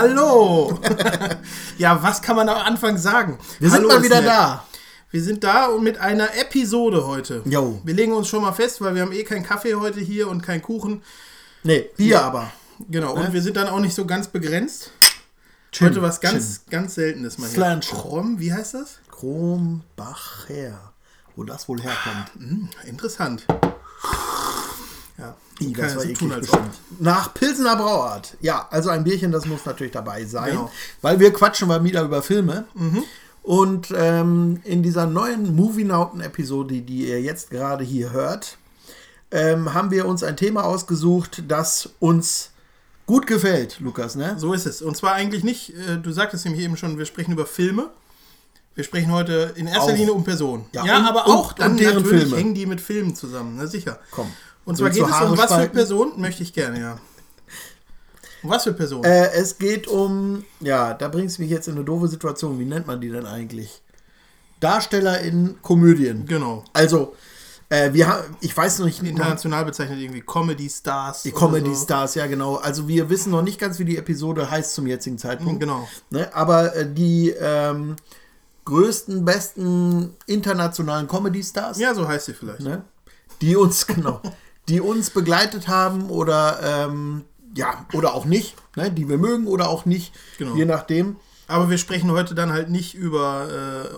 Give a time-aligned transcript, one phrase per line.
[0.00, 0.80] Hallo!
[1.78, 3.38] Ja, was kann man am Anfang sagen?
[3.58, 4.28] Wir sind Hallo mal ist wieder nett.
[4.30, 4.64] da.
[5.10, 7.42] Wir sind da und mit einer Episode heute.
[7.44, 7.80] Jo.
[7.84, 10.42] Wir legen uns schon mal fest, weil wir haben eh keinen Kaffee heute hier und
[10.42, 11.02] keinen Kuchen.
[11.64, 12.22] Nee, Bier Ja.
[12.22, 12.50] aber.
[12.88, 14.90] Genau, und wir sind dann auch nicht so ganz begrenzt.
[15.72, 17.80] Chin, heute was ganz, ganz Seltenes mal hier.
[17.80, 18.98] Krom, wie heißt das?
[19.10, 20.92] Krombacher.
[21.36, 22.32] Wo das wohl herkommt.
[22.38, 23.44] Hm, interessant.
[25.18, 26.70] Ja, Kann das war so eklig bestimmt.
[26.98, 28.36] Nach Pilsener Brauart.
[28.40, 30.50] Ja, also ein Bierchen, das muss natürlich dabei sein.
[30.52, 30.70] Genau.
[31.02, 32.64] Weil wir quatschen mal wieder über Filme.
[33.42, 38.58] Und ähm, in dieser neuen Movie-Nauten-Episode, die ihr jetzt gerade hier hört,
[39.30, 42.50] ähm, haben wir uns ein Thema ausgesucht, das uns
[43.06, 44.34] gut gefällt, Lukas, ne?
[44.38, 44.82] So ist es.
[44.82, 47.90] Und zwar eigentlich nicht, äh, du sagtest nämlich eben schon, wir sprechen über Filme.
[48.76, 49.96] Wir sprechen heute in erster Auch.
[49.96, 50.66] Linie um Personen.
[50.72, 52.36] Ja, Ja, und- aber und- auch dann und deren natürlich Filme.
[52.36, 53.98] hängen die mit Filmen zusammen, na sicher.
[54.10, 54.30] Komm.
[54.70, 55.68] Und zwar geht es um was für?
[55.68, 56.98] Personen, möchte ich gerne, ja.
[58.42, 59.04] Um was für Personen?
[59.04, 62.58] Äh, es geht um, ja, da bringst du mich jetzt in eine doofe Situation.
[62.58, 63.82] Wie nennt man die denn eigentlich?
[64.60, 66.24] Darsteller in Komödien.
[66.26, 66.64] genau.
[66.72, 67.14] Also,
[67.68, 71.22] äh, wir haben, ich weiß noch nicht, International bezeichnet irgendwie Comedy-Stars.
[71.22, 71.82] die oder Comedy so.
[71.84, 72.56] Stars, ja genau.
[72.56, 75.60] Also wir wissen noch nicht ganz, wie die Episode heißt zum jetzigen Zeitpunkt.
[75.60, 75.88] Genau.
[76.10, 76.32] Ne?
[76.34, 77.96] Aber äh, die ähm,
[78.66, 82.60] größten, besten internationalen Comedy Stars, Ja, so heißt sie vielleicht.
[82.60, 82.84] ne?
[83.40, 84.20] die uns, genau,
[84.70, 88.90] die uns begleitet haben oder ähm, ja, oder auch nicht, ne?
[88.90, 90.54] die wir mögen oder auch nicht, Genau.
[90.54, 91.16] je nachdem.
[91.48, 93.94] Aber wir sprechen heute dann halt nicht über äh,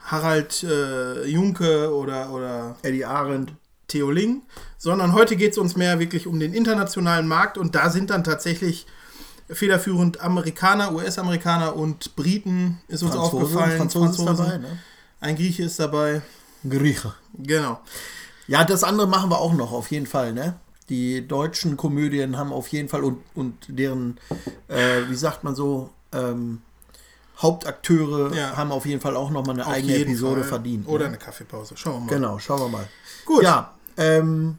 [0.00, 3.52] Harald äh, Junke oder, oder Eddie Arendt.
[3.86, 4.42] Theo Ling,
[4.78, 8.24] sondern heute geht es uns mehr wirklich um den internationalen Markt und da sind dann
[8.24, 8.86] tatsächlich
[9.50, 13.76] federführend Amerikaner, US-Amerikaner und Briten ist uns Franzose, aufgefallen.
[13.76, 14.78] Franzose ist dabei, ne?
[15.20, 16.22] Ein Grieche ist dabei.
[16.68, 17.12] Grieche.
[17.34, 17.78] Genau.
[18.46, 20.56] Ja, das andere machen wir auch noch, auf jeden Fall, ne?
[20.90, 24.18] Die deutschen Komödien haben auf jeden Fall und, und deren,
[24.68, 26.60] äh, wie sagt man so, ähm,
[27.38, 28.56] Hauptakteure Ja.
[28.56, 30.50] haben auf jeden Fall auch nochmal eine Auf eigene Episode Fall.
[30.50, 30.86] verdient.
[30.86, 31.08] Oder ne?
[31.08, 31.76] eine Kaffeepause.
[31.76, 32.06] Schauen wir mal.
[32.08, 32.86] Genau, schauen wir mal.
[33.24, 33.42] Gut.
[33.42, 34.58] Ja, ähm,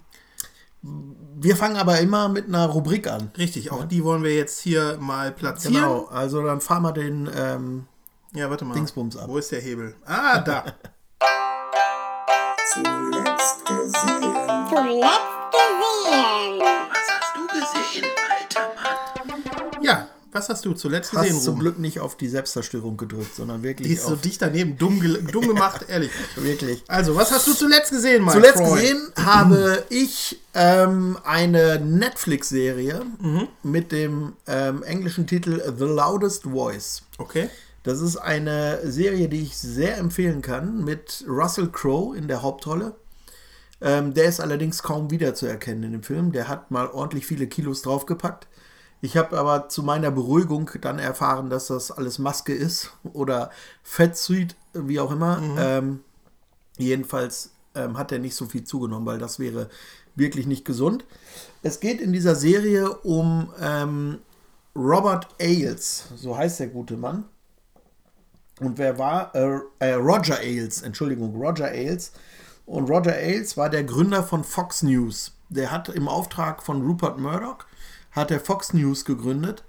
[0.81, 3.31] wir fangen aber immer mit einer Rubrik an.
[3.37, 5.75] Richtig, auch die wollen wir jetzt hier mal platzieren.
[5.75, 7.85] Genau, also dann fahren wir den, ähm,
[8.33, 8.73] Ja, warte mal.
[8.73, 9.29] Dingsbums ab.
[9.29, 9.95] Wo ist der Hebel?
[10.05, 10.65] Ah, da.
[13.35, 14.33] Zuletzt gesehen.
[19.81, 21.59] ja, was hast du zuletzt gesehen, hast zum?
[21.59, 24.77] Glück nicht auf die Selbstzerstörung gedrückt, sondern wirklich Die ist so dicht daneben.
[24.77, 25.01] Dumm,
[25.31, 26.11] dumm gemacht, ehrlich.
[26.35, 26.83] wirklich.
[26.87, 28.37] Also, was hast du zuletzt gesehen, Mike?
[28.37, 28.81] Zuletzt Freud?
[28.81, 33.01] gesehen habe ich ähm, eine Netflix-Serie
[33.63, 37.01] mit dem ähm, englischen Titel The Loudest Voice.
[37.17, 37.49] Okay.
[37.83, 42.95] Das ist eine Serie, die ich sehr empfehlen kann, mit Russell Crowe in der Hauptrolle.
[43.81, 46.31] Ähm, der ist allerdings kaum wiederzuerkennen in dem Film.
[46.31, 48.47] Der hat mal ordentlich viele Kilos draufgepackt.
[49.01, 53.51] Ich habe aber zu meiner Beruhigung dann erfahren, dass das alles Maske ist oder
[53.83, 55.39] Fettsuit, wie auch immer.
[55.59, 55.99] Ähm,
[56.77, 59.69] jedenfalls ähm, hat er nicht so viel zugenommen, weil das wäre
[60.15, 61.05] wirklich nicht gesund.
[61.61, 64.19] Es geht in dieser Serie um ähm,
[64.75, 67.25] Robert Ailes, so heißt der gute Mann.
[68.59, 69.35] Und wer war?
[69.35, 72.13] Äh, äh, Roger Ailes, Entschuldigung, Roger Ailes.
[72.65, 75.33] Und Roger Ailes war der Gründer von Fox News.
[75.49, 77.65] Der hat im Auftrag von Rupert Murdoch,
[78.11, 79.63] hat er Fox News gegründet.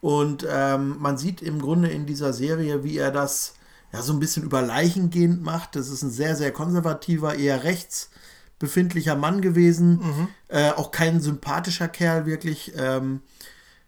[0.00, 3.54] Und ähm, man sieht im Grunde in dieser Serie, wie er das
[3.92, 5.76] ja so ein bisschen über Leichen gehend macht.
[5.76, 8.10] Das ist ein sehr, sehr konservativer, eher rechts
[8.58, 10.00] befindlicher Mann gewesen.
[10.48, 12.72] Äh, auch kein sympathischer Kerl wirklich.
[12.76, 13.22] Ähm,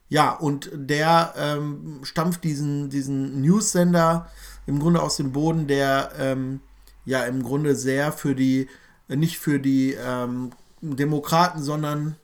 [0.09, 4.29] ja, und der ähm, stampft diesen, diesen News-Sender
[4.67, 6.61] im Grunde aus dem Boden, der ähm,
[7.09, 8.69] ja im Grunde sehr für die,
[9.09, 10.51] nicht für die ähm,
[10.81, 12.17] Demokraten, sondern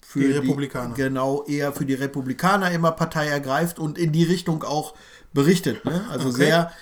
[0.00, 0.94] für Die Republikaner.
[0.94, 4.94] genau, eher für die Republikaner immer Partei ergreift und in die Richtung auch
[5.32, 5.84] berichtet.
[5.84, 6.04] Ne?
[6.10, 6.36] Also Okay.
[6.38, 6.72] sehr,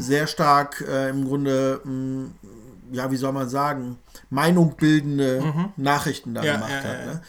[0.00, 2.30] sehr stark äh, im Grunde, mh,
[2.92, 3.98] ja, wie soll man sagen,
[4.30, 5.42] Meinung bildende
[5.76, 6.46] Nachrichten da Mhm.
[6.46, 7.00] Ja, gemacht ja, hat.
[7.00, 7.06] ja.
[7.14, 7.22] Ne?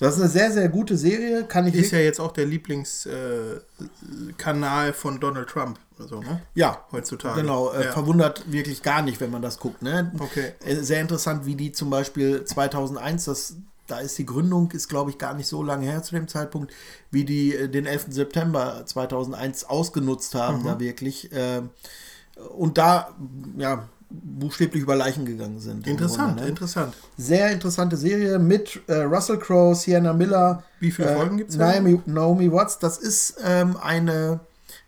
[0.00, 4.88] Das ist eine sehr, sehr gute Serie, kann ich Ist ja jetzt auch der Lieblingskanal
[4.88, 5.78] äh, von Donald Trump.
[5.98, 6.40] Also, ne?
[6.54, 7.42] Ja, Heutzutage.
[7.42, 7.92] Genau, äh, Ja.
[7.92, 9.82] verwundert wirklich gar nicht, wenn man das guckt.
[9.82, 10.10] Ne?
[10.18, 10.52] Okay.
[10.64, 13.56] Äh, Sehr interessant, wie die zum Beispiel 2001, das,
[13.86, 16.72] da ist die Gründung, ist glaube ich gar nicht so lange her zu dem Zeitpunkt,
[17.10, 18.06] wie die äh, den 11.
[18.08, 20.66] September 2001 ausgenutzt haben, Mhm.
[20.66, 21.30] da wirklich.
[21.32, 21.62] Äh,
[22.56, 23.14] und da,
[23.58, 25.86] ja, buchstäblich über Leichen gegangen sind.
[25.86, 26.48] Interessant, Grunde, ne?
[26.48, 26.94] interessant.
[27.16, 30.64] Sehr interessante Serie mit äh, Russell Crowe, Sienna Miller.
[30.80, 31.72] Wie viele äh, Folgen gibt's da?
[31.72, 32.78] Naomi, Naomi Watts.
[32.78, 34.40] Das ist ähm, eine,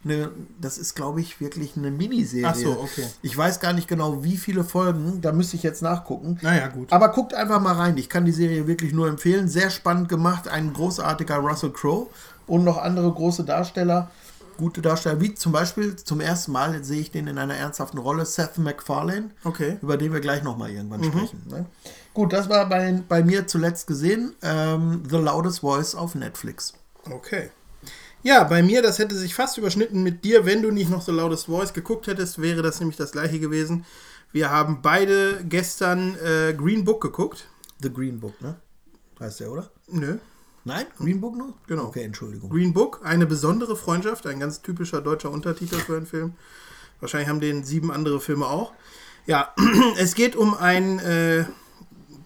[0.04, 0.30] eine,
[0.60, 2.48] das ist glaube ich wirklich eine Miniserie.
[2.48, 3.06] Ach so, okay.
[3.22, 5.20] Ich weiß gar nicht genau, wie viele Folgen.
[5.20, 6.38] Da müsste ich jetzt nachgucken.
[6.42, 6.92] Naja, gut.
[6.92, 7.96] Aber guckt einfach mal rein.
[7.98, 9.48] Ich kann die Serie wirklich nur empfehlen.
[9.48, 10.48] Sehr spannend gemacht.
[10.48, 12.08] Ein großartiger Russell Crowe.
[12.46, 14.10] und noch andere große Darsteller,
[14.62, 18.24] gute Darsteller, wie zum Beispiel zum ersten Mal sehe ich den in einer ernsthaften Rolle,
[18.24, 19.76] Seth MacFarlane, Okay.
[19.82, 21.42] über den wir gleich nochmal irgendwann sprechen.
[21.48, 21.66] Ne?
[22.14, 26.74] Gut, das war bei, bei mir zuletzt gesehen, ähm, The Loudest Voice auf Netflix.
[27.10, 27.50] Okay.
[28.22, 31.10] Ja, bei mir, das hätte sich fast überschnitten mit dir, wenn du nicht noch so
[31.10, 33.84] Loudest Voice geguckt hättest, wäre das nämlich das gleiche gewesen.
[34.30, 37.48] Wir haben beide gestern äh, Green Book geguckt.
[37.82, 38.54] The Green Book, ne?
[39.18, 39.70] Heißt der, oder?
[39.88, 40.18] Nö.
[40.64, 40.86] Nein?
[40.96, 41.54] Green Book nur?
[41.66, 41.86] Genau.
[41.86, 42.50] Okay, Entschuldigung.
[42.50, 46.34] Green Book, eine besondere Freundschaft, ein ganz typischer deutscher Untertitel für einen Film.
[47.00, 48.72] Wahrscheinlich haben den sieben andere Filme auch.
[49.26, 49.54] Ja,
[49.98, 51.44] es geht um einen äh,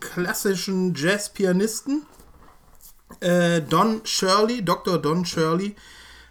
[0.01, 2.03] klassischen Jazzpianisten,
[3.21, 4.99] äh, Don Shirley, Dr.
[4.99, 5.75] Don Shirley,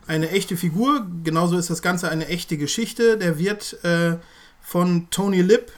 [0.06, 1.08] eine echte Figur.
[1.24, 3.18] Genauso ist das Ganze eine echte Geschichte.
[3.18, 4.18] Der wird äh,
[4.62, 5.72] von Tony Lip,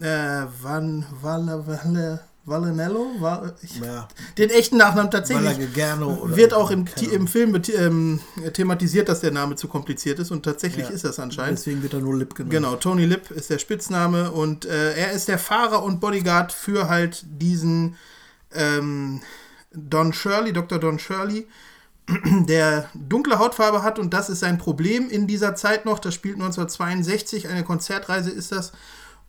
[0.00, 4.06] äh, Van Valle, Valle, Vallenello, Val, ich, Ja,
[4.36, 5.74] den echten Nachnamen tatsächlich.
[5.74, 8.20] Wird auch im, im Film ähm,
[8.52, 10.94] thematisiert, dass der Name zu kompliziert ist und tatsächlich Ja.
[10.94, 11.58] ist das anscheinend.
[11.58, 12.52] Deswegen wird er nur Lip genannt.
[12.52, 16.88] Genau, Tony Lip ist der Spitzname und äh, er ist der Fahrer und Bodyguard für
[16.88, 17.96] halt diesen
[18.52, 19.22] ähm,
[19.72, 20.78] Don Shirley, Dr.
[20.78, 21.46] Don Shirley,
[22.46, 25.98] der dunkle Hautfarbe hat und das ist sein Problem in dieser Zeit noch.
[25.98, 28.72] Das spielt 1962, eine Konzertreise ist das.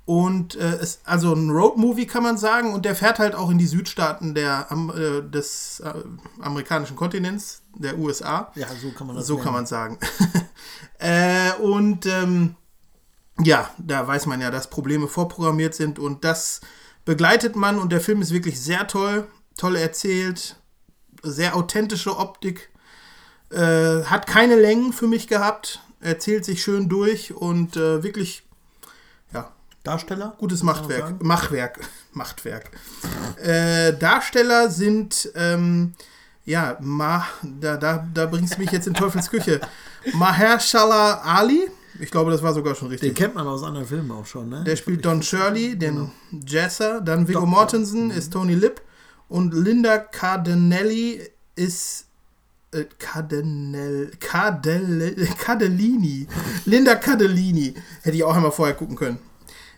[0.05, 3.57] Und äh, ist also ein Roadmovie kann man sagen und der fährt halt auch in
[3.57, 5.93] die Südstaaten der, äh, des äh,
[6.39, 8.51] amerikanischen Kontinents, der USA.
[8.53, 9.43] Ja, so kann man das So nennen.
[9.43, 9.97] kann man sagen.
[10.99, 12.55] äh, und ähm,
[13.43, 16.61] ja, da weiß man ja, dass Probleme vorprogrammiert sind und das
[17.03, 19.27] begleitet man und der Film ist wirklich sehr toll,
[19.57, 20.55] toll erzählt,
[21.23, 22.69] sehr authentische Optik,
[23.51, 28.43] äh, hat keine Längen für mich gehabt, erzählt sich schön durch und äh, wirklich,
[29.85, 30.35] Darsteller?
[30.37, 31.01] gutes Machtwerk.
[31.01, 31.19] sagen?
[31.21, 31.79] Machtwerk.
[32.13, 32.71] Machtwerk.
[33.41, 35.93] Äh, Darsteller sind, ähm,
[36.45, 39.61] ja, Ma, da, da, da bringst du mich jetzt in Teufels Küche.
[40.13, 43.15] Mahershala Ali, ich glaube, das war sogar schon Den richtig.
[43.15, 44.63] kennt man aus anderen Filmen auch schon, ne?
[44.63, 46.11] Der spielt Don Shirley, den
[46.45, 46.99] Jesser.
[47.01, 47.45] Dann Viggo.
[47.45, 48.81] Mortensen ist Tony Lip.
[49.29, 51.21] Und Linda Cardinelli
[51.55, 52.07] ist.
[52.71, 56.27] Äh, Cardinell, Cardell, Cardellini.
[56.65, 57.75] Linda Cardellini.
[58.01, 59.19] Hätte ich auch einmal vorher gucken können.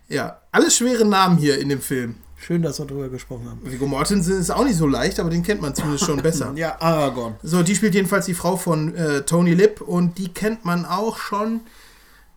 [0.08, 2.16] Ja, alles schwere Namen hier in dem Film.
[2.40, 3.60] Schön, dass wir drüber gesprochen haben.
[3.64, 6.54] Viggo Mortensen ist auch nicht so leicht, aber den kennt man zumindest schon besser.
[6.56, 7.36] Ja, Aragorn.
[7.44, 11.18] So, die spielt jedenfalls die Frau von äh, Tony Lip und die kennt man auch
[11.18, 11.62] schon.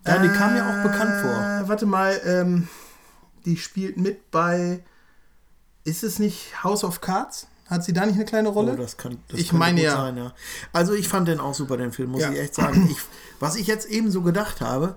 [0.07, 1.31] Ja, die kam mir auch bekannt vor.
[1.65, 2.69] Äh, Warte mal, ähm,
[3.45, 4.81] die spielt mit bei.
[5.85, 7.47] Ist es nicht House of Cards?
[7.67, 8.73] Hat sie da nicht eine kleine Rolle?
[8.73, 9.93] Oh, das kann, das Ich meine ja.
[9.97, 10.33] Sein, ja.
[10.73, 12.31] Also ich fand den auch super, den Film, muss Ja.
[12.33, 12.89] ich echt sagen.
[12.91, 12.97] Ich,
[13.39, 14.97] was ich jetzt eben so gedacht habe,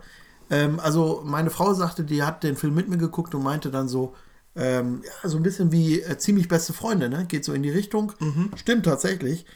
[0.53, 3.87] ähm, also meine Frau sagte, die hat den Film mit mir geguckt und meinte dann
[3.87, 4.13] so,
[4.55, 7.25] ähm, ja, so ein bisschen wie äh, ziemlich beste Freunde, ne?
[7.25, 8.13] Geht so in die Richtung.
[8.19, 8.51] Mhm.
[8.55, 9.47] Stimmt tatsächlich.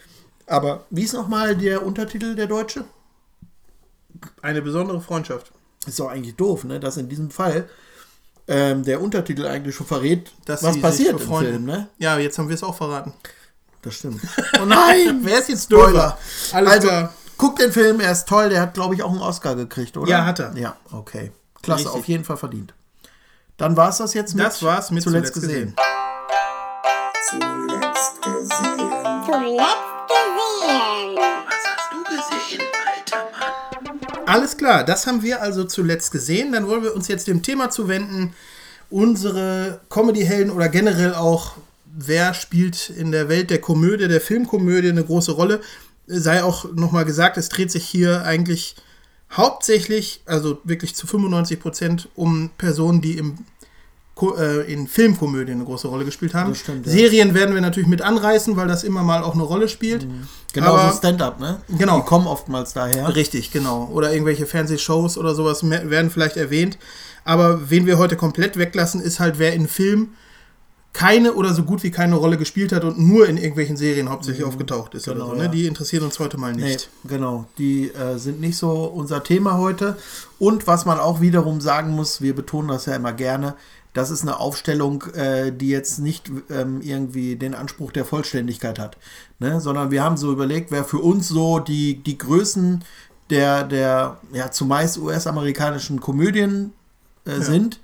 [0.47, 2.85] Aber wie ist nochmal der Untertitel der Deutsche?
[4.41, 5.51] Eine besondere Freundschaft.
[5.85, 6.79] Ist doch eigentlich doof, ne?
[6.79, 7.69] Dass in diesem Fall
[8.47, 11.27] ähm, der Untertitel eigentlich schon verrät, Dass was passiert im.
[11.27, 11.89] Film, ne?
[11.99, 13.13] Ja, jetzt haben wir es auch verraten.
[13.83, 14.21] Das stimmt.
[14.59, 15.19] Oh nein!
[15.21, 15.65] Wer ist jetzt.
[15.65, 16.17] Spoiler?
[16.53, 17.13] Alles also, klar.
[17.37, 18.49] Guck den Film, er ist toll.
[18.49, 20.09] Der hat, glaube ich, auch einen Oscar gekriegt, oder?
[20.09, 20.55] Ja, hat er.
[20.57, 21.31] Ja, okay.
[21.61, 21.99] Klasse, Richtig.
[21.99, 22.73] auf jeden Fall verdient.
[23.57, 25.75] Dann war es das jetzt mit Das war's mit zuletzt, Zuletzt gesehen.
[27.29, 28.49] Zuletzt gesehen.
[29.25, 30.87] Zuletzt gesehen.
[34.25, 36.51] Alles klar, das haben wir also zuletzt gesehen.
[36.51, 38.33] Dann wollen wir uns jetzt dem Thema zuwenden.
[38.89, 41.53] Unsere Comedy-Helden oder generell auch,
[41.85, 45.61] wer spielt in der Welt der Komödie, der Filmkomödie eine große Rolle.
[46.07, 48.75] Sei auch nochmal gesagt, es dreht sich hier eigentlich
[49.31, 53.37] hauptsächlich, also wirklich zu 95 Prozent, um Personen, die im
[54.37, 56.55] äh, in Filmkomödien eine große Rolle gespielt haben.
[56.55, 56.91] Stimmt, ja.
[56.91, 60.07] Serien werden wir natürlich mit anreißen, weil das immer mal auch eine Rolle spielt.
[60.53, 61.61] Genau, Aber- so Stand-up, ne?
[61.77, 61.99] Genau.
[61.99, 63.15] Die kommen oftmals daher.
[63.15, 63.89] Richtig, genau.
[63.93, 66.77] Oder irgendwelche Fernsehshows oder sowas werden vielleicht erwähnt.
[67.25, 70.09] Aber wen wir heute komplett weglassen, ist halt, wer in Film
[70.97, 74.43] keine oder so gut wie keine Rolle gespielt hat und nur in irgendwelchen Serien hauptsächlich
[74.43, 75.35] aufgetaucht ist genau, oder so.
[75.35, 75.43] Ne?
[75.43, 75.47] ja.
[75.47, 76.89] Die interessieren uns heute mal Nee, nicht.
[77.07, 77.45] genau.
[77.59, 79.95] Die äh, sind nicht so unser Thema heute.
[80.39, 83.53] Und was man auch wiederum sagen muss, wir betonen das ja immer gerne,
[83.93, 88.97] das ist eine Aufstellung, äh, die jetzt nicht ähm, irgendwie den Anspruch der Vollständigkeit hat.
[89.37, 89.61] Ne?
[89.61, 92.83] Sondern wir haben so überlegt, wer für uns so die, die Größen
[93.29, 96.73] der, der ja, zumeist US-amerikanischen Komödien
[97.25, 97.79] äh, sind.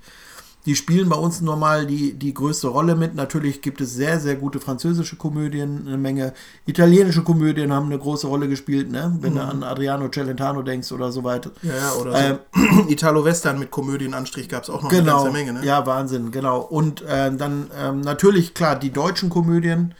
[0.66, 3.14] Die spielen bei uns normal die, die größte Rolle mit.
[3.14, 6.32] Natürlich gibt es sehr, sehr gute französische Komödien, eine Menge
[6.66, 9.14] italienische Komödien haben eine große Rolle gespielt, ne?
[9.20, 11.50] wenn du an Adriano Celentano denkst oder so weiter.
[11.62, 12.38] Ja, ja, oder Ähm,
[12.84, 12.90] so.
[12.90, 15.52] Italo-Western mit Komödienanstrich gab es auch noch eine Genau, ganze Menge.
[15.52, 15.66] Ne?
[15.66, 16.60] ja, Wahnsinn, genau.
[16.60, 19.94] Und äh, dann ähm, natürlich, klar, die deutschen Komödien,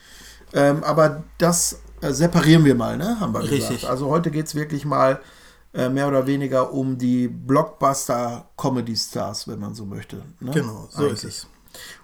[0.54, 3.18] ähm, aber das äh, separieren wir mal, ne?
[3.20, 3.68] Haben wir Richtig.
[3.68, 3.84] gesagt.
[3.84, 5.20] Also heute geht es wirklich mal
[5.74, 10.22] äh, mehr oder weniger um die Blockbuster-Comedy-Stars, wenn man so möchte.
[10.40, 10.52] Ne?
[10.52, 11.12] Genau, so Eigentlich.
[11.14, 11.46] ist es.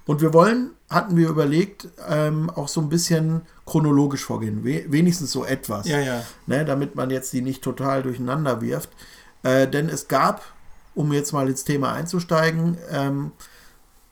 [0.05, 4.65] Und wir wollen, hatten wir überlegt, ähm, auch so ein bisschen chronologisch vorgehen.
[4.65, 5.87] We wenigstens so etwas.
[5.87, 6.25] Ja, ja.
[6.49, 8.91] Ne, damit man jetzt die nicht total durcheinander wirft.
[9.45, 10.43] Äh, denn es gab,
[10.97, 13.31] um jetzt mal ins Thema einzusteigen, ähm,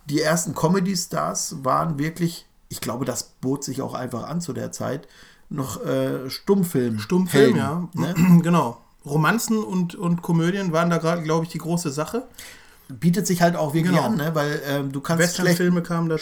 [0.08, 4.70] die ersten Comedy-Stars waren wirklich, ich glaube, das bot sich auch einfach an zu der
[4.70, 5.08] Zeit,
[5.50, 7.00] noch äh, Stummfilm.
[7.00, 7.94] Stummfilm, Helden, ja.
[7.94, 8.14] Ne?
[8.42, 8.80] genau.
[9.06, 12.24] Romanzen und, und Komödien waren da gerade, glaube ich, die große Sache.
[12.90, 14.06] Bietet sich halt auch wirklich Genau.
[14.06, 14.30] an, ne?
[14.34, 15.60] weil ähm, du kannst schlecht,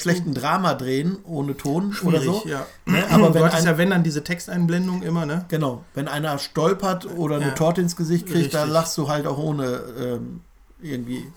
[0.00, 2.48] schlechten Drama drehen ohne Ton oder Schwierig, so.
[2.48, 2.66] ja.
[2.86, 3.04] Ne?
[3.10, 5.44] Aber du wenn hattest ein, ja, wenn dann diese Texteinblendung immer, ne?
[5.46, 7.50] Genau, wenn einer stolpert oder eine Ja.
[7.52, 8.72] Torte ins Gesicht kriegt, dann Richtig.
[8.74, 10.40] lachst du halt auch ohne ähm,
[10.82, 11.30] irgendwie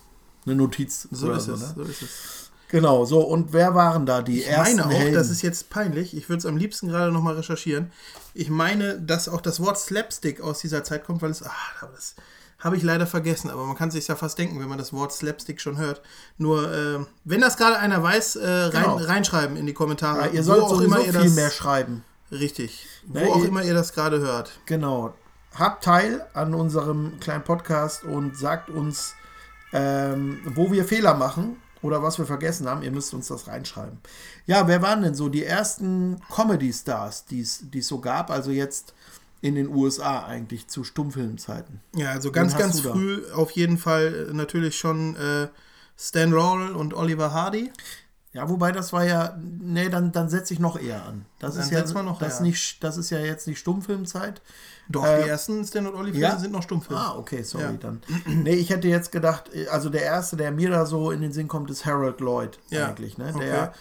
[0.48, 1.08] eine Notiz.
[1.12, 1.60] So oder ist so, es.
[1.62, 1.74] Ne?
[1.76, 2.50] So ist es.
[2.70, 5.14] Genau, so und wer waren da die Ich ersten meine auch, Helden?
[5.16, 7.92] das ist jetzt peinlich, ich würde es am liebsten gerade nochmal recherchieren.
[8.40, 11.92] Ich meine, dass auch das Wort Slapstick aus dieser Zeit kommt, weil es, ah, aber
[11.94, 12.16] das
[12.60, 15.12] habe ich leider vergessen, aber man kann sich ja fast denken, wenn man das Wort
[15.12, 16.02] Slapstick schon hört.
[16.38, 18.96] Nur, äh, wenn das gerade einer weiß, äh, rein, Genau.
[18.98, 20.20] reinschreiben in die Kommentare.
[20.22, 22.04] ja, ihr sollt auch immer ihr viel das, mehr schreiben.
[22.32, 22.86] Richtig.
[23.08, 24.52] Wo Ne, auch ihr- immer ihr das gerade hört.
[24.66, 25.14] Genau.
[25.56, 29.16] Habt teil an unserem kleinen Podcast und sagt uns,
[29.74, 32.84] ähm, wo wir Fehler machen oder was wir vergessen haben.
[32.84, 34.00] Ihr müsst uns das reinschreiben.
[34.46, 38.30] Ja, wer waren denn so die ersten Comedy-Stars, die es so gab?
[38.32, 38.94] Also jetzt
[39.42, 41.80] in den USA eigentlich zu Stummfilmzeiten.
[41.96, 42.94] Ja, also ganz, ganz du da?
[42.94, 45.48] früh auf jeden Fall äh, natürlich schon äh,
[45.98, 47.72] Stan Laurel und Oliver Hardy.
[48.34, 51.26] Ja, wobei das war ja, nee, dann, dann setze ich noch eher an.
[51.40, 51.82] Das Dann ist ja,
[52.20, 54.42] das, nicht, das ist ja jetzt nicht Stummfilmzeit.
[54.92, 56.36] Doch, Äh, die ersten Stan und Olli ja?
[56.38, 57.00] Sind noch Stummfilme.
[57.00, 57.72] Ah, okay, sorry, Ja.
[57.74, 58.02] dann.
[58.26, 61.48] Nee, ich hätte jetzt gedacht, also der erste, der mir da so in den Sinn
[61.48, 63.32] kommt, ist Harold Lloyd Ja, eigentlich, ne?
[63.36, 63.46] okay.
[63.46, 63.74] Der,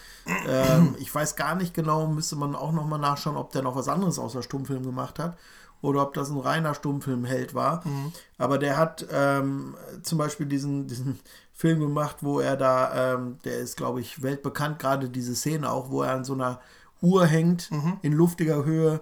[0.47, 3.87] ähm, ich weiß gar nicht genau, müsste man auch nochmal nachschauen, ob der noch was
[3.87, 5.35] anderes außer Stummfilm gemacht hat
[5.81, 7.81] oder ob das ein reiner Stummfilmheld war.
[7.87, 8.11] Mhm.
[8.37, 11.19] Aber der hat ähm, zum Beispiel diesen, diesen
[11.53, 15.89] Film gemacht, wo er da, ähm, der ist, glaube ich, weltbekannt, gerade diese Szene auch,
[15.89, 16.59] wo er an so einer
[17.01, 17.97] Uhr hängt Mhm.
[18.03, 18.99] in luftiger Höhe.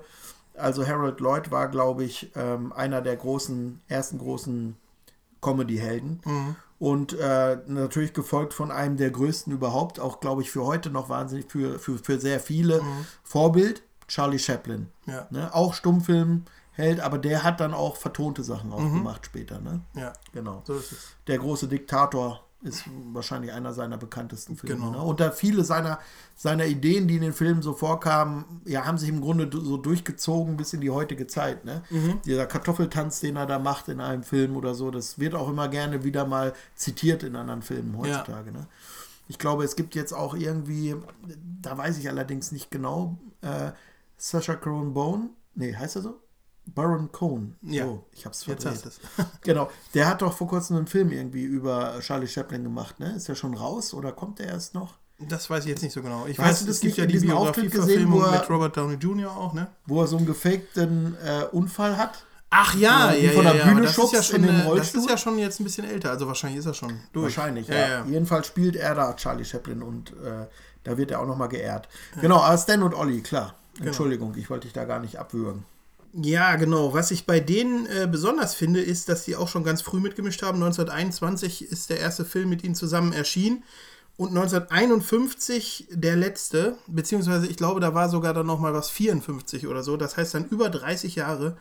[0.57, 4.75] Also Harold Lloyd war, glaube ich, ähm, einer der großen, ersten großen
[5.41, 6.21] Comedy-Helden.
[6.25, 6.55] Mhm.
[6.79, 11.09] Und äh, natürlich gefolgt von einem der größten überhaupt, auch glaube ich für heute noch
[11.09, 12.81] wahnsinnig, für, für, für sehr viele
[13.23, 14.87] Vorbild, Charlie Chaplin.
[15.05, 15.13] Mhm.
[15.13, 15.27] Ja.
[15.31, 15.53] Ne?
[15.55, 19.59] Auch Stummfilmheld, aber der hat dann auch vertonte Sachen auch gemacht später.
[19.59, 19.81] Ne?
[19.95, 20.61] Ja, Genau.
[20.65, 21.07] so ist es.
[21.25, 24.75] Der große Diktator ist wahrscheinlich einer seiner bekanntesten Filme.
[24.75, 24.91] Genau.
[24.91, 25.01] Ne?
[25.01, 25.99] Und da viele seiner,
[26.35, 30.57] seiner Ideen, die in den Filmen so vorkamen, ja, haben sich im Grunde so durchgezogen
[30.57, 31.65] bis in die heutige Zeit.
[31.65, 31.83] Ne?
[31.89, 32.19] Mhm.
[32.25, 35.67] Dieser Kartoffeltanz, den er da macht in einem Film oder so, das wird auch immer
[35.67, 38.51] gerne wieder mal zitiert in anderen Filmen heutzutage.
[38.51, 38.67] Ne?
[39.27, 40.95] Ich glaube, es gibt jetzt auch irgendwie,
[41.61, 43.71] da weiß ich allerdings nicht genau, äh,
[44.17, 46.19] Sacha Baron Bone, nee, heißt er so?
[46.67, 47.55] Baron Cohen.
[47.61, 47.85] Ja.
[47.85, 48.83] Oh, ich hab's Jetzt verdreht.
[48.85, 48.89] hast du
[49.23, 49.25] es.
[49.41, 53.13] Genau, der hat doch vor kurzem einen Film irgendwie über Charlie Chaplin gemacht, ne?
[53.15, 54.95] Ist der schon raus oder kommt der erst noch?
[55.19, 56.25] Das weiß ich jetzt nicht so genau.
[56.27, 59.35] Ich Hast weiß, du das es gibt ja die Biografie-Verfilmung er- mit Robert Downey Jr.
[59.35, 59.67] auch, ne?
[59.87, 62.23] Wo er so einen gefakten äh, Unfall hat?
[62.49, 64.57] Ach ja, Ja, ja, von der ja, Bühne ist ja schubst schon, in den äh,
[64.59, 65.01] Das Rollstuhl?
[65.01, 67.35] ist ja schon jetzt ein bisschen älter, also wahrscheinlich ist er schon durch.
[67.35, 67.75] Wahrscheinlich, ja.
[67.75, 67.87] ja.
[67.87, 68.05] ja.
[68.05, 70.45] Jedenfalls spielt er da Charlie Chaplin und äh,
[70.83, 71.89] da wird er auch nochmal geehrt.
[72.21, 73.55] Genau, aber Stan und Olli, klar.
[73.75, 73.87] Genau.
[73.87, 75.65] Entschuldigung, ich wollte dich da gar nicht abwürgen.
[76.13, 76.93] Ja, genau.
[76.93, 80.41] Was ich bei denen äh, besonders finde, ist, dass sie auch schon ganz früh mitgemischt
[80.41, 80.63] haben.
[80.63, 83.63] 1921 ist der erste Film mit ihnen zusammen erschienen.
[84.15, 89.67] Und 1951 der letzte, beziehungsweise ich glaube, da war sogar dann noch mal was 54
[89.67, 89.95] oder so.
[89.95, 91.55] Das heißt, dann über 30 Jahre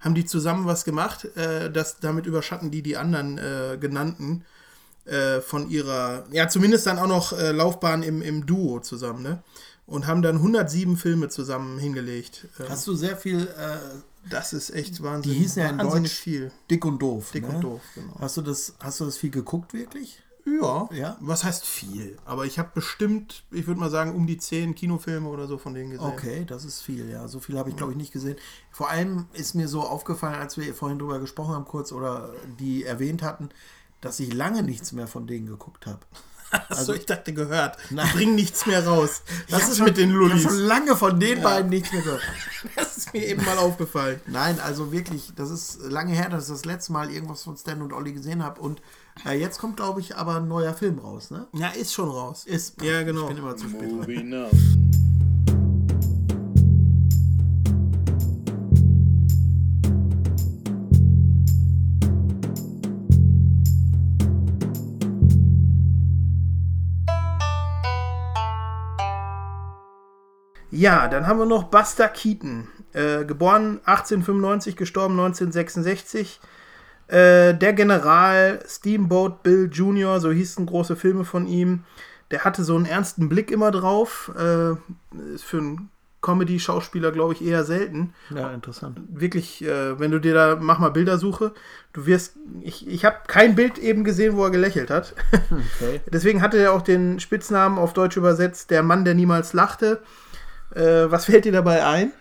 [0.00, 1.26] haben die zusammen was gemacht.
[1.36, 4.44] Äh, das, damit überschatten die die anderen äh, genannten
[5.04, 9.42] äh, von ihrer, ja, zumindest dann auch noch äh, Laufbahn im, im Duo zusammen, ne?
[9.90, 12.48] Und haben dann 107 Filme zusammen hingelegt.
[12.58, 13.78] Äh, Hast du sehr viel äh,
[14.28, 15.32] das ist echt Wahnsinn.
[15.32, 16.52] Die hießen ja in Deutsch viel.
[16.70, 17.30] dick und doof.
[17.32, 17.54] Dick ne?
[17.54, 18.14] und doof, genau.
[18.18, 20.22] Hast du das, hast du das viel geguckt wirklich?
[20.44, 20.88] Ja.
[20.92, 21.16] Ja?
[21.20, 22.18] Was heißt viel?
[22.24, 25.74] Aber ich habe bestimmt, ich würde mal sagen, um die 10 Kinofilme oder so von
[25.74, 26.06] denen gesehen.
[26.06, 27.28] Okay, das ist viel, ja.
[27.28, 28.36] So viel habe ich, glaube ich, nicht gesehen.
[28.70, 32.84] Vor allem ist mir so aufgefallen, als wir vorhin drüber gesprochen haben, kurz oder die
[32.84, 33.50] erwähnt hatten,
[34.00, 36.00] dass ich lange nichts mehr von denen geguckt habe.
[36.68, 37.76] Also ich dachte gehört.
[37.90, 38.08] Nein.
[38.12, 39.22] Die bringen nichts mehr raus.
[39.48, 40.44] Das ist schon- mit den Ich Lullis.
[40.44, 42.22] habe schon lange von den beiden nichts mehr gehört.
[42.76, 44.20] Das ist mir eben mal aufgefallen.
[44.26, 47.80] Nein, also wirklich, das ist lange her, dass ich das letzte Mal irgendwas von Stan
[47.80, 48.60] und Olli gesehen habe.
[48.60, 48.82] Und
[49.26, 51.46] äh, jetzt kommt, glaube ich, aber ein neuer Film raus, ne?
[51.54, 52.44] Ja, ist schon raus.
[52.44, 53.22] Ist, Ja, genau.
[53.22, 53.96] Ich bin immer zu spät dran.
[53.96, 54.50] Moving up.
[70.70, 72.68] Ja, dann haben wir noch Buster Keaton.
[72.92, 76.40] Äh, geboren 1895, gestorben 1966.
[77.06, 81.84] Äh, der General Steamboat Bill Jr., so hießen große Filme von ihm.
[82.30, 84.32] Der hatte so einen ernsten Blick immer drauf.
[84.38, 84.72] Äh,
[85.34, 85.90] ist für einen
[86.22, 88.12] Comedy-Schauspieler, glaube ich, eher selten.
[88.34, 89.00] Ja, interessant.
[89.08, 91.52] Wirklich, äh, wenn du dir da, mach mal Bildersuche,
[91.92, 95.14] du wirst, ich, ich habe kein Bild eben gesehen, wo er gelächelt hat.
[95.80, 96.00] Okay.
[96.12, 100.02] Deswegen hatte er auch den Spitznamen auf Deutsch übersetzt, der Mann, der niemals lachte.
[100.74, 102.12] Äh, was fällt dir dabei ein?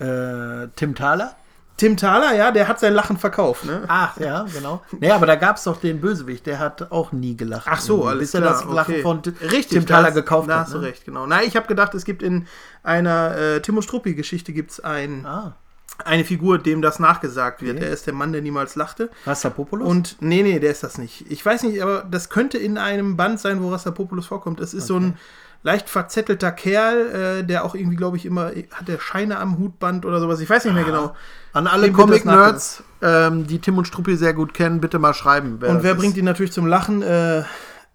[0.00, 1.36] Äh, Tim Thaler?
[1.76, 3.82] Tim Thaler, ja, der hat sein Lachen verkauft, ne?
[3.88, 4.82] Ach, ja, genau.
[5.00, 7.66] Naja, aber da gab es doch den Bösewicht, der hat auch nie gelacht.
[7.68, 9.02] Ach so, alles Bis er das Lachen okay.
[9.02, 10.66] von T- Richtig, Tim da Thaler hast- gekauft da hat.
[10.66, 10.86] hast du ne?
[10.88, 11.26] recht, genau.
[11.26, 12.46] Nein, ich habe gedacht, es gibt in
[12.82, 15.54] einer äh, Timo Struppi-Geschichte gibt's ein, Ah,
[16.04, 17.76] eine Figur, dem das nachgesagt wird.
[17.78, 17.86] Okay.
[17.86, 19.10] Er ist der Mann, der niemals lachte.
[19.26, 19.88] Rastapopoulos?
[19.88, 21.24] Und nee, nee, der ist das nicht.
[21.30, 24.60] Ich weiß nicht, aber das könnte in einem Band sein, wo Rastapopoulos vorkommt.
[24.60, 25.16] Es ist so ein
[25.62, 30.04] leicht verzettelter Kerl, äh, der auch irgendwie, glaube ich, immer hat der Scheine am Hutband
[30.04, 30.40] oder sowas.
[30.40, 31.14] Ich weiß nicht mehr genau.
[31.52, 35.54] An alle Comic-Nerds, ähm, die Tim und Struppi sehr gut kennen, bitte mal schreiben.
[35.54, 35.98] Und das wer ist.
[35.98, 37.02] bringt ihn natürlich zum Lachen?
[37.02, 37.40] Äh,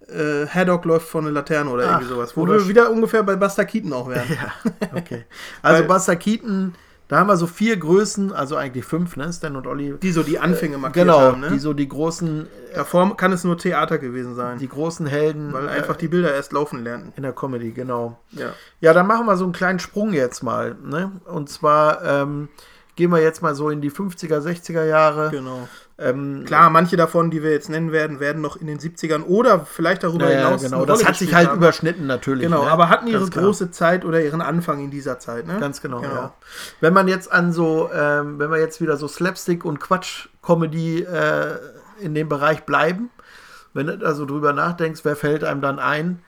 [0.10, 2.38] äh, Haddock läuft vor eine Laterne oder Ach, irgendwie sowas.
[2.38, 4.28] Wo wir wieder ungefähr bei Buster Keaton auch wären.
[4.30, 5.26] Ja, okay.
[5.62, 6.76] Also Buster Keaton,
[7.08, 9.32] da haben wir so vier Größen, also eigentlich fünf, ne?
[9.32, 9.96] Stan und Olli.
[10.02, 11.40] Die so die Anfänge markiert genau, haben.
[11.42, 11.50] Ne?
[11.52, 14.58] die so die großen, Davor kann es nur Theater gewesen sein.
[14.60, 17.14] die großen Helden weil äh, einfach die Bilder erst laufen lernten.
[17.16, 18.20] in der Comedy, genau.
[18.32, 18.54] Ja.
[18.82, 20.76] Ja, dann machen wir so einen kleinen Sprung jetzt mal.
[20.84, 21.12] Ne?
[21.26, 22.50] Und zwar ähm,
[22.98, 25.30] gehen wir jetzt mal so in die 50er, 60er Jahre.
[25.30, 25.70] Genau.
[26.00, 29.62] Ähm, Klar, manche davon, die wir jetzt nennen werden, werden noch in den 70ern oder
[29.62, 30.62] vielleicht darüber ja, ja, hinaus.
[30.62, 30.86] genau.
[30.86, 31.58] Das hat sich halt haben.
[31.58, 32.44] überschnitten natürlich.
[32.44, 32.72] Genau, ne?
[32.72, 33.46] aber hatten ihre Ganz klar.
[33.46, 35.58] große Zeit oder ihren Anfang in dieser Zeit, ne?
[35.60, 36.14] Ganz genau, Genau.
[36.14, 36.34] ja.
[36.82, 41.58] Wenn man jetzt an so, ähm, wenn wir jetzt wieder so Slapstick und Quatsch-Comedy äh,
[42.00, 43.10] in dem Bereich bleiben,
[43.74, 46.20] wenn du da so drüber nachdenkst, wer fällt einem dann ein?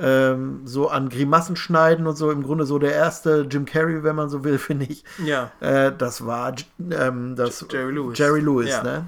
[0.00, 4.16] Ähm, so an Grimassen schneiden und so, im Grunde so der erste Jim Carrey, wenn
[4.16, 5.04] man so will, finde ich.
[5.24, 5.50] Ja.
[5.60, 6.54] Äh, das war
[6.90, 8.18] ähm, das Jerry Lewis.
[8.18, 8.82] Jerry Lewis, Ja.
[8.82, 9.06] ne?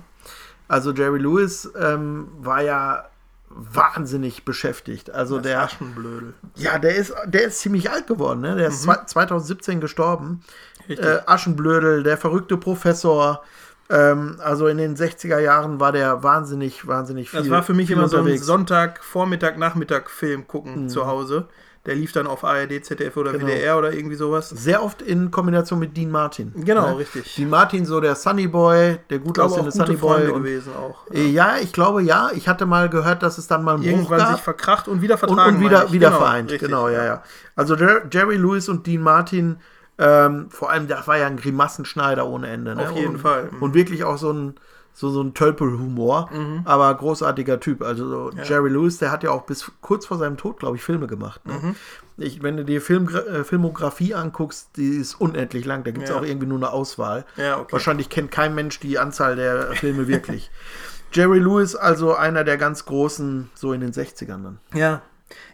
[0.69, 3.05] Also Jerry Lewis ähm, war ja
[3.51, 5.11] wahnsinnig beschäftigt.
[5.11, 6.35] Also Das der, Aschenblödel.
[6.57, 8.55] ja, der ist, der ist ziemlich alt geworden, ne?
[8.57, 10.43] Der ist zwei- 2017 gestorben.
[10.89, 10.95] Mhm.
[10.95, 13.43] Äh, Aschenblödel, der verrückte Professor.
[13.90, 17.40] Ähm, also in den 60er Jahren war der wahnsinnig, wahnsinnig viel.
[17.40, 18.47] Das war für mich immer so ein unterwegs.
[18.47, 20.47] Sonntag, Vormittag, Nachmittag Film Mhm.
[20.49, 21.47] gucken zu Hause.
[21.85, 23.45] Der lief dann auf ARD, ZDF oder Genau.
[23.49, 24.49] WDR oder irgendwie sowas.
[24.51, 26.53] Sehr oft in Kombination mit Dean Martin.
[26.64, 26.99] Genau, ne?
[26.99, 27.35] richtig.
[27.35, 30.29] Dean Martin, so der Sunny Boy, der gut aussehende Sunny Boy.
[30.29, 31.11] Und, gewesen auch.
[31.12, 32.31] äh, ja, ich glaube ja.
[32.37, 34.33] Ich hatte mal gehört, dass es dann mal einen Bruch Irgendwann gab.
[34.35, 35.57] sich verkracht und wieder und, vertragen.
[35.57, 36.51] und meine wieder, wieder Genau, vereint.
[36.53, 37.23] richtig, genau, ja, ja.
[37.57, 39.57] Also Jer Jerry Lewis und Dean Martin,
[40.03, 42.75] ähm, vor allem, das war ja ein Grimassenschneider ohne Ende.
[42.75, 42.91] Ne?
[42.91, 43.51] Auf jeden und, Fall.
[43.53, 43.62] Mhm.
[43.62, 44.55] Und wirklich auch so ein,
[44.95, 46.29] so, so ein Tölpelhumor,
[46.67, 47.81] aber großartiger Typ.
[47.83, 50.83] Also so Jerry Lewis, der hat ja auch bis kurz vor seinem Tod, glaube ich,
[50.83, 51.47] Filme gemacht.
[51.47, 51.55] Ne?
[51.55, 51.77] Mhm.
[52.19, 55.85] Ich, wenn du dir Film, äh, Filmografie anguckst, die ist unendlich lang.
[55.85, 56.17] Da gibt es Ja.
[56.17, 57.25] auch irgendwie nur eine Auswahl.
[57.37, 57.73] Ja, okay.
[57.73, 60.51] Wahrscheinlich kennt kein Mensch die Anzahl der Filme wirklich.
[61.12, 64.59] Jerry Lewis, also einer der ganz großen, so in den 60ern dann.
[64.75, 65.03] Ja.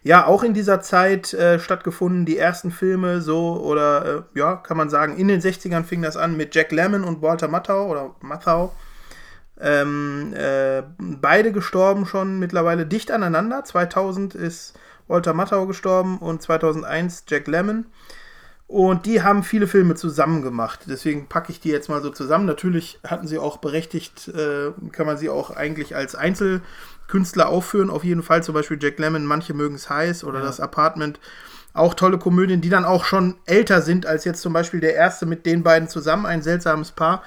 [0.02, 4.76] Ja, auch in dieser Zeit äh, stattgefunden, die ersten Filme so, oder äh, ja, kann
[4.76, 8.14] man sagen, in den 60ern fing das an mit Jack Lemmon und Walter Matthau oder
[8.20, 8.74] Matthau.
[9.60, 13.64] Ähm, äh, beide gestorben schon mittlerweile dicht aneinander.
[13.64, 17.86] 2000 ist Walter Matthau gestorben und 2001 Jack Lemmon.
[18.68, 20.80] Und die haben viele Filme zusammen gemacht.
[20.86, 22.44] Deswegen packe ich die jetzt mal so zusammen.
[22.44, 26.14] Natürlich hatten sie auch berechtigt, äh, kann man sie auch eigentlich als
[27.08, 27.90] Einzelkünstler aufführen.
[27.90, 31.18] Auf jeden Fall zum Beispiel Jack Lemmon, manche mögen es heiß oder das Apartment.
[31.72, 35.26] Auch tolle Komödien, die dann auch schon älter sind als jetzt zum Beispiel der erste
[35.26, 36.26] mit den beiden zusammen.
[36.26, 37.22] Ein seltsames Paar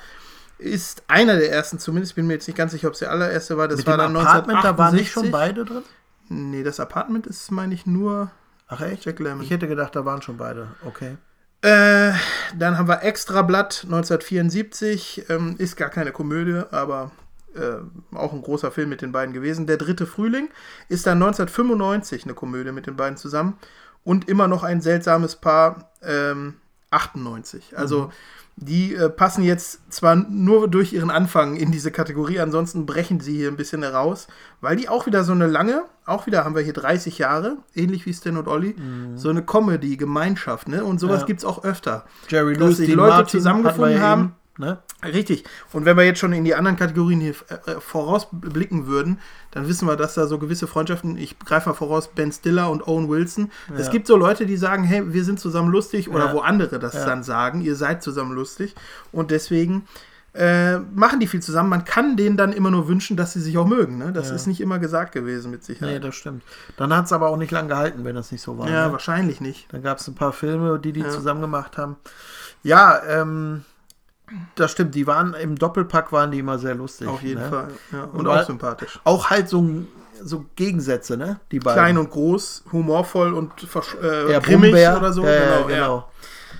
[0.57, 2.15] ist einer der ersten zumindest.
[2.15, 3.67] Bin mir jetzt nicht ganz sicher, ob es der allererste war.
[3.67, 5.13] Das Mit war dem dann Apartment, da waren nicht 1968.
[5.13, 5.83] schon beide drin?
[6.29, 8.31] Nee, das Apartment ist, meine ich, nur
[8.67, 9.05] Ach echt?
[9.05, 9.43] Jack Lemmon.
[9.43, 10.67] Ich hätte gedacht, da waren schon beide.
[10.85, 11.17] Okay.
[11.61, 12.13] Äh,
[12.57, 15.25] dann haben wir Extrablatt 1974.
[15.29, 17.11] Ähm, ist gar keine Komödie, aber
[17.55, 19.67] äh, auch ein großer Film mit den beiden gewesen.
[19.67, 20.49] Der dritte Frühling
[20.89, 23.57] ist dann 1995 eine Komödie mit den beiden zusammen.
[24.03, 26.55] Und immer noch ein seltsames Paar ähm,
[26.89, 27.77] 98.
[27.77, 28.11] Also
[28.57, 33.35] die äh, passen jetzt zwar nur durch ihren Anfang in diese Kategorie, ansonsten brechen sie
[33.35, 34.27] hier ein bisschen heraus,
[34.59, 38.05] weil die auch wieder so eine lange, auch wieder haben wir hier 30 Jahre, ähnlich
[38.05, 38.75] wie Stan und Olli,
[39.15, 40.83] so eine Comedy-Gemeinschaft, ne?
[40.83, 41.27] Und sowas Ja.
[41.27, 42.05] gibt's auch öfter.
[42.27, 44.35] Jerry Lewis, Dean Leute Martin zusammengefunden haben.
[44.57, 44.79] Ne?
[45.03, 45.45] Richtig.
[45.71, 47.33] Und wenn wir jetzt schon in die anderen Kategorien hier
[47.67, 49.19] äh, vorausblicken würden,
[49.51, 52.85] dann wissen wir, dass da so gewisse Freundschaften, ich greife mal voraus, Ben Stiller und
[52.87, 53.49] Owen Wilson.
[53.77, 56.33] Es gibt so Leute, die sagen, hey, wir sind zusammen lustig oder Ja.
[56.33, 57.05] wo andere das Ja.
[57.05, 58.75] dann sagen, ihr seid zusammen lustig.
[59.11, 59.87] Und deswegen
[60.33, 61.69] äh, machen die viel zusammen.
[61.69, 63.97] Man kann denen dann immer nur wünschen, dass sie sich auch mögen.
[63.97, 64.13] Ne?
[64.13, 64.35] Das Ja.
[64.35, 66.03] ist nicht immer gesagt gewesen, mit Nee, Sicherheit.
[66.03, 66.43] das stimmt.
[66.77, 68.69] Dann hat es aber auch nicht lange gehalten, wenn das nicht so war.
[68.69, 68.91] ja, ne?
[68.93, 69.67] wahrscheinlich nicht.
[69.73, 71.09] Dann gab es ein paar Filme, die die Ja.
[71.09, 71.97] zusammen gemacht haben.
[72.63, 73.65] Ja, ähm,
[74.55, 74.95] das stimmt.
[74.95, 77.07] Die waren im Doppelpack waren die immer sehr lustig.
[77.07, 77.49] Auf jeden ne?
[77.49, 77.67] Fall.
[77.91, 78.99] Ja, und Und auch sympathisch.
[79.03, 79.65] Auch halt so,
[80.23, 81.39] so Gegensätze, ne?
[81.51, 81.77] Die beiden.
[81.81, 83.51] Klein und groß, humorvoll und
[84.01, 84.97] äh, Eher grimmig Brummbär.
[84.97, 85.23] oder so.
[85.23, 85.97] Ja, ja, genau, genau.
[85.97, 86.05] Ja.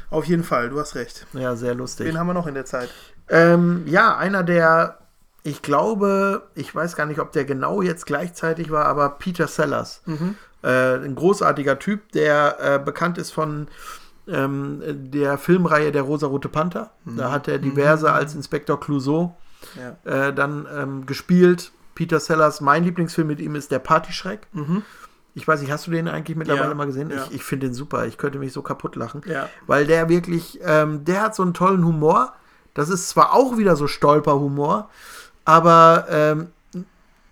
[0.09, 1.25] Auf jeden Fall, du hast recht.
[1.33, 2.07] Ja, sehr lustig.
[2.07, 2.89] Wen haben wir noch in der Zeit?
[3.29, 4.99] Ähm, ja, einer der,
[5.43, 10.01] ich glaube, ich weiß gar nicht, ob der genau jetzt gleichzeitig war, aber Peter Sellers.
[10.63, 13.67] Äh, ein großartiger Typ, der äh, bekannt ist von
[14.27, 14.81] ähm,
[15.11, 16.91] der Filmreihe Der rosarote Panther.
[17.05, 19.35] Da hat er diverse als Inspektor Clouseau
[19.75, 20.27] Ja.
[20.27, 21.71] äh, dann ähm, gespielt.
[21.95, 24.47] Peter Sellers, mein Lieblingsfilm mit ihm ist Der Partyschreck.
[25.33, 27.09] Ich weiß nicht, hast du den eigentlich mittlerweile Ja, mal gesehen?
[27.09, 27.25] ja.
[27.29, 28.05] Ich, ich finde den super.
[28.05, 29.21] Ich könnte mich so kaputt lachen.
[29.25, 29.49] Ja.
[29.67, 32.33] Weil der wirklich, ähm, der hat so einen tollen Humor.
[32.73, 34.89] Das ist zwar auch wieder so Stolperhumor,
[35.45, 36.47] aber ähm,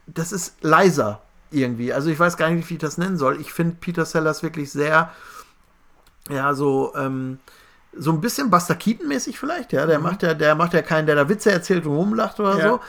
[0.07, 1.21] das ist leiser
[1.51, 1.93] irgendwie.
[1.93, 3.39] Also ich weiß gar nicht, wie ich das nennen soll.
[3.39, 5.11] Ich finde Peter Sellers wirklich sehr,
[6.29, 7.39] ja, so, ähm,
[7.93, 9.85] so ein bisschen Buster Keaton-mäßig vielleicht, ja.
[9.85, 12.69] Der macht ja, der macht ja keinen, der da Witze erzählt und rumlacht oder Ja.
[12.69, 12.79] so.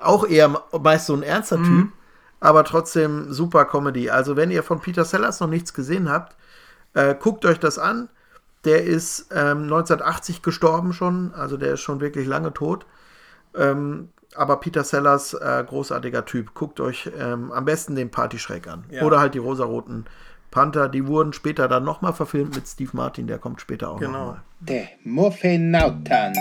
[0.00, 1.88] Auch eher meist so ein ernster Typ,
[2.38, 4.10] aber trotzdem super Comedy.
[4.10, 6.36] Also wenn ihr von Peter Sellers noch nichts gesehen habt,
[6.94, 8.08] äh, guckt euch das an.
[8.64, 12.86] Der ist ähm, 1980 gestorben schon, also der ist schon wirklich lange tot.
[13.56, 16.54] Ähm, aber Peter Sellers, äh, großartiger Typ.
[16.54, 18.84] Guckt euch ähm, am besten den Partyschreck an.
[18.90, 19.02] Ja.
[19.02, 20.04] Oder halt die rosaroten
[20.50, 20.88] Panther.
[20.88, 24.18] Die wurden später dann nochmal verfilmt mit Steve Martin, der kommt später auch Genau.
[24.26, 24.42] nochmal.
[24.60, 26.32] De Muffinauten.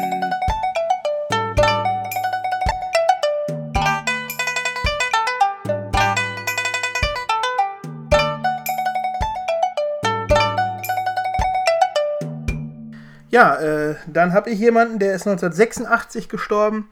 [13.29, 16.89] Ja, äh, dann habe ich jemanden, der ist 1986 gestorben,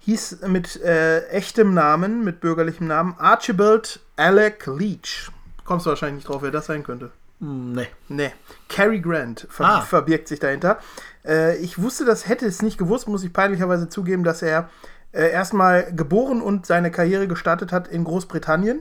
[0.00, 5.30] hieß mit äh, echtem Namen, mit bürgerlichem Namen Archibald Alec Leach.
[5.68, 7.10] Kommst du wahrscheinlich nicht drauf, wer das sein könnte.
[7.40, 7.88] Hm, nee.
[8.08, 8.32] Nee,
[8.70, 9.80] Cary Grant ver Ah.
[9.82, 10.78] verbirgt sich dahinter.
[11.26, 14.70] Äh, ich wusste das, hätte es nicht gewusst, muss ich peinlicherweise zugeben, dass er
[15.12, 18.80] äh, erstmal geboren und seine Karriere gestartet hat in Großbritannien.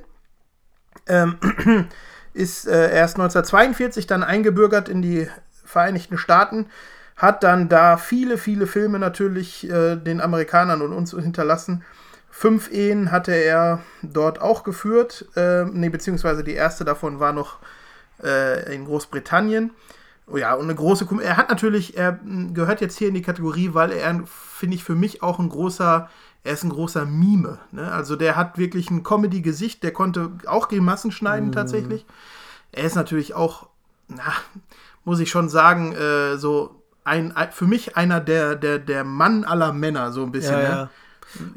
[1.08, 1.38] Ähm,
[2.34, 5.28] ist äh, erst 1942 dann eingebürgert in die
[5.66, 6.68] Vereinigten Staaten,
[7.18, 11.84] hat dann da viele, viele Filme natürlich äh, den Amerikanern und uns hinterlassen.
[12.40, 17.58] Fünf Ehen hatte er dort auch geführt, äh, nee, beziehungsweise die erste davon war noch
[18.24, 19.72] äh, in Großbritannien.
[20.28, 23.24] Oh ja, und eine große Er hat natürlich, er mh, gehört jetzt hier in die
[23.24, 26.12] Kategorie, weil er, finde ich, für mich auch ein großer,
[26.44, 27.58] er ist ein großer Mime.
[27.72, 27.92] Ne?
[27.92, 32.06] Also der hat wirklich ein Comedy-Gesicht, der konnte auch Grimassen schneiden tatsächlich.
[32.72, 33.68] Er ist natürlich auch,
[34.10, 34.32] na,
[35.06, 39.44] muss ich schon sagen, äh, so ein, ein, für mich einer der, der, der Mann
[39.44, 40.54] aller Männer, so ein bisschen.
[40.54, 40.70] Ja, ne?
[40.70, 40.90] ja.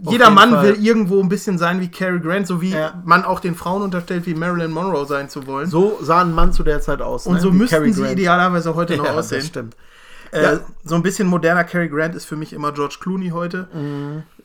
[0.03, 0.65] Jeder Mann Fall.
[0.65, 3.01] will irgendwo ein bisschen sein wie Cary Grant, so wie Ja.
[3.05, 5.69] man auch den Frauen unterstellt, wie Marilyn Monroe sein zu wollen.
[5.69, 7.27] So sah ein Mann zu der Zeit aus.
[7.27, 7.41] Und ne?
[7.41, 8.13] so Wie müssten Cary sie Grant.
[8.13, 9.39] idealerweise heute noch ja, aussehen.
[9.41, 9.77] Das stimmt.
[10.33, 10.61] Äh, Ja.
[10.85, 13.69] So ein bisschen moderner Cary Grant ist für mich immer George Clooney heute.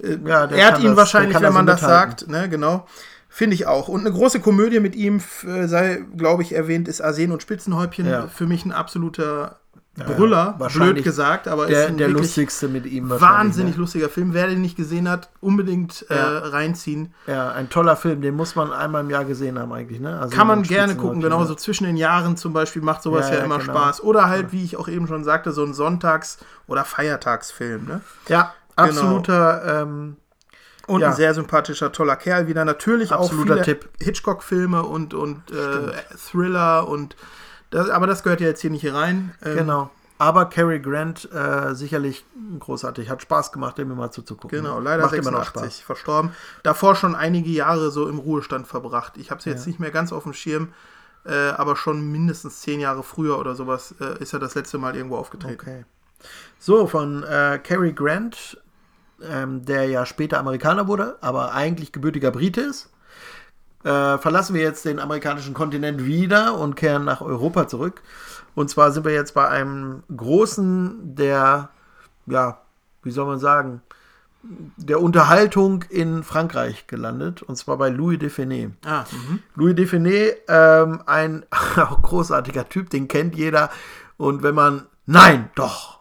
[0.01, 2.27] Äh, Ja, Ehrt kann ihn das- wahrscheinlich, wenn man das sagt.
[2.27, 2.87] Ne, genau.
[3.29, 3.89] Finde ich auch.
[3.89, 8.07] Und eine große Komödie mit ihm, äh, sei, glaube ich, erwähnt, ist Arsen und Spitzenhäubchen.
[8.07, 8.27] Ja.
[8.27, 9.59] Für mich ein absoluter
[10.03, 13.79] Brüller, wahrscheinlich blöd gesagt, aber Der, ist der lustigste mit ihm wahnsinnig Ne?
[13.81, 14.33] lustiger Film.
[14.33, 16.15] Wer den nicht gesehen hat, unbedingt Ja.
[16.15, 17.13] äh, reinziehen.
[17.27, 20.19] Ja, ein toller Film, den muss man einmal im Jahr gesehen haben eigentlich, ne?
[20.19, 23.35] Also Kann man gerne gucken, genau so zwischen den Jahren zum Beispiel macht sowas Ja,
[23.35, 23.71] ja, ja, immer genau.
[23.71, 24.03] Spaß.
[24.03, 27.85] Oder halt, wie ich auch eben schon sagte, so ein Sonntags- oder Feiertagsfilm.
[27.85, 28.01] Ne?
[28.27, 30.17] Ja, absoluter, ähm,
[30.87, 31.07] Und Ja.
[31.07, 32.63] ein sehr sympathischer, toller Kerl wieder.
[32.63, 33.79] Natürlich Absoluter auch viele.
[33.99, 35.93] Hitchcock-Filme und, und äh,
[36.29, 37.15] Thriller und
[37.69, 39.33] das, aber das gehört ja jetzt hier nicht hier rein.
[39.43, 39.89] Ähm, genau.
[40.17, 42.25] Aber Cary Grant äh, sicherlich
[42.59, 43.09] großartig.
[43.09, 44.61] Hat Spaß gemacht, dem immer zuzugucken.
[44.61, 46.31] Genau, leider Macht immer noch 86 verstorben.
[46.63, 49.17] Davor schon einige Jahre so im Ruhestand verbracht.
[49.17, 50.69] Ich habe es jetzt nicht mehr ganz auf dem Schirm,
[51.25, 54.95] äh, aber schon mindestens zehn Jahre früher oder sowas äh, ist er das letzte Mal
[54.95, 55.59] irgendwo aufgetreten.
[55.59, 55.85] Okay.
[56.59, 58.57] So, von äh, Cary Grant,
[59.21, 62.89] ähm, der ja später Amerikaner wurde, aber eigentlich gebürtiger Brite ist,
[63.85, 68.01] äh, verlassen wir jetzt den amerikanischen Kontinent wieder und kehren nach Europa zurück.
[68.55, 71.69] Und zwar sind wir jetzt bei einem großen der,
[72.25, 72.57] ja,
[73.03, 73.81] wie soll man sagen,
[74.77, 78.71] der Unterhaltung in Frankreich gelandet, und zwar bei Louis Define.
[78.85, 79.39] Ah, mhm.
[79.55, 81.45] Louis Define, ähm, ein
[82.01, 83.69] großartiger Typ, den kennt jeder.
[84.17, 85.95] Und wenn man, nein, doch,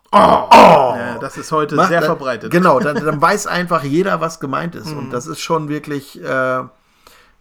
[0.96, 2.50] Ja, das ist heute macht, sehr dann, verbreitet.
[2.50, 4.92] Genau, dann, dann weiß einfach jeder, was gemeint ist.
[4.92, 6.62] Und das ist schon wirklich, äh,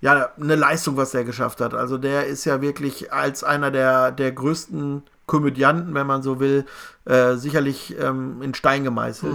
[0.03, 1.73] ja, eine Leistung, was der geschafft hat.
[1.73, 6.65] Also der ist ja wirklich als einer der, der größten Komödianten, wenn man so will,
[7.05, 9.33] äh, sicherlich ähm, in Stein gemeißelt.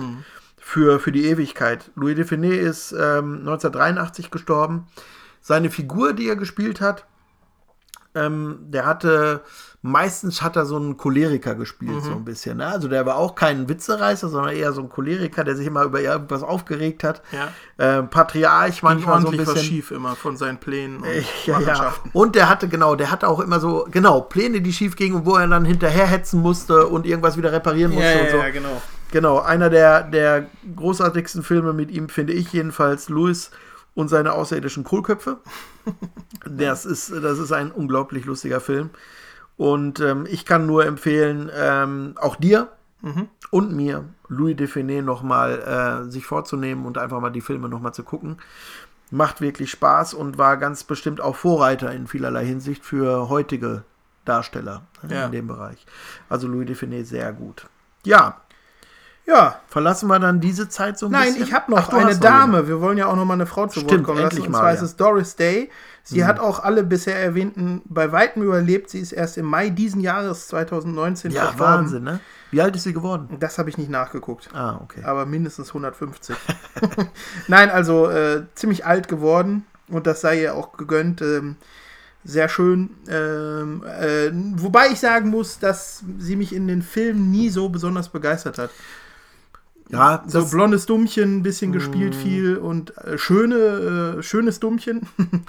[0.61, 1.91] für, für die Ewigkeit.
[1.95, 4.87] Louis Define ist ähm, 1983 gestorben.
[5.41, 7.07] Seine Figur, die er gespielt hat,
[8.15, 9.41] ähm, der hatte,
[9.81, 12.59] meistens hat er so einen Choleriker gespielt, so ein bisschen.
[12.59, 12.67] Ne?
[12.67, 16.01] Also der war auch kein Witzereißer, sondern eher so ein Choleriker, der sich immer über
[16.01, 17.23] irgendwas aufgeregt hat.
[17.31, 17.49] Ja.
[17.79, 19.69] Ähm, Patriarch manchmal so ein ordentlich was bisschen.
[19.69, 21.59] schief immer von seinen Plänen und Ja, ja.
[21.61, 22.11] Machenschaften.
[22.13, 25.27] Und der hatte, genau, der hatte auch immer so, genau, Pläne, die schief gingen und
[25.27, 28.37] wo er dann hinterherhetzen musste und irgendwas wieder reparieren musste Ja, und ja, so.
[28.39, 28.83] ja, genau.
[29.11, 33.51] Genau, einer der, der großartigsten Filme mit ihm finde ich jedenfalls Louis
[33.95, 35.39] und seine außerirdischen Kohlköpfe.
[36.45, 38.91] Das ist, das ist ein unglaublich lustiger Film.
[39.59, 42.69] Und ähm, ich kann nur empfehlen, ähm, auch dir
[43.51, 48.03] und mir, Louis Define nochmal äh, sich vorzunehmen und einfach mal die Filme nochmal zu
[48.05, 48.39] gucken.
[49.11, 53.83] Macht wirklich Spaß und war ganz bestimmt auch Vorreiter in vielerlei Hinsicht für heutige
[54.25, 55.27] Darsteller äh, Ja.
[55.27, 55.87] in dem Bereich.
[56.29, 57.67] Also Louis Define sehr gut.
[58.05, 58.41] Ja,
[59.27, 61.43] Ja, Verlassen wir dann diese Zeit so ein Nein, bisschen?
[61.45, 62.67] ich habe noch Ach, eine Dame.
[62.67, 64.31] Wir wollen ja auch noch mal eine Frau zu Stimmt, Wort kommen lassen.
[64.37, 64.79] endlich Und mal, zwar ja.
[64.79, 64.85] Mhm.
[64.85, 65.71] ist es Doris Day.
[66.11, 68.89] Sie hat auch alle bisher erwähnten bei weitem überlebt.
[68.89, 71.75] Sie ist erst im Mai diesen Jahres 2019 Ja, verstorben.
[71.75, 72.21] Wahnsinn, ne?
[72.51, 73.37] Wie alt ist sie geworden?
[73.41, 74.49] Das habe ich nicht nachgeguckt.
[74.55, 75.03] Ah, okay.
[75.05, 76.35] Aber mindestens 150.
[77.49, 79.67] Nein, also äh, ziemlich alt geworden.
[79.89, 81.21] Und das sei ihr auch gegönnt.
[81.21, 81.57] Ähm,
[82.25, 82.91] sehr schön.
[83.09, 84.31] Ähm, äh,
[84.63, 88.71] wobei ich sagen muss, dass sie mich in den Filmen nie so besonders begeistert hat.
[89.91, 95.07] Ja, So blondes Dummchen, ein bisschen gespielt viel und äh, schöne, äh, schönes Dummchen.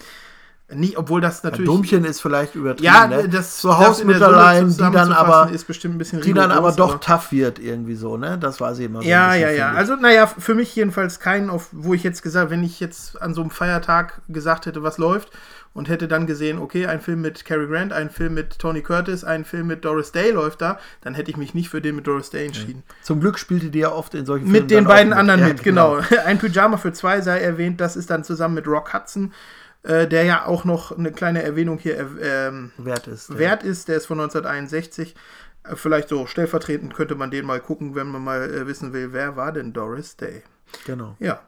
[0.71, 1.65] Nie, obwohl das natürlich.
[1.65, 3.27] Dummchen ist vielleicht übertrieben, ja, ne?
[3.27, 7.31] das so Hausmütterlein, die dann aber, ist bestimmt ein bisschen die dann aber doch tough
[7.31, 8.37] wird irgendwie so, ne?
[8.37, 9.05] Das war sie immer so.
[9.05, 9.65] ein Ja, ja, ja.
[9.65, 9.77] finde ich.
[9.77, 13.33] Also, naja, für mich jedenfalls kein, auf, wo ich jetzt gesagt, wenn ich jetzt an
[13.33, 15.31] so einem Feiertag gesagt hätte, was läuft
[15.73, 19.23] und hätte dann gesehen, okay, ein Film mit Cary Grant, ein Film mit Tony Curtis,
[19.23, 22.05] ein Film mit Doris Day läuft da, dann hätte ich mich nicht für den mit
[22.05, 22.83] Doris Day entschieden.
[23.01, 25.63] Zum Glück spielte die ja oft in solchen Filmen Mit den beiden anderen Ja, mit,
[25.63, 25.99] genau.
[26.25, 29.33] Ein Pyjama für zwei sei erwähnt, das ist dann zusammen mit Rock Hudson,
[29.83, 33.29] äh, der ja auch noch eine kleine Erwähnung hier äh, ähm, Wert ist.
[33.29, 33.37] ja.
[33.37, 35.15] wert ist, der ist von 1961.
[35.63, 39.13] Äh, Vielleicht so stellvertretend könnte man den mal gucken, wenn man mal äh, wissen will,
[39.13, 40.43] wer war denn Doris Day?
[40.85, 41.15] Genau.
[41.19, 41.39] Ja.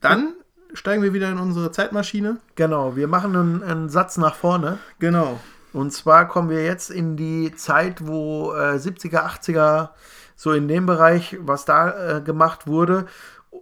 [0.00, 0.34] Dann
[0.74, 2.38] steigen wir wieder in unsere Zeitmaschine.
[2.56, 4.78] Genau, wir machen einen, einen Satz nach vorne.
[4.98, 5.40] Genau.
[5.72, 9.90] Und zwar kommen wir jetzt in die Zeit, wo äh, 70er, 80er,
[10.36, 13.06] so in dem Bereich, was da äh, gemacht wurde.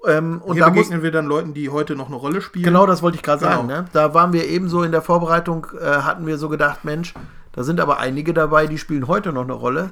[0.07, 2.65] Ähm, und Hier da muss, begegnen wir dann Leuten, die heute noch eine Rolle spielen.
[2.65, 3.57] Genau, das wollte ich gerade Genau.
[3.57, 3.67] sagen.
[3.67, 3.85] Ne?
[3.93, 7.13] Da waren wir ebenso in der Vorbereitung, äh, hatten wir so gedacht, Mensch,
[7.53, 9.91] da sind aber einige dabei, die spielen heute noch eine Rolle.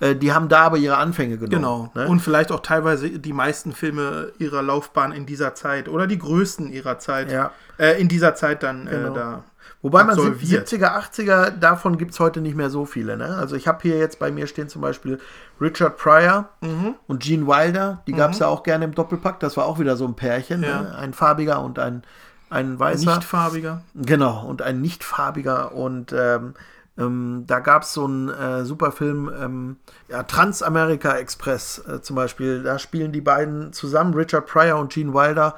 [0.00, 1.50] Äh, die haben da aber ihre Anfänge genommen.
[1.50, 1.90] Genau.
[1.94, 2.08] Ne?
[2.08, 6.72] Und vielleicht auch teilweise die meisten Filme ihrer Laufbahn in dieser Zeit oder die größten
[6.72, 7.30] ihrer Zeit.
[7.30, 7.50] Ja.
[7.78, 9.12] Äh, in dieser Zeit dann Genau.
[9.12, 9.44] äh, da.
[9.82, 10.68] Wobei man absolviert.
[10.68, 13.16] 70er, 80er, davon gibt es heute nicht mehr so viele.
[13.16, 13.36] Ne?
[13.36, 15.18] Also ich habe hier jetzt bei mir stehen zum Beispiel
[15.60, 16.96] Richard Pryor Mhm.
[17.06, 18.02] und Gene Wilder.
[18.06, 19.40] Die gab es ja auch gerne im Doppelpack.
[19.40, 20.62] Das war auch wieder so ein Pärchen.
[20.62, 20.82] Ja.
[20.82, 20.94] Ne?
[20.96, 22.02] Ein farbiger und ein,
[22.50, 23.10] ein weißer.
[23.10, 23.82] Nichtfarbiger.
[23.94, 25.72] Genau, und ein nicht farbiger.
[25.72, 26.52] Und ähm,
[26.98, 29.76] ähm, da gab es so einen äh, super Film, ähm,
[30.08, 32.62] ja, Transamerika Express äh, zum Beispiel.
[32.62, 35.54] Da spielen die beiden zusammen, Richard Pryor und Gene Wilder.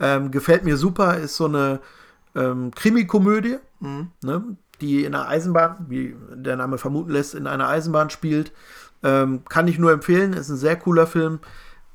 [0.00, 1.80] Ähm, gefällt mir super, ist so eine
[2.38, 8.10] ähm, Krimikomödie, ne, die in einer Eisenbahn, wie der Name vermuten lässt, in einer Eisenbahn
[8.10, 8.52] spielt.
[9.02, 11.40] Ähm, kann ich nur empfehlen, ist ein sehr cooler Film.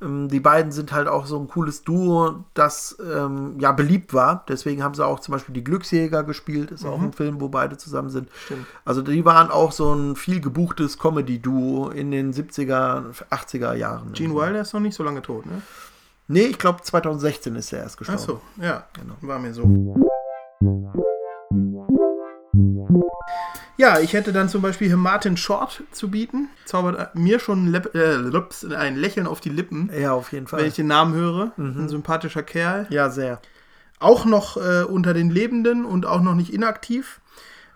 [0.02, 4.44] Ähm, die beiden sind halt auch so ein cooles Duo, das ähm, ja beliebt war.
[4.48, 6.70] Deswegen haben sie auch zum Beispiel die Glücksjäger gespielt.
[6.70, 8.28] Ist auch ein Film, wo beide zusammen sind.
[8.44, 8.66] Stimmt.
[8.84, 14.12] Also die waren auch so ein viel gebuchtes Comedy-Duo in den 70er, 80er Jahren.
[14.12, 15.62] Gene Wilder ist noch nicht so lange tot, ne?
[16.26, 18.40] Nee, ich glaube 2016 ist er erst Ach gestorben.
[18.56, 18.84] so, ja.
[18.94, 19.14] Genau.
[19.20, 19.62] War mir so.
[23.76, 26.48] Ja, ich hätte dann zum Beispiel hier Martin Short zu bieten.
[26.64, 28.16] Zaubert mir schon Lep äh,
[28.76, 30.60] ein Lächeln auf die Lippen, Ja, auf jeden Fall.
[30.60, 31.52] wenn ich den Namen höre.
[31.56, 32.86] Ein sympathischer Kerl.
[32.90, 33.40] Ja, sehr.
[33.98, 37.20] Auch noch äh, unter den Lebenden und auch noch nicht inaktiv.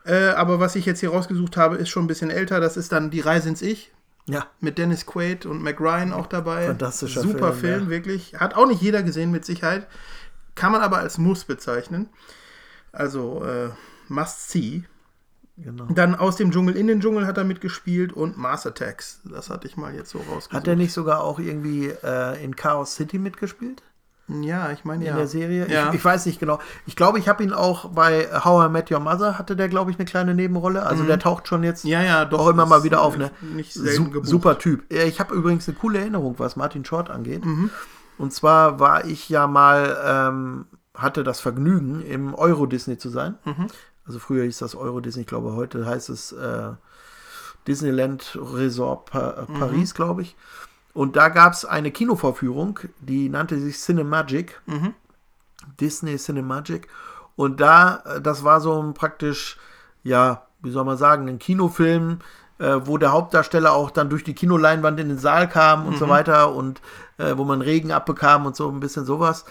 [0.04, 2.60] Äh, aber was ich jetzt hier rausgesucht habe, ist schon ein bisschen älter.
[2.60, 3.90] Das ist dann Die Reise ins Ich
[4.26, 6.66] Ja, mit Dennis Quaid und Mac Ryan auch dabei.
[6.66, 7.90] Fantastischer Super Film, Film, ja.
[7.90, 8.34] wirklich.
[8.36, 9.86] Hat auch nicht jeder gesehen, mit Sicherheit.
[10.54, 12.08] Kann man aber als Muss bezeichnen.
[12.92, 13.70] Also äh,
[14.08, 14.84] Must See.
[15.56, 15.86] genau.
[15.86, 19.20] Dann aus dem Dschungel in den Dschungel hat er mitgespielt und Mars Attacks.
[19.24, 20.52] Das hatte ich mal jetzt so rausgesucht.
[20.54, 23.82] Hat er nicht sogar auch irgendwie äh, in Chaos City mitgespielt?
[24.30, 25.12] Ja, ich meine ja.
[25.12, 25.66] In der Serie?
[25.70, 25.88] Ja.
[25.88, 26.58] Ich, ich weiß nicht genau.
[26.86, 29.90] Ich glaube, ich habe ihn auch bei How I Met Your Mother, hatte der, glaube
[29.90, 30.82] ich, eine kleine Nebenrolle.
[30.82, 31.90] Also der taucht schon jetzt Mhm.
[31.90, 32.40] ja, ja, doch.
[32.40, 33.16] auch immer mal wieder auf.
[33.16, 33.30] Ne?
[33.70, 34.90] Su super Typ.
[34.92, 37.42] Ich habe übrigens eine coole Erinnerung, was Martin Short angeht.
[37.44, 37.70] Mhm.
[38.18, 40.66] Und zwar war ich ja mal, ähm,
[40.98, 43.38] hatte das Vergnügen, im Euro Disney zu sein.
[43.44, 43.68] Mhm.
[44.06, 46.70] Also früher hieß das Euro Disney, ich glaube, heute heißt es äh,
[47.66, 49.58] Disneyland Resort pa äh, Mhm.
[49.58, 50.36] Paris, glaube ich.
[50.94, 54.60] Und da gab es eine Kinovorführung, die nannte sich Cinemagic.
[55.80, 56.88] Disney Cinemagic.
[57.36, 59.58] Und da, äh, das war so ein praktisch,
[60.02, 62.18] ja, wie soll man sagen, ein Kinofilm,
[62.58, 65.98] äh, wo der Hauptdarsteller auch dann durch die Kinoleinwand in den Saal kam und Mhm.
[65.98, 66.80] so weiter und
[67.18, 69.44] äh, wo man Regen abbekam und so ein bisschen sowas.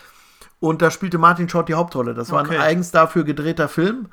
[0.60, 2.14] Und da spielte Martin Short die Hauptrolle.
[2.16, 2.56] Das war Okay.
[2.56, 2.62] Mhm.
[2.62, 4.08] ein eigens dafür gedrehter Film,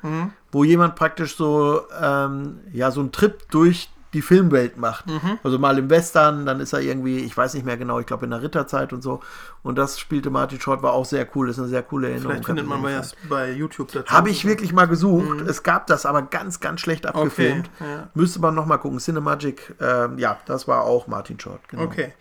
[0.51, 5.07] wo jemand praktisch so, ähm, ja, so einen Trip durch die Filmwelt macht.
[5.07, 5.39] Mhm.
[5.43, 8.23] Also mal im Western, dann ist er irgendwie, ich weiß nicht mehr genau, ich glaube
[8.23, 9.19] in der Ritterzeit und so.
[9.61, 11.47] Und das spielte Martin Short, war auch sehr cool.
[11.47, 12.31] Das ist eine sehr coole Erinnerung.
[12.31, 14.13] Vielleicht findet man mal erst bei YouTube dazu.
[14.13, 15.41] Habe ich wirklich mal gesucht.
[15.41, 17.69] Es gab das aber ganz, ganz schlecht abgefilmt.
[17.79, 17.85] Mhm.
[17.85, 18.07] ja.
[18.13, 18.99] Müsste man noch mal gucken.
[18.99, 21.67] Cinemagic, ähm, ja, das war auch Martin Short.
[21.67, 21.83] Genau.
[21.83, 22.13] Okay.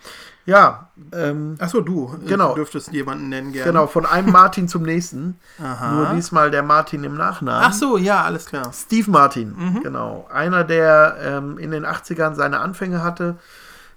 [0.47, 2.19] Ja, ähm, Achso, du.
[2.27, 2.51] Genau.
[2.51, 3.71] Du dürftest jemanden nennen gerne.
[3.73, 5.39] genau, von einem Martin zum nächsten.
[5.63, 5.93] Aha.
[5.93, 7.63] Nur diesmal der Martin im Nachnamen.
[7.67, 8.71] Ach so, ja, alles klar.
[8.75, 9.83] Steve Martin, Mhm.
[9.83, 10.29] genau.
[10.33, 13.37] Einer, der ähm, in den 80ern seine Anfänge hatte,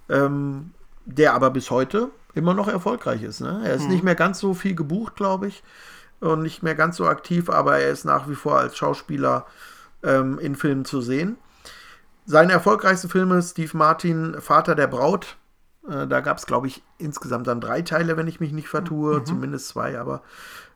[0.10, 0.72] ähm,
[1.06, 3.42] der aber bis heute immer noch erfolgreich ist.
[3.42, 3.62] Ne?
[3.66, 3.90] Er ist Mhm.
[3.90, 5.64] nicht mehr ganz so viel gebucht, glaube ich,
[6.22, 9.46] und nicht mehr ganz so aktiv, aber er ist nach wie vor als Schauspieler
[10.04, 11.38] ähm, in Filmen zu sehen.
[12.26, 15.36] Seine erfolgreichsten Filme, Steve Martin, Vater der Braut,
[15.89, 19.23] äh, da gab es, glaube ich, insgesamt dann drei Teile, wenn ich mich nicht vertue,
[19.23, 20.21] zumindest zwei, aber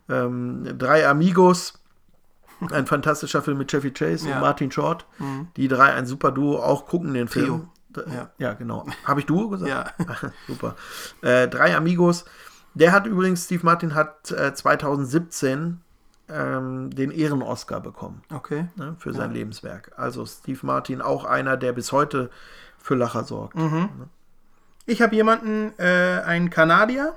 [0.09, 1.79] ähm, drei Amigos,
[2.71, 4.35] ein fantastischer Film mit Chevy Chase Ja.
[4.35, 5.05] und Martin Short.
[5.57, 7.67] Die drei, ein super Duo, auch gucken den Film.
[7.93, 8.05] Trio.
[8.07, 8.13] Ja.
[8.13, 8.29] Ja.
[8.37, 8.85] ja, genau.
[9.03, 9.69] Habe ich Duo gesagt?
[9.69, 9.85] Ja.
[10.47, 10.75] super.
[11.21, 12.25] Äh, drei Amigos.
[12.73, 15.81] Der hat übrigens, Steve Martin hat äh, 2017
[16.29, 18.67] ähm, den Ehren-Oscar bekommen Okay.
[18.77, 19.91] ne, für sein Lebenswerk.
[19.97, 22.29] Also Steve Martin auch einer, der bis heute
[22.77, 23.55] für Lacher sorgt.
[23.55, 23.89] Mhm.
[24.85, 27.13] Ich habe jemanden, äh, einen Kanadier,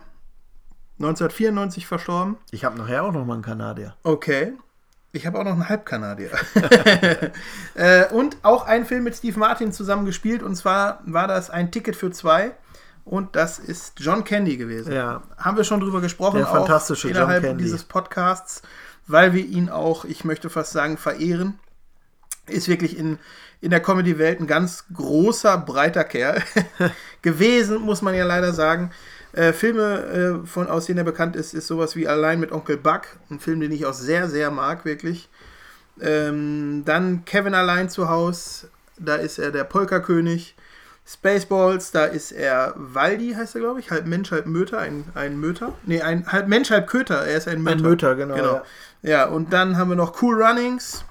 [0.98, 2.36] 1994 verstorben.
[2.50, 3.96] Ich habe nachher auch noch mal einen Kanadier.
[4.02, 4.52] Okay.
[5.12, 6.30] Ich habe auch noch einen Halbkanadier.
[7.74, 10.42] äh, und auch einen Film mit Steve Martin zusammen gespielt.
[10.42, 12.52] Und zwar war das ein Ticket für zwei.
[13.04, 14.92] Und das ist John Candy gewesen.
[14.92, 15.22] Ja.
[15.36, 16.38] Haben wir schon drüber gesprochen.
[16.38, 17.62] Der fantastische John Candy.
[17.62, 18.62] dieses Podcasts,
[19.06, 21.58] weil wir ihn auch, ich möchte fast sagen, verehren.
[22.46, 23.18] Ist wirklich in,
[23.64, 26.42] in der Comedy-Welt ein ganz großer, breiter Kerl
[27.22, 28.90] gewesen, muss man ja leider sagen.
[29.32, 32.76] Äh, Filme, äh, von, aus denen er bekannt ist, ist sowas wie Allein mit Onkel
[32.76, 33.02] Buck.
[33.30, 35.28] Ein Film, den ich auch sehr, sehr mag, wirklich.
[36.00, 38.68] Ähm, dann Kevin allein zu Haus.
[38.98, 40.54] Da ist er der Polka-König.
[41.06, 43.90] Spaceballs, da ist er Waldi, heißt er, glaube ich.
[43.90, 44.78] Halb Mensch, halb Möter.
[44.78, 45.72] Ein, ein Möter.
[45.84, 47.26] Nee, ein halb Mensch, halb Köter.
[47.26, 47.82] Er ist ein Möter.
[47.82, 48.62] Möter, genau, genau.
[49.02, 49.26] Ja.
[49.26, 51.04] und dann haben wir noch Cool Runnings.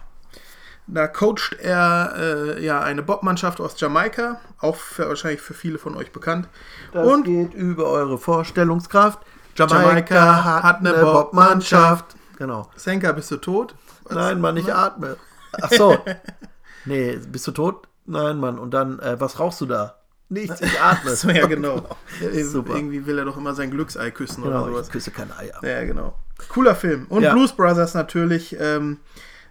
[0.86, 4.40] Da coacht er äh, ja eine Bobmannschaft aus Jamaika.
[4.60, 6.50] Auch für, wahrscheinlich für viele von euch bekannt.
[6.92, 9.20] Das und geht über eure Vorstellungskraft.
[9.56, 12.16] Jamaika, Jamaika hat, hat eine Bobmannschaft.
[12.38, 12.70] Genau.
[12.76, 13.76] Senka, bist du tot?
[14.04, 14.16] Was?
[14.16, 15.16] Nein, Mann, ich atme.
[15.62, 15.98] Ach so.
[16.86, 17.88] nee, bist du tot?
[18.06, 18.60] Nein, Mann.
[18.60, 20.00] Und dann, äh, was rauchst du da?
[20.30, 21.16] Nichts, ich atme.
[21.16, 21.88] So, ja, genau.
[22.44, 22.76] Super.
[22.76, 24.88] Irgendwie will er doch immer sein Glücksei küssen Genau, oder sowas.
[24.88, 25.64] ich küsse keine Eier.
[25.64, 26.18] Ja, genau.
[26.50, 27.06] Cooler Film.
[27.10, 27.34] Und Ja.
[27.34, 28.58] Blues Brothers natürlich.
[28.60, 29.00] Ähm,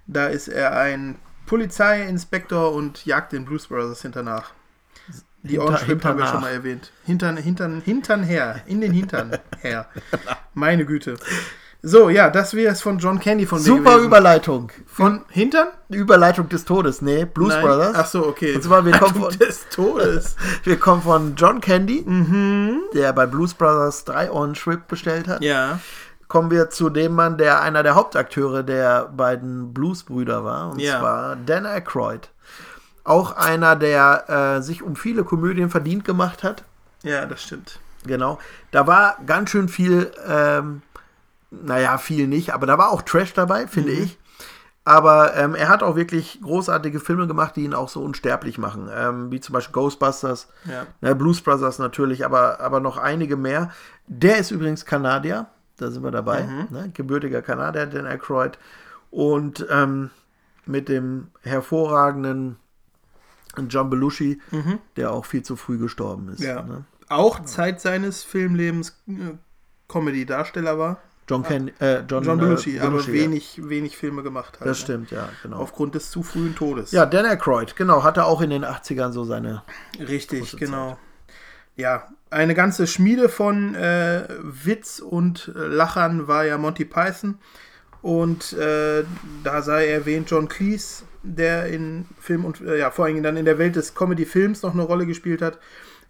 [0.06, 4.50] da ist er ein Polizeiinspektor und jagt den Blues Brothers hinternach.
[5.42, 6.92] Die Hinter- On-Strip haben wir schon mal erwähnt.
[7.04, 8.60] Hintern, hintern, hintern her.
[8.66, 9.86] In den Hintern her.
[10.54, 11.16] Meine Güte.
[11.84, 13.96] So, ja, das wäre es von John Candy von Super.
[13.98, 14.70] Überleitung.
[14.86, 15.66] Von Hintern?
[15.88, 17.02] Überleitung des Todes.
[17.02, 17.64] Nee, Blues Nein.
[17.64, 17.94] Brothers.
[17.96, 18.54] Ach so, okay.
[18.54, 20.36] Und zwar, wir kommen von- des Todes.
[20.62, 22.04] Wir kommen von John Candy,
[22.94, 25.42] der bei Blues Brothers drei On-Trip bestellt hat.
[25.42, 25.80] ja.
[26.32, 30.70] Kommen wir zu dem Mann, der einer der Hauptakteure der beiden Blues-Brüder war.
[30.70, 30.98] Und Ja.
[30.98, 32.30] zwar Dan Aykroyd.
[33.04, 36.64] Auch einer, der äh, sich um viele Komödien verdient gemacht hat.
[37.02, 37.80] Ja, das stimmt.
[38.06, 38.38] Genau.
[38.70, 40.80] Da war ganz schön viel, ähm,
[41.50, 44.16] naja, viel nicht, aber da war auch Trash dabei, finde ich.
[44.86, 48.88] Aber ähm, er hat auch wirklich großartige Filme gemacht, die ihn auch so unsterblich machen.
[48.90, 50.86] Ähm, wie zum Beispiel Ghostbusters, Ja.
[51.02, 53.70] ne, Blues Brothers natürlich, aber, aber noch einige mehr.
[54.06, 55.44] Der ist übrigens Kanadier,
[55.82, 56.42] da sind wir dabei.
[56.70, 56.90] Ne?
[56.94, 58.58] Gebürtiger Kanadier, Dan Aykroyd.
[59.10, 60.10] Und ähm,
[60.64, 62.56] mit dem hervorragenden
[63.68, 64.40] John Belushi,
[64.96, 66.40] der auch viel zu früh gestorben ist.
[66.40, 66.62] Ja.
[66.62, 66.84] Ne?
[67.08, 69.34] Auch Zeit seines Filmlebens äh,
[69.88, 70.98] Comedy-Darsteller war.
[71.28, 73.06] John, Ken, äh, John, John äh, Belushi, aber ja.
[73.08, 74.66] wenig, wenig Filme gemacht hat.
[74.66, 74.84] Das ne?
[74.84, 75.58] stimmt, ja, genau.
[75.58, 76.90] Aufgrund des zu frühen Todes.
[76.90, 79.62] ja, Dan Aykroyd, genau, hatte auch in den 80ern so seine.
[79.98, 80.98] Richtig, genau.
[81.76, 87.38] Ja, eine ganze Schmiede von äh, Witz und äh, Lachern war ja Monty Python.
[88.00, 89.04] Und äh,
[89.44, 93.44] da sei erwähnt John Cleese, der in Film und äh, ja, vor allem dann in
[93.44, 95.58] der Welt des Comedy-Films noch eine Rolle gespielt hat.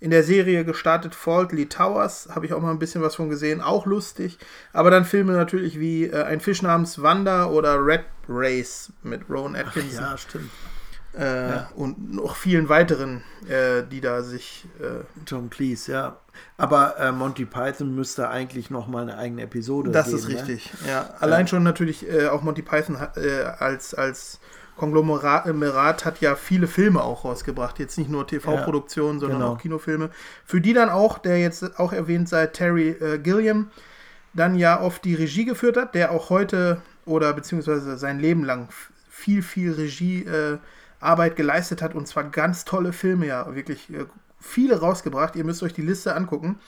[0.00, 3.60] In der Serie gestartet Faultly Towers, habe ich auch mal ein bisschen was von gesehen,
[3.60, 4.38] auch lustig.
[4.72, 9.54] Aber dann Filme natürlich wie äh, Ein Fisch namens Wanda oder Red Race mit Rowan
[9.54, 10.02] Atkinson.
[10.02, 10.50] Ja, stimmt.
[11.14, 14.66] Äh, Und noch vielen weiteren, äh, die da sich.
[14.80, 16.16] Äh, Tom Cleese, ja.
[16.56, 20.18] Aber äh, Monty Python müsste eigentlich noch mal eine eigene Episode das geben.
[20.18, 20.34] ist ne?
[20.34, 20.70] richtig.
[20.86, 24.40] Ja, allein schon natürlich äh, auch Monty Python äh, als, als
[24.76, 27.78] Konglomerat hat ja viele Filme auch rausgebracht.
[27.78, 29.52] Jetzt nicht nur TV-Produktionen, sondern genau.
[29.52, 30.10] auch Kinofilme.
[30.46, 33.70] Für die dann auch, der jetzt auch erwähnt sei, Terry äh, Gilliam,
[34.32, 38.68] dann ja oft die Regie geführt hat, der auch heute oder beziehungsweise sein Leben lang
[39.10, 44.06] viel, viel Regiearbeit äh, Arbeit geleistet hat und zwar ganz tolle Filme, ja, wirklich äh,
[44.40, 45.36] viele rausgebracht.
[45.36, 46.58] Ihr müsst euch die Liste angucken.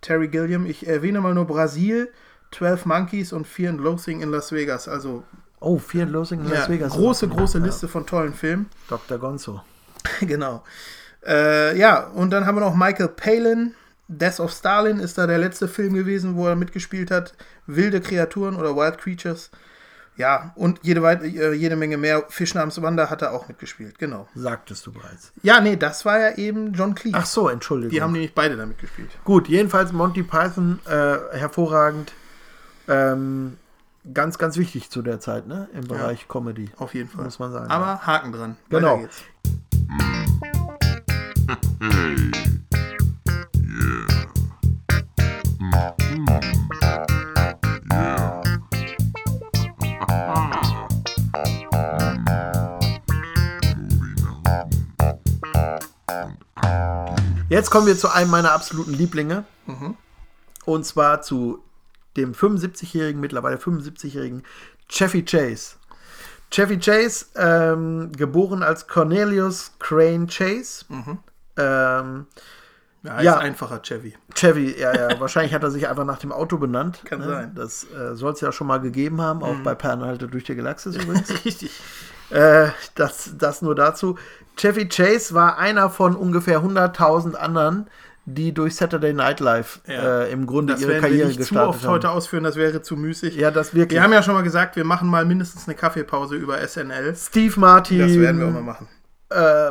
[0.00, 2.08] Terry Gilliam, ich erwähne mal nur Brasil,
[2.52, 4.88] 12 Monkeys und Fear and Loathing in Las Vegas.
[4.88, 5.24] Also
[5.60, 6.92] Oh, Fear and Loathing in ja, Las Vegas.
[6.92, 8.68] große, große Liste von tollen Filmen.
[8.88, 9.18] Dr.
[9.18, 9.62] Gonzo.
[10.20, 10.62] genau.
[11.26, 13.74] Äh, ja, und dann haben wir noch Michael Palin.
[14.06, 17.34] Death of Stalin ist da der letzte Film gewesen, wo er mitgespielt hat.
[17.66, 19.50] Wilde Kreaturen oder Wild Creatures.
[20.18, 22.24] Ja, und jede, äh, jede Menge mehr.
[22.28, 24.26] Fisch namens Wanda hat er auch mitgespielt, genau.
[24.34, 25.32] Sagtest du bereits.
[25.44, 27.16] Ja, nee, das war ja eben John Cleese.
[27.16, 27.92] Ach so, Entschuldigung.
[27.92, 29.10] Die haben nämlich beide da mitgespielt.
[29.24, 32.12] Gut, jedenfalls Monty Python äh, hervorragend.
[32.88, 33.58] Ähm,
[34.12, 35.68] ganz, ganz wichtig zu der Zeit, ne?
[35.72, 36.68] Im Bereich Comedy.
[36.78, 37.24] Auf jeden Fall.
[37.24, 37.70] Muss man sagen.
[37.70, 38.56] Aber Haken dran.
[38.70, 38.98] Genau.
[38.98, 39.22] Weiter geht's.
[57.48, 59.44] Jetzt kommen wir zu einem meiner absoluten Lieblinge.
[59.66, 59.96] Mhm.
[60.64, 61.62] Und zwar zu
[62.16, 64.42] dem 75-jährigen, mittlerweile 75-jährigen
[64.88, 65.76] Chevy Chase.
[66.50, 70.84] Chevy Chase, ähm, geboren als Cornelius Crane Chase.
[70.88, 71.18] Mhm.
[71.56, 72.26] Ähm,
[73.04, 73.38] Ja, Ja.
[73.38, 74.14] einfacher Chevy.
[74.34, 77.00] Chevy, ja, ja, wahrscheinlich hat er sich einfach nach dem Auto benannt.
[77.04, 77.26] Kann ne?
[77.26, 77.50] sein.
[77.50, 77.54] Mhm.
[77.54, 80.96] Das äh, soll es ja schon mal gegeben haben, auch bei Pernhalte durch die Galaxis
[80.96, 81.30] übrigens.
[81.44, 81.70] Richtig.
[82.30, 84.18] Äh, das, das nur dazu.
[84.58, 87.86] Chevy Chase war einer von ungefähr 100.000 anderen,
[88.26, 90.22] die durch Saturday Night Live Ja.
[90.24, 91.90] äh, im Grunde Das ihre werden wir Karriere nicht zu gestartet oft haben.
[91.92, 93.36] heute ausführen, das wäre zu müßig.
[93.36, 93.96] Ja, das wirklich.
[93.96, 97.14] Wir haben ja schon mal gesagt, wir machen mal mindestens eine Kaffeepause über SNL.
[97.16, 98.88] Steve Martin, Das werden wir auch mal machen.
[99.30, 99.70] äh,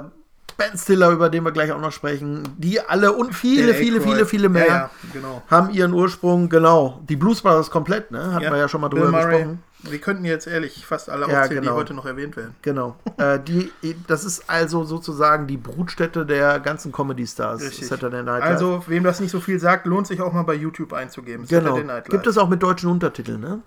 [0.58, 4.26] Ben Stiller, über den wir gleich auch noch sprechen, die alle und viele, viele, viele,
[4.26, 5.44] viele mehr Ja, ja, genau.
[5.48, 7.00] haben ihren Ursprung, genau.
[7.08, 8.34] Die Blues Brothers komplett, ne?
[8.34, 9.64] Hatten wir ja schon mal drüber gesprochen.
[9.84, 11.74] Wir könnten jetzt ehrlich fast alle Ja, aufzählen, genau.
[11.74, 12.56] die heute noch erwähnt werden.
[12.64, 12.96] Genau.
[13.18, 13.72] äh, die,
[14.08, 17.62] das ist also sozusagen die Brutstätte der ganzen Comedy-Stars.
[17.88, 18.50] Saturday Night Live.
[18.50, 21.46] Also, wem das nicht so viel sagt, lohnt sich auch mal bei YouTube einzugeben.
[21.46, 21.62] genau.
[21.62, 22.08] Saturday Night Live.
[22.08, 22.12] Mhm.
[22.12, 23.62] Gibt es auch mit deutschen Untertiteln, ne?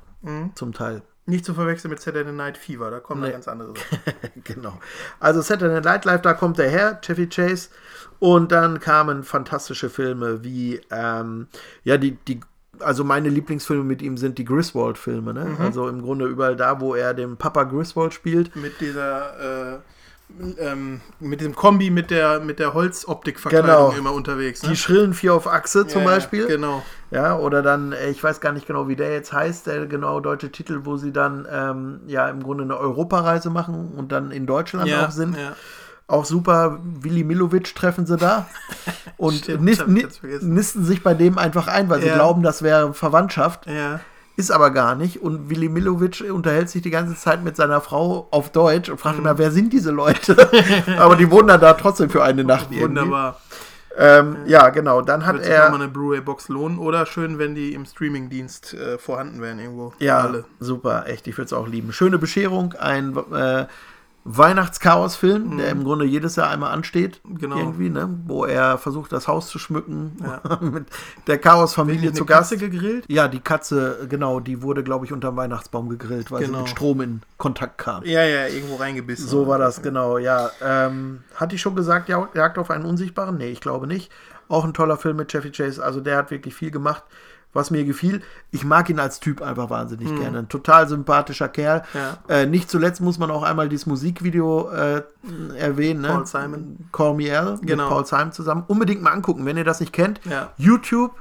[0.57, 1.03] Zum Teil.
[1.31, 3.29] Nicht zu verwechseln mit Saturday Night Fever, da kommen Nee.
[3.29, 3.99] dann ganz andere Sachen.
[4.45, 4.79] genau.
[5.21, 7.71] Also Saturday Night Live, da kommt der her, Chevy Chase.
[8.19, 11.47] Und dann kamen fantastische Filme wie, ähm,
[11.85, 12.41] ja, die, die,
[12.81, 15.45] also meine Lieblingsfilme mit ihm sind die Griswold-Filme, ne?
[15.47, 15.57] Mhm.
[15.61, 18.55] Also im Grunde überall da, wo er den Papa Griswold spielt.
[18.57, 19.79] mit dieser, äh,
[20.59, 23.91] ähm, mit diesem Kombi mit der, mit der Holzoptikverkleidung Genau.
[23.99, 24.63] immer unterwegs.
[24.63, 24.71] Ne?
[24.71, 26.47] Die schrillen Vier auf Achse zum Ja, Beispiel.
[26.47, 26.83] Genau.
[27.11, 30.21] Ja, oder dann, äh, ich weiß gar nicht genau, wie der jetzt heißt, der genau
[30.21, 34.47] deutsche Titel, wo sie dann ähm, ja im Grunde eine Europareise machen und dann in
[34.47, 35.37] Deutschland Ja, auch sind.
[35.37, 35.55] ja.
[36.07, 38.49] Auch super, Willi Milovic treffen sie da
[39.17, 39.65] und Stimmt,
[40.43, 43.67] nisten sich bei dem einfach ein, weil sie glauben, das wäre Verwandtschaft.
[43.67, 44.01] ja.
[44.41, 45.21] Ist aber gar nicht.
[45.21, 48.99] Und Willi Milovic unterhält sich die ganze Zeit mit seiner Frau auf Deutsch und Mhm.
[48.99, 50.35] fragt immer, wer sind diese Leute?
[50.99, 52.85] aber die wohnen dann da trotzdem für eine Nacht irgendwie.
[53.01, 53.39] Wunderbar.
[53.99, 55.03] Ähm, ja, genau.
[55.03, 55.69] Dann hat Wird er.
[55.69, 59.93] mal eine Blu-ray-Box lohnen oder schön, wenn die im Streaming-Dienst äh, vorhanden wären irgendwo.
[59.99, 60.45] Ja, Alle.
[60.61, 61.93] super, echt, ich würde es auch lieben.
[61.93, 63.67] Schöne Bescherung, ein äh,
[64.25, 67.21] Weihnachtschaos-Film, der im Grunde jedes Jahr einmal ansteht.
[67.25, 67.39] Mhm.
[67.39, 67.57] Genau.
[67.59, 68.09] Irgendwie, ne?
[68.27, 70.17] Wo er versucht, das Haus zu schmücken.
[70.23, 70.41] Ja.
[70.61, 70.87] mit
[71.27, 72.51] der Chaos-Familie zu Gast.
[72.51, 73.05] Katze gegrillt?
[73.09, 76.61] Ja, die Katze, genau, die wurde, glaube ich, unterm Weihnachtsbaum gegrillt, weil sie Genau.
[76.61, 78.05] mit Strom in Kontakt kam.
[78.05, 79.27] Ja, ja, irgendwo reingebissen.
[79.29, 80.51] So war das, genau, ja.
[80.63, 83.37] Ähm, hatte ich schon gesagt, Ja- Jagd auf einen Unsichtbaren?
[83.39, 84.11] Nee, ich glaube nicht.
[84.49, 85.83] Auch ein toller Film mit Chevy Chase.
[85.83, 87.05] Also der hat wirklich viel gemacht,
[87.53, 88.23] was mir gefiel.
[88.53, 90.39] Ich mag ihn als Typ einfach wahnsinnig gerne.
[90.41, 91.83] Ein total sympathischer Kerl.
[91.93, 91.99] Mhm.
[91.99, 92.19] Ja.
[92.35, 95.03] Äh, nicht zuletzt muss man auch einmal dieses Musikvideo äh,
[95.59, 96.03] erwähnen.
[96.03, 96.09] Ne?
[96.09, 96.77] Paul Simon.
[96.93, 97.85] Call Me Al Genau.
[97.85, 98.65] mit Paul Simon zusammen.
[98.69, 100.21] Unbedingt mal angucken, wenn ihr das nicht kennt.
[100.25, 100.53] Ja.
[100.57, 101.13] YouTube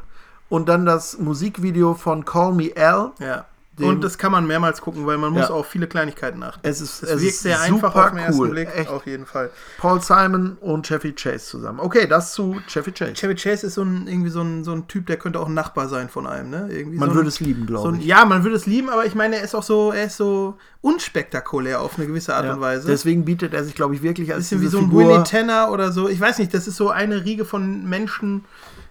[0.49, 3.11] und dann das Musikvideo von Call Me Al.
[3.19, 3.45] Ja.
[3.79, 5.55] Dem- Und das kann man mehrmals gucken, weil man muss Ja.
[5.55, 6.59] auf viele Kleinigkeiten achten.
[6.63, 8.49] Es ist, Es es wirkt sehr einfach auf den ersten cool.
[8.49, 8.89] Blick, Echt.
[8.89, 9.49] auf jeden Fall.
[9.77, 11.79] Paul Simon und Chevy Chase zusammen.
[11.79, 13.13] Okay, das zu Chevy Chase.
[13.13, 15.53] Chevy Chase ist so ein, irgendwie so ein, so ein Typ, der könnte auch ein
[15.53, 16.67] Nachbar sein von einem, ne?
[16.71, 18.05] Irgendwie Man so ein, würde es lieben, so glaube ein, ich.
[18.05, 20.57] Ja, man würde es lieben, aber ich meine, er ist auch so, er ist so
[20.81, 22.53] unspektakulär auf eine gewisse Art Ja.
[22.53, 22.87] und Weise.
[22.87, 25.07] Deswegen bietet er sich, glaube ich, wirklich als bisschen wie so ein Figur.
[25.07, 26.07] Willy Tanner oder so.
[26.09, 28.45] Ich weiß nicht, das ist so eine Riege von Menschen,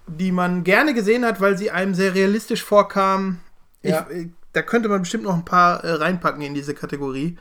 [0.07, 3.41] die man gerne gesehen hat, weil sie einem sehr realistisch vorkamen.
[3.82, 4.07] Ja.
[4.11, 7.36] Ich, da könnte man bestimmt noch ein paar äh, reinpacken in diese Kategorie.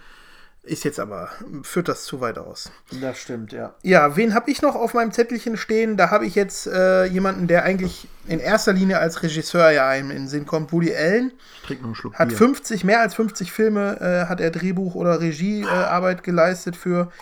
[0.64, 1.30] Ist jetzt aber,
[1.64, 2.70] führt das zu weit aus.
[3.02, 3.74] Das stimmt, ja.
[3.84, 5.96] Ja, wen habe ich noch auf meinem Zettelchen stehen?
[5.96, 10.12] Da habe ich jetzt äh, jemanden, der eigentlich in erster Linie als Regisseur ja einem
[10.12, 10.74] in den Sinn kommt.
[10.74, 11.32] Woody Allen
[11.62, 12.38] Ich trinke noch einen Schluck hat Bier.
[12.38, 17.14] 50, mehr als 50 Filme, äh, hat er Drehbuch oder Regiearbeit äh, Arbeit geleistet für.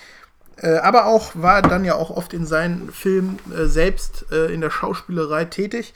[0.57, 4.71] Äh, aber auch war dann ja auch oft in seinen Filmen äh, selbst in der
[4.71, 5.93] Schauspielerei tätig.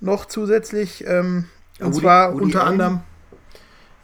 [0.00, 1.06] Noch zusätzlich.
[1.06, 1.46] Ähm,
[1.78, 2.72] und Woody- zwar Woody unter Allen?
[2.72, 3.00] anderem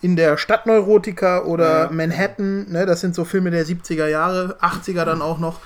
[0.07, 1.91] in der Stadtneurotiker oder Ja.
[1.91, 2.71] Manhattan.
[2.71, 5.59] Ne, das sind so Filme der 70er Jahre, 80er dann auch noch.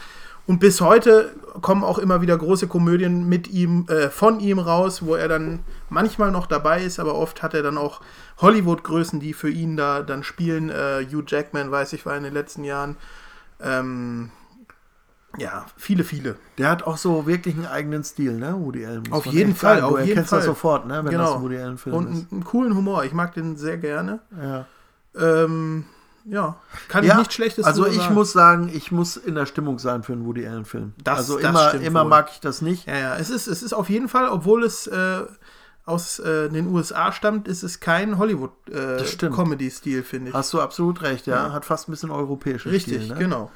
[0.46, 1.30] Und bis heute
[1.60, 5.60] kommen auch immer wieder große Komödien mit ihm, äh, von ihm raus, wo er dann
[5.90, 8.00] manchmal noch dabei ist, aber oft hat er dann auch
[8.38, 10.70] Hollywood-Größen, die für ihn da dann spielen.
[10.70, 12.96] Äh, Hugh Jackman, weiß ich, war in den letzten Jahren.
[13.62, 14.30] Ähm,
[15.38, 16.36] ja, viele, viele.
[16.58, 18.54] Der hat auch so wirklich einen eigenen Stil, ne?
[18.58, 19.10] Woody Allen.
[19.12, 19.86] Auf jeden Fall, sagen.
[19.86, 20.46] auf du jeden erkennst das Fall.
[20.46, 21.04] sofort, ne?
[21.04, 21.24] Wenn Genau.
[21.24, 23.04] das ein Woody Allen Film Und einen, einen coolen Humor.
[23.04, 24.20] Ich mag den sehr gerne.
[24.40, 24.66] Ja.
[25.16, 25.84] Ähm,
[26.26, 26.56] ja,
[26.88, 28.14] kann ich Ja, nichts Schlechtes also ich sagen.
[28.14, 30.92] muss sagen, ich muss in der Stimmung sein für einen Woody Allen Film.
[31.02, 32.10] Das- also das immer, immer wohl.
[32.10, 32.86] mag ich das nicht.
[32.86, 35.20] Ja, ja, es ist, es ist auf jeden Fall, obwohl es äh,
[35.86, 38.18] aus äh, den USA stammt, ist es kein Das.
[38.18, 40.34] Hollywood-Comedy-Stil, finde ich.
[40.34, 41.46] Hast du absolut recht, ja.
[41.48, 41.52] Ja.
[41.52, 43.18] Hat fast ein bisschen europäischen Richtig, Stil, ne?
[43.18, 43.50] genau.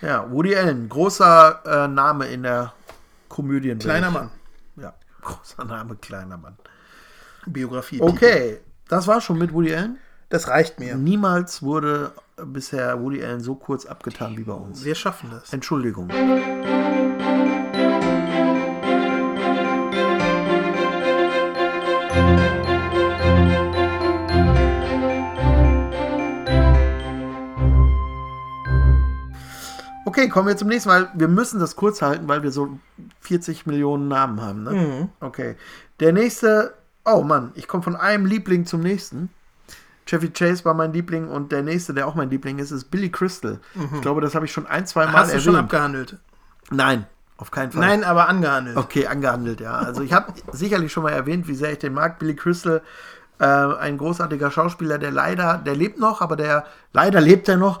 [0.00, 2.72] Ja, Woody Allen, großer äh, Name in der
[3.28, 3.82] Komödienwelt.
[3.82, 4.30] Kleiner Mann.
[4.76, 6.56] Ja, großer Name, kleiner Mann.
[7.46, 8.00] Biografie.
[8.00, 9.98] Okay, das war schon mit Woody Allen.
[10.28, 10.94] Das reicht mir.
[10.94, 14.84] Niemals wurde bisher Woody Allen so kurz abgetan wie bei uns.
[14.84, 15.52] Wir schaffen das.
[15.52, 16.10] Entschuldigung.
[30.08, 31.10] Okay, kommen wir zum nächsten Mal.
[31.12, 32.78] Wir müssen das kurz halten, weil wir so
[33.20, 34.62] 40 Millionen Namen haben.
[34.62, 34.70] Ne?
[34.72, 35.08] Mhm.
[35.20, 35.54] Okay.
[36.00, 36.72] Der nächste,
[37.04, 39.28] oh Mann, ich komme von einem Liebling zum nächsten.
[40.06, 43.10] Chevy Chase war mein Liebling und der nächste, der auch mein Liebling ist, ist Billy
[43.10, 43.60] Crystal.
[43.94, 45.16] Ich glaube, das habe ich schon ein, zwei Mal Mhm.
[45.16, 45.44] Hast du erwähnt.
[45.44, 46.16] schon abgehandelt?
[46.70, 47.04] Nein,
[47.36, 47.82] auf keinen Fall.
[47.82, 48.78] Nein, aber angehandelt.
[48.78, 49.74] Okay, angehandelt, ja.
[49.74, 52.18] Also ich habe sicherlich schon mal erwähnt, wie sehr ich den mag.
[52.18, 52.80] Billy Crystal,
[53.40, 57.80] äh, ein großartiger Schauspieler, der leider, der lebt noch, aber der, leider lebt er noch.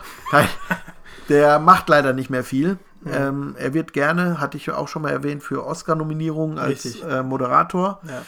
[1.28, 2.78] Der macht leider nicht mehr viel.
[3.06, 8.00] Ähm, er wird gerne, hatte ich auch schon mal erwähnt, für Oscar-Nominierungen als äh, Moderator
[8.08, 8.22] Ja.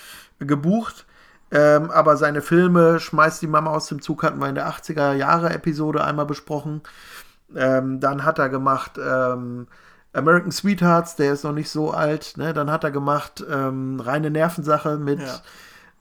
[0.46, 1.06] gebucht.
[1.50, 6.04] Ähm, aber seine Filme, Schmeißt die Mama aus dem Zug, hatten wir in der 80er-Jahre-Episode
[6.04, 6.82] einmal besprochen.
[7.56, 9.66] Ähm, dann hat er gemacht ähm,
[10.12, 12.34] American Sweethearts, der ist noch nicht so alt.
[12.36, 12.52] Ne?
[12.52, 15.20] Dann hat er gemacht ähm, Reine Nervensache mit.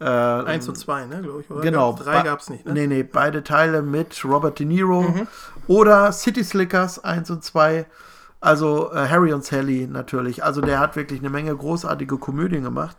[0.02, 1.50] Äh, Eins und zwei, ne, glaube ich.
[1.52, 1.62] Oder?
[1.62, 1.92] Genau.
[1.94, 2.74] Gab's- Drei gab es nicht, ne?
[2.74, 5.14] Nee, nee, beide Teile mit Robert De Niro.
[5.68, 7.86] Oder City Slickers 1 und 2.
[8.40, 10.44] Also äh, Harry und Sally natürlich.
[10.44, 12.96] Also der hat wirklich eine Menge großartige Komödien gemacht.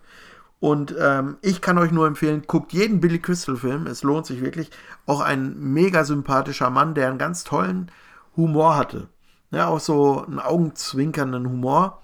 [0.61, 3.87] Und ähm, ich kann euch nur empfehlen, guckt jeden Billy Crystal Film.
[3.87, 4.71] Es lohnt sich wirklich.
[5.07, 7.91] Auch ein mega sympathischer Mann, der einen ganz tollen
[8.37, 9.09] Humor hatte.
[9.53, 12.03] Ja, auch so einen augenzwinkernden Humor.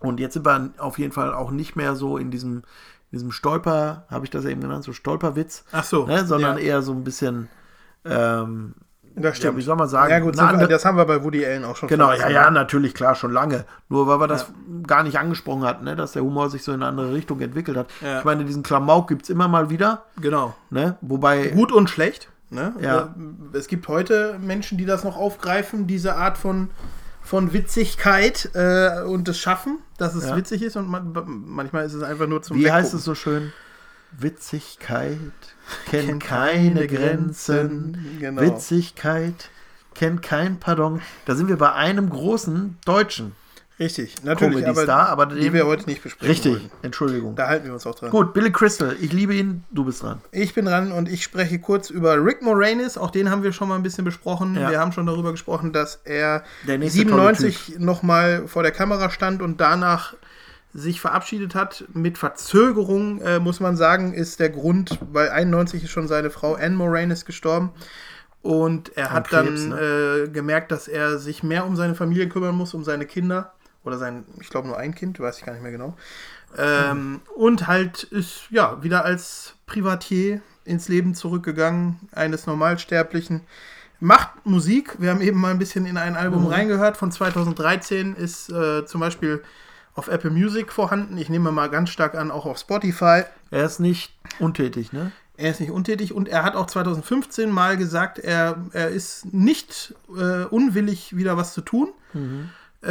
[0.00, 2.64] Und jetzt sind wir auf jeden Fall auch nicht mehr so in diesem,
[3.12, 6.06] diesem Stolper, habe ich das eben genannt, so Stolperwitz, Ach so.
[6.06, 6.64] ne, sondern ja.
[6.64, 7.48] eher so ein bisschen,
[8.04, 8.74] ähm,
[9.14, 9.58] Das ja, stimmt.
[9.58, 11.64] wie soll man sagen, Ja, gut, sind wir, andere- das haben wir bei Woody Allen
[11.64, 12.50] auch schon Genau, ja, ja, ne?
[12.52, 13.64] natürlich, klar, schon lange.
[13.88, 14.46] Nur weil wir das
[14.86, 17.76] gar nicht angesprochen hatten, ne, dass der Humor sich so in eine andere Richtung entwickelt
[17.76, 17.86] hat.
[18.02, 18.18] Ja.
[18.18, 20.54] Ich meine, diesen Klamauk gibt es immer mal wieder, Genau.
[20.70, 22.28] ne, wobei, Gut und schlecht.
[22.50, 22.74] Ne?
[22.80, 23.12] Ja.
[23.54, 26.70] Es gibt heute Menschen, die das noch aufgreifen, diese Art von,
[27.26, 30.36] von Witzigkeit äh, und das schaffen, dass es Ja.
[30.36, 31.12] witzig ist und man,
[31.46, 32.98] manchmal ist es einfach nur zum wie heißt Weggucken.
[32.98, 33.52] es so schön?
[34.18, 35.18] Witzigkeit
[35.90, 38.16] kennt keine Grenzen.
[38.20, 38.40] Genau.
[38.42, 39.50] Witzigkeit
[39.94, 41.00] kennt kein Pardon.
[41.24, 43.32] Da sind wir bei einem großen Deutschen.
[43.78, 46.70] Richtig, natürlich, aber, Comedy-Star, aber die den- wir heute nicht besprechen Richtig, wollen.
[46.82, 47.36] Entschuldigung.
[47.36, 48.10] Da halten wir uns auch dran.
[48.10, 50.22] Gut, Billy Crystal, ich liebe ihn, du bist dran.
[50.32, 52.96] Ich bin dran und ich spreche kurz über Rick Moranis.
[52.96, 54.54] Auch den haben wir schon mal ein bisschen besprochen.
[54.54, 54.70] Ja.
[54.70, 59.42] Wir haben schon darüber gesprochen, dass er Der nächste 97 nochmal vor der Kamera stand
[59.42, 60.14] und danach
[60.72, 61.84] sich verabschiedet hat.
[61.92, 66.54] Mit Verzögerung, äh, muss man sagen, ist der Grund, weil 91 ist schon seine Frau
[66.54, 67.72] Anne Moranis gestorben.
[68.42, 70.24] Und er hat Krebs, dann ne?
[70.26, 73.52] äh, gemerkt, dass er sich mehr um seine Familie kümmern muss, um seine Kinder.
[73.86, 75.96] Oder sein, ich glaube nur ein Kind, weiß ich gar nicht mehr genau.
[76.58, 83.42] Ähm, Und halt ist ja wieder als Privatier ins Leben zurückgegangen, eines Normalsterblichen.
[84.00, 84.96] Macht Musik.
[84.98, 86.96] Wir haben eben mal ein bisschen in ein Album reingehört.
[86.96, 89.42] Von 2013 ist äh, zum Beispiel
[89.94, 91.16] auf Apple Music vorhanden.
[91.16, 93.22] Ich nehme mal ganz stark an, auch auf Spotify.
[93.50, 95.12] Er ist nicht untätig, ne?
[95.38, 99.94] Er ist nicht untätig und er hat auch 2015 mal gesagt, er, er ist nicht
[100.16, 101.90] äh, unwillig, wieder was zu tun.
[102.14, 102.18] äh,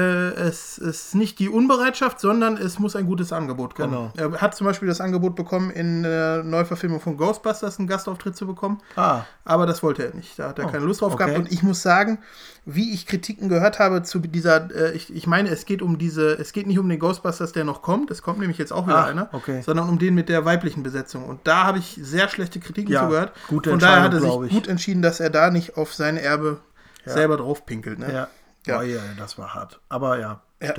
[0.01, 4.11] es ist nicht die Unbereitschaft, sondern es muss ein gutes Angebot kommen.
[4.15, 4.33] Genau.
[4.33, 8.45] Er hat zum Beispiel das Angebot bekommen, in der Neuverfilmung von Ghostbusters einen Gastauftritt zu
[8.45, 8.81] bekommen.
[8.95, 10.37] Ah, Aber das wollte er nicht.
[10.37, 11.25] Da hat er Oh, keine Lust drauf okay.
[11.25, 11.37] gehabt.
[11.39, 12.19] Und ich muss sagen,
[12.65, 16.33] wie ich Kritiken gehört habe zu dieser, äh, ich, ich meine, es geht um diese,
[16.39, 18.11] es geht nicht um den Ghostbusters, der noch kommt.
[18.11, 19.29] Es kommt nämlich jetzt auch wieder Ach, einer.
[19.33, 19.61] okay.
[19.61, 21.25] Sondern um den mit der weiblichen Besetzung.
[21.25, 23.31] Und da habe ich sehr schlechte Kritiken Ja, zugehört.
[23.47, 24.49] gute Von daher hat er sich ich.
[24.51, 26.59] gut entschieden, dass er da nicht auf sein Erbe
[27.05, 27.99] selber drauf pinkelt.
[27.99, 28.11] Ne?
[28.11, 28.27] ja.
[28.65, 28.79] Ja.
[28.79, 29.79] Oh, ja, das war hart.
[29.89, 30.41] Aber ja.
[30.61, 30.73] Ja,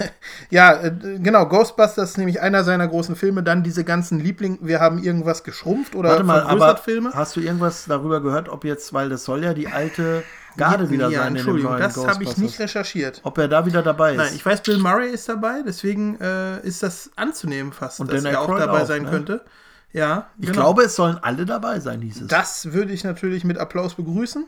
[0.50, 1.46] ja äh, genau.
[1.46, 3.42] Ghostbusters ist nämlich einer seiner großen Filme.
[3.42, 7.12] Dann diese ganzen Liebling, wir haben irgendwas geschrumpft oder Warte mal, aber Filme.
[7.14, 10.22] hast du irgendwas darüber gehört, ob jetzt, weil das soll ja die alte
[10.56, 13.20] Garde wieder ja, sein in dem Entschuldigung, neuen das habe ich nicht recherchiert.
[13.24, 14.18] Ob er da wieder dabei ist?
[14.18, 18.24] Nein, ich weiß, Bill Murray ist dabei, deswegen äh, ist das anzunehmen fast, Und dass
[18.24, 19.10] er auch dabei auch, sein ne?
[19.10, 19.44] könnte.
[19.92, 20.60] Ja, ich genau.
[20.60, 22.26] glaube, es sollen alle dabei sein, hieß es.
[22.28, 24.46] das würde ich natürlich mit Applaus begrüßen.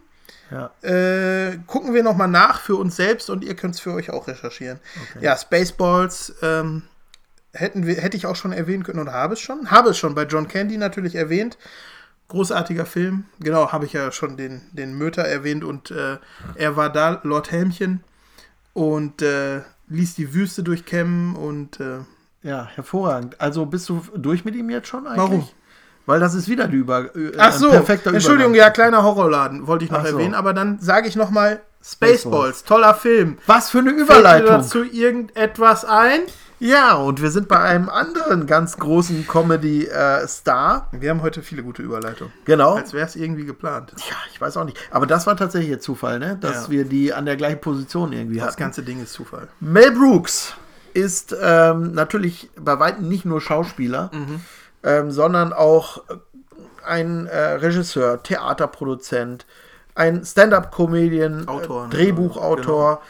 [0.51, 0.71] Ja.
[0.83, 4.29] Äh, gucken wir nochmal nach für uns selbst und ihr könnt es für euch auch
[4.29, 4.79] recherchieren.
[5.21, 6.83] Ja, Spaceballs ähm,
[7.53, 9.71] hätten wir, hätte ich auch schon erwähnen können und habe es schon.
[9.71, 11.59] Habe es schon bei John Candy natürlich erwähnt.
[12.29, 13.25] Großartiger Film.
[13.39, 16.19] Genau, habe ich ja schon den, den Möter erwähnt und äh,
[16.57, 18.03] er war da, Lord Helmchen,
[18.73, 22.01] und äh, ließ die Wüste durchkämmen und äh,
[22.43, 23.41] ja, hervorragend.
[23.41, 25.19] Also bist du durch mit ihm jetzt schon eigentlich?
[25.19, 25.49] Warum?
[26.07, 28.69] Weil das ist wieder die Über äh, Ach ein so, perfekter Entschuldigung, Übergang.
[28.69, 30.13] ja, kleiner Horrorladen, wollte ich noch Ach so.
[30.17, 32.65] erwähnen, aber dann sage ich noch mal Spaceballs.
[32.65, 33.39] Toller Film.
[33.47, 34.49] Was für eine Fällt dir Überleitung.
[34.49, 36.21] dazu irgendetwas ein?
[36.59, 40.89] Ja, und wir sind bei einem anderen ganz großen Comedy-Star.
[40.93, 42.33] Wir haben heute viele gute Überleitungen.
[42.45, 42.77] genau.
[42.77, 43.93] Als wäre es irgendwie geplant.
[43.99, 44.79] Ja, ich weiß auch nicht.
[44.91, 46.39] Aber das war tatsächlich jetzt Zufall, ne?
[46.41, 46.71] Dass Ja.
[46.71, 48.61] wir die an der gleichen Position irgendwie Das hatten.
[48.61, 49.49] ganze Ding ist Zufall.
[49.61, 50.55] Mel Brooks
[50.95, 54.11] ist ähm, natürlich bei weitem nicht nur Schauspieler,
[54.83, 56.03] ähm, sondern auch
[56.85, 59.47] ein äh, Regisseur, Theaterproduzent,
[59.95, 61.89] ein Stand-up-Comedian, äh, ne?
[61.91, 63.01] Drehbuchautor.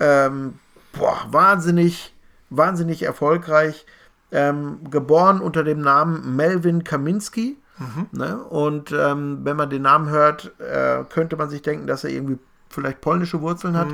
[0.00, 0.58] Ähm,
[0.92, 2.14] boah, wahnsinnig,
[2.50, 3.86] wahnsinnig erfolgreich.
[4.30, 7.56] Ähm, geboren unter dem Namen Melvin Kaminski.
[8.12, 8.42] Ne?
[8.42, 12.38] Und ähm, wenn man den Namen hört, äh, könnte man sich denken, dass er irgendwie
[12.68, 13.88] vielleicht polnische Wurzeln hat.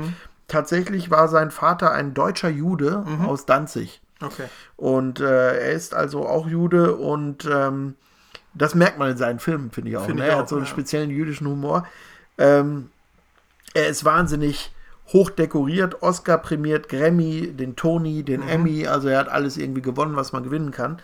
[0.47, 4.01] Tatsächlich war sein Vater ein deutscher Jude aus Danzig.
[4.25, 4.47] Okay.
[4.77, 7.95] Und äh, er ist also auch Jude und ähm,
[8.53, 10.05] das merkt man in seinen Filmen, finde ich auch.
[10.05, 10.27] Finde ne?
[10.27, 10.71] ich Er auch, hat so einen ja.
[10.71, 11.87] speziellen jüdischen Humor.
[12.37, 12.89] Ähm,
[13.73, 14.71] er ist wahnsinnig
[15.13, 18.47] hoch dekoriert, Oscar prämiert, Grammy, den Tony, den Mhm.
[18.47, 20.99] Emmy, also er hat alles irgendwie gewonnen, was man gewinnen kann.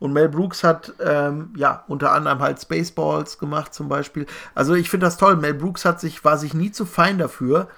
[0.00, 4.26] Und Mel Brooks hat ähm, ja unter anderem halt Spaceballs gemacht zum Beispiel.
[4.54, 5.36] Also ich finde das toll.
[5.36, 7.68] Mel Brooks hat sich war sich nie zu fein dafür,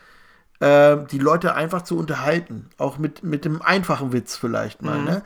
[0.61, 5.03] äh, die Leute einfach zu unterhalten, auch mit mit dem einfachen Witz vielleicht mal.
[5.03, 5.23] Ne?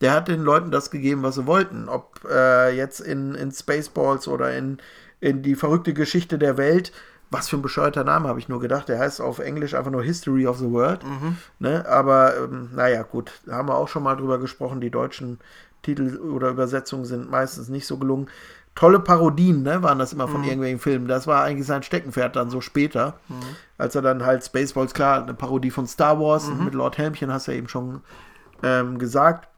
[0.00, 1.88] Der hat den Leuten das gegeben, was sie wollten.
[1.88, 4.78] Ob äh, jetzt in, in Spaceballs oder in,
[5.20, 6.92] in die verrückte Geschichte der Welt.
[7.30, 8.88] Was für ein bescheuerter Name, habe ich nur gedacht.
[8.88, 11.02] Der heißt auf Englisch einfach nur History of the World.
[11.58, 11.84] Ne?
[11.88, 14.80] Aber ähm, naja, gut, da haben wir auch schon mal drüber gesprochen.
[14.80, 15.38] Die deutschen
[15.82, 18.28] Titel oder Übersetzungen sind meistens nicht so gelungen.
[18.76, 21.08] Tolle Parodien, ne, waren das immer von irgendwelchen Filmen.
[21.08, 23.14] Das war eigentlich sein Steckenpferd dann so später,
[23.78, 27.48] als er dann halt Spaceballs, klar, eine Parodie von Star Wars mit Lord Helmchen, hast
[27.48, 28.02] du ja eben schon
[28.62, 29.48] ähm, gesagt.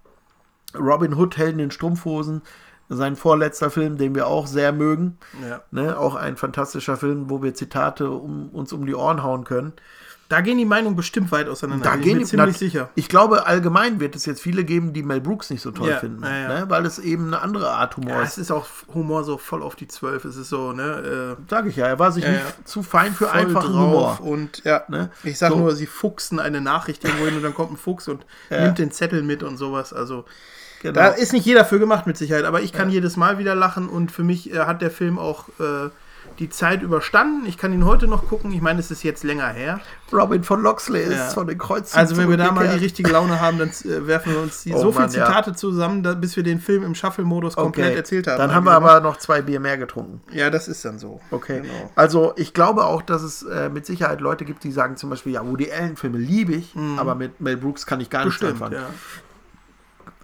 [0.79, 2.43] Robin Hood, Helden in Strumpfhosen,
[2.89, 5.19] sein vorletzter Film, den wir auch sehr mögen.
[5.47, 5.63] Ja.
[5.71, 9.73] Ne, auch ein fantastischer Film, wo wir Zitate um, uns um die Ohren hauen können.
[10.31, 11.85] Da gehen die Meinungen bestimmt weit auseinander.
[11.85, 12.91] Da bin gehen ich mir ziemlich na, sicher.
[12.97, 15.97] Ich glaube, allgemein wird es jetzt viele geben, die Mel Brooks nicht so toll Ja,
[15.99, 16.49] finden, ja.
[16.49, 18.33] Ne, weil es eben eine andere Art Humor Ja, ist.
[18.33, 20.27] es ist auch Humor so voll auf die Zwölf.
[20.27, 21.37] Es ist so, ne?
[21.39, 24.19] Äh, Sag ich ja, er war sich nicht zu fein für einfachen Humor.
[24.21, 25.11] Und ja, Ne?
[25.25, 25.59] ich sag So.
[25.59, 28.91] nur, sie fuchsen eine Nachricht irgendwo hin und dann kommt ein Fuchs und nimmt den
[28.91, 29.95] Zettel mit und sowas.
[29.95, 30.27] Also
[30.83, 30.93] Genau.
[30.95, 33.89] da ist nicht jeder für gemacht mit Sicherheit, aber ich kann jedes Mal wieder lachen
[33.89, 35.89] und für mich äh, hat der Film auch äh,
[36.39, 37.47] die Zeit überstanden.
[37.47, 38.53] Ich kann ihn heute noch gucken.
[38.53, 39.81] Ich meine, es ist jetzt länger her.
[40.13, 41.29] Robin von Loxley ist Ja.
[41.31, 44.33] von den Kreuzen Also wenn wir da mal die richtige Laune haben, dann äh, werfen
[44.33, 45.27] wir uns die, Oh so viele Mann, ja.
[45.27, 48.39] Zitate zusammen, da, bis wir den Film im Shuffle-Modus komplett Okay, erzählt haben.
[48.39, 50.21] dann haben wir aber noch zwei Bier mehr getrunken.
[50.33, 51.21] Ja, das ist dann so.
[51.33, 51.61] Okay.
[51.63, 51.91] Genau.
[51.97, 55.33] Also ich glaube auch, dass es äh, mit Sicherheit Leute gibt, die sagen zum Beispiel,
[55.33, 58.47] ja, Woody Allen-Filme liebe ich, aber mit Mel Brooks kann ich gar nichts Mhm.
[58.47, 58.83] Bestimmt, anfangen.
[58.83, 58.89] ja.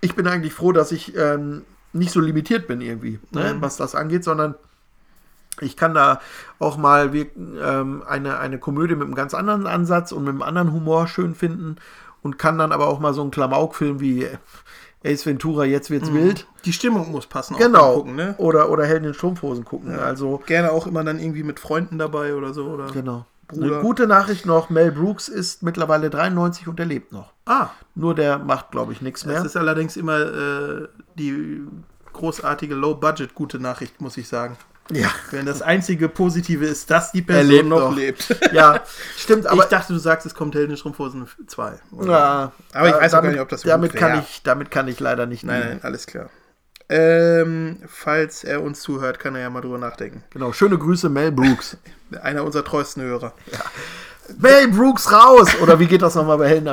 [0.00, 1.62] Ich bin eigentlich froh, dass ich ähm,
[1.92, 3.62] nicht so limitiert bin irgendwie, ne, Mhm.
[3.62, 4.54] was das angeht, sondern
[5.60, 6.20] ich kann da
[6.58, 10.72] auch mal ähm, eine, eine Komödie mit einem ganz anderen Ansatz und mit einem anderen
[10.72, 11.76] Humor schön finden
[12.22, 14.26] und kann dann aber auch mal so einen Klamauk-Film wie
[15.04, 16.46] Ace Ventura, jetzt wird's wild.
[16.64, 17.54] Die Stimmung muss passen.
[17.54, 17.94] auch Genau.
[17.96, 18.34] Gucken, ne?
[18.38, 19.98] Oder, oder Helden in Strumpfhosen gucken.
[19.98, 22.66] Also, Gerne auch immer dann irgendwie mit Freunden dabei oder so.
[22.66, 22.86] Oder?
[22.90, 23.26] genau.
[23.46, 23.66] Bruder.
[23.66, 27.34] Eine gute Nachricht noch, Mel Brooks ist mittlerweile 93 und er lebt noch.
[27.44, 29.36] Ah, Nur der macht, glaube ich, nichts mehr.
[29.36, 31.60] das ist allerdings immer äh, die
[32.14, 34.56] großartige Low-Budget gute Nachricht, muss ich sagen.
[34.90, 35.08] Ja.
[35.30, 37.96] Wenn das einzige Positive ist, dass die Er Person lebt noch, noch.
[37.96, 38.36] lebt.
[38.52, 38.80] Ja,
[39.16, 41.72] stimmt, aber ich dachte, du sagst, es kommt Heldenstrumpfhosen 2.
[42.02, 44.70] Ja, Aber ich weiß auch gar damit, nicht, ob das so damit kann ich Damit
[44.70, 46.28] kann ich leider nicht Nein, nein, alles klar.
[46.90, 50.22] Ähm, falls er uns zuhört, kann er ja mal drüber nachdenken.
[50.30, 51.78] Genau, schöne Grüße, Mel Brooks.
[52.22, 53.32] Einer unserer treuesten Hörer.
[54.38, 55.48] Mel Brooks raus!
[55.62, 56.66] Oder wie geht das nochmal bei Helden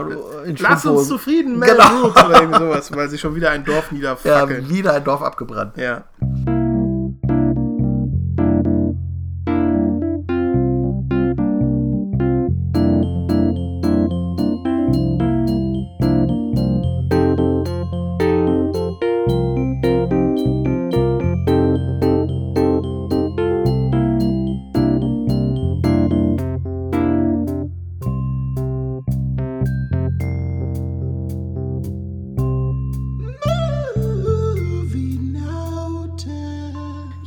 [0.45, 2.01] in Lass uns zufrieden, Mel Genau.
[2.01, 4.69] Brooks oder irgendwie sowas, weil sie schon wieder ein Dorf Ja, niederfackeln.
[4.69, 5.75] wieder ein Dorf abgebrannt.
[5.77, 6.03] Ja.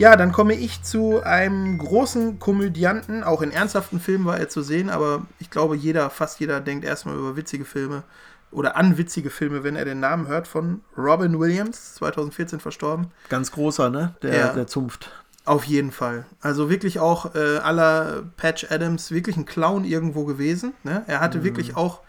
[0.04, 3.24] Ja, dann komme ich zu einem großen Komödianten.
[3.24, 6.84] Auch in ernsthaften Filmen war er zu sehen, aber ich glaube, jeder, fast jeder denkt
[6.84, 8.02] erstmal über witzige Filme
[8.50, 13.12] oder an witzige Filme, wenn er den Namen hört, von Robin Williams, 2014 verstorben.
[13.30, 14.14] Ganz großer, ne?
[14.20, 14.52] Der, Ja.
[14.52, 15.10] der Zunft.
[15.46, 16.26] Auf jeden Fall.
[16.42, 20.74] Also wirklich auch äh, aller Patch Adams wirklich ein Clown irgendwo gewesen.
[20.82, 21.02] Ne?
[21.06, 22.00] Er hatte wirklich auch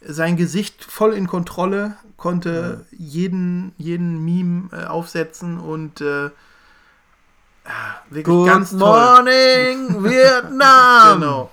[0.00, 6.30] sein Gesicht voll in Kontrolle, konnte jeden, jeden Meme äh, aufsetzen und äh,
[8.10, 8.78] wirklich Good ganz toll.
[8.78, 11.20] morning, Vietnam!
[11.20, 11.50] Genau.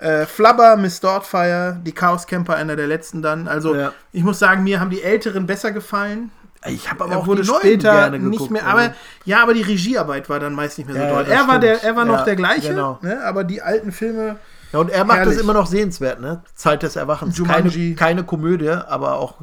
[0.00, 3.48] Äh, Flubber, Miss Doubtfire, die Chaos Camper, einer der letzten dann.
[3.48, 3.92] Also Ja.
[4.12, 6.30] ich muss sagen, mir haben die Älteren besser gefallen.
[6.66, 8.76] Ich habe aber Er auch wurde die neuen später gerne nicht geguckt, mehr, also.
[8.78, 8.94] aber
[9.24, 11.24] ja, aber die Regiearbeit war dann meist nicht mehr so Ja, toll.
[11.24, 12.98] das Er war der, er war noch Ja, der gleiche, genau.
[13.02, 13.20] ne?
[13.24, 14.36] aber die alten Filme,
[14.72, 15.34] Ja, und er macht Herrlich.
[15.34, 16.42] das immer noch sehenswert, ne?
[16.54, 17.36] Zeit des Erwachens.
[17.38, 17.94] Jumanji.
[17.94, 19.34] Keine, keine Komödie, aber auch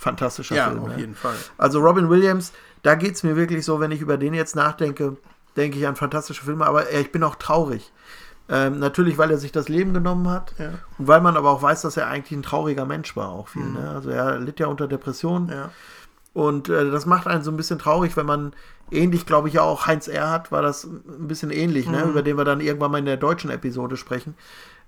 [0.00, 0.80] fantastischer ja, Film.
[0.80, 0.98] auf ne?
[0.98, 1.34] jeden Fall.
[1.58, 5.16] Also Robin Williams, da geht es mir wirklich so, wenn ich über den jetzt nachdenke,
[5.56, 7.92] denke ich an fantastische Filme, aber äh, ich bin auch traurig.
[8.48, 10.70] Ähm, natürlich, weil er sich das Leben genommen hat Ja.
[10.98, 13.62] und weil man aber auch weiß, dass er eigentlich ein trauriger Mensch war, auch viel.
[13.64, 13.90] Ne?
[13.94, 15.52] Also er litt ja unter Depressionen Mhm.
[15.52, 15.70] Ja.
[16.32, 18.52] und äh, das macht einen so ein bisschen traurig, wenn man
[18.90, 22.04] ähnlich, glaube ich, ja auch Heinz Erhardt war das ein bisschen ähnlich, ne?
[22.04, 22.10] Mhm.
[22.10, 24.34] über den wir dann irgendwann mal in der deutschen Episode sprechen.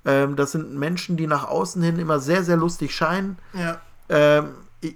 [0.05, 3.39] Ähm, das sind Menschen, die nach außen hin immer sehr, sehr lustig scheinen.
[3.53, 3.81] Ja.
[4.09, 4.47] Ähm,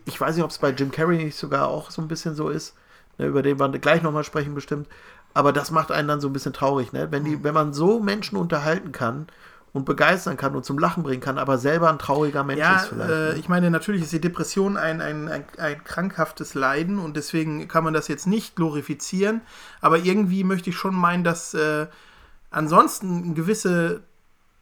[0.05, 2.49] ich, weiß nicht, ob es bei Jim Carrey nicht sogar auch so ein bisschen so
[2.49, 2.75] ist,
[3.19, 4.89] ne, über den wir gleich nochmal sprechen bestimmt.
[5.35, 7.09] Aber das macht einen dann so ein bisschen traurig, ne?
[7.11, 7.27] Wenn, Mhm.
[7.27, 9.27] die, wenn man so Menschen unterhalten kann
[9.75, 12.87] und begeistern kann und zum Lachen bringen kann, aber selber ein trauriger Mensch Ja, ist
[12.89, 13.11] vielleicht.
[13.11, 13.39] äh, ne?
[13.39, 17.85] ich meine, natürlich ist die Depression ein, ein, ein, ein krankhaftes Leiden und deswegen kann
[17.85, 19.43] man das jetzt nicht glorifizieren.
[19.83, 21.87] Aber irgendwie möchte ich schon meinen, dass äh,
[22.51, 24.01] ansonsten eine gewisse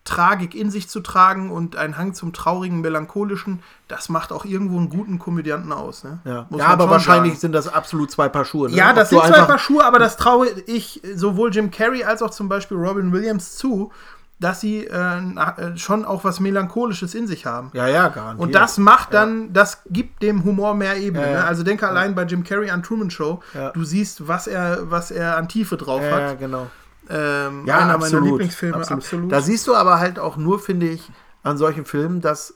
[0.04, 4.76] Tragik in sich zu tragen und ein Hang zum traurigen, melancholischen, das macht auch irgendwo
[4.76, 6.04] einen guten Komödianten aus.
[6.04, 6.18] Ne?
[6.24, 7.40] ja, ja aber wahrscheinlich sagen.
[7.40, 8.68] sind das absolut zwei Paar Schuhe.
[8.68, 8.76] Ne?
[8.76, 12.20] Ja, Ob das sind zwei Paar Schuhe, aber das traue ich sowohl Jim Carrey als
[12.22, 13.92] auch zum Beispiel Robin Williams zu,
[14.40, 17.70] dass sie äh, äh, schon auch was Melancholisches in sich haben.
[17.72, 18.46] Ja, ja, garantiert.
[18.46, 21.24] Und das macht dann, das gibt dem Humor mehr Ebene.
[21.24, 21.38] Ja, ja.
[21.40, 21.44] Ne?
[21.46, 23.40] Also denke allein bei Jim Carrey an Truman Show.
[23.54, 23.70] Ja.
[23.70, 26.38] Du siehst, was er, was er an Tiefe drauf ja, ja, hat.
[26.38, 26.66] genau.
[27.10, 29.02] Ähm, Ja, einer absolut, meiner Lieblingsfilme, absolut.
[29.04, 29.32] absolut.
[29.32, 31.10] Da siehst du aber halt auch nur, finde ich,
[31.42, 32.54] an solchen Filmen, dass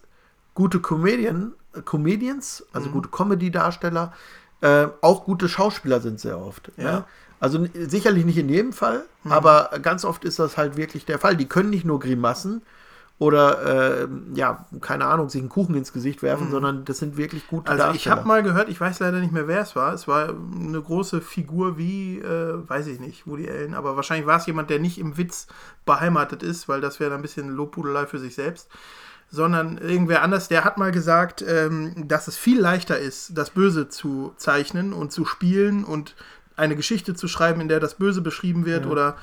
[0.55, 2.66] gute Comedian, äh, Comedians, Mhm.
[2.76, 4.12] also gute Comedy-Darsteller,
[4.61, 6.72] äh, auch gute Schauspieler sind sehr oft.
[6.76, 6.84] Ja.
[6.84, 6.90] Mhm.
[6.99, 7.05] Ne?
[7.40, 11.36] Also sicherlich nicht in jedem Fall, aber ganz oft ist das halt wirklich der Fall.
[11.36, 12.62] Die können nicht nur Grimassen
[13.20, 17.48] oder, äh, ja, keine Ahnung, sich einen Kuchen ins Gesicht werfen, sondern das sind wirklich
[17.48, 17.80] gute Mhm.
[17.80, 19.92] also ich habe mal gehört, ich weiß leider nicht mehr, wer es war.
[19.92, 24.38] Es war eine große Figur wie, äh, weiß ich nicht, Woody Allen, aber wahrscheinlich war
[24.38, 25.48] es jemand, der nicht im Witz
[25.84, 28.68] beheimatet ist, weil das wäre dann ein bisschen Lobhudelei für sich selbst.
[29.30, 33.88] Sondern irgendwer anders, der hat mal gesagt, ähm, dass es viel leichter ist, das Böse
[33.88, 36.14] zu zeichnen und zu spielen und
[36.56, 39.16] eine Geschichte zu schreiben, in der das Böse beschrieben wird oder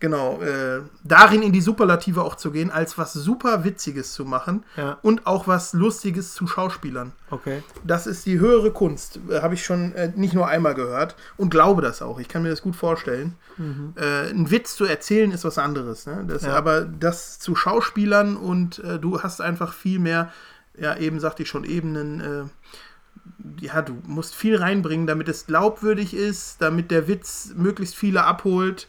[0.00, 4.64] genau, äh, darin in die Superlative auch zu gehen, als was super Witziges zu machen
[4.76, 4.98] Ja.
[5.02, 7.12] und auch was Lustiges zu Schauspielern.
[7.30, 7.62] Okay.
[7.84, 9.20] Das ist die höhere Kunst.
[9.30, 12.18] Äh, Habe ich schon äh, nicht nur einmal gehört und glaube das auch.
[12.18, 13.36] Ich kann mir das gut vorstellen.
[13.96, 16.06] Äh, ein Witz zu erzählen ist was anderes.
[16.06, 16.24] Ne?
[16.26, 16.54] Das, Ja.
[16.54, 20.32] Aber das zu Schauspielern und äh, du hast einfach viel mehr,
[20.78, 22.20] ja, eben sagte ich schon, Ebenen.
[22.20, 22.44] Äh,
[23.60, 28.88] ja, du musst viel reinbringen, damit es glaubwürdig ist, damit der Witz möglichst viele abholt,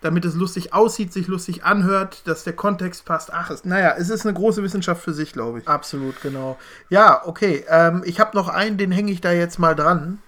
[0.00, 3.32] damit es lustig aussieht, sich lustig anhört, dass der Kontext passt.
[3.32, 5.68] Ach, es, naja, es ist eine große Wissenschaft für sich, glaube ich.
[5.68, 6.58] Absolut, genau.
[6.88, 7.64] Ja, okay.
[7.68, 10.18] Ähm, ich habe noch einen, den hänge ich da jetzt mal dran.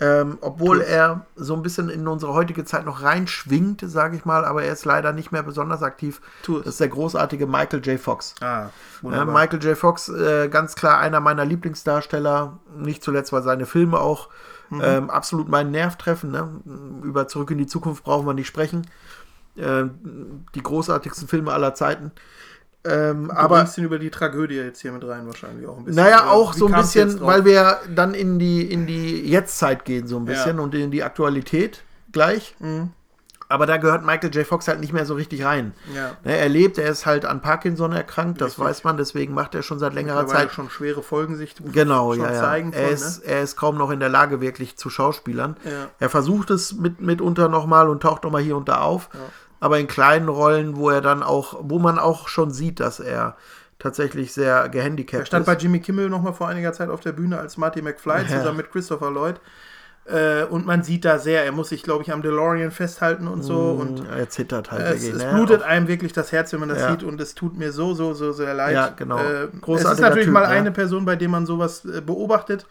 [0.00, 4.44] Ähm, obwohl er so ein bisschen in unsere heutige Zeit noch reinschwingt, sage ich mal,
[4.44, 6.20] aber er ist leider nicht mehr besonders aktiv.
[6.44, 8.00] Das ist der großartige Michael J.
[8.00, 8.34] Fox.
[8.40, 8.70] Ah, Ja,
[9.02, 9.32] wunderbar.
[9.32, 9.78] Michael J.
[9.78, 14.28] Fox, äh, ganz klar einer meiner Lieblingsdarsteller, nicht zuletzt, weil seine Filme auch
[14.76, 14.82] Mhm.
[14.84, 16.30] ähm, absolut meinen Nerv treffen.
[16.30, 16.48] Ne?
[17.02, 18.86] Über Zurück in die Zukunft brauchen wir nicht sprechen.
[19.56, 22.10] Ähm, die großartigsten Filme aller Zeiten.
[22.84, 25.84] Ähm, Du aber bringst ihn über die Tragödie jetzt hier mit rein wahrscheinlich auch ein
[25.84, 26.02] bisschen.
[26.02, 30.08] naja, auch wie so ein bisschen, weil wir dann in die, in die Jetztzeit gehen,
[30.08, 30.62] so ein bisschen Ja.
[30.62, 32.56] und in die Aktualität gleich.
[32.58, 32.90] Mhm.
[33.52, 34.46] Aber da gehört Michael J.
[34.46, 35.74] Fox halt nicht mehr so richtig rein.
[35.94, 36.12] Ja.
[36.24, 38.64] Ne, er lebt, er ist halt an Parkinson erkrankt, das Richtig.
[38.64, 42.32] weiß man, deswegen macht er schon seit längerer Zeit schon schwere Folgen sich Genau, ja,
[42.32, 42.56] ja.
[42.56, 43.30] er, von, ist, ne?
[43.32, 45.56] er ist kaum noch in der Lage, wirklich zu Schauspielern.
[45.64, 45.88] Ja.
[45.98, 49.10] Er versucht es mit, mitunter nochmal und taucht nochmal hier und da auf.
[49.60, 53.36] Aber in kleinen Rollen, wo er dann auch, wo man auch schon sieht, dass er
[53.78, 55.46] tatsächlich sehr Er gehandicapt stand ist.
[55.46, 58.38] bei Jimmy Kimmel noch mal vor einiger Zeit auf der Bühne als Marty McFly Ja.
[58.38, 59.40] zusammen mit Christopher Lloyd.
[60.04, 63.42] Äh, und man sieht da sehr, er muss sich, glaube ich, am DeLorean festhalten und
[63.42, 63.70] so.
[63.70, 64.96] Und er zittert halt.
[64.96, 65.30] es, es ne?
[65.32, 66.90] blutet einem wirklich das Herz, wenn man das Ja.
[66.90, 67.04] sieht.
[67.04, 68.74] Und es tut mir so, so, so sehr leid.
[68.74, 69.18] Ja, genau.
[69.18, 70.48] Äh, es ist natürlich Typ, mal ne?
[70.48, 72.66] eine Person, bei der man sowas äh, beobachtet,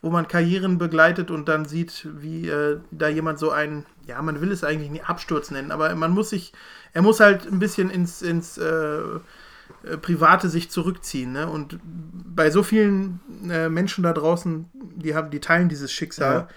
[0.00, 4.40] wo man Karrieren begleitet und dann sieht, wie äh, da jemand so einen, ja, man
[4.40, 6.52] will es eigentlich nicht Absturz nennen, aber man muss sich,
[6.92, 11.32] er muss halt ein bisschen ins, ins äh, äh, Private sich zurückziehen.
[11.32, 11.48] Ne?
[11.48, 13.18] Und bei so vielen
[13.68, 16.34] Menschen da draußen, die haben, die teilen dieses Schicksal.
[16.34, 16.48] Ja.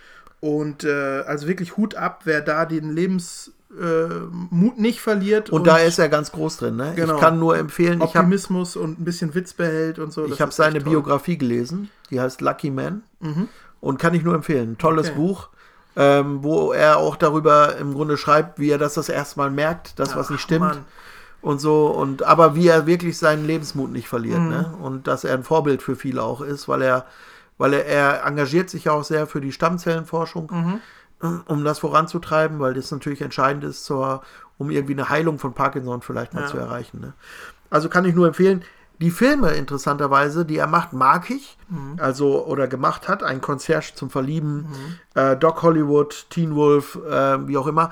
[0.42, 4.08] Und äh, also wirklich Hut ab, wer da den Lebensmut äh,
[4.50, 5.50] Mut nicht verliert.
[5.52, 6.76] Und, da ist er ganz groß drin.
[6.76, 6.94] Ne?
[6.96, 7.16] Genau.
[7.16, 10.24] Ich kann nur empfehlen, ich habe Optimismus und ein bisschen Witz behält und so.
[10.26, 10.80] ich Das hab ist seine.
[10.80, 10.86] Mhm.
[10.86, 13.04] Biografie gelesen, die heißt Lucky Man.
[13.82, 14.78] Und kann ich nur empfehlen.
[14.78, 15.18] Tolles Okay.
[15.18, 15.50] Buch,
[15.96, 19.94] ähm, wo er auch darüber im Grunde schreibt, wie er das das erste Mal merkt,
[19.98, 20.62] was Ach, nicht stimmt.
[20.62, 20.86] Mann.
[21.42, 24.50] Und so, und aber wie er wirklich seinen Lebensmut nicht verliert, Mhm.
[24.50, 24.74] ne?
[24.82, 27.06] Und dass er ein Vorbild für viele auch ist, weil er,
[27.60, 30.52] weil er, er engagiert sich auch sehr für die Stammzellenforschung,
[31.22, 31.42] Mhm.
[31.46, 34.24] um das voranzutreiben, weil das natürlich entscheidend ist, zur,
[34.58, 36.48] um irgendwie eine Heilung von Parkinson vielleicht mal Ja.
[36.48, 37.00] zu erreichen.
[37.02, 37.14] Ne?
[37.70, 38.64] Also kann ich nur empfehlen.
[39.02, 41.58] Die Filme, interessanterweise, die er macht, mag ich.
[41.70, 41.96] Mhm.
[42.00, 43.24] Also, oder gemacht hat.
[43.24, 44.68] Ein Concierge zum Verlieben,
[45.16, 47.92] äh, Doc Hollywood, Teen Wolf, äh, wie auch immer.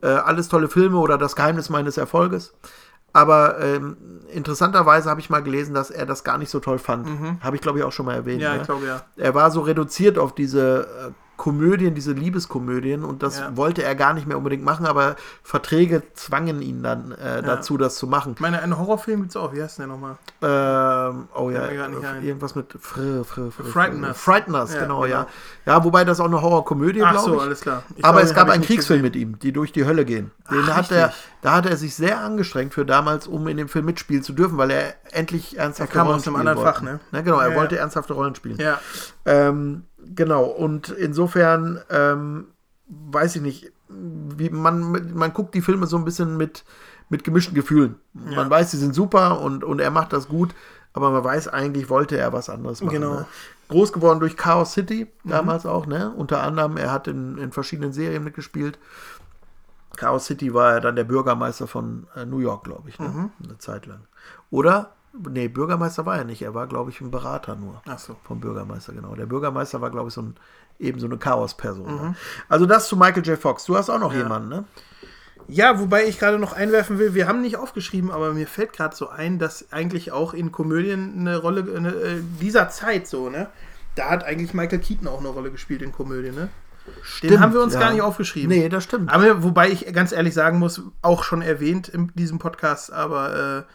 [0.00, 2.54] Äh, alles tolle Filme oder Das Geheimnis meines Erfolges.
[3.12, 3.96] Aber ähm,
[4.32, 7.08] interessanterweise habe ich mal gelesen, dass er das gar nicht so toll fand.
[7.40, 8.38] Habe ich, glaube ich, auch schon mal erwähnt.
[8.38, 8.42] Mhm.
[8.42, 8.60] Ja, ne?
[8.60, 9.02] ich glaube ja.
[9.16, 13.56] Er war so reduziert auf diese äh, Komödien, diese Liebeskomödien und das Ja.
[13.56, 17.96] wollte er gar nicht mehr unbedingt machen, aber Verträge zwangen ihn dann äh, dazu, das
[17.96, 18.32] zu machen.
[18.34, 19.54] Ich meine, einen Horrorfilm gibt es auch.
[19.54, 20.18] Wie heißt der nochmal?
[20.42, 21.68] Ähm, oh ja,
[22.20, 24.18] irgendwas mit Fr, Fr, Fr, Frighteners.
[24.20, 25.06] Frighteners, Ja, genau, genau.
[25.06, 25.26] ja.
[25.64, 27.40] Ja, wobei das auch eine Horrorkomödie, Ach glaube so, ich.
[27.42, 27.82] alles klar.
[27.96, 29.12] Ich aber glaube, es gab einen Kriegsfilm gesehen.
[29.30, 30.32] mit ihm, die durch die Hölle gehen.
[30.50, 31.12] Den Ach, hat er,
[31.42, 34.58] da hat er sich sehr angestrengt für damals, um in dem Film mitspielen zu dürfen,
[34.58, 36.78] weil er endlich ernsthafte Er kam Rollen aus einem spielen anderen wollte.
[36.78, 37.00] Fach, ne?
[37.12, 37.82] Na, genau, er Ja, wollte ja.
[37.82, 38.58] ernsthafte Rollen spielen.
[38.58, 38.80] Ja,
[39.24, 39.84] Ähm,
[40.14, 42.48] genau, und insofern ähm,
[42.88, 46.64] weiß ich nicht, wie man, man guckt die Filme so ein bisschen mit,
[47.08, 47.96] mit gemischten Gefühlen.
[48.12, 50.54] Man weiß, sie sind super und, und er macht das gut,
[50.92, 52.94] aber man weiß eigentlich, wollte er was anderes machen.
[52.94, 53.14] Genau.
[53.14, 53.26] Ne?
[53.68, 56.10] Groß geworden durch Chaos City, damals auch, ne?
[56.10, 58.78] Unter anderem, er hat in, in verschiedenen Serien mitgespielt.
[59.96, 63.30] Chaos City war er dann der Bürgermeister von äh, New York, glaube ich, ne?
[63.42, 64.00] eine Zeit lang.
[64.50, 64.92] Oder?
[65.12, 66.42] Nee, Bürgermeister war er nicht.
[66.42, 67.82] Er war, glaube ich, ein Berater nur.
[67.86, 68.16] Ach so.
[68.24, 69.14] Vom Bürgermeister, genau.
[69.14, 70.36] Der Bürgermeister war, glaube ich, so ein,
[70.78, 71.86] eben so eine Chaosperson.
[71.86, 72.16] Ne?
[72.48, 73.38] Also das zu Michael J.
[73.38, 73.64] Fox.
[73.64, 74.64] Du hast auch noch jemanden, ne?
[75.50, 78.94] Ja, wobei ich gerade noch einwerfen will, wir haben nicht aufgeschrieben, aber mir fällt gerade
[78.94, 83.48] so ein, dass eigentlich auch in Komödien eine Rolle eine, äh, dieser Zeit so, ne?
[83.94, 86.48] Da hat eigentlich Michael Keaton auch eine Rolle gespielt in Komödien, ne?
[87.22, 87.80] Den haben wir uns ja.
[87.80, 88.48] gar nicht aufgeschrieben.
[88.48, 89.12] Nee, das stimmt.
[89.12, 93.72] Aber wobei ich ganz ehrlich sagen muss, auch schon erwähnt in diesem Podcast, aber äh,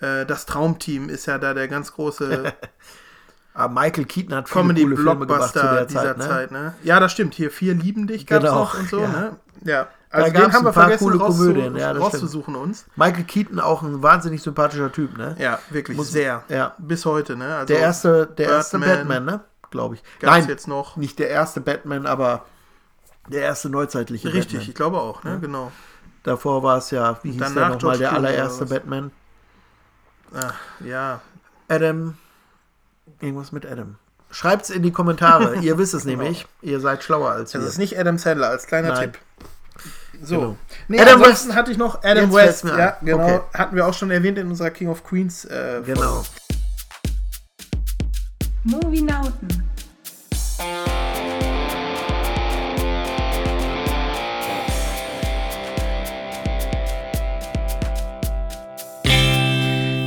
[0.00, 2.52] äh, das Traumteam ist ja da der ganz große
[3.56, 6.28] Aber Michael Keaton hat viele coole Filme gemacht zu der dieser Zeit, ne?
[6.28, 6.74] Zeit, ne?
[6.82, 7.34] Ja, das stimmt.
[7.34, 9.06] Hier vier lieben dich gab's Genau, noch und so, ja.
[9.08, 9.36] ne?
[9.62, 9.86] Ja.
[10.10, 12.86] Also gab's den haben ein wir vergessen coole rauszu Komödien, ja, rauszusuchen uns.
[12.96, 15.36] Michael Keaton auch ein wahnsinnig sympathischer Typ, ne?
[15.38, 16.42] Ja, wirklich Muss- sehr.
[16.48, 16.74] ja.
[16.78, 17.54] Bis heute, ne?
[17.56, 19.40] Also Der erste, der erste Birdman Batman, ne?
[19.70, 20.02] Glaube ich.
[20.20, 20.96] Nein, jetzt noch.
[20.96, 22.46] nicht der erste Batman, aber
[23.28, 24.68] der erste neuzeitliche Richtig, Batman.
[24.68, 25.38] ich glaube auch, ne?
[25.40, 25.70] Genau.
[26.24, 28.66] Davor war es ja, wie hieß der danach nochmal, George der allererste?
[28.66, 29.12] Batman?
[30.34, 30.54] Ach,
[30.84, 31.20] ja.
[31.68, 32.16] Adam.
[33.20, 33.96] Irgendwas mit Adam.
[34.30, 35.56] Schreibt's in die Kommentare.
[35.60, 36.46] Ihr wisst es nämlich.
[36.60, 37.60] Ihr seid schlauer als wir.
[37.60, 39.12] Das ist nicht Adam Sandler als kleiner Nein.
[39.12, 39.18] Tipp.
[40.22, 40.38] So.
[40.40, 40.56] Genau.
[40.88, 41.58] Nee, Adam ansonsten West.
[41.58, 42.64] hatte ich noch Adam Jetzt West.
[42.64, 43.36] Ja, genau.
[43.36, 43.40] Okay.
[43.58, 45.44] Hatten wir auch schon erwähnt in unserer King of Queens.
[45.44, 46.24] Äh, Genau.
[48.64, 49.62] Movie Nauten.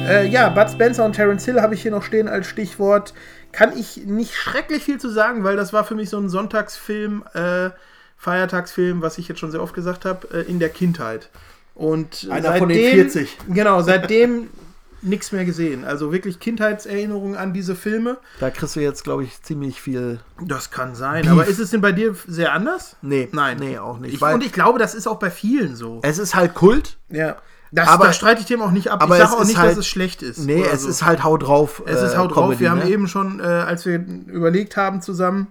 [0.08, 3.14] Äh, ja, Bud Spencer und Terence Hill habe ich hier noch stehen als Stichwort.
[3.52, 7.24] Kann ich nicht schrecklich viel zu sagen, weil das war für mich so ein Sonntagsfilm,
[7.34, 7.70] äh,
[8.18, 11.30] Feiertagsfilm, was ich jetzt schon sehr oft gesagt habe, äh, in der Kindheit.
[11.76, 13.38] Und Einer von den 40.
[13.50, 14.50] Genau, seitdem
[15.02, 15.86] nichts mehr gesehen.
[15.86, 18.18] Also wirklich Kindheitserinnerungen an diese Filme.
[18.40, 20.20] Da kriegst du jetzt, glaube ich, ziemlich viel.
[20.42, 21.28] Das kann sein.
[21.28, 22.96] Aber ist es denn bei dir sehr anders?
[23.02, 23.58] Nee, Nein.
[23.60, 24.16] nee, auch nicht.
[24.16, 26.00] Ich, und ich glaube, das ist auch bei vielen so.
[26.04, 26.98] es ist halt Kult.
[27.10, 27.38] Ja.
[27.72, 29.02] Das, Aber- da streite ich dem auch nicht ab.
[29.02, 30.40] aber ich sage auch nicht, halt- dass es schlecht ist.
[30.40, 30.90] Nee, es so.
[30.90, 31.82] ist halt haut drauf.
[31.86, 32.46] Es ist äh, haut drauf.
[32.46, 32.90] Comedy, Wir haben ne?
[32.90, 33.96] eben schon, äh, als wir
[34.28, 35.48] überlegt haben zusammen,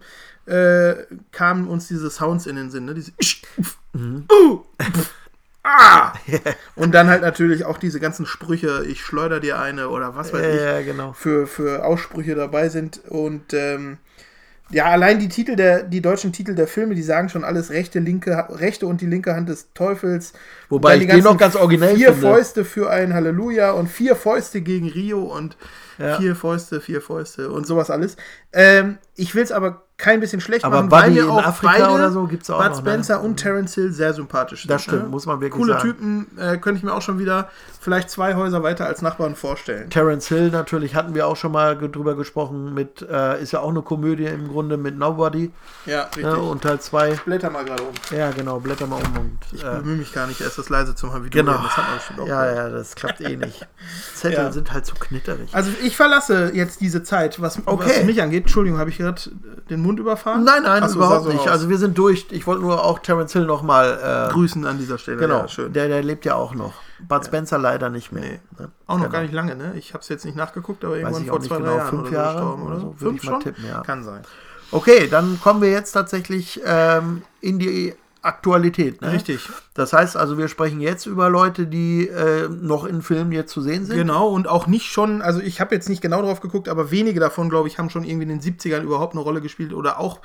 [0.46, 0.94] äh,
[1.32, 2.84] kamen uns diese Sounds in den Sinn.
[2.86, 2.94] Ne?
[2.94, 3.12] Diese
[3.92, 4.26] Mhm.
[4.32, 4.60] uh,
[5.64, 6.12] ah.
[6.76, 10.54] Und dann halt natürlich auch diese ganzen Sprüche, ich schleuder dir eine oder was weiß
[10.54, 11.12] ich, Ja, genau.
[11.12, 13.00] für, für Aussprüche dabei sind.
[13.08, 13.98] Und ähm,
[14.70, 18.00] ja, allein die Titel der, die deutschen Titel der Filme, die sagen schon alles rechte,
[18.00, 20.32] linke, rechte und die linke Hand des Teufels.
[20.68, 22.28] Wobei ich die den noch ganz originell Vier finde.
[22.28, 25.56] Fäuste für ein Halleluja und vier Fäuste gegen Rio und
[25.98, 26.18] Ja.
[26.18, 28.16] vier Fäuste, vier Fäuste und sowas alles.
[28.56, 31.72] Ähm, ich will es aber kein bisschen schlecht Aber machen, Buddy mir in auch Afrika
[31.78, 32.90] beide, oder so gibt's auch Bud noch, ne?
[32.90, 34.70] Spencer und Terence Hill sehr sympathisch sind.
[34.70, 35.08] Das stimmt, ne?
[35.08, 35.88] muss man wirklich Coole sagen.
[35.88, 37.48] Typen, äh, könnte ich mir auch schon wieder
[37.80, 39.88] vielleicht zwei Häuser weiter als Nachbarn vorstellen.
[39.88, 43.70] Terence Hill natürlich hatten wir auch schon mal drüber gesprochen mit, äh, ist ja auch
[43.70, 45.50] eine Komödie im Grunde mit Nobody.
[45.86, 46.24] Ja, richtig.
[46.24, 47.14] Ne, und Teil 2.
[47.24, 47.94] Blätter mal gerade um.
[48.14, 49.38] Ja, genau, blätter mal um und.
[49.52, 51.54] Ich Äh, bemühe mich gar nicht, erst das leise zu machen, wie du genau.
[51.54, 51.62] eben.
[51.62, 52.70] Das hat man bestimmt auch Ja, gehört.
[52.72, 53.66] ja, das klappt eh nicht.
[54.14, 54.52] Zettel Ja.
[54.52, 55.48] sind halt zu knitterig.
[55.54, 57.88] Also ich verlasse jetzt diese Zeit, was, Okay.
[57.88, 58.45] was mich angeht.
[58.46, 59.20] Entschuldigung, habe ich gerade
[59.68, 60.44] den Mund überfahren?
[60.44, 61.40] Nein, nein, Ach so, überhaupt so nicht.
[61.40, 61.48] aus.
[61.48, 62.26] Also wir sind durch.
[62.30, 64.28] Ich wollte nur auch Terence Hill nochmal.
[64.30, 65.18] Äh, Grüßen an dieser Stelle.
[65.18, 65.72] genau, Ja, schön.
[65.72, 66.72] Der, der lebt ja auch noch.
[67.00, 68.22] Bud Spencer leider nicht mehr.
[68.22, 68.40] Nee.
[68.58, 68.70] Ne?
[68.86, 69.12] Auch noch Genau.
[69.12, 69.72] gar nicht lange, ne?
[69.76, 71.76] Ich habe es jetzt nicht nachgeguckt, aber irgendwann ich vor zwei, genau.
[71.76, 73.40] Jahren Fünf oder so Jahre gestorben, oder so, Fünf schon?
[73.40, 73.80] tippen, ja.
[73.82, 74.22] Kann sein.
[74.70, 79.00] Okay, dann kommen wir jetzt tatsächlich ähm, in die Aktualität.
[79.02, 79.12] Ne?
[79.12, 79.40] Richtig.
[79.76, 83.60] Das heißt also, wir sprechen jetzt über Leute, die äh, noch in Filmen jetzt zu
[83.60, 83.96] sehen sind.
[83.96, 87.20] Genau, und auch nicht schon, also ich habe jetzt nicht genau drauf geguckt, aber wenige
[87.20, 90.20] davon, glaube ich, haben schon irgendwie in den 70ern überhaupt eine Rolle gespielt oder auch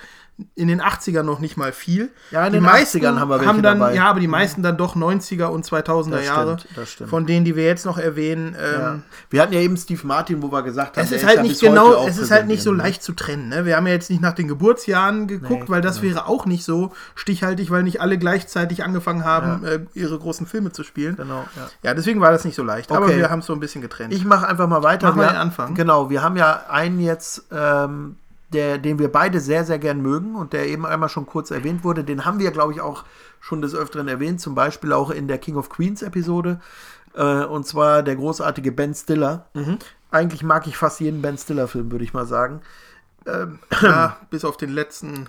[0.56, 2.10] in den 80ern noch nicht mal viel.
[2.32, 3.94] Ja, in die den 80ern haben wir welche dann, dabei.
[3.94, 6.58] Ja, aber die meisten dann doch 90er und 2000er Das Jahre.
[6.58, 7.10] stimmt, das stimmt.
[7.12, 8.56] Von denen, die wir jetzt noch erwähnen.
[8.60, 9.00] Ähm, Ja.
[9.30, 11.60] Wir hatten ja eben Steve Martin, wo wir gesagt haben, Es der ist halt nicht
[11.62, 12.84] genau, es ist halt nicht so irgendwie.
[12.88, 13.50] leicht zu trennen.
[13.50, 13.66] Ne?
[13.66, 16.64] Wir haben ja jetzt nicht nach den Geburtsjahren geguckt, Nee, weil das wäre auch nicht
[16.64, 21.16] so stichhaltig, weil nicht alle gleichzeitig angefangen haben, äh, ihre großen Filme zu spielen.
[21.16, 21.70] Genau, ja.
[21.84, 22.92] Ja, deswegen war das nicht so leicht.
[22.92, 23.18] Aber Okay.
[23.18, 24.14] wir haben es so ein bisschen getrennt.
[24.14, 25.10] Ich mache einfach mal weiter.
[25.10, 25.74] Mach mal den Anfang.
[25.76, 28.18] Genau, wir haben ja einen jetzt, ähm,
[28.54, 31.84] der, den wir beide sehr, sehr gern mögen und der eben einmal schon kurz erwähnt
[31.84, 32.04] wurde.
[32.04, 33.06] Den haben wir, glaube ich, auch
[33.40, 36.60] schon des Öfteren erwähnt, zum Beispiel auch in der King of Queens Episode.
[37.14, 39.46] Äh, und zwar der großartige Ben Stiller.
[39.54, 39.78] Mhm.
[40.12, 42.62] Eigentlich mag ich fast jeden Ben Stiller-Film, würde ich mal sagen.
[43.82, 45.28] ja, bis auf den letzten.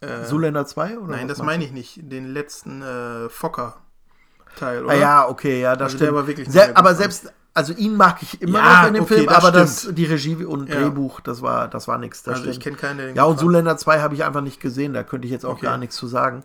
[0.00, 0.98] Äh, Zuländer 2?
[0.98, 2.00] Oder nein, das meine ich nicht.
[2.10, 4.84] Den letzten äh, Fokker-Teil, du?
[4.86, 4.94] oder?
[4.94, 6.18] Ah, ja, okay, ja, das Also der stimmt.
[6.18, 9.14] war wirklich Se aber selbst, also ihn mag ich immer Ja, noch in dem okay,
[9.14, 9.98] Film, das aber das, stimmt.
[9.98, 10.76] die Regie und Ja.
[10.76, 12.26] Drehbuch, das war, das war nichts.
[12.28, 13.38] Also ich kenne der den Ja, und.
[13.40, 15.66] Zuländer 2 habe ich einfach nicht gesehen, da könnte ich jetzt auch Okay.
[15.66, 16.44] gar nichts zu sagen.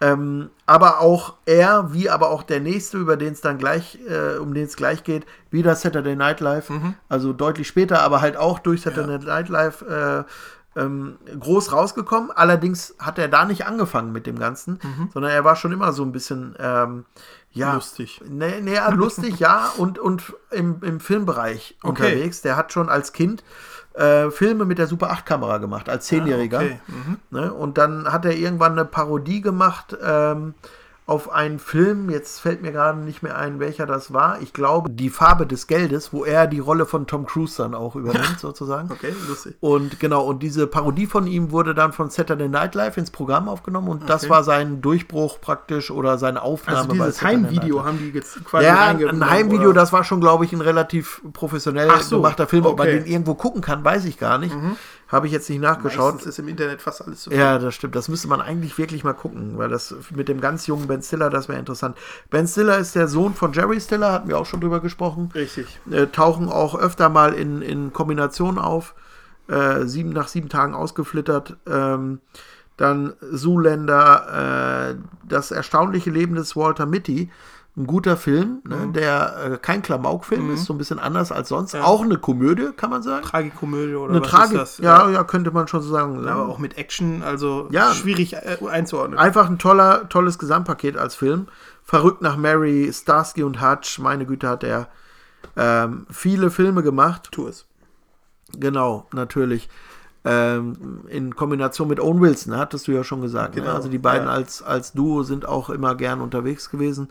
[0.00, 4.38] Ähm, aber auch er, wie aber auch der nächste, über den es dann gleich, äh,
[4.38, 6.70] um den es gleich geht, wieder Saturday Night Live.
[6.70, 6.94] Mhm.
[7.08, 10.22] Also deutlich später, aber halt auch durch Saturday Night Live äh,
[10.78, 12.30] ähm, groß rausgekommen.
[12.30, 14.78] Allerdings hat er da nicht angefangen mit dem Ganzen,
[15.12, 17.04] sondern er war schon immer so ein bisschen ähm,
[17.50, 17.74] ja, Mhm.
[17.76, 18.20] Lustig.
[18.28, 21.88] Nee, nee, ja, lustig, ja, und, und im, im Filmbereich Okay.
[21.88, 22.42] unterwegs.
[22.42, 23.42] Der hat schon als Kind
[23.94, 26.58] äh, Filme mit der Super 8-Kamera gemacht, als Zehnjähriger.
[26.60, 26.80] Ah, okay.
[26.88, 27.18] Mhm.
[27.30, 27.52] Ne?
[27.52, 30.54] Und dann hat er irgendwann eine Parodie gemacht ähm,
[31.08, 34.42] auf einen Film, jetzt fällt mir gerade nicht mehr ein, welcher das war.
[34.42, 37.96] Ich glaube, Die Farbe des Geldes, wo er die Rolle von Tom Cruise dann auch
[37.96, 38.92] übernimmt, sozusagen.
[38.92, 39.56] Okay, lustig.
[39.60, 43.48] Und genau, und diese Parodie von ihm wurde dann von Saturday Night Live ins Programm
[43.48, 44.30] aufgenommen und das Okay.
[44.30, 46.80] war sein Durchbruch praktisch oder seine Aufnahme.
[46.80, 49.80] Also dieses Heimvideo haben die jetzt quasi Ja, ein Heimvideo, oder?
[49.80, 52.66] das war schon, glaube ich, ein relativ professionell so, gemachter Film.
[52.66, 54.54] Ob man den irgendwo gucken kann, weiß ich gar nicht.
[55.08, 56.14] Habe ich jetzt nicht nachgeschaut.
[56.14, 57.96] Meistens ist im Internet fast alles zu Ja, das stimmt.
[57.96, 61.30] Das müsste man eigentlich wirklich mal gucken, weil das mit dem ganz jungen Ben Stiller,
[61.30, 61.96] das wäre interessant.
[62.28, 65.30] Ben Stiller ist der Sohn von Jerry Stiller, hatten wir auch schon drüber gesprochen.
[65.34, 65.80] Richtig.
[65.90, 68.94] Äh, tauchen auch öfter mal in, in Kombination auf.
[69.48, 71.56] Äh, sieben nach sieben Tagen ausgeflittert.
[71.66, 72.20] Ähm,
[72.76, 74.96] dann Zoolander, äh,
[75.26, 77.30] das erstaunliche Leben des Walter Mitty.
[77.78, 81.76] Ein guter Film, ne, der äh, kein Klamaukfilm ist, so ein bisschen anders als sonst.
[81.76, 83.24] Auch eine Komödie, kann man sagen.
[83.24, 84.84] Tragikomödie oder Eine was Tragik, ist das?
[84.84, 86.26] ja, ja, könnte man schon so sagen.
[86.26, 87.92] Aber auch mit Action, also Ja.
[87.94, 89.16] schwierig äh, einzuordnen.
[89.16, 91.46] Einfach ein toller, tolles Gesamtpaket als Film.
[91.84, 94.88] Verrückt nach Mary, Starsky und Hutch, meine Güte, hat er
[95.56, 97.28] ähm, viele Filme gemacht.
[97.30, 97.66] Tu es.
[98.58, 99.68] Genau, natürlich.
[100.24, 103.54] Ähm, in Kombination mit Owen Wilson, hattest du ja schon gesagt.
[103.54, 103.62] Ne?
[103.62, 104.34] Genau, Also die beiden ja.
[104.34, 107.08] als, als Duo sind auch immer gern unterwegs gewesen.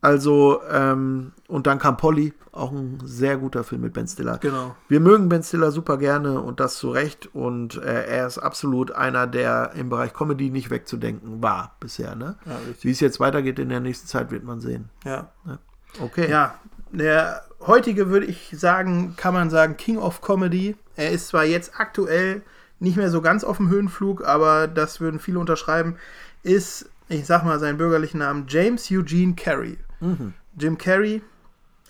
[0.00, 4.38] Also, ähm, und dann kam Polly, auch ein sehr guter Film mit Ben Stiller.
[4.38, 4.74] Genau.
[4.88, 7.28] Wir mögen Ben Stiller super gerne und das zu Recht.
[7.34, 12.16] Und äh, er ist absolut einer, der im Bereich Comedy nicht wegzudenken war bisher.
[12.16, 12.36] Ne?
[12.46, 12.58] Ja.
[12.80, 14.88] Wie es jetzt weitergeht in der nächsten Zeit, wird man sehen.
[15.04, 15.30] Ja.
[16.00, 16.30] Okay.
[16.30, 16.54] Ja,
[16.92, 20.76] der heutige würde ich sagen, kann man sagen, King of Comedy.
[20.96, 22.42] Er ist zwar jetzt aktuell
[22.78, 25.96] nicht mehr so ganz auf dem Höhenflug, aber das würden viele unterschreiben,
[26.42, 29.78] ist, ich sag mal seinen bürgerlichen Namen, James Eugene Carey.
[30.56, 31.22] Jim Carrey,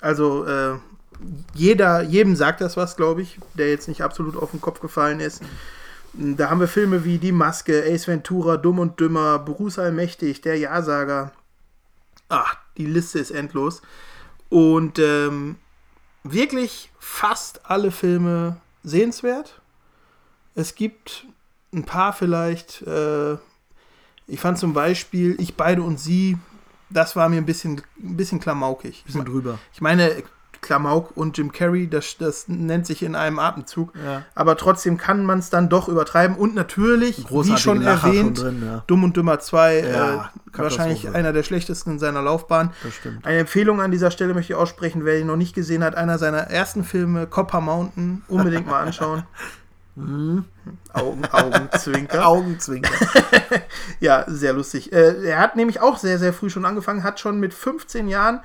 [0.00, 0.78] also äh,
[1.54, 5.20] jeder, jedem sagt das was, glaube ich, der jetzt nicht absolut auf den Kopf gefallen
[5.20, 5.42] ist.
[6.12, 10.58] Da haben wir Filme wie Die Maske, Ace Ventura, Dumm und Dümmer, Bruce Allmächtig, Der
[10.58, 11.32] Ja-Sager.
[12.28, 13.82] Ach, die Liste ist endlos.
[14.48, 15.56] Und ähm,
[16.24, 19.60] wirklich fast alle Filme sehenswert.
[20.54, 21.26] Es gibt
[21.72, 22.82] ein paar vielleicht.
[22.82, 23.34] Äh,
[24.26, 26.38] ich fand zum Beispiel Ich, beide und sie,
[26.90, 29.04] das war mir ein bisschen, ein bisschen klamaukig.
[29.04, 29.58] Bisschen drüber.
[29.72, 30.22] Ich meine,
[30.60, 33.92] Klamauk und Jim Carrey, das, das nennt sich in einem Atemzug.
[34.04, 34.24] Ja.
[34.34, 36.36] Aber trotzdem kann man es dann doch übertreiben.
[36.36, 38.84] Und natürlich, wie schon Lacher erwähnt, schon drin, ja.
[38.86, 42.72] Dumm und Dümmer 2, Ja, äh, wahrscheinlich einer der schlechtesten in seiner Laufbahn.
[42.82, 43.24] Das stimmt.
[43.24, 46.18] Eine Empfehlung an dieser Stelle möchte ich aussprechen, wer ihn noch nicht gesehen hat, einer
[46.18, 49.22] seiner ersten Filme, Copper Mountain, unbedingt mal anschauen.
[49.96, 52.26] Augen, Augenzwinker.
[52.26, 52.90] Augenzwinker.
[54.00, 54.92] Ja, sehr lustig.
[54.92, 58.40] Äh, er hat nämlich auch sehr, sehr früh schon angefangen, hat schon mit 15 Jahren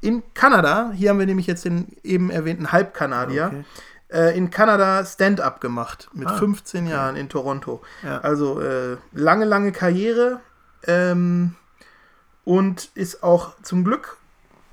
[0.00, 3.64] in Kanada, hier haben wir nämlich jetzt den eben erwähnten Halbkanadier, Okay.
[4.12, 6.08] äh, in Kanada Stand-up gemacht.
[6.12, 7.82] Mit Ah, 15 Jahren in Toronto.
[8.04, 8.18] Ja.
[8.20, 10.40] Also äh, lange, lange Karriere
[10.86, 11.56] ähm,
[12.44, 14.16] und ist auch zum Glück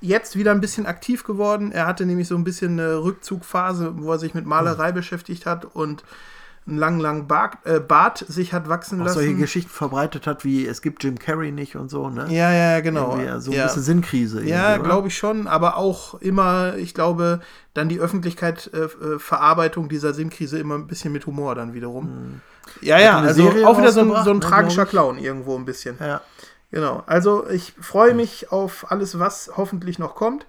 [0.01, 1.71] jetzt wieder ein bisschen aktiv geworden.
[1.71, 4.45] Er hatte nämlich so ein bisschen eine Rückzugphase, wo er sich mit.
[4.45, 6.03] Malerei beschäftigt hat und
[6.67, 9.19] einen langen, langen Bart, äh, Bart sich hat wachsen Auch lassen.
[9.19, 12.25] solche Geschichten verbreitet hat, wie es gibt Jim Carrey nicht und so, ne?
[12.29, 13.17] Ja, ja, ja, genau.
[13.17, 13.63] Irgendwie So ein ja.
[13.63, 14.43] bisschen Sinnkrise.
[14.43, 17.39] Ja, glaube ich schon, aber auch immer, ich glaube,
[17.73, 22.41] dann die Öffentlichkeit, äh, äh, Verarbeitung dieser Sinnkrise immer ein bisschen mit Humor dann wiederum.
[22.81, 24.85] Ja, ja, eine also auch wieder so ein, so ein ne, tragischer.
[24.85, 25.95] Clown irgendwo ein bisschen.
[26.01, 26.21] Ja.
[26.71, 30.45] Genau, also ich freue mich auf alles, was hoffentlich noch kommt.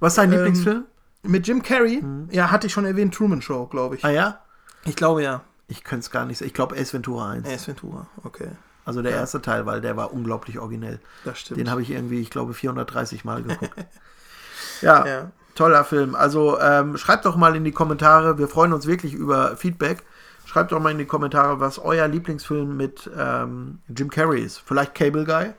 [0.00, 0.84] Was ist dein Ähm, Lieblingsfilm?
[1.24, 4.04] Mit Jim Carrey, ja, hatte ich schon erwähnt, Truman Show, glaube ich.
[4.04, 4.38] Ah ja?
[4.84, 5.42] Ich glaube ja.
[5.66, 6.46] Ich könnte es gar nicht sagen.
[6.46, 7.46] Ich glaube Ace Ventura 1.
[7.46, 8.48] Ace Ventura, okay,
[8.86, 11.00] Also der erste Teil, weil der war unglaublich originell.
[11.24, 11.60] das stimmt.
[11.60, 13.74] Den habe ich irgendwie, ich glaube, 430 Mal geguckt.
[14.80, 15.30] ja, Ja.
[15.54, 16.14] toller Film.
[16.14, 18.38] Also ähm, schreibt doch mal in die Kommentare.
[18.38, 20.04] Wir freuen uns wirklich über Feedback.
[20.48, 24.62] Schreibt doch mal in die Kommentare, was euer Lieblingsfilm mit ähm, Jim Carrey ist.
[24.64, 25.50] Vielleicht Cable Guy?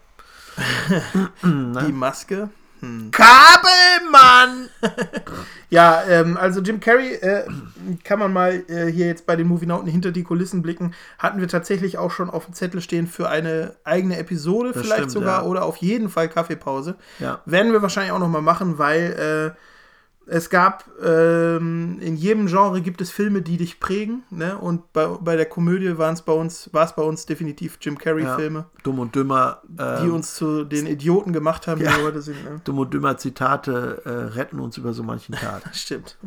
[1.43, 2.49] Die Maske.
[3.11, 4.69] Kabelmann!
[5.71, 7.43] Ja, ähm, also Jim Carrey, äh,
[8.03, 11.47] kann man mal äh, hier jetzt bei den Movienauten hinter die Kulissen blicken, hatten wir
[11.47, 15.47] tatsächlich auch schon auf dem Zettel stehen für eine eigene Episode, vielleicht stimmt, sogar, ja.
[15.47, 16.95] oder auf jeden Fall Kaffeepause.
[17.19, 17.41] Ja.
[17.45, 19.68] Werden wir wahrscheinlich auch noch mal machen, weil äh,
[20.31, 24.57] es gab, ähm, in jedem Genre gibt es Filme, die dich prägen, ne?
[24.57, 27.97] Und bei, bei der Komödie waren es bei uns, war es bei uns definitiv Jim
[27.97, 29.61] Carrey-Filme, Dumm und Dümmer.
[29.67, 31.97] die ähm, uns zu den Idioten gemacht haben, die Ja.
[31.97, 32.43] wir heute sind.
[32.43, 32.61] Ne?
[32.63, 35.63] Dumm und Dümmer Zitate äh, retten uns über so manchen Tag.
[35.73, 36.17] Stimmt.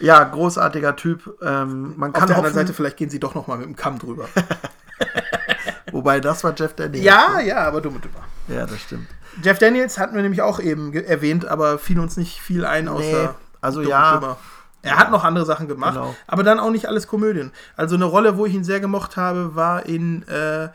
[0.00, 1.38] Ja, großartiger Typ.
[1.40, 3.66] Ähm, man Auf kann der hoffen, anderen Seite, vielleicht gehen sie doch noch mal mit
[3.66, 4.26] dem Kamm drüber.
[5.92, 7.04] wobei das war Jeff Daniels.
[7.04, 8.24] Ja, ja, aber dumm und dümmer.
[8.48, 9.06] Ja, das stimmt.
[9.42, 13.22] Jeff Daniels hatten wir nämlich auch eben erwähnt, aber fiel uns nicht viel ein, außer.
[13.22, 13.28] Nee,
[13.60, 14.14] also ja.
[14.18, 14.36] Dümmer.
[14.82, 16.14] Er hat noch andere Sachen gemacht, Genau.
[16.26, 17.52] aber dann auch nicht alles Komödien.
[17.74, 20.68] Also eine Rolle, wo ich ihn sehr gemocht habe, war in äh,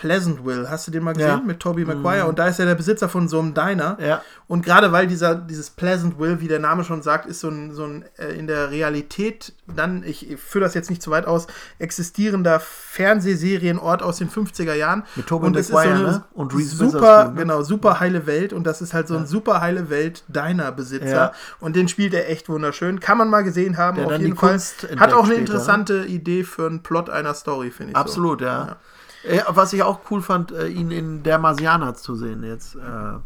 [0.00, 0.70] Pleasantville.
[0.70, 1.28] Hast du den mal gesehen?
[1.28, 1.36] Ja.
[1.36, 1.46] Mhm.
[1.46, 2.26] Mit Tobey Maguire.
[2.26, 3.98] Und da ist er der Besitzer von so einem Diner.
[4.00, 4.22] Ja.
[4.46, 7.84] Und gerade weil dieser, dieses Pleasantville, wie der Name schon sagt, ist so ein, so
[7.84, 11.46] ein äh, in der Realität dann, ich, ich führe das jetzt nicht zu weit aus,
[11.78, 15.04] existierender Fernsehserienort aus den 50er Jahren.
[15.16, 16.24] Mit Tobey und Maguire, so eine ne?
[16.32, 17.34] Und Reese super, ne?
[17.34, 18.54] genau, super heile Welt.
[18.54, 21.06] Und das ist halt so ein super heile Welt Diner-Besitzer.
[21.06, 21.32] Ja.
[21.60, 23.00] Und den spielt er echt wunderschön.
[23.00, 24.50] Kann man mal gesehen haben, Der auf jeden Fall.
[24.52, 25.40] Kunst Hat auch eine später, ne?
[25.40, 27.96] interessante Idee für einen Plot einer Story, finde ich.
[27.96, 28.78] Absolut, ja.
[29.24, 32.74] Äh, Was ich auch cool fand, äh, ihn in Der Marsianer zu sehen jetzt.
[32.76, 33.18] Äh,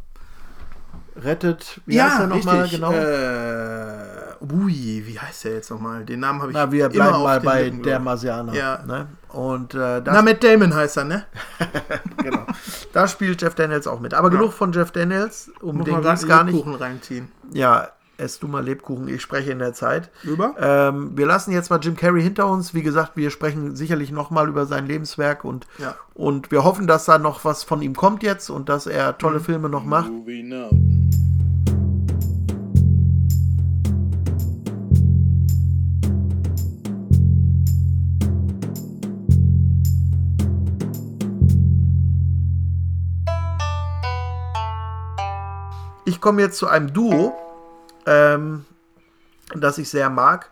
[1.20, 2.02] rettet, wie So.
[2.02, 2.92] heißt Ja, er nochmal genau?
[2.92, 6.04] Äh, ui, wie heißt der jetzt nochmal?
[6.04, 8.00] Den Namen habe ich Na, wir immer bleiben auf mal bei Lippen, Der.
[8.00, 8.52] Marsianer.
[8.54, 8.82] Ja.
[8.86, 9.06] Ne?
[9.28, 11.24] Und äh, Na, Matt Damon heißt er, ne?
[12.16, 12.46] genau.
[12.92, 14.14] da spielt Jeff Daniels auch mit.
[14.14, 16.54] Aber genug von Jeff Daniels, um Muss den ging es gar nicht.
[16.54, 17.32] Lebkuchen reinziehen.
[17.52, 17.88] Ja,
[18.24, 20.10] ess du mal Lebkuchen, ich spreche in der Zeit.
[20.22, 20.54] Über?
[20.58, 22.74] Ähm, wir lassen jetzt mal Jim Carrey hinter uns.
[22.74, 25.94] Wie gesagt, wir sprechen sicherlich nochmal über sein Lebenswerk und, Ja.
[26.14, 29.38] und wir hoffen, dass da noch was von ihm kommt jetzt und dass er tolle
[29.38, 29.44] Mhm.
[29.44, 30.10] Filme noch macht.
[46.06, 47.32] Ich komme jetzt zu einem Duo,
[48.06, 48.64] ähm,
[49.54, 50.50] das ich sehr mag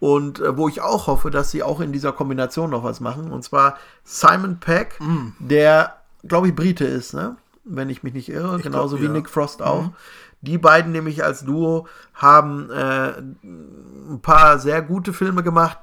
[0.00, 3.30] und äh, wo ich auch hoffe, dass sie auch in dieser Kombination noch was machen.
[3.30, 4.98] Und zwar Simon Peck,
[5.38, 5.96] der,
[6.26, 7.36] glaube ich, Brite ist, ne?
[7.64, 9.12] wenn ich mich nicht irre, genauso glaub, wie ja.
[9.12, 9.90] Nick Frost auch.
[10.42, 15.78] Die beiden nämlich als Duo haben äh, ein paar sehr gute Filme gemacht.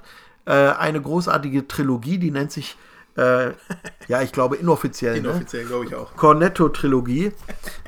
[0.45, 2.75] Äh, eine großartige Trilogie, die nennt sich,
[3.17, 3.49] äh,
[4.07, 5.21] ja, ich glaube, inoffiziell.
[5.21, 5.29] Ne?
[5.29, 6.15] Inoffiziell, glaube ich auch.
[6.15, 7.33] Cornetto-Trilogie.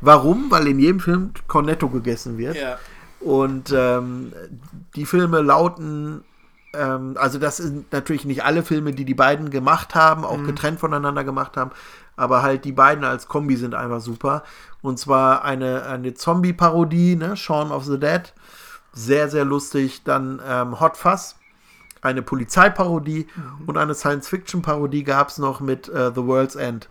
[0.01, 0.51] Warum?
[0.51, 2.55] Weil in jedem Film Cornetto gegessen wird.
[2.55, 2.77] Ja.
[3.19, 4.33] Und ähm,
[4.95, 6.23] die Filme lauten,
[6.73, 10.79] ähm, also das sind natürlich nicht alle Filme, die die beiden gemacht haben, auch getrennt
[10.79, 11.71] voneinander gemacht haben,
[12.15, 14.43] aber halt die beiden als Kombi sind einfach super.
[14.81, 17.35] Und zwar eine, eine Zombie-Parodie, ne?
[17.35, 18.33] Shaun of the Dead,
[18.93, 20.03] sehr, sehr lustig.
[20.03, 21.35] Dann ähm, Hot Fuzz,
[22.01, 23.27] eine Polizeiparodie
[23.67, 26.87] und eine Science-Fiction-Parodie gab es noch mit äh, The World's End.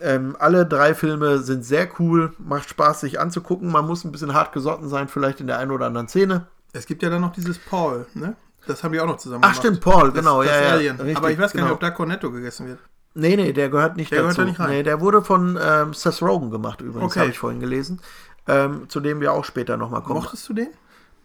[0.00, 3.70] Ähm, alle drei Filme sind sehr cool, macht Spaß, sich anzugucken.
[3.70, 6.46] Man muss ein bisschen hart gesotten sein, vielleicht in der einen oder anderen Szene.
[6.72, 8.36] Es gibt ja dann noch dieses Paul, ne?
[8.66, 10.96] Das haben die auch noch zusammen Ach, stimmt, Paul, genau, das ja, ja, Alien.
[10.96, 11.74] richtig, Aber ich weiß gar nicht, genau.
[11.74, 12.80] ob da Cornetto gegessen wird.
[13.14, 14.42] Nee, nee, der gehört nicht Der gehört dazu.
[14.42, 14.70] da nicht rein.
[14.70, 17.20] Nee, der wurde von ähm, Seth Rogen gemacht übrigens, Okay.
[17.20, 18.00] habe ich vorhin gelesen.
[18.48, 20.20] Ähm, zu dem wir auch später nochmal kommen.
[20.20, 20.68] Mochtest du den?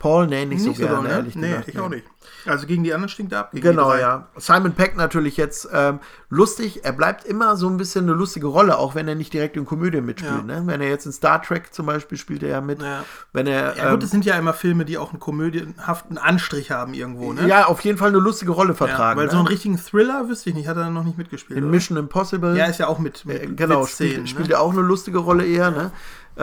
[0.01, 1.09] Paul, nee, nicht, so gerne, doll, ne?
[1.11, 1.67] ehrlich Nee, gesagt.
[1.67, 2.03] ich auch nicht.
[2.47, 3.49] Also gegen die anderen stinkt er ab.
[3.53, 4.27] Genau, ja.
[4.35, 5.99] Simon Peck natürlich jetzt ähm,
[6.29, 6.83] lustig.
[6.83, 9.65] Er bleibt immer so ein bisschen eine lustige Rolle, auch wenn er nicht direkt in
[9.65, 10.47] Komödien mitspielt.
[10.47, 10.59] Ja.
[10.61, 10.63] Ne?
[10.65, 12.81] Wenn er jetzt in Star Trek zum Beispiel spielt er ja mit.
[12.81, 13.03] Ja.
[13.31, 16.71] Wenn er, Ja, gut, ähm, es sind ja immer Filme, die auch einen komödienhaften Anstrich
[16.71, 17.47] haben irgendwo, ne?
[17.47, 19.19] ja, auf jeden Fall eine lustige Rolle Ja, vertragen.
[19.19, 19.31] weil ne?
[19.31, 21.57] so einen richtigen Thriller wüsste ich nicht, hat er noch nicht mitgespielt.
[21.59, 21.71] in oder?
[21.71, 22.57] Mission Impossible.
[22.57, 24.27] Ja, ist ja auch mit, mit Äh, genau, spielt, ne?
[24.27, 25.69] spielt er auch eine lustige Rolle eher.
[25.69, 25.91] Ne?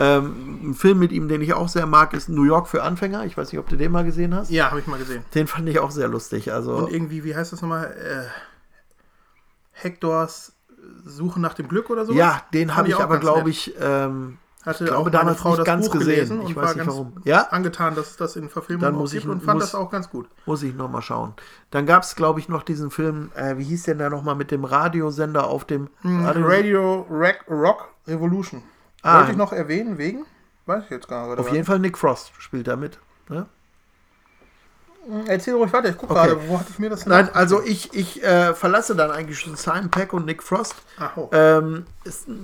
[0.01, 3.25] Ähm, ein Film mit ihm, den ich auch sehr mag, ist New York für Anfänger.
[3.25, 4.49] Ich weiß nicht, ob du den mal gesehen hast.
[4.49, 5.23] Ja, habe ich mal gesehen.
[5.35, 6.53] Den fand ich auch sehr lustig.
[6.53, 7.85] Also Und irgendwie, wie heißt das nochmal?
[7.91, 8.25] Äh,
[9.71, 10.53] Hectors
[11.05, 12.13] Suche nach dem Glück oder so?
[12.13, 15.49] ja, den habe ich auch aber, glaube ich, ähm, Hatte ich glaube, auch meine Frau
[15.49, 16.15] nicht das ganz Buch gesehen.
[16.15, 17.13] gelesen Ich und weiß war nicht ganz warum.
[17.25, 17.41] Ja?
[17.51, 19.89] angetan, dass es das in Verfilmung Dann muss ich- gibt und fand muss- das auch
[19.91, 20.27] ganz gut.
[20.45, 21.33] muss ich noch mal schauen.
[21.71, 24.35] Dann gab es, glaube ich, noch diesen Film, äh, wie hieß der da noch mal
[24.35, 28.63] mit dem Radiosender auf dem Radio- Radio Rock, Rock Revolution.
[29.01, 29.19] Ah.
[29.19, 30.25] Wollte ich noch erwähnen, wegen?
[30.65, 31.39] Weiß ich jetzt gar nicht.
[31.39, 32.99] Auf jeden Fall Nick Frost spielt da mit.
[33.27, 33.45] Ne?
[35.25, 36.27] Erzähl ruhig weiter, ich gucke Okay.
[36.27, 39.55] gerade, wo hatte ich mir das Nein, also ich, ich äh, verlasse dann eigentlich schon
[39.55, 40.75] Simon Peck und Nick Frost.
[40.99, 41.29] Ach, oh.
[41.31, 41.85] Ähm,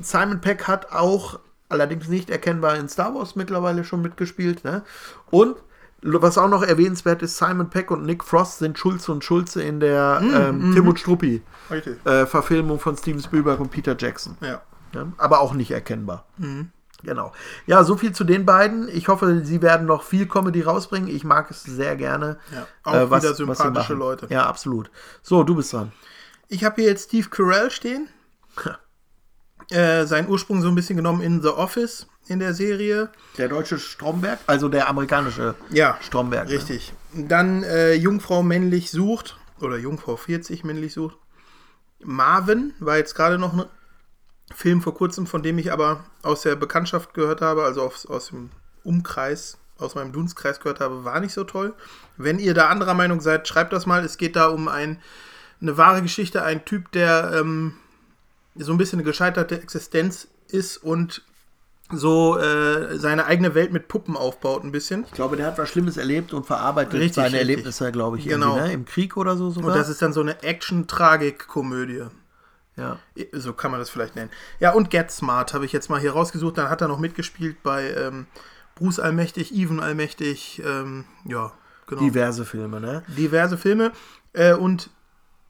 [0.02, 4.64] Simon Peck hat auch, allerdings nicht erkennbar in Star Wars mittlerweile schon mitgespielt.
[4.64, 4.84] Ne?
[5.30, 5.58] Und
[6.02, 9.80] was auch noch erwähnenswert ist, Simon Peck und Nick Frost sind Schulze und Schulze in
[9.80, 11.42] der ähm, Tim und Struppi
[12.06, 14.38] äh, Verfilmung von Steven Spielberg und Peter Jackson.
[14.42, 14.62] Ja.
[14.96, 16.26] Ja, aber auch nicht erkennbar.
[17.04, 17.34] Genau.
[17.68, 18.88] Ja, so viel zu den beiden.
[18.90, 21.08] Ich hoffe, sie werden noch viel Comedy rausbringen.
[21.10, 22.38] Ich mag es sehr gerne.
[22.52, 23.94] Ja, auch äh, was- wieder was sie sympathische.
[23.94, 24.28] Leute.
[24.30, 24.90] Ja, absolut.
[25.22, 25.92] So, du bist dran.
[26.48, 28.08] Ich habe hier jetzt Steve Carell stehen.
[29.72, 33.10] äh, sein Ursprung so ein bisschen genommen in The Office in der Serie.
[33.38, 36.48] Der deutsche Stromberg, also der amerikanische Ja, Stromberg.
[36.48, 36.54] ne?
[36.56, 36.94] richtig.
[37.14, 41.18] Dann äh, Jungfrau männlich sucht, oder Jungfrau 40 männlich sucht.
[42.04, 43.68] Marvin war jetzt gerade noch
[44.54, 48.28] Film vor kurzem, von dem ich aber aus der Bekanntschaft gehört habe, also aus, aus
[48.28, 48.52] dem
[48.84, 51.74] Umkreis, aus meinem Dunstkreis gehört habe, war nicht so toll.
[52.18, 54.06] Wenn ihr da anderer Meinung seid, schreibt das mal.
[54.06, 55.00] Es geht da um ein,
[55.62, 57.74] eine wahre Geschichte, ein Typ, der ähm,
[58.56, 61.24] so ein bisschen eine gescheiterte Existenz ist und
[61.92, 65.04] so äh, seine eigene Welt mit Puppen aufbaut ein bisschen.
[65.06, 67.40] Ich glaube, der hat was Schlimmes erlebt und verarbeitet Richtig, seine richtig.
[67.42, 68.56] Erlebnisse, glaube ich, Genau.
[68.58, 68.72] ne?
[68.74, 69.72] im Krieg oder so sogar.
[69.72, 72.06] Und das ist dann so eine Action-Tragik-Komödie.
[72.78, 73.00] Ja.
[73.32, 74.32] So kann man das vielleicht nennen.
[74.60, 76.58] Ja, und Get Smart habe ich jetzt mal hier rausgesucht.
[76.58, 78.28] Dann hat er noch mitgespielt bei ähm,
[78.76, 81.54] Bruce Allmächtig, Even Allmächtig, ähm, ja,
[81.88, 82.02] genau.
[82.02, 83.04] diverse Filme, ne?
[83.08, 83.92] Diverse Filme.
[84.34, 84.90] Äh, und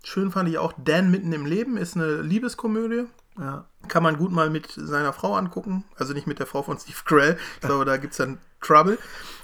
[0.04, 3.06] schön fand ich auch Dan mitten im Leben, ist eine Liebeskomödie.
[3.40, 3.66] Ja.
[3.88, 5.84] Kann man gut mal mit seiner Frau angucken.
[5.98, 7.38] Also nicht mit der Frau von Steve Carell.
[7.56, 8.98] Ich glaube, da gibt es dann Trouble.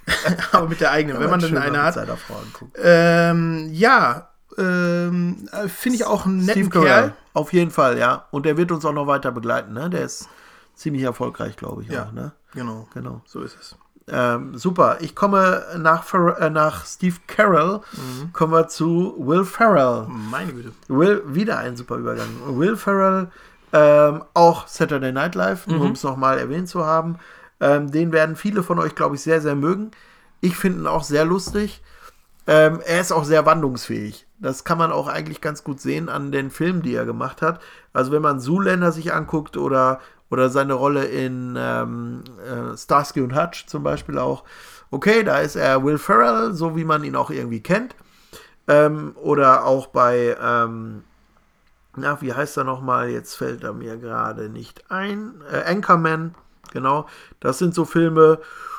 [0.52, 1.96] Aber mit der eigenen, wenn man denn eine hat.
[1.96, 2.78] Seiner Frau anguckt.
[2.82, 7.14] Ähm, ja, ähm, äh, finde ich auch einen netten Steve Carell, Kerl.
[7.34, 8.26] auf jeden Fall, ja.
[8.32, 9.90] Und der wird uns auch noch weiter begleiten, ne?
[9.90, 10.28] Der ist
[10.76, 12.06] ziemlich erfolgreich, glaube ich, Ja.
[12.06, 12.32] auch, ne?
[12.54, 13.22] Genau, Genau.
[13.26, 13.76] so ist es.
[14.08, 14.98] Ähm, super.
[15.00, 16.06] Ich komme nach,
[16.40, 18.34] äh, nach Steve Carell, Mhm.
[18.34, 20.08] kommen wir zu Will Ferrell.
[20.08, 20.72] Meine Güte.
[20.88, 22.28] Will, wieder ein super Übergang.
[22.58, 23.30] Will Ferrell,
[23.74, 27.20] ähm, auch Saturday Night Live, nur um es nochmal erwähnt zu haben.
[27.62, 29.92] Ähm, den werden viele von euch, glaube ich, sehr, sehr mögen.
[30.42, 31.82] Ich finde ihn auch sehr lustig.
[32.48, 34.28] Ähm, er ist auch sehr wandlungsfähig.
[34.40, 37.62] Das kann man auch eigentlich ganz gut sehen an den Filmen, die er gemacht hat.
[37.94, 40.00] Also wenn man Zoolander sich anguckt oder,
[40.30, 44.44] oder seine Rolle in ähm, äh, Starsky und Hutch zum Beispiel auch.
[44.90, 47.96] Okay, da ist er Will Ferrell, so wie man ihn auch irgendwie kennt.
[48.68, 51.04] Ähm, oder auch bei, ähm,
[51.96, 53.10] na, wie heißt er nochmal?
[53.10, 55.42] Jetzt fällt er mir gerade nicht ein.
[55.52, 56.36] Äh, Anchorman,
[56.72, 57.08] Genau.
[57.40, 58.71] Das sind so Filme, mh,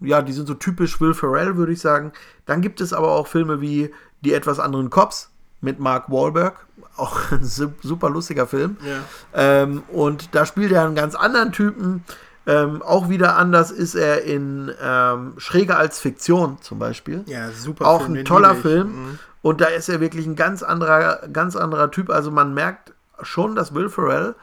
[0.00, 2.12] ja, die sind so typisch Will Ferrell, würde ich sagen.
[2.46, 3.92] Dann gibt es aber auch Filme wie
[4.22, 5.30] Die etwas anderen Cops
[5.60, 6.66] mit Mark Wahlberg.
[6.96, 8.76] Auch ein su- super lustiger Film.
[8.84, 8.98] Ja.
[9.34, 12.04] Ähm, und da spielt er einen ganz anderen Typen.
[12.46, 17.22] Ähm, auch wieder anders ist er in ähm, Schräger als Fiktion zum Beispiel.
[17.26, 17.86] Ja, super.
[17.86, 18.54] auch Film, ein toller.
[18.56, 18.88] Film.
[18.88, 19.18] Mhm.
[19.42, 22.10] Und da ist er wirklich ein ganz anderer, ganz anderer Typ.
[22.10, 22.92] Also man merkt
[23.22, 24.34] schon, dass Will Ferrell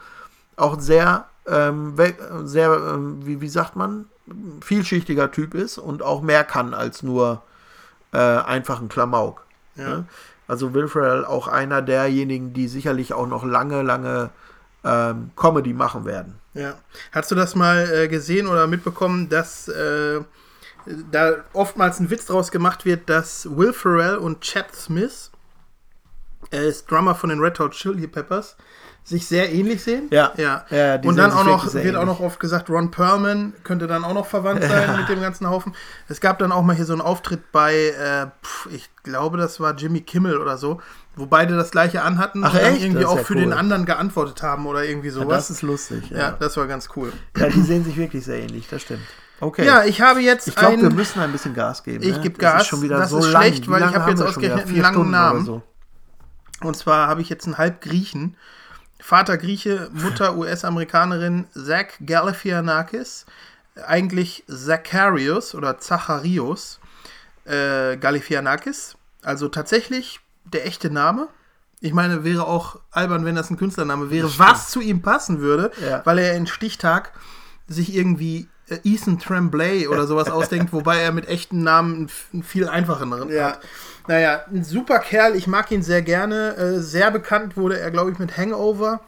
[0.56, 1.96] auch sehr, ähm,
[2.46, 4.06] sehr, ähm, wie, wie sagt man,
[4.62, 7.44] vielschichtiger Typ ist und auch mehr kann als nur
[8.12, 9.46] äh, einfach ein Klamauk.
[9.76, 9.90] Ja.
[9.90, 10.06] Ne?
[10.48, 14.30] Also Will Ferrell auch einer derjenigen, die sicherlich auch noch lange, lange
[14.84, 16.40] ähm, Comedy machen werden.
[16.54, 16.76] Ja.
[17.12, 20.22] Hast du das mal äh, gesehen oder mitbekommen, dass äh,
[21.12, 25.32] da oftmals ein Witz draus gemacht wird, dass Will Ferrell und Chad Smith,
[26.52, 28.56] er ist Drummer von den Red Hot Chili Peppers,
[29.04, 30.08] sich sehr ähnlich sehen?
[30.12, 30.34] Ja.
[30.38, 30.66] ja.
[30.70, 32.06] Ja, und dann auch noch, wird auch ähnlich.
[32.06, 35.74] noch oft gesagt, Ron Perlman könnte dann auch noch verwandt sein mit dem ganzen Haufen.
[36.10, 39.60] Es gab dann auch mal hier so einen Auftritt bei, äh, pf, ich glaube, das
[39.62, 40.82] war Jimmy Kimmel oder so,
[41.16, 42.84] wo beide das gleiche anhatten Ach, und echt?
[42.84, 43.40] irgendwie auch ja für cool.
[43.40, 45.48] den anderen geantwortet haben oder irgendwie Ja, sowas.
[45.48, 46.10] das ist lustig.
[46.10, 46.18] ja.
[46.18, 46.32] Ja.
[46.38, 47.14] das war ganz cool.
[47.38, 49.02] ja, die sehen sich wirklich sehr ähnlich, das stimmt.
[49.40, 49.66] Okay.
[49.66, 52.04] Ja, ich habe jetzt ich glaube, wir müssen ein bisschen Gas geben.
[52.04, 52.22] Ich ne?
[52.24, 53.44] geb Das Gas, Ist schon wieder das so ist lang.
[53.44, 55.62] schlecht, weil ich lange hab jetzt ausgerechnet einen langen Stunden Namen.
[56.62, 58.36] Und zwar habe ich jetzt einen halb Griechen.
[59.00, 63.26] Vater Grieche, Mutter US-Amerikanerin Zach Galifianakis.
[63.86, 66.80] Eigentlich Zacharius oder Zacharius
[67.46, 68.96] äh, Galifianakis.
[69.22, 71.28] Also tatsächlich der echte Name.
[71.80, 75.72] Ich meine, wäre auch albern, wenn das ein Künstlername wäre, was zu ihm passen würde,
[75.80, 76.02] Ja.
[76.06, 77.12] weil er in Stichtag
[77.68, 82.68] sich irgendwie äh, Ethan Tremblay oder sowas ausdenkt, wobei er mit echten Namen einen viel
[82.68, 83.60] einfacheren hat.
[84.08, 86.56] Naja, ein super Kerl, ich mag ihn sehr gerne.
[86.56, 89.02] Äh, sehr bekannt wurde er, glaube ich, mit Hangover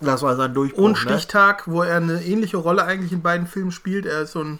[0.00, 0.82] Das war sein Durchbruch.
[0.82, 0.96] und ne?
[0.96, 4.06] Stichtag, wo er eine ähnliche Rolle eigentlich in beiden Filmen spielt.
[4.06, 4.58] Er ist so ein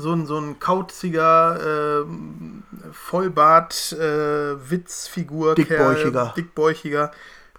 [0.00, 2.62] so ein, so ein kauziger, ähm,
[2.92, 6.10] Vollbart, äh, Witzfigur, Dickbäuchiger.
[6.10, 7.12] Kerl, dickbäuchiger.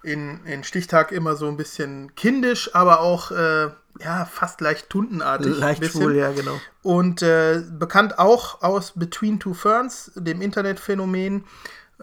[0.03, 3.69] In, in Stichtag immer so ein bisschen kindisch, aber auch äh,
[3.99, 5.57] ja, fast leicht tundenartig.
[5.57, 6.59] Leicht schwul, ja, genau.
[6.81, 11.45] Und äh, bekannt auch aus Between Two Ferns, dem Internetphänomen,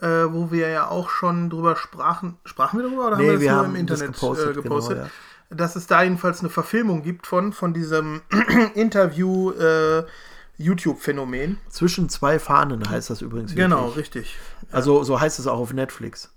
[0.00, 2.36] äh, wo wir ja auch schon drüber sprachen.
[2.44, 4.96] Sprachen wir drüber oder Nee, haben wir das wir nur im Internet gepostet, äh, gepostet?
[4.98, 5.08] genau,
[5.50, 8.22] Dass es da jedenfalls eine Verfilmung gibt von, von diesem
[8.74, 10.04] Interview äh,
[10.58, 11.58] YouTube-Phänomen.
[11.68, 13.52] Zwischen zwei Fahnen heißt das übrigens.
[13.52, 13.64] Wirklich.
[13.64, 14.36] Genau, richtig.
[14.70, 16.30] Also so heißt es auch auf Netflix.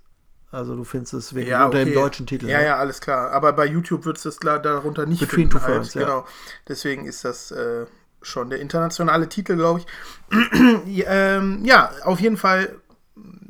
[0.52, 1.86] Also du findest es wirklich Ja, unter okay.
[1.86, 2.46] dem deutschen Titel.
[2.46, 2.66] Ja, ne?
[2.66, 3.30] ja, alles klar.
[3.30, 5.64] Aber bei YouTube wird es das klar darunter nicht Between finden.
[5.64, 5.94] Two halt.
[5.94, 6.00] Ja.
[6.02, 6.26] Genau.
[6.68, 7.86] Deswegen ist das äh,
[8.20, 9.86] schon der internationale Titel, glaube ich.
[10.86, 12.76] ja, ähm, ja, auf jeden Fall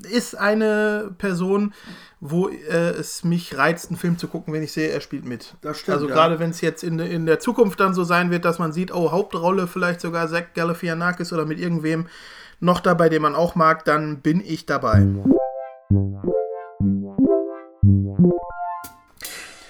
[0.09, 1.75] ist eine Person,
[2.21, 5.55] wo äh, es mich reizt, einen Film zu gucken, wenn ich sehe, er spielt mit.
[5.61, 6.15] Das stimmt, Also ja.
[6.15, 8.95] gerade wenn es jetzt in, in der Zukunft dann so sein wird, dass man sieht,
[8.95, 12.07] oh, Hauptrolle vielleicht sogar Zach Galifianakis oder mit irgendwem
[12.61, 15.05] noch dabei, den man auch mag, dann bin ich dabei.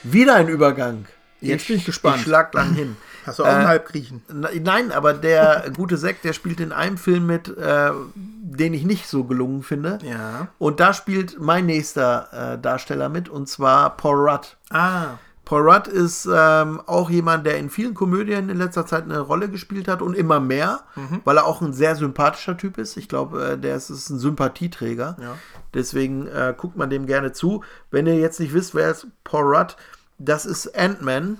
[0.03, 1.07] Wieder ein Übergang.
[1.41, 2.17] Jetzt bin ich gespannt.
[2.19, 2.97] Ich schlag lang hin.
[3.27, 4.23] Hast du auch einen Äh, Halbgriechen?
[4.33, 8.85] Na- Nein, aber der gute Sekt, der spielt in einem Film mit, äh, den ich
[8.85, 9.99] nicht so gelungen finde.
[10.03, 10.49] Ja.
[10.59, 14.57] Und da spielt mein nächster äh, Darsteller mit, und zwar Paul Rudd.
[14.71, 19.19] Ah, Paul Rudd ist ähm, auch jemand, der in vielen Komödien in letzter Zeit eine
[19.19, 20.81] Rolle gespielt hat und immer mehr,
[21.25, 22.97] weil er auch ein sehr sympathischer Typ ist.
[22.97, 25.17] Ich glaube, äh, der ist, ist ein Sympathieträger.
[25.21, 25.35] Ja.
[25.75, 27.65] Deswegen äh, guckt man dem gerne zu.
[27.91, 29.77] Wenn ihr jetzt nicht wisst, wer ist Paul Rudd,
[30.19, 31.39] das ist Ant-Man,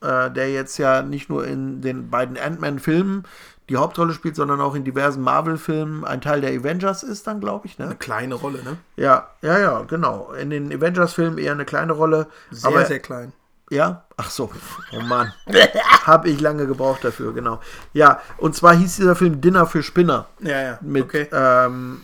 [0.00, 3.24] äh, der jetzt ja nicht nur in den beiden Ant-Man-Filmen
[3.68, 7.66] die Hauptrolle spielt, sondern auch in diversen Marvel-Filmen ein Teil der Avengers ist dann, glaube
[7.66, 7.78] ich.
[7.78, 7.86] Ne?
[7.86, 8.76] eine kleine Rolle, ne?
[8.96, 10.32] Ja, ja, ja, genau.
[10.32, 12.28] In den Avengers-Filmen eher eine kleine Rolle.
[12.50, 13.32] Sehr, aber sehr klein.
[13.70, 14.04] Ja?
[14.16, 14.50] Ach so.
[14.92, 15.32] Oh Mann.
[16.04, 17.60] Habe ich lange gebraucht dafür, genau.
[17.92, 20.26] Ja, und zwar hieß dieser Film Dinner für Spinner.
[20.40, 20.78] Ja, ja.
[20.80, 21.28] Mit, okay.
[21.32, 22.02] ähm,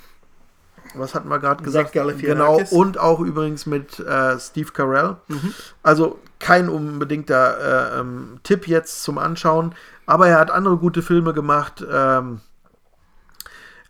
[0.94, 1.92] was hatten wir gerade gesagt?
[1.92, 5.16] Genau, und auch übrigens mit äh, Steve Carell.
[5.28, 5.54] Mhm.
[5.82, 9.74] Also kein unbedingter äh, ähm, Tipp jetzt zum Anschauen,
[10.06, 11.84] aber er hat andere gute Filme gemacht.
[11.90, 12.40] Ähm,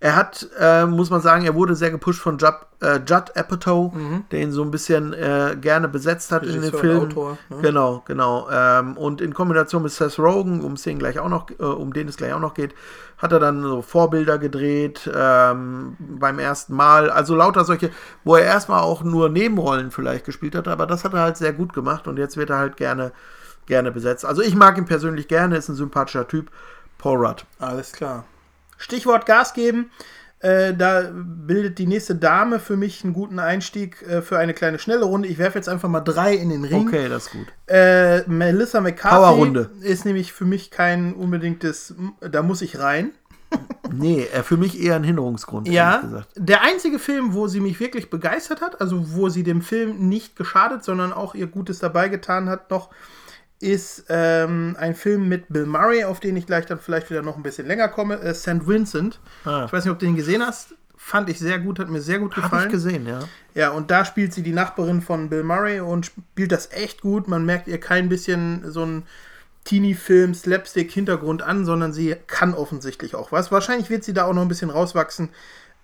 [0.04, 3.92] er hat, äh, muss man sagen, er wurde sehr gepusht von Judd, äh, Judd Apatow,
[4.32, 6.64] der ihn so ein bisschen äh, gerne besetzt hat in den Mhm.
[6.64, 7.10] Regisseur, Filmen.
[7.12, 7.56] Autor, ne?
[7.62, 8.48] Genau, genau.
[8.50, 12.08] Ähm, und in Kombination mit Seth Rogen, um den gleich auch noch, äh, um den
[12.08, 12.74] es gleich auch noch geht,
[13.16, 17.08] hat er dann so Vorbilder gedreht ähm, beim ersten Mal.
[17.08, 17.90] Also lauter solche,
[18.24, 21.52] wo er erstmal auch nur Nebenrollen vielleicht gespielt hat, aber das hat er halt sehr
[21.52, 23.12] gut gemacht und jetzt wird er halt gerne,
[23.66, 24.24] gerne besetzt.
[24.24, 26.50] Also ich mag ihn persönlich gerne, ist ein sympathischer Typ.
[26.98, 27.44] Paul Rudd.
[27.60, 28.24] Alles klar.
[28.82, 29.90] Stichwort Gas geben.
[30.40, 34.80] Äh, da bildet die nächste Dame für mich einen guten Einstieg äh, für eine kleine
[34.80, 35.28] schnelle Runde.
[35.28, 36.88] Ich werfe jetzt einfach mal drei in den Ring.
[36.88, 37.46] Okay, das ist gut.
[37.68, 43.12] Äh, Melissa McCarthy ist nämlich für mich kein unbedingtes, da muss ich rein.
[43.92, 46.28] Nee, äh, für mich eher ein Hinderungsgrund, Ja, ehrlich gesagt.
[46.36, 50.34] der einzige Film, wo sie mich wirklich begeistert hat, also wo sie dem Film nicht
[50.34, 52.88] geschadet, sondern auch ihr Gutes dabei getan hat, noch,
[53.62, 57.36] ist ähm, ein Film mit Bill Murray, auf den ich gleich dann vielleicht wieder noch
[57.36, 58.66] ein bisschen länger komme, äh, St.
[58.66, 59.20] Vincent.
[59.44, 59.64] Ah.
[59.66, 60.74] Ich weiß nicht, ob du den gesehen hast.
[60.96, 62.66] Fand ich sehr gut, hat mir sehr gut Hab gefallen.
[62.66, 63.20] ich gesehen, ja.
[63.54, 67.28] Ja, und da spielt sie die Nachbarin von Bill Murray und spielt das echt gut.
[67.28, 69.02] Man merkt ihr kein bisschen so ein
[69.64, 73.52] Teenie-Film, Slapstick-Hintergrund an, sondern sie kann offensichtlich auch was.
[73.52, 75.28] Wahrscheinlich wird sie da auch noch ein bisschen rauswachsen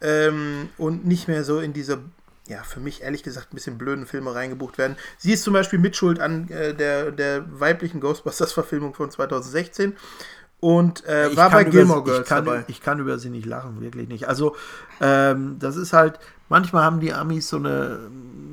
[0.01, 2.01] ähm, und nicht mehr so in diese,
[2.49, 4.97] ja, für mich ehrlich gesagt ein bisschen blöden Filme reingebucht werden.
[5.19, 9.95] Sie ist zum Beispiel mitschuld an äh, der, der weiblichen Ghostbusters-Verfilmung von 2016
[10.61, 12.65] und äh, war bei Gilmore Girls ich kann, dabei.
[12.67, 14.27] Ich kann über sie nicht lachen, wirklich nicht.
[14.27, 14.57] Also,
[15.01, 16.19] ähm, das ist halt,
[16.49, 18.11] manchmal haben die Amis so eine,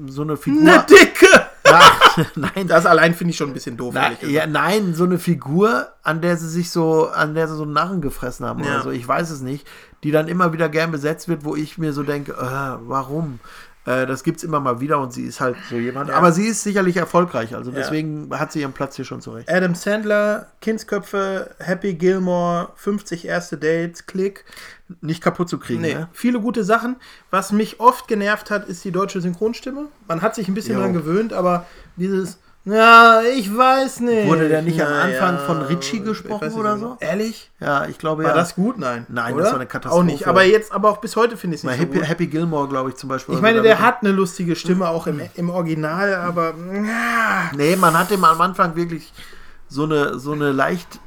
[0.08, 0.62] so eine Figur.
[0.62, 1.28] Eine Dicke!
[1.68, 3.96] Ach, nein, Das allein finde ich schon ein bisschen doof.
[3.96, 7.64] Na, ja, nein, so eine Figur, an der sie sich so, an der sie so
[7.64, 8.76] einen Narren gefressen haben Ja.
[8.76, 9.68] oder so, ich weiß es nicht,
[10.04, 13.40] die dann immer wieder gern besetzt wird, wo ich mir so denke, äh, warum?
[13.86, 16.10] Äh, das gibt's immer mal wieder und sie ist halt so jemand.
[16.10, 19.50] Aber sie ist sicherlich erfolgreich, also deswegen hat sie ihren Platz hier schon zurecht.
[19.50, 24.44] Adam Sandler, Kindsköpfe, Happy Gilmore, 50 erste Dates, Klick.
[25.02, 26.10] Nicht kaputt zu kriegen, Nee, ne?
[26.14, 26.98] viele gute Sachen.
[27.32, 29.88] Was mich oft genervt hat, ist die deutsche Synchronstimme.
[30.08, 30.82] Man hat sich ein bisschen Jo.
[30.82, 34.28] dran gewöhnt, aber dieses, ja, ich weiß nicht.
[34.28, 36.98] Wurde der nicht am Na Anfang ja, von Ritchie ich gesprochen oder so?
[37.00, 37.52] Ehrlich?
[37.60, 38.36] Ja, ich glaube War ja.
[38.36, 38.80] das gut?
[38.80, 39.06] Nein.
[39.08, 39.44] Nein, oder?
[39.44, 40.02] das war eine Katastrophe.
[40.02, 40.28] Auch nicht.
[40.28, 42.08] Aber jetzt, aber auch bis heute finde ich es nicht so Happy, gut.
[42.08, 43.36] Happy Gilmore, glaube ich, zum Beispiel.
[43.36, 47.76] Ich meine, so, der hat eine lustige Stimme, auch im, im Original, aber ja, Nee,
[47.76, 49.14] man hat ihm am Anfang wirklich
[49.68, 51.00] so eine, so eine leicht,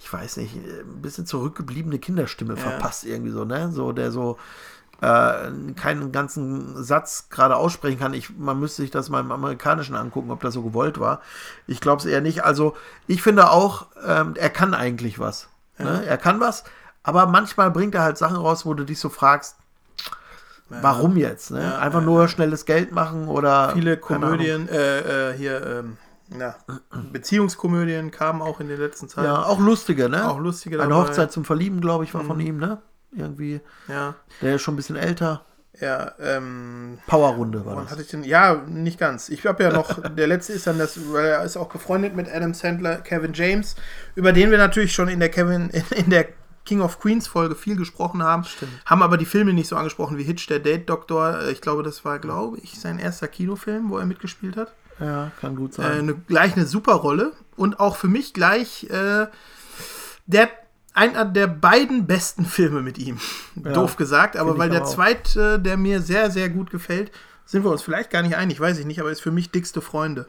[0.00, 3.70] ich weiß nicht, ein bisschen zurückgebliebene Kinderstimme verpasst irgendwie so, ne?
[3.72, 4.36] So, der so
[5.00, 8.14] äh, keinen ganzen Satz gerade aussprechen kann.
[8.14, 11.20] Ich, man müsste sich das mal im Amerikanischen angucken, ob das so gewollt war.
[11.66, 12.44] Ich glaube es eher nicht.
[12.44, 12.76] Also,
[13.06, 15.48] ich finde auch, ähm, er kann eigentlich was.
[15.78, 16.04] Ne?
[16.06, 16.64] Er kann was,
[17.02, 19.56] aber manchmal bringt er halt Sachen raus, wo du dich so fragst,
[20.68, 21.50] warum jetzt?
[21.50, 21.78] Ne?
[21.78, 23.96] Einfach nur schnelles Geld machen oder viele.
[23.96, 25.96] Komödien, äh, äh, hier, ähm,
[26.28, 26.54] na,
[27.12, 29.24] Beziehungskomödien kamen auch in der letzten Zeit.
[29.24, 30.28] Ja, auch lustige, ne?
[30.28, 31.08] Auch lustige Eine dabei.
[31.08, 32.78] Hochzeit zum Verlieben, glaube ich, war von ihm, ne?
[33.16, 33.60] Irgendwie.
[33.88, 35.44] Ja, Der ist schon ein bisschen älter.
[35.80, 37.90] ja, ähm, Powerrunde war das.
[37.90, 38.24] hatte ich denn?
[38.24, 39.28] Ja, nicht ganz.
[39.28, 42.28] Ich habe ja noch, der letzte ist dann das, weil er ist auch befreundet mit
[42.32, 43.76] Adam Sandler, Kevin James,
[44.14, 46.26] über den wir natürlich schon in der Kevin, in, in der
[46.64, 48.44] King of Queens Folge viel gesprochen haben.
[48.86, 51.48] Haben aber die Filme nicht so angesprochen wie Hitch, der Date Doktor.
[51.48, 54.72] Ich glaube, das war, glaube ich, sein erster Kinofilm, wo er mitgespielt hat.
[54.98, 55.92] Ja, kann gut Äh, sein.
[55.98, 59.26] eine, gleich eine super Rolle und auch für mich gleich äh,
[60.26, 60.48] der
[60.94, 63.18] einer der beiden besten Filme mit ihm.
[63.56, 64.88] Doof gesagt, aber weil der auch.
[64.94, 67.10] zweite, der mir sehr, sehr gut gefällt,
[67.44, 69.80] sind wir uns vielleicht gar nicht einig, weiß ich nicht, aber ist für mich dickste
[69.80, 70.28] Freunde.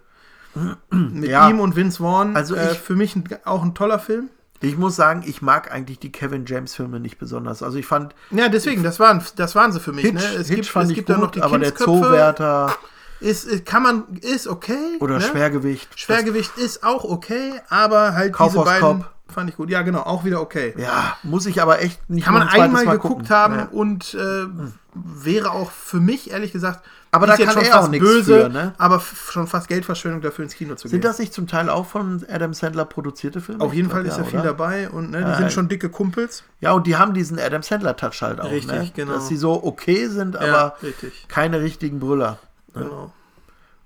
[0.89, 1.49] Mit Ja.
[1.49, 2.35] ihm und Vince Vaughn.
[2.35, 4.29] Also äh, ich- für mich ein, auch ein toller Film.
[4.61, 7.61] Ich muss sagen, ich mag eigentlich die Kevin James Filme nicht besonders.
[7.61, 10.05] Also ich fand Ja, deswegen, das waren, das waren sie für mich.
[10.05, 10.23] Hitch, ne?
[10.39, 11.75] Es Hitch gibt, fand es ich gibt gut, noch die aber der.
[11.75, 12.75] Zoowärter
[13.19, 14.97] Ist, kann man, ist okay.
[15.01, 15.21] oder ne?
[15.21, 15.99] Schwergewicht.
[15.99, 19.11] Schwergewicht ist auch okay, aber halt diese Kaufhaus beiden Cop.
[19.27, 19.69] Fand ich gut.
[19.69, 20.73] Ja, genau, auch wieder okay.
[20.77, 23.29] Ja, muss ich aber echt nicht Kann man einmal Mal geguckt gucken.
[23.29, 23.67] haben Ja.
[23.71, 24.45] und äh,
[24.93, 28.73] wäre auch für mich, ehrlich gesagt, Aber da kann er auch nichts für, ne?
[28.77, 31.09] aber schon fast Geldverschwendung dafür ins Kino zu Sind gehen.
[31.09, 33.63] das nicht zum Teil auch von Adam Sandler produzierte Filme?
[33.63, 34.49] Auf jeden glaub, Fall ist ja, ja viel oder?
[34.49, 36.43] dabei und ne, die Ja, sind schon dicke Kumpels.
[36.61, 38.91] Ja, und die haben diesen Adam Sandler-Touch halt auch, Richtig, ne?
[38.95, 39.13] genau.
[39.13, 41.25] Dass sie so okay sind, aber ja, richtig.
[41.27, 42.37] keine richtigen Brüller.
[42.73, 43.11] Genau.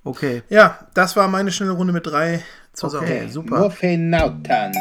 [0.04, 0.44] Okay.
[0.50, 2.44] Ja, das war meine schnelle Runde mit drei
[2.74, 3.06] zusammen.
[3.06, 3.60] Okay, super.
[3.60, 4.74] Muffinauten.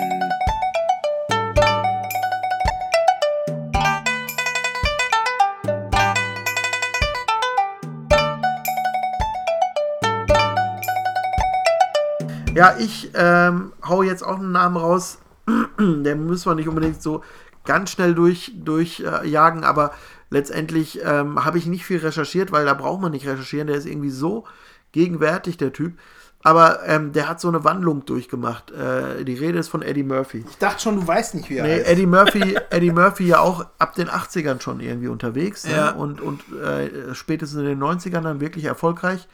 [12.59, 15.19] Ja, ich ähm, hau jetzt auch einen Namen raus.
[15.79, 17.23] Den müssen wir nicht unbedingt so
[17.65, 19.93] ganz schnell durchjagen, durch, äh, jagen, aber
[20.31, 23.69] letztendlich ähm, habe ich nicht viel recherchiert, weil da braucht man nicht recherchieren.
[23.69, 24.45] Der ist irgendwie so
[24.93, 25.99] gegenwärtig, der Typ.
[26.43, 28.71] Aber ähm, der hat so eine Wandlung durchgemacht.
[28.71, 30.45] Äh, die Rede ist von Eddie Murphy.
[30.49, 31.89] Ich dachte schon, du weißt nicht, wie er Nee, heißt.
[31.89, 35.73] Eddie Murphy, Eddie Murphy ja auch ab den 80ern schon irgendwie unterwegs ne?
[35.73, 35.91] Ja.
[35.91, 39.29] und, und äh, spätestens in den 90ern dann wirklich erfolgreich.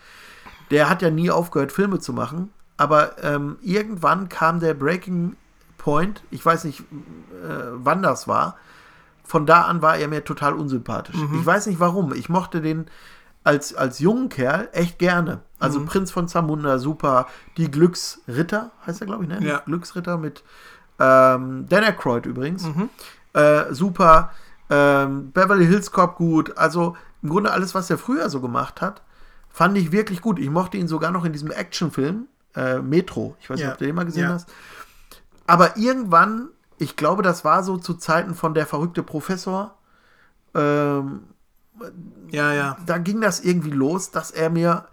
[0.71, 5.37] Der hat ja nie aufgehört, Filme zu machen, aber ähm, irgendwann kam der Breaking
[5.79, 6.85] Point, ich weiß nicht, äh,
[7.73, 8.57] wann das war.
[9.23, 11.17] Von da an war er mir total unsympathisch.
[11.35, 12.13] Ich weiß nicht warum.
[12.13, 12.87] Ich mochte den
[13.43, 15.41] als, als jungen Kerl echt gerne.
[15.59, 17.27] Also Prinz von Zamunda, super.
[17.57, 19.39] Die Glücksritter, heißt er, glaube ich, ne?
[19.43, 19.61] Ja.
[19.61, 20.43] Glücksritter mit
[20.99, 22.67] ähm, Dan Aykroyd übrigens.
[23.33, 24.31] Äh, super.
[24.69, 26.57] Ähm, Beverly Hills Cop gut.
[26.59, 29.03] Also im Grunde alles, was er früher so gemacht hat,
[29.49, 30.39] fand ich wirklich gut.
[30.39, 32.27] Ich mochte ihn sogar noch in diesem Actionfilm
[32.57, 33.37] äh, Metro.
[33.41, 33.73] Ich weiß nicht, Ja.
[33.73, 34.31] ob du den mal gesehen Ja.
[34.35, 34.49] hast.
[35.47, 36.49] Aber irgendwann,
[36.79, 39.77] ich glaube, das war so zu Zeiten von der verrückte Professor.
[40.55, 41.21] Ähm,
[42.31, 42.77] Ja, ja.
[42.87, 44.87] da ging das irgendwie los, dass er mir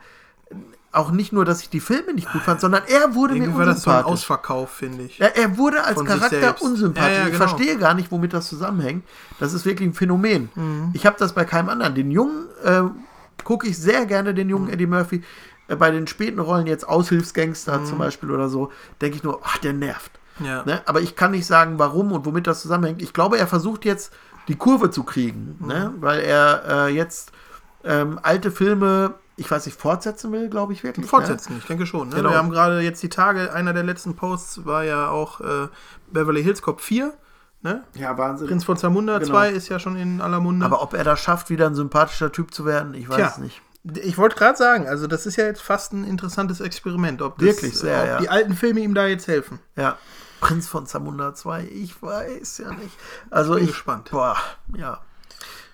[0.93, 3.59] auch nicht nur, dass ich die Filme nicht gut fand, sondern er wurde mir Irgendwie
[3.59, 4.11] war das so ein unsympathisch.
[4.11, 5.19] Ausverkauf, finde ich.
[5.19, 7.11] Ja, er wurde als Von Charakter unsympathisch.
[7.13, 7.47] Ja, ja, Ich genau.
[7.47, 9.05] verstehe gar nicht, womit das zusammenhängt.
[9.39, 10.49] Das ist wirklich ein Phänomen.
[10.53, 10.89] Mhm.
[10.93, 11.95] Ich habe das bei keinem anderen.
[11.95, 12.81] Den Jungen äh,
[13.45, 14.51] gucke ich sehr gerne, den Mhm.
[14.51, 15.23] jungen Eddie Murphy.
[15.71, 17.85] Äh, bei den späten Rollen, jetzt Aushilfsgangster Mhm.
[17.85, 18.71] zum Beispiel oder so,
[19.01, 20.11] denke ich nur, ach, der nervt.
[20.39, 20.63] Ja.
[20.65, 20.81] Ne?
[20.85, 23.01] Aber ich kann nicht sagen, warum und womit das zusammenhängt.
[23.01, 24.11] Ich glaube, er versucht jetzt
[24.47, 25.67] die Kurve zu kriegen, Mhm.
[25.67, 25.93] ne?
[25.99, 27.31] weil er äh, jetzt
[27.83, 31.05] ähm, alte Filme, ich weiß nicht, fortsetzen will, glaube ich wirklich.
[31.05, 31.09] Ne?
[31.09, 32.09] Fortsetzen, ich denke schon.
[32.09, 32.15] Ne?
[32.15, 32.29] Genau.
[32.31, 35.67] Wir haben gerade jetzt die Tage, einer der letzten Posts war ja auch äh,
[36.11, 37.13] Beverly Hills Cop 4.
[37.63, 37.83] Ne?
[37.95, 38.47] Ja, Wahnsinn.
[38.47, 39.31] Prinz von Zamunda Genau.
[39.31, 40.65] 2 ist ja schon in aller Munde.
[40.65, 43.27] Aber ob er das schafft, wieder ein sympathischer Typ zu werden, ich weiß Tja.
[43.27, 43.61] es nicht.
[43.83, 47.47] Ich wollte gerade sagen, also das ist ja jetzt fast ein interessantes Experiment, ob, das,
[47.47, 48.19] Wirklich sehr, ob ja.
[48.19, 49.59] die alten Filme ihm da jetzt helfen.
[49.75, 49.97] Ja.
[50.39, 52.97] Prinz von Zamunda 2, ich weiß ja nicht.
[53.29, 54.09] Also bin ich gespannt.
[54.11, 54.37] Boah,
[54.75, 55.01] ja.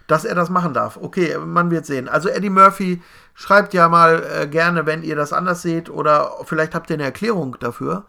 [0.07, 0.97] Dass er das machen darf.
[0.97, 2.07] Okay, man wird sehen.
[2.07, 3.01] Also Eddie Murphy,
[3.37, 7.03] schreibt ja mal äh, gerne, wenn ihr das anders seht oder vielleicht habt ihr eine
[7.03, 8.05] Erklärung dafür,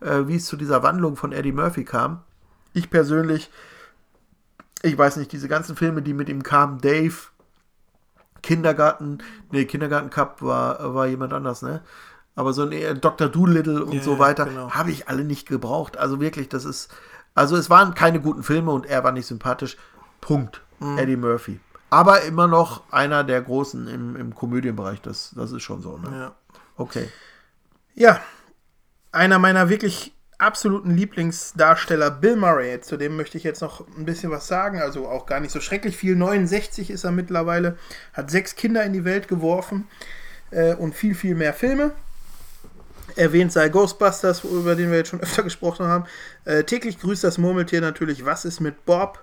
[0.00, 2.22] äh, wie es zu dieser Wandlung von Eddie Murphy kam.
[2.74, 3.48] Ich persönlich,
[4.82, 7.14] ich weiß nicht, diese ganzen Filme, die mit ihm kamen, Dave,
[8.42, 9.18] Kindergarten,
[9.50, 11.80] nee, Kindergarten Cup war, war jemand anders, ne?
[12.34, 13.28] Aber so ein äh, Dr.
[13.28, 14.70] Doolittle und Ja, so weiter genau.
[14.70, 15.96] habe ich alle nicht gebraucht.
[15.98, 16.90] Also wirklich, das ist,
[17.34, 19.76] also es waren keine guten Filme und er war nicht sympathisch.
[20.20, 20.62] Punkt.
[20.80, 20.98] Mhm.
[20.98, 21.60] Eddie Murphy.
[21.90, 25.02] Aber immer noch einer der Großen im, im Komödienbereich.
[25.02, 26.08] Das, das ist schon so, ne?
[26.10, 26.32] Ja.
[26.76, 27.08] Okay.
[27.94, 28.18] Ja,
[29.12, 32.80] einer meiner wirklich absoluten Lieblingsdarsteller, Bill Murray.
[32.80, 34.80] Zu dem möchte ich jetzt noch ein bisschen was sagen.
[34.80, 36.16] Also auch gar nicht so schrecklich viel.
[36.16, 37.78] 69 ist er mittlerweile,
[38.12, 39.88] hat sechs Kinder in die Welt geworfen
[40.50, 41.92] äh, und viel, viel mehr Filme.
[43.14, 46.06] Erwähnt sei Ghostbusters, über den wir jetzt schon öfter gesprochen haben.
[46.44, 48.24] Äh, täglich grüßt das Murmeltier natürlich.
[48.24, 49.22] Was ist mit Bob?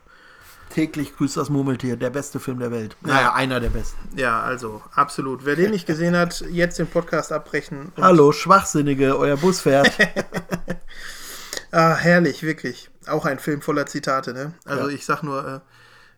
[0.70, 2.96] Täglich grüßt das Murmeltier, der beste Film der Welt.
[3.02, 3.98] Naja, einer der besten.
[4.16, 5.44] Ja, also absolut.
[5.46, 7.92] Wer den nicht gesehen hat, jetzt den Podcast abbrechen.
[8.00, 9.92] Hallo, Schwachsinnige, euer Bus fährt.
[11.72, 12.90] Ah, herrlich, wirklich.
[13.06, 14.54] Auch ein Film voller Zitate, ne?
[14.66, 14.96] Also Ja.
[14.96, 15.62] ich sag nur,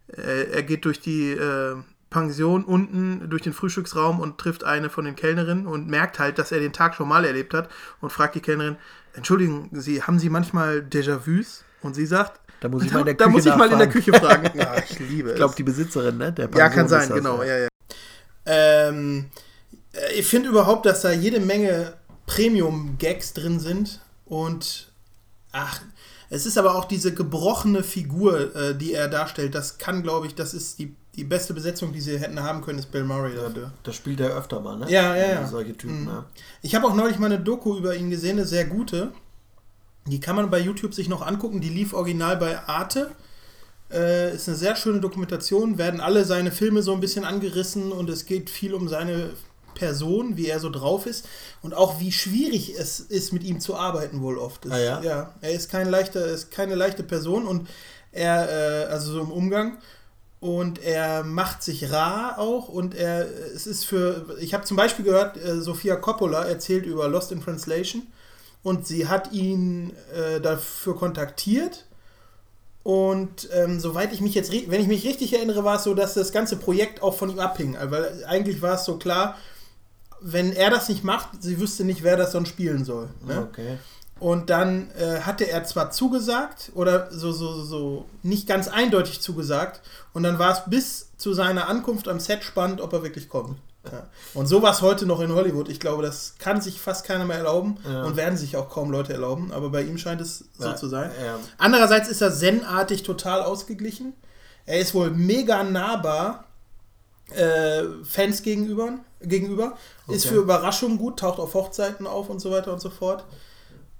[0.07, 1.75] äh, er geht durch die äh,
[2.09, 6.53] Pension unten, durch den Frühstücksraum und trifft eine von den Kellnerinnen und merkt halt, dass
[6.53, 7.69] er den Tag schon mal erlebt hat
[7.99, 8.77] und fragt die Kellnerin,
[9.13, 11.65] Entschuldigen Sie, haben Sie manchmal Déjà-vus?
[11.81, 13.79] Und sie sagt, Da muss ich mal in der da Küche muss ich mal in
[13.79, 13.89] der.
[13.89, 14.57] Küche fragen.
[14.57, 16.31] Ja, ich liebe Ich glaube, die Besitzerin, ne?
[16.31, 17.67] Der ja, kann sein, das, genau, ja, ja.
[18.45, 19.25] Ähm,
[19.93, 21.93] äh, ich finde überhaupt, dass da jede Menge
[22.27, 24.91] Premium-Gags drin sind und
[25.51, 25.81] ach,
[26.29, 29.53] es ist aber auch diese gebrochene Figur, äh, die er darstellt.
[29.55, 32.79] Das kann, glaube ich, das ist die, die beste Besetzung, die sie hätten haben können,
[32.79, 33.71] ist Bill Murray dafür.
[33.83, 34.85] Das spielt er öfter mal, ne?
[34.89, 35.47] Ja, ja, ja.
[35.47, 36.07] Solche Typen, Mhm.
[36.07, 36.25] ja.
[36.61, 39.11] Ich habe auch neulich mal eine Doku über ihn gesehen, eine sehr gute.
[40.07, 41.61] Die kann man bei YouTube sich noch angucken.
[41.61, 43.11] Die lief original bei Arte.
[43.91, 45.77] Äh, ist eine sehr schöne Dokumentation.
[45.77, 49.31] Werden alle seine Filme so ein bisschen angerissen und es geht viel um seine
[49.75, 51.27] Person, wie er so drauf ist
[51.61, 54.65] und auch wie schwierig es ist, mit ihm zu arbeiten wohl oft.
[54.65, 55.01] Es, Ah, ja?
[55.01, 57.69] ja, er ist kein leichter, er ist keine leichte Person und
[58.11, 59.77] er, äh, also so im Umgang
[60.41, 65.05] und er macht sich rar auch und er es ist für ich habe zum Beispiel
[65.05, 68.07] gehört äh, Sofia Coppola erzählt über Lost in Translation
[68.63, 71.85] und sie hat ihn äh, dafür kontaktiert
[72.83, 76.13] und ähm, soweit ich mich jetzt wenn ich mich richtig erinnere war es so dass
[76.13, 79.37] das ganze Projekt auch von ihm abhing weil eigentlich war es so klar
[80.19, 83.47] wenn er das nicht macht sie wüsste nicht wer das sonst spielen soll ne?
[83.49, 83.77] Okay.
[84.21, 89.81] Und dann äh, hatte er zwar zugesagt oder so, so, so nicht ganz eindeutig zugesagt.
[90.13, 93.57] Und dann war es bis zu seiner Ankunft am Set spannend, ob er wirklich kommt.
[93.91, 94.07] Ja.
[94.35, 95.67] Und sowas heute noch in Hollywood.
[95.69, 98.03] Ich glaube, das kann sich fast keiner mehr erlauben Ja.
[98.03, 99.51] und werden sich auch kaum Leute erlauben.
[99.51, 101.09] Aber bei ihm scheint es so Ja, zu sein.
[101.57, 104.13] Andererseits ist er zen-artig total ausgeglichen.
[104.67, 106.45] Er ist wohl mega nahbar
[107.33, 108.99] äh, Fans gegenüber.
[109.21, 109.77] gegenüber.
[110.07, 110.35] Ist Okay.
[110.35, 113.23] für Überraschungen gut, taucht auf Hochzeiten auf und so weiter und so fort.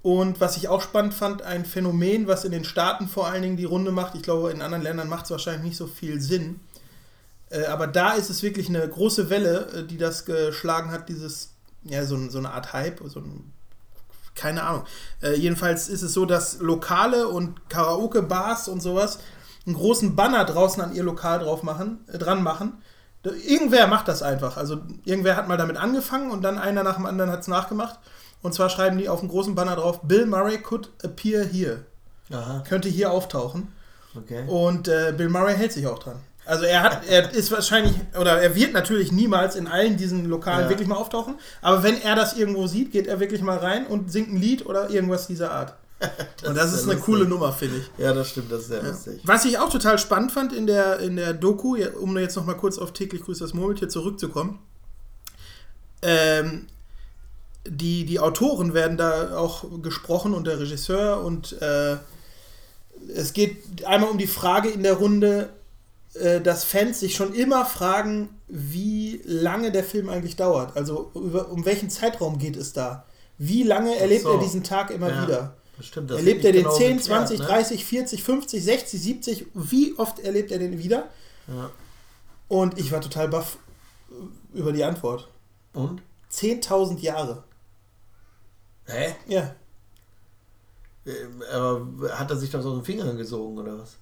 [0.02, 3.56] Und was ich auch spannend fand, ein Phänomen, was in den Staaten vor allen Dingen
[3.56, 4.14] die Runde macht.
[4.16, 6.60] Ich glaube, in anderen Ländern macht es wahrscheinlich nicht so viel Sinn.
[7.52, 11.50] Äh, aber da ist es wirklich eine große Welle, äh, die das geschlagen hat, dieses,
[11.84, 13.52] ja, so, so eine Art Hype, so ein,
[14.34, 14.84] keine Ahnung.
[15.22, 19.18] Äh, jedenfalls ist es so, dass Lokale und Karaoke-Bars und sowas
[19.66, 22.82] einen großen Banner draußen an ihr Lokal drauf machen, äh, dran machen.
[23.22, 24.56] Irgendwer macht das einfach.
[24.56, 28.00] Also irgendwer hat mal damit angefangen und dann einer nach dem anderen hat es nachgemacht.
[28.40, 31.84] Und zwar schreiben die auf einem großen Banner drauf, Bill Murray could appear here.
[32.32, 32.64] Aha.
[32.68, 33.72] Könnte hier auftauchen.
[34.16, 34.44] Okay.
[34.48, 36.16] Und äh, Bill Murray hält sich auch dran.
[36.52, 40.64] Also er hat, er ist wahrscheinlich, oder er wird natürlich niemals in allen diesen Lokalen
[40.64, 40.68] Ja.
[40.68, 44.12] wirklich mal auftauchen, aber wenn er das irgendwo sieht, geht er wirklich mal rein und
[44.12, 45.72] singt ein Lied oder irgendwas dieser Art.
[46.46, 47.30] und das ist ist ja eine coole lustig.
[47.30, 47.90] Nummer, finde ich.
[47.96, 49.20] Ja, das stimmt, das ist sehr lustig.
[49.24, 52.44] Was ich auch total spannend fand in der, in der Doku, ja, um jetzt noch
[52.44, 54.58] mal kurz auf täglich grüßt das Murmeltier zurückzukommen,
[56.02, 56.66] ähm,
[57.66, 61.96] die, die Autoren werden da auch gesprochen und der Regisseur und äh,
[63.14, 65.48] es geht einmal um die Frage in der Runde,
[66.40, 70.76] dass Fans sich schon immer fragen, wie lange der Film eigentlich dauert.
[70.76, 73.06] Also über, um welchen Zeitraum geht es da?
[73.38, 74.32] Wie lange erlebt so.
[74.32, 75.56] er diesen Tag immer Ja, wieder?
[75.76, 77.46] Das stimmt, das Erlebt er den genau 10, geklärt, 20, ne?
[77.46, 79.46] 30, 40, 50, 60, 70?
[79.54, 81.08] Wie oft erlebt er den wieder?
[81.48, 81.70] Ja.
[82.48, 83.56] Und ich war total baff
[84.52, 85.28] über die Antwort.
[85.72, 86.02] Und?
[86.30, 87.42] 10.000 Jahre.
[88.86, 89.14] Hä?
[89.26, 89.54] Ja.
[91.06, 93.96] Ähm, Aber hat er sich das aus den Fingern gesogen oder was?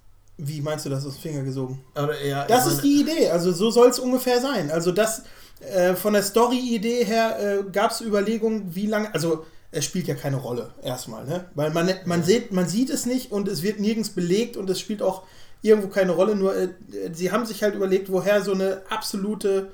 [0.46, 1.82] Wie meinst du das aus dem Finger gesogen?
[2.26, 3.30] Ja, Das ist die Idee.
[3.30, 4.70] Also so soll es ungefähr sein.
[4.70, 5.22] Also das
[5.60, 9.12] äh, von der Story-Idee her äh, gab es Überlegungen, wie lange.
[9.14, 11.44] Also es spielt ja keine Rolle erstmal, ne?
[11.54, 14.80] Weil man, man, sieht, man sieht es nicht und es wird nirgends belegt und es
[14.80, 15.22] spielt auch
[15.62, 16.34] irgendwo keine Rolle.
[16.34, 16.68] Nur äh,
[17.12, 19.70] sie haben sich halt überlegt, woher so eine absolute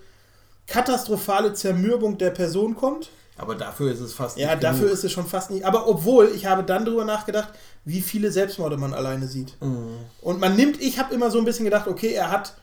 [0.66, 3.10] katastrophale Zermürbung der Person kommt.
[3.38, 4.94] Aber dafür ist es fast Ja, nicht dafür genug.
[4.94, 5.64] ist es schon fast nicht.
[5.64, 7.51] Aber obwohl, ich habe dann drüber nachgedacht,
[7.86, 9.54] wie viele Selbstmorde man alleine sieht.
[9.62, 9.96] Mhm.
[10.20, 12.54] Und man nimmt, ich habe immer so ein bisschen gedacht, okay, er hat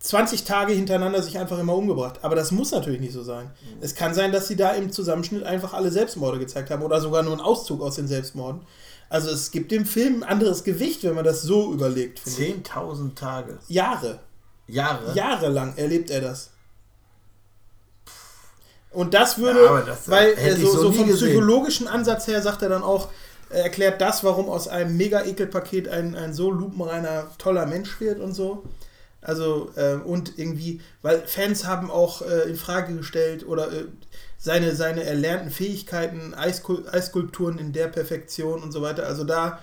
[0.00, 2.16] 20 Tage hintereinander sich einfach immer umgebracht.
[2.22, 3.46] Aber das muss natürlich nicht so sein.
[3.46, 3.78] Mhm.
[3.80, 7.22] Es kann sein, dass sie da im Zusammenschnitt einfach alle Selbstmorde gezeigt haben oder sogar
[7.22, 8.62] nur einen Auszug aus den Selbstmorden.
[9.08, 12.18] Also es gibt dem Film ein anderes Gewicht, wenn man das so überlegt.
[12.18, 12.54] finde ich.
[12.56, 13.58] 10.000 Tage.
[13.68, 14.18] Jahre.
[14.66, 15.14] Jahre?
[15.14, 16.50] Jahrelang erlebt er das.
[18.90, 21.28] Und das würde, Ja, das weil so, so vom gesehen.
[21.28, 23.08] psychologischen Ansatz her sagt er dann auch,
[23.50, 28.64] erklärt das, warum aus einem Mega-Ekel-Paket ein, ein so lupenreiner, toller Mensch wird und so.
[29.20, 33.84] Also, äh, und irgendwie, weil Fans haben auch äh, in Frage gestellt oder äh,
[34.38, 39.06] seine, seine erlernten Fähigkeiten, Eiskul Eisskulpturen in der Perfektion und so weiter.
[39.06, 39.58] Also da,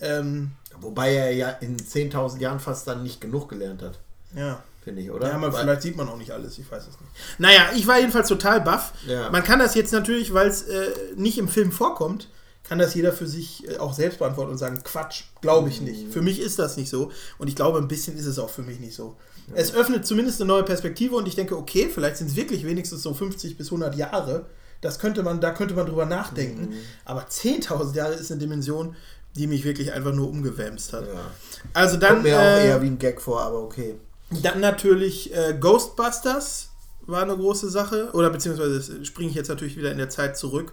[0.00, 3.98] ähm, Wobei er ja in 10.000 Jahren fast dann nicht genug gelernt hat,
[4.34, 4.62] ja.
[4.82, 5.28] finde ich, oder?
[5.28, 7.12] Ja, aber vielleicht sieht man auch nicht alles, ich weiß es nicht.
[7.38, 8.92] Naja, ich war jedenfalls total baff.
[9.06, 9.30] Ja.
[9.30, 12.28] Man kann das jetzt natürlich, weil es äh, nicht im Film vorkommt,
[12.68, 16.12] kann das jeder für sich äh, auch selbst beantworten und sagen, Quatsch, glaube ich nicht.
[16.12, 18.62] Für mich ist das nicht so und ich glaube, ein bisschen ist es auch für
[18.62, 19.16] mich nicht so.
[19.54, 23.02] Es öffnet zumindest eine neue Perspektive und ich denke, okay, vielleicht sind es wirklich wenigstens
[23.02, 24.46] so 50 bis 100 Jahre.
[24.80, 26.74] Das könnte man, da könnte man drüber nachdenken.
[27.04, 28.94] Aber 10.000 Jahre ist eine Dimension,
[29.36, 31.06] die mich wirklich einfach nur umgewämst hat.
[31.06, 31.30] Ja.
[31.72, 33.94] Also dann, Kommt mir auch äh, eher wie ein Gag vor, aber okay.
[34.42, 36.68] dann natürlich äh, Ghostbusters
[37.06, 38.10] war eine große Sache.
[38.12, 40.72] Oder beziehungsweise springe ich jetzt natürlich wieder in der Zeit zurück.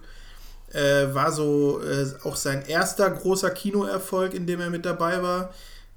[0.72, 5.50] Äh, war so äh, auch sein erster großer Kinoerfolg, in dem er mit dabei war.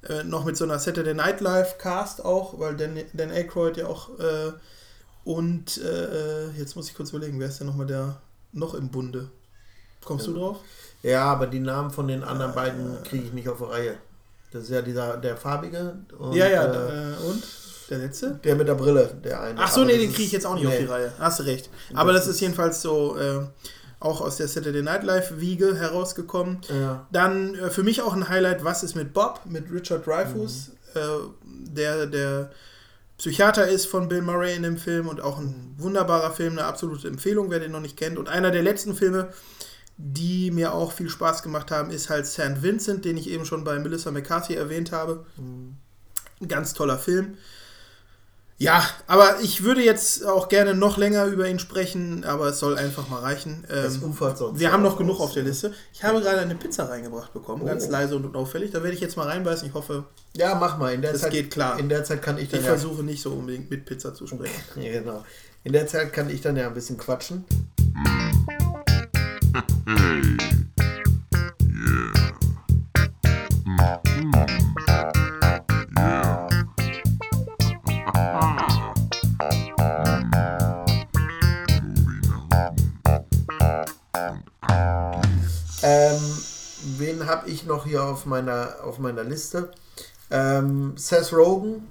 [0.07, 3.87] Äh, noch mit so einer Saturday Night Live Cast auch, weil Dan, Dan Aykroyd ja
[3.87, 4.53] auch äh,
[5.25, 8.21] und äh, jetzt muss ich kurz überlegen, wer ist denn nochmal der
[8.53, 9.29] noch im Bunde?
[10.03, 10.57] Kommst du drauf?
[11.03, 13.97] Ja, aber die Namen von den anderen beiden kriege ich nicht auf die Reihe.
[14.51, 15.97] Das ist ja dieser, der farbige.
[16.17, 17.43] Und, ja, ja, äh, äh, und?
[17.89, 18.39] Der letzte?
[18.43, 19.59] der mit der Brille, der eine.
[19.59, 20.79] Ach so, Aber nee, den kriege ich jetzt auch nicht auf nee.
[20.79, 21.11] die Reihe.
[21.19, 21.69] Hast du recht.
[21.93, 23.45] Aber das, Das ist jedenfalls so äh,
[23.99, 26.59] auch aus der Saturday Night Live Wiege herausgekommen.
[26.69, 27.07] Ja.
[27.11, 30.99] Dann äh, für mich auch ein Highlight, was ist mit Bob, mit Richard Dreyfuss, äh,
[31.43, 32.51] der der
[33.19, 37.09] Psychiater ist von Bill Murray in dem Film und auch ein wunderbarer Film, eine absolute
[37.09, 38.17] Empfehlung, wer den noch nicht kennt.
[38.17, 39.33] Und einer der letzten Filme,
[39.97, 42.61] die mir auch viel Spaß gemacht haben, ist halt St.
[42.61, 45.25] Vincent, den ich eben schon bei Melissa McCarthy erwähnt habe.
[45.37, 47.37] Ein ganz toller Film.
[48.61, 52.77] Ja, aber ich würde jetzt auch gerne noch länger über ihn sprechen, aber es soll
[52.77, 53.63] einfach mal reichen.
[53.69, 55.43] Es Ähm, ufert sonst wir haben noch aus, genug auf der?
[55.43, 55.73] Liste.
[55.93, 57.91] Ich habe gerade eine Pizza reingebracht bekommen, ganz Oh.
[57.91, 58.71] leise und unauffällig.
[58.71, 59.65] Da werde ich jetzt mal reinbeißen.
[59.65, 60.03] Ich hoffe,
[60.35, 60.93] Ja, mach mal.
[60.93, 61.79] In der Das Zeit, geht klar.
[61.79, 64.27] In der Zeit kann ich dann ich ja, versuche nicht so unbedingt mit Pizza zu
[64.27, 64.53] sprechen.
[64.75, 65.23] Ja, genau.
[65.63, 67.45] In der Zeit kann ich dann ja ein bisschen quatschen.
[69.87, 70.37] Ähm,
[87.09, 89.71] wen habe ich noch hier auf meiner, auf meiner Liste?
[90.31, 91.87] Ähm, Seth Rogen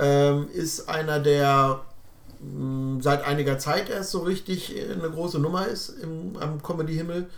[0.00, 1.82] ähm, ist einer, der
[2.40, 7.28] mh, seit einiger Zeit erst so richtig äh, eine große Nummer ist im, am Comedy-Himmel.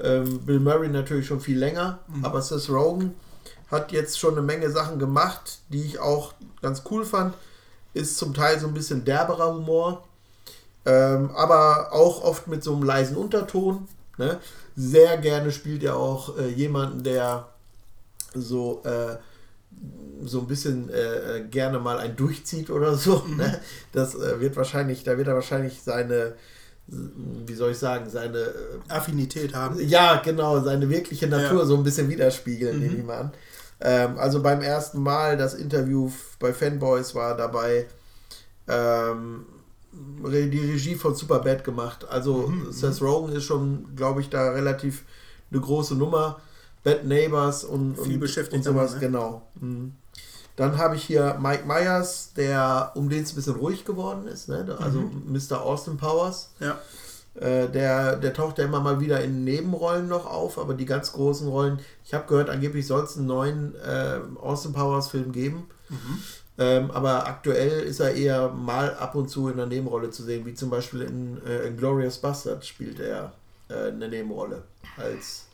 [0.00, 3.14] Ähm, Bill Murray natürlich schon viel länger, aber Seth Rogen
[3.70, 7.34] hat jetzt schon eine Menge Sachen gemacht, die ich auch ganz cool fand.
[7.94, 10.04] Ist zum Teil so ein bisschen derberer Humor,
[10.86, 13.88] ähm, aber auch oft mit so einem leisen Unterton.
[14.18, 14.38] Ne?
[14.80, 17.48] Sehr gerne spielt er auch äh, jemanden, der
[18.34, 19.16] so äh,
[20.24, 23.24] so ein bisschen äh, äh, gerne mal ein durchzieht oder so.
[23.36, 23.60] Ne?
[23.92, 26.34] Das äh, wird wahrscheinlich, da wird er wahrscheinlich seine,
[26.86, 28.52] wie soll ich sagen, seine äh,
[28.88, 29.78] Affinität haben.
[29.88, 31.66] ja, genau, seine wirkliche Natur Ja.
[31.66, 32.82] so ein bisschen widerspiegeln, Mhm.
[32.82, 33.32] nehme ich mal an.
[33.80, 37.86] Ähm, also beim ersten Mal das Interview bei Fanboys war dabei
[38.68, 39.46] ähm,
[39.92, 42.06] die Regie von Superbad gemacht.
[42.08, 45.04] Also Mhm, Seth Rogen ist schon, glaube ich, da relativ
[45.50, 46.40] eine große Nummer.
[46.84, 49.00] Bad Neighbors und, Viel und, beschäftigter und sowas, ne?
[49.00, 49.42] genau.
[49.60, 49.92] Mhm.
[50.56, 54.48] Dann habe ich hier Mike Myers, der um den es ein bisschen ruhig geworden ist,
[54.48, 54.76] ne?
[54.80, 55.32] also Mhm.
[55.32, 55.60] Mr.
[55.62, 56.50] Austin Powers.
[56.60, 56.78] Ja.
[57.34, 61.12] Äh, der, der taucht ja immer mal wieder in Nebenrollen noch auf, aber die ganz
[61.12, 65.64] großen Rollen, ich habe gehört, angeblich soll es einen neuen äh, Austin Powers Film geben.
[66.58, 70.44] Ähm, aber aktuell ist er eher mal ab und zu in einer Nebenrolle zu sehen,
[70.44, 73.32] wie zum Beispiel in, äh, in Glorious Bastard spielt er
[73.68, 74.64] äh, eine Nebenrolle
[74.96, 75.46] als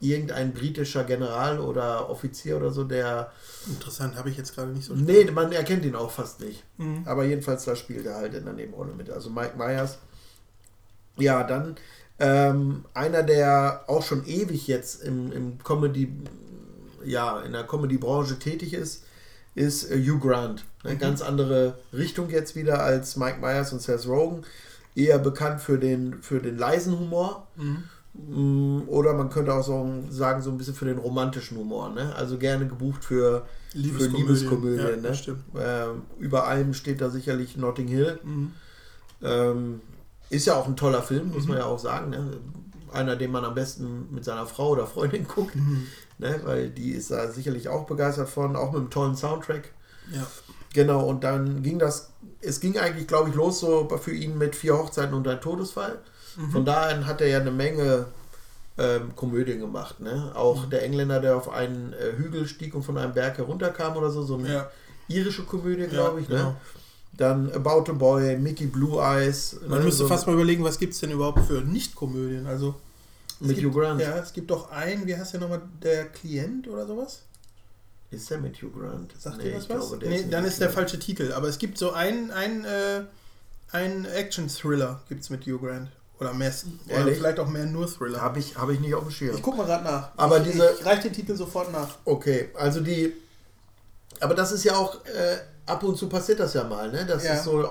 [0.00, 3.32] irgendein britischer General oder Offizier oder so, der
[3.68, 4.94] Interessant, habe ich jetzt gerade nicht so.
[4.94, 6.64] Nee, man erkennt ihn auch fast nicht.
[6.78, 7.02] Mhm.
[7.04, 9.10] Aber jedenfalls, da spielt er halt in der Nebenrolle mit.
[9.10, 9.98] Also Mike Myers.
[11.18, 11.76] Ja, dann
[12.18, 16.10] ähm, einer, der auch schon ewig jetzt im, im Comedy,
[17.04, 19.04] ja, in der Comedy-Branche tätig ist,
[19.54, 20.64] ist äh, Hugh Grant.
[20.82, 24.42] Eine ganz andere Richtung jetzt wieder als Mike Myers und Seth Rogen.
[24.94, 27.46] Eher bekannt für den, für den leisen Humor.
[28.14, 31.90] Mm, Oder man könnte auch so sagen, so ein bisschen für den romantischen Humor.
[31.90, 32.14] Ne?
[32.16, 34.26] Also gerne gebucht für für Liebeskomödien.
[34.26, 35.04] Liebeskomödien.
[35.04, 35.92] Ja, ne?
[35.92, 38.18] Ähm, über allem steht da sicherlich Notting Hill.
[38.24, 38.52] Mhm.
[39.22, 39.80] Ähm,
[40.28, 42.10] ist ja auch ein toller Film, muss man ja auch sagen.
[42.10, 42.38] Ne?
[42.92, 45.54] Einer, den man am besten mit seiner Frau oder Freundin guckt.
[46.20, 46.40] Ne?
[46.44, 49.70] Weil die ist da sicherlich auch begeistert von, auch mit einem tollen Soundtrack.
[50.12, 50.26] Ja.
[50.72, 52.10] Genau, und dann ging das,
[52.40, 55.98] es ging eigentlich, glaube ich, los so für ihn mit vier Hochzeiten und ein Todesfall.
[56.36, 56.50] Mhm.
[56.52, 58.06] Von daher hat er ja eine Menge
[58.78, 60.00] ähm, Komödien gemacht.
[60.00, 60.30] Ne?
[60.34, 60.70] Auch Mhm.
[60.70, 64.22] der Engländer, der auf einen äh, Hügel stieg und von einem Berg herunterkam oder so,
[64.22, 64.70] so eine Ja.
[65.08, 66.28] irische Komödie, Ja, glaube ich.
[66.28, 66.50] genau.
[66.50, 66.56] Ne?
[67.14, 69.56] Dann About a Boy, Mickey Blue Eyes.
[69.68, 69.84] Man ne?
[69.86, 72.46] müsste so fast mal überlegen, was gibt es denn überhaupt für Nicht-Komödien?
[72.46, 72.76] Also,
[73.40, 74.00] mit gibt, Hugh Grant.
[74.00, 77.22] Ja, es gibt doch einen, wie heißt der nochmal, der Klient oder sowas?
[78.10, 79.12] Ist der mit Hugh Grant?
[79.18, 79.76] Sagt Nee, ihr das was?
[79.88, 81.32] glaube, der nee, nicht dann ist der falsche Titel.
[81.32, 83.02] Aber es gibt so einen, einen, äh,
[83.72, 85.88] einen Action-Thriller gibt es mit Hugh Grant.
[86.18, 86.52] Oder mehr,
[86.88, 88.20] oder vielleicht auch mehr nur Thriller.
[88.20, 89.34] Habe ich, hab ich nicht auf dem Schirm.
[89.36, 90.10] Ich guck mal gerade nach.
[90.18, 91.96] Aber ich, diese- Ich reich den Titel sofort nach.
[92.04, 93.14] Okay, also die.
[94.18, 97.06] Aber das ist ja auch, äh, ab und zu passiert das ja mal, ne?
[97.06, 97.34] Dass Ja.
[97.34, 97.66] es so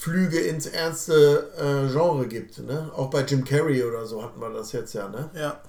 [0.00, 2.90] Ausflüge ins ernste äh, Genre gibt, ne?
[2.96, 5.28] Auch bei Jim Carrey oder so hatten wir das jetzt ja, ne?
[5.34, 5.60] Ja.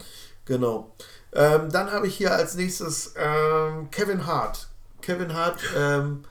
[0.46, 0.96] Genau.
[1.34, 4.68] Ähm, dann habe ich hier als nächstes ähm, Kevin Hart.
[5.02, 6.24] Kevin Hart ähm,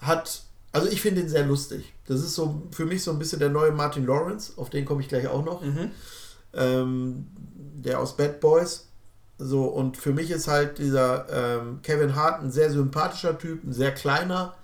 [0.00, 1.92] hat, also ich finde ihn sehr lustig.
[2.06, 5.02] Das ist so für mich so ein bisschen der neue Martin Lawrence, auf den komme
[5.02, 5.60] ich gleich auch noch.
[5.60, 5.90] Mhm.
[6.54, 7.26] Ähm,
[7.84, 8.88] der aus Bad Boys.
[9.38, 13.74] So, und für mich ist halt dieser ähm, Kevin Hart ein sehr sympathischer Typ, ein
[13.74, 14.54] sehr kleiner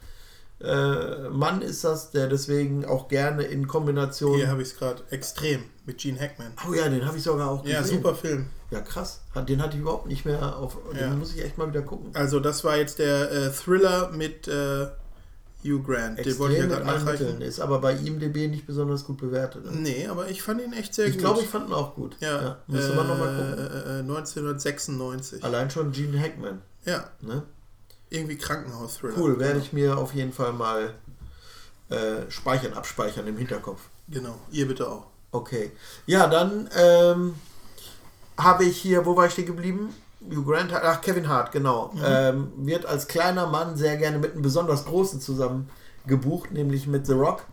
[0.62, 4.36] äh, Mann ist das, der deswegen auch gerne in Kombination.
[4.36, 5.02] Hier habe ich es gerade.
[5.10, 6.52] Extrem mit Gene Hackman.
[6.68, 7.76] Oh ja, den habe ich sogar auch gesehen.
[7.76, 8.46] Ja, super Film.
[8.70, 9.20] Ja, krass.
[9.48, 10.78] Den hatte ich überhaupt nicht mehr auf.
[10.94, 11.08] Ja.
[11.08, 12.10] Den muss ich echt mal wieder gucken.
[12.14, 14.86] Also, das war jetzt der äh, Thriller mit äh,
[15.64, 16.24] Hugh Grant.
[16.24, 17.26] Den wollte ich ja Extrem gerade allen Mitteln.
[17.28, 17.42] nachreichen.
[17.42, 19.64] Ist aber bei IMDb nicht besonders gut bewertet.
[19.72, 21.20] Nee, aber ich fand ihn echt sehr Ich gut.
[21.20, 22.16] glaube, ich fand ihn auch gut.
[22.20, 23.58] Ja, müsste man nochmal gucken.
[23.58, 25.44] äh, äh, 1996.
[25.44, 26.62] Allein schon Gene Hackman.
[26.84, 27.42] Ja, Ne?
[28.12, 29.18] Irgendwie Krankenhaus-Thriller.
[29.18, 30.94] Cool, werde ich mir auf jeden Fall mal
[31.90, 33.80] äh, speichern, abspeichern im Hinterkopf.
[34.08, 35.06] Genau, ihr bitte auch.
[35.30, 35.72] Okay.
[36.06, 37.34] Ja, dann ähm,
[38.36, 39.94] habe ich hier, wo war ich stehen geblieben?
[40.30, 41.92] Hugh Grant, ach, Kevin Hart, genau.
[42.04, 45.68] Ähm, wird als kleiner Mann sehr gerne mit einem besonders großen zusammen
[46.06, 47.44] gebucht, nämlich mit The Rock.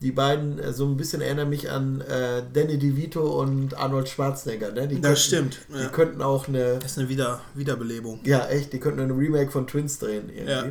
[0.00, 4.72] Die beiden, äh, so ein bisschen erinnern mich an äh, Danny DeVito und Arnold Schwarzenegger.
[4.72, 4.88] Ne?
[4.88, 5.88] Die Das stimmt, Die ja.
[5.88, 8.20] könnten auch eine, Das ist eine Wieder Wiederbelebung.
[8.24, 10.50] ja echt, die könnten eine Remake von Twins drehen irgendwie.
[10.52, 10.64] Ja.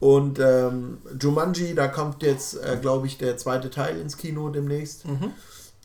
[0.00, 5.06] Und ähm, Jumanji, da kommt jetzt, äh, glaube ich, der zweite Teil ins Kino demnächst.
[5.06, 5.32] Mhm.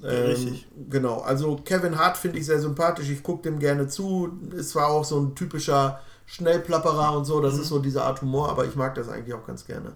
[0.02, 0.68] Ja, Ähm, richtig.
[0.90, 3.10] Genau, also Kevin Hart finde ich sehr sympathisch.
[3.10, 4.30] Ich gucke dem gerne zu.
[4.57, 7.41] Es war auch so ein typischer Schnellplapperer und so.
[7.41, 7.61] Das Mhm.
[7.61, 9.94] ist so diese Art Humor, aber ich mag das eigentlich auch ganz gerne.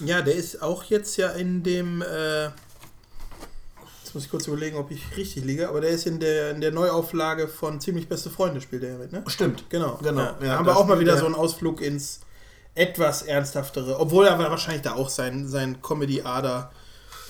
[0.00, 2.02] Ja, der ist auch jetzt ja in dem.
[2.02, 2.44] Äh,
[4.02, 6.60] jetzt muss ich kurz überlegen, ob ich richtig liege, aber der ist in der, in
[6.60, 9.22] der Neuauflage von Ziemlich Beste Freunde, spielt er ja mit, ne?
[9.26, 9.64] Stimmt.
[9.70, 10.20] Genau, Genau.
[10.20, 12.20] Ja, Ja, da haben wir auch mal wieder er- so einen Ausflug ins
[12.74, 16.70] etwas ernsthaftere, obwohl er wahrscheinlich da auch sein, sein Comedy-Ader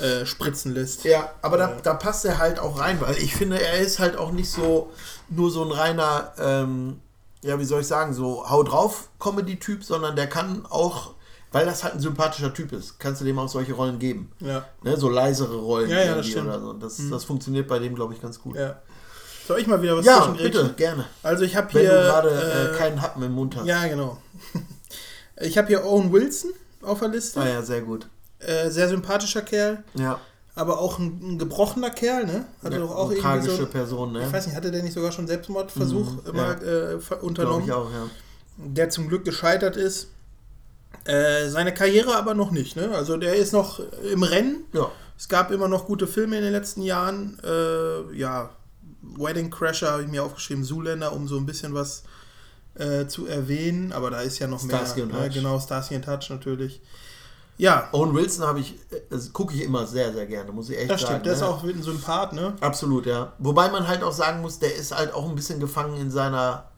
[0.01, 1.05] äh, spritzen lässt.
[1.05, 4.17] Ja, aber da, da passt er halt auch rein, weil ich finde, er ist halt
[4.17, 4.91] auch nicht so
[5.29, 7.01] nur so ein reiner, ähm,
[7.43, 11.15] ja, wie soll ich sagen, so hau drauf Comedy-Typ, sondern der kann auch,
[11.52, 14.31] weil das halt ein sympathischer Typ ist, kannst du dem auch solche Rollen geben.
[14.40, 16.48] Ja, Ne, so leisere Rollen Ja, ja, das stimmt.
[16.48, 16.73] Oder so.
[16.74, 18.56] Das, das funktioniert bei dem, glaube ich, ganz gut.
[18.56, 18.81] ja.
[19.47, 20.62] Soll ich mal wieder was Ja, zwischengrätschen?
[20.62, 21.05] bitte, gerne.
[21.23, 21.90] Also ich habe Wenn hier...
[21.90, 23.66] du gerade äh, äh, keinen Happen im Mund hast.
[23.66, 24.18] Ja, genau.
[25.40, 26.51] Ich habe hier Owen Wilson
[26.82, 27.40] auf der Liste.
[27.40, 28.06] Ah ja, sehr gut.
[28.39, 30.18] Äh, sehr sympathischer Kerl, Ja.
[30.55, 32.47] aber auch ein, ein gebrochener Kerl, ne?
[32.62, 33.66] Hatte ja doch auch eine irgendwie tragische so...
[33.66, 34.24] Person, ne?
[34.27, 36.52] Ich weiß nicht, hatte der nicht sogar schon Selbstmordversuch Mhm, immer ja.
[36.94, 37.64] äh, ver- Glaube unternommen?
[37.66, 38.06] ich auch, ja.
[38.56, 40.09] der zum Glück gescheitert ist.
[41.05, 42.77] Äh, seine Karriere aber noch nicht.
[42.77, 42.90] Ne?
[42.94, 43.81] Also der ist noch
[44.12, 44.64] im Rennen.
[44.73, 44.90] Ja.
[45.18, 47.39] Es gab immer noch gute Filme in den letzten Jahren.
[47.44, 48.51] Äh, ja,
[49.02, 52.02] Wedding Crasher habe ich mir aufgeschrieben, Zoolander, um so ein bisschen was
[52.74, 53.93] äh, zu erwähnen.
[53.93, 55.09] Aber da ist ja noch Starsky mehr.
[55.14, 55.27] und Ne?
[55.27, 55.35] Hutch.
[55.35, 56.81] Genau, Starsky und Hutch natürlich.
[57.59, 60.77] Ja, Owen Wilson habe ich, äh, das gucke ich immer sehr, sehr gerne, muss ich
[60.77, 61.12] echt das sagen.
[61.12, 61.27] stimmt.
[61.27, 61.48] Der ist ne?
[61.48, 62.55] auch ein Sympath, ne?
[62.60, 63.32] Absolut, ja.
[63.39, 66.68] Wobei man halt auch sagen muss, der ist halt auch ein bisschen gefangen in seiner.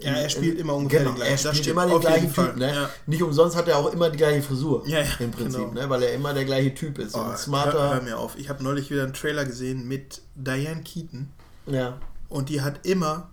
[0.00, 1.32] Äh, Ja, er spielt in- immer ungefähr genau, den gleichen.
[1.32, 2.74] Er spielt stimmt, immer den gleichen Typ, ne?
[2.74, 2.90] ja.
[3.06, 4.86] Nicht umsonst hat er auch immer die gleiche Frisur.
[4.86, 5.72] Ja, ja, Im Prinzip, genau.
[5.72, 5.88] ne?
[5.88, 7.14] Weil er immer der gleiche Typ ist.
[7.14, 7.94] Oh, und hör, smarter.
[7.94, 8.36] hör mir auf.
[8.38, 11.28] Ich habe neulich wieder einen Trailer gesehen mit Diane Keaton.
[11.66, 11.98] Ja.
[12.28, 13.30] Und die hat immer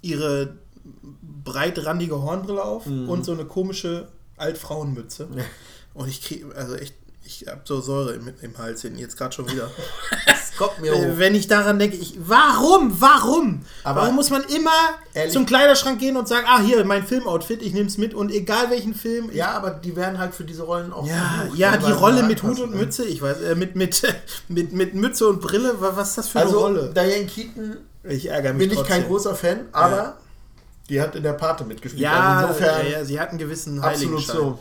[0.00, 0.56] ihre
[1.44, 5.26] breitrandige Hornbrille auf und so eine komische Altfrauenmütze.
[5.26, 5.38] Mhm.
[5.38, 5.44] Ja.
[5.94, 6.94] Und ich kriege, also echt,
[7.42, 9.70] ich habe so Säure im, im Hals hinten, jetzt gerade schon wieder.
[10.26, 11.16] Das kommt mir hoch.
[11.16, 13.62] Wenn ich daran denke, ich, warum, warum?
[13.84, 14.70] Aber warum muss man immer
[15.14, 18.30] ehrlich- zum Kleiderschrank gehen und sagen, ah, hier, mein Filmoutfit, ich nehme es mit und
[18.30, 19.30] egal welchen Film.
[19.32, 21.06] Ja, aber die werden halt für diese Rollen auch.
[21.06, 21.78] ja, gebucht, ja, ne?
[21.78, 22.78] die Weil sie Rolle mit Hut reinpassen, und?
[22.78, 24.02] Mütze, ich weiß, äh, mit, mit,
[24.48, 26.92] mit, mit Mütze und Brille, wa- was ist das für eine Also, Rolle?
[26.94, 29.08] Diane Keaton Ich ärgere mich bin ich kein trotzdem.
[29.08, 30.18] großer Fan, aber
[30.90, 32.02] die hat in der Pate mitgespielt.
[32.02, 34.36] Ja, also insofern ja, ja, sie hat einen gewissen absolut Heiligenschein.
[34.36, 34.58] so.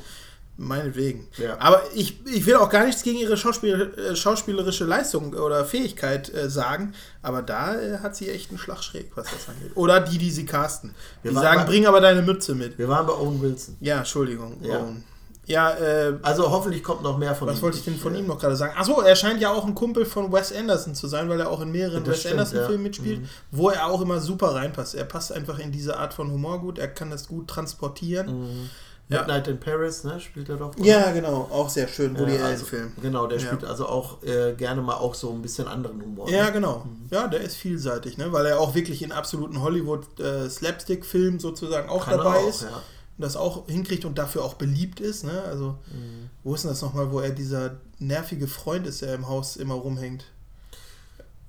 [0.57, 1.27] Meinetwegen.
[1.37, 1.57] Ja.
[1.59, 6.31] Aber ich, ich will auch gar nichts gegen ihre Schauspiel, äh, schauspielerische Leistung oder Fähigkeit
[6.33, 9.71] äh, sagen, aber da äh, hat sie echt einen Schlag schräg, was das angeht.
[9.75, 10.93] Oder die, die sie casten.
[11.23, 12.77] Wir Die sagen, bei- bring aber deine Mütze mit.
[12.77, 13.75] Wir waren bei Owen Wilson.
[13.79, 14.57] Ja, Entschuldigung.
[14.61, 14.79] Ja.
[14.81, 15.03] Owen.
[15.47, 17.53] Ja, äh, Also hoffentlich kommt noch mehr von ihm.
[17.53, 18.73] was wollte ich denn von äh, ihm noch gerade sagen?
[18.77, 21.61] Achso, er scheint ja auch ein Kumpel von Wes Anderson zu sein, weil er auch
[21.61, 22.77] in mehreren Das Wes Anderson-Filmen ja.
[22.77, 22.83] Mhm.
[22.83, 24.93] mitspielt, wo er auch immer super reinpasst.
[24.93, 28.69] Er passt einfach in diese Art von Humor gut, er kann das gut transportieren.
[29.11, 29.19] Ja.
[29.19, 30.19] Midnight in Paris, ne?
[30.19, 30.71] Spielt er doch.
[30.77, 32.91] Ja, genau, auch sehr schön, Woody Ja, Allen also, Film.
[33.01, 33.45] Genau, der Ja.
[33.47, 36.29] spielt also auch äh, gerne mal auch so ein bisschen anderen Humor.
[36.29, 36.51] Ja, ne?
[36.53, 36.85] genau.
[37.09, 38.31] Ja, der ist vielseitig, ne?
[38.31, 42.61] weil er auch wirklich in absoluten Hollywood-Slapstick-Filmen sozusagen auch Kann dabei auch, ist.
[42.63, 42.69] ja.
[42.69, 45.23] Und das auch hinkriegt und dafür auch beliebt ist.
[45.25, 45.43] Ne?
[45.47, 46.29] Also, Mhm.
[46.43, 49.75] wo ist denn das nochmal, wo er dieser nervige Freund ist, der im Haus immer
[49.75, 50.25] rumhängt?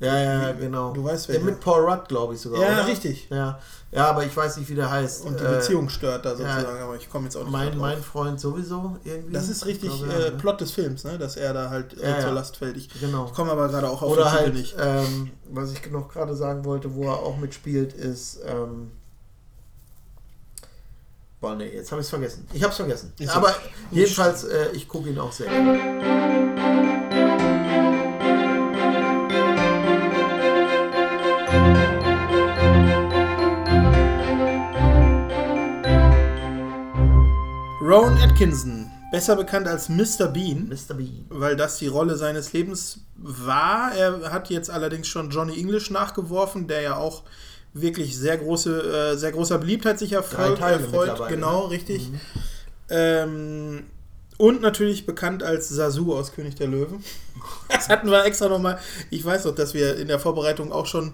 [0.00, 0.92] Ja, ja, genau.
[0.92, 1.46] Du weißt, Der welcher.
[1.46, 2.60] mit Paul Rudd, glaube ich sogar.
[2.60, 2.86] Ja, oder?
[2.88, 3.28] richtig.
[3.30, 3.60] Ja.
[3.92, 5.24] Ja, aber ich weiß nicht, wie der heißt.
[5.26, 8.02] Und die Äh, Beziehung stört da sozusagen, aber ich komme jetzt auch nicht Mein, mein.
[8.02, 9.32] Freund sowieso irgendwie.
[9.34, 10.36] Das ist richtig Ich glaube, ja, äh, ne?
[10.38, 11.18] Plot des Films, ne?
[11.18, 12.34] dass er da halt äh, Ja, zur ja.
[12.34, 12.76] Last fällt.
[12.78, 13.26] Ich, Genau.
[13.26, 14.74] ich komme aber gerade auch auf Oder den halt, nicht.
[14.80, 18.40] ähm, was ich noch gerade sagen wollte, wo er auch mitspielt, ist.
[18.46, 18.90] Ähm,
[21.40, 22.46] boah, nee, jetzt habe ich es vergessen.
[22.52, 23.12] Ich habe es vergessen.
[23.18, 23.54] Ist Aber
[23.90, 25.50] jedenfalls, äh, ich gucke ihn auch sehr.
[37.92, 40.26] Rowan Atkinson, besser bekannt als Mr.
[40.28, 40.66] Bean.
[40.66, 40.94] Mr.
[40.94, 41.26] Bean.
[41.28, 43.94] weil das die Rolle seines Lebens war.
[43.94, 47.22] Er hat jetzt allerdings schon Johnny English nachgeworfen, der ja auch
[47.74, 50.58] wirklich sehr große, äh, sehr großer Beliebtheit sich erfreut.
[50.58, 50.80] Erfreut.
[50.90, 51.70] mittlerweile, Genau, ne?
[51.72, 52.08] richtig.
[52.88, 53.82] Ähm,
[54.38, 57.04] und natürlich bekannt als Sasu aus König der Löwen.
[57.68, 58.78] Das hatten wir extra nochmal.
[59.10, 61.12] Ich weiß doch, dass wir in der Vorbereitung auch schon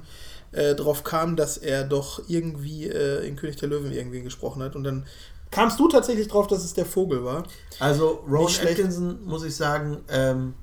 [0.52, 4.76] äh, drauf kamen, dass er doch irgendwie äh, in König der Löwen irgendwie gesprochen hat.
[4.76, 5.06] Und dann
[5.50, 7.44] kamst du tatsächlich drauf, dass es der Vogel war.
[7.80, 8.78] Also, Rowan schlecht.
[8.78, 10.54] Atkinson, muss ich sagen, ähm,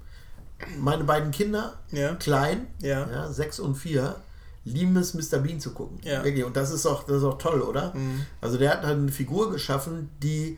[0.80, 2.16] meine beiden Kinder, Ja.
[2.16, 3.07] klein, Ja.
[3.10, 4.16] ja, sechs und vier,
[4.64, 5.40] lieben es, Mr.
[5.40, 5.99] Bean zu gucken.
[6.03, 6.24] Ja.
[6.24, 6.44] Wirklich.
[6.45, 7.94] Und das ist auch, das ist auch toll, oder?
[7.94, 8.26] Mhm.
[8.41, 10.57] Also der hat halt eine Figur geschaffen, die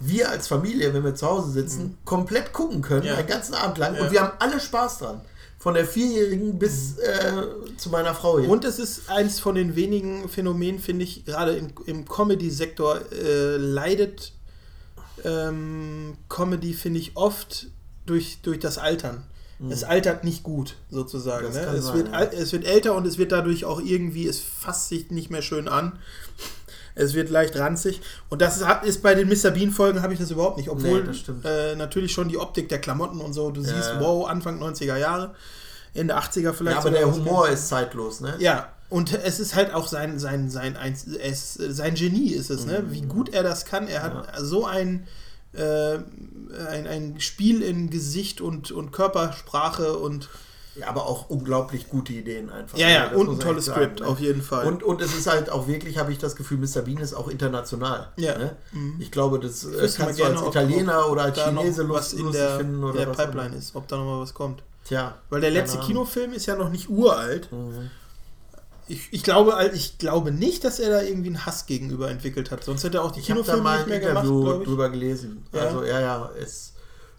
[0.00, 3.06] wir als Familie, wenn wir zu Hause sitzen, komplett gucken können, Mhm.
[3.06, 3.14] Ja.
[3.16, 3.98] einen ganzen Abend lang.
[3.98, 5.20] Und wir haben alle Spaß dran.
[5.64, 7.42] Von der Vierjährigen bis äh,
[7.78, 8.50] zu meiner Frau hier.
[8.50, 13.56] Und es ist eins von den wenigen Phänomenen, finde ich, gerade im, im Comedy-Sektor äh,
[13.56, 14.34] leidet
[15.24, 17.68] ähm, Comedy, finde ich, oft
[18.04, 19.24] durch, durch das Altern.
[19.70, 21.48] Es altert nicht gut, sozusagen.
[21.48, 21.54] Mhm.
[21.54, 21.60] Ne?
[21.60, 22.22] Es, sein, wird, ja.
[22.24, 25.66] es wird älter und es wird dadurch auch irgendwie, es fasst sich nicht mehr schön
[25.66, 25.98] an.
[26.94, 28.00] Es wird leicht ranzig.
[28.28, 29.50] Und das ist, ist bei den Mr.
[29.50, 30.68] Bean-Folgen habe ich das überhaupt nicht.
[30.68, 34.00] Obwohl Nee, äh, natürlich schon die Optik der Klamotten und so, du Ja, siehst, ja.
[34.00, 35.34] wow, Anfang 90er Jahre,
[35.92, 36.76] Ende 80er vielleicht.
[36.76, 38.34] ja, aber der Humor ist zeitlos, ne?
[38.38, 42.64] ja, und es ist halt auch sein, sein, sein, ein, es, sein Genie ist es,
[42.66, 42.84] ne?
[42.90, 43.88] Wie gut er das kann.
[43.88, 45.08] Er hat so ein,
[45.52, 45.94] äh,
[46.68, 50.28] ein, ein Spiel in Gesicht und, und Körpersprache und Ja,
[50.82, 52.76] aber auch unglaublich gute Ideen einfach.
[52.76, 54.06] ja, ja, das und ein tolles Skript, ne?
[54.06, 54.66] auf jeden Fall.
[54.66, 56.82] Und, und es ist halt auch wirklich, habe ich das Gefühl, Mr.
[56.82, 58.08] Bean ist auch international.
[58.16, 58.36] Ja.
[58.36, 58.56] Ne?
[58.98, 62.12] Ich glaube, das äh, wüsste mal kannst du als Italiener oder als Chinese was lust,
[62.14, 63.64] in lustig der, finden oder der was Pipeline anderes.
[63.66, 64.62] ist, ob da noch mal was kommt.
[64.84, 65.14] Tja.
[65.30, 65.78] Weil der letzte.
[65.78, 67.50] Kinofilm ist ja noch nicht uralt.
[67.52, 67.90] Mhm.
[68.86, 72.64] Ich, ich, glaube, ich glaube nicht, dass er da irgendwie einen Hass gegenüber entwickelt hat.
[72.64, 74.68] Sonst hätte er auch die Ich Kinofilme mal nicht mehr gemacht, Interview glaube ich.
[74.68, 75.46] drüber gelesen.
[75.52, 75.60] Ja.
[75.62, 76.30] Also, ja, ja.
[76.38, 76.73] Es,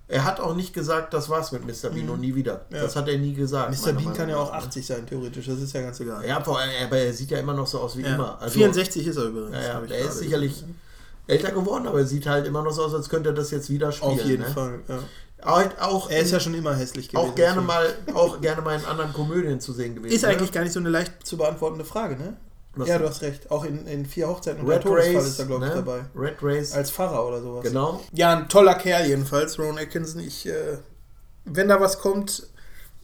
[0.07, 1.89] er hat auch nicht gesagt, das war's mit Mr.
[1.89, 2.65] Bean und nie wieder.
[2.69, 2.83] Ja.
[2.83, 3.71] Das hat er nie gesagt.
[3.71, 3.93] Mr.
[3.93, 4.63] Bean kann ja auch nach.
[4.65, 5.47] 80 sein, theoretisch.
[5.47, 6.25] Das ist ja ganz egal.
[6.27, 8.13] Ja, vor allem, aber er sieht ja immer noch so aus wie Ja.
[8.15, 8.39] immer.
[8.39, 9.55] Also, 64 ist er übrigens.
[9.55, 10.63] Ja, er ist sicherlich
[11.27, 13.69] älter geworden, aber er sieht halt immer noch so aus, als könnte er das jetzt
[13.69, 14.11] wieder spielen.
[14.11, 14.49] Auf jeden ne?
[14.49, 14.79] Fall.
[14.87, 14.99] Ja.
[15.41, 17.29] Auch, auch, Er ist ja schon immer hässlich gewesen.
[17.29, 20.13] auch gerne mal, auch gerne mal in anderen Komödien zu sehen gewesen.
[20.15, 20.29] Ist ne?
[20.29, 22.37] eigentlich gar nicht so eine leicht zu beantwortende Frage, ne?
[22.75, 23.49] Was ja, du hast recht.
[23.51, 25.75] Auch in, in vier Hochzeiten und Red Todesfall Race, ist er, glaube ich, ne?
[25.77, 26.05] dabei.
[26.15, 26.73] Red Race.
[26.73, 27.63] Als Pfarrer oder sowas.
[27.63, 28.01] genau.
[28.11, 30.21] Ja, ein toller Kerl jedenfalls, Ron Atkinson.
[30.21, 30.77] Ich, äh,
[31.45, 32.47] wenn da was kommt,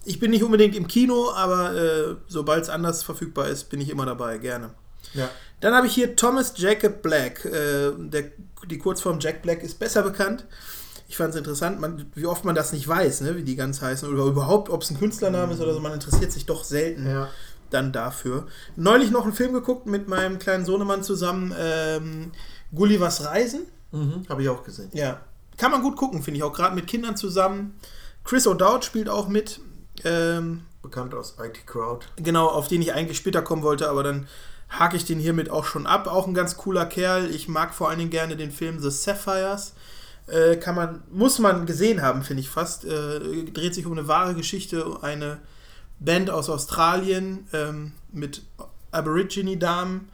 [0.04, 3.90] ich bin nicht unbedingt im Kino, aber äh, sobald es anders verfügbar ist, bin ich
[3.90, 4.72] immer dabei, gerne.
[5.14, 5.30] Ja.
[5.60, 7.46] Dann habe ich hier Thomas Jacob Black.
[7.46, 8.32] Äh, der,
[8.68, 10.46] die Kurzform Jack Black ist besser bekannt.
[11.08, 13.82] Ich fand es interessant, man, wie oft man das nicht weiß, ne, wie die ganz
[13.82, 15.82] heißen oder überhaupt, ob es ein Künstlername ist oder so.
[15.82, 17.30] Man interessiert sich doch selten Ja.
[17.74, 18.48] Dann dafür.
[18.76, 22.32] Neulich noch einen Film geguckt mit meinem kleinen Sohnemann zusammen, ähm,
[22.74, 23.62] Gullivers Reisen.
[23.92, 24.90] Mhm, Habe ich auch gesehen.
[24.94, 25.20] Ja,
[25.58, 27.76] kann man gut gucken, finde ich auch gerade mit Kindern zusammen.
[28.24, 29.60] Chris O'Dowd spielt auch mit.
[30.04, 32.06] Ähm, Bekannt aus IT Crowd.
[32.16, 34.28] genau, auf den ich eigentlich später kommen wollte, aber dann
[34.70, 36.08] hake ich den hiermit auch schon ab.
[36.08, 37.30] Auch ein ganz cooler Kerl.
[37.30, 39.74] Ich mag vor allen Dingen gerne den Film The Sapphires.
[40.28, 42.86] Äh, kann man, muss man gesehen haben, finde ich fast.
[42.86, 44.86] Äh, dreht sich um eine wahre Geschichte.
[45.02, 45.40] Eine
[46.02, 48.42] Band aus Australien ähm, mit
[48.92, 50.10] Aborigine-Damen,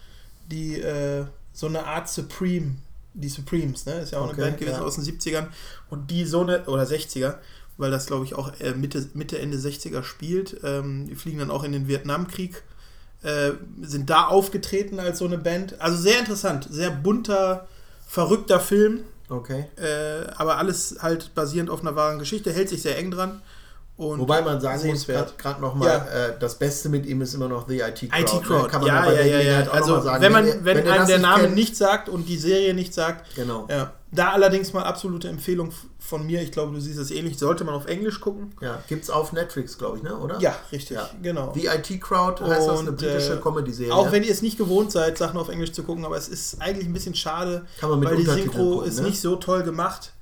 [0.51, 2.75] die äh, so eine Art Supreme,
[3.13, 4.01] die Supremes, ne?
[4.01, 4.81] Ist ja auch Okay, eine Band gewesen ja.
[4.83, 5.47] aus den 70ern.
[5.89, 7.35] Und die so eine, oder 60er,
[7.77, 10.57] weil das glaube ich auch äh, Mitte, Mitte, Ende 60er spielt.
[10.63, 12.63] Ähm, die fliegen dann auch in den Vietnamkrieg,
[13.23, 13.51] äh,
[13.81, 15.79] sind da aufgetreten als so eine Band.
[15.81, 17.67] Also sehr interessant, sehr bunter,
[18.05, 18.99] verrückter Film,
[19.29, 19.65] Okay.
[19.77, 23.41] äh, aber alles halt basierend auf einer wahren Geschichte, hält sich sehr eng dran.
[23.97, 26.27] Und Wobei man sagen muss, gerade nochmal, Ja.
[26.27, 28.21] äh, das Beste mit ihm ist immer noch The IT Crowd.
[28.21, 28.41] IT ne?
[28.41, 29.65] Crowd, Kann man ja, ja, ja, ja.
[29.65, 32.37] Noch Also, wenn, man, ihr- wenn, ihr einem der Name kennt- nicht sagt und die
[32.37, 33.65] Serie nicht sagt, Genau.
[33.69, 33.93] ja.
[34.11, 37.73] Da allerdings mal absolute Empfehlung von mir, ich glaube, du siehst es ähnlich, sollte man
[37.75, 38.53] auf Englisch gucken.
[38.61, 40.15] Ja, gibt's auf Netflix, glaube ich, ne?
[40.15, 40.39] oder?
[40.39, 41.09] Ja, richtig, Ja.
[41.21, 41.51] genau.
[41.53, 43.93] The IT Crowd heißt das, eine Und, britische äh, Comedy-Serie.
[43.93, 46.61] Auch wenn ihr es nicht gewohnt seid, Sachen auf Englisch zu gucken, aber es ist
[46.61, 49.07] eigentlich ein bisschen schade, Kann man mit weil die Synchro gucken, ist ne?
[49.07, 50.13] nicht so toll gemacht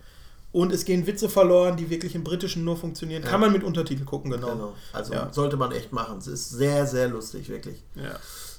[0.56, 3.22] und es gehen Witze verloren, die wirklich im Britischen nur funktionieren.
[3.24, 4.52] Kann man mit Untertiteln gucken, genau.
[4.52, 4.74] Genau.
[4.94, 5.28] Also Ja.
[5.34, 6.18] sollte man echt machen.
[6.18, 7.84] Es ist sehr, sehr lustig, wirklich.
[7.96, 8.12] Ja.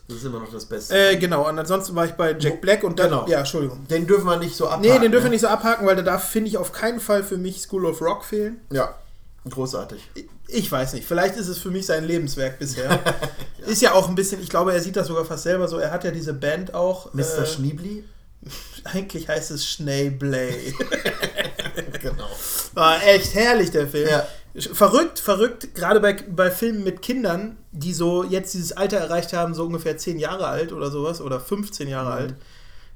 [0.06, 0.94] Das ist immer noch das Beste.
[0.94, 3.26] Äh, genau, und ansonsten war ich bei Jack Black und dann, Genau.
[3.26, 3.86] ja, Entschuldigung.
[3.88, 4.82] den dürfen wir nicht so abhaken.
[4.82, 5.36] Nee, den dürfen wir ne?
[5.36, 8.02] nicht so abhaken, weil da darf, finde ich, auf keinen Fall für mich School of
[8.02, 8.60] Rock fehlen.
[8.70, 8.94] Ja,
[9.48, 10.06] großartig.
[10.48, 13.00] Ich weiß nicht, vielleicht ist es für mich sein Lebenswerk bisher.
[13.66, 15.78] Ist ja auch ein bisschen, ich glaube, er sieht das sogar fast selber so.
[15.78, 17.12] Er hat ja diese Band auch.
[17.14, 17.38] Mr.
[17.42, 18.04] äh, Schniebli?
[18.84, 20.72] Eigentlich heißt es Schneeblay.
[22.02, 22.28] Genau.
[22.74, 24.08] War echt herrlich, der Film.
[24.08, 24.26] Ja.
[24.72, 29.52] Verrückt, verrückt, gerade bei, bei Filmen mit Kindern, die so jetzt dieses Alter erreicht haben,
[29.54, 32.12] so ungefähr 10 Jahre alt oder sowas, oder 15 Jahre Mhm.
[32.16, 32.34] alt,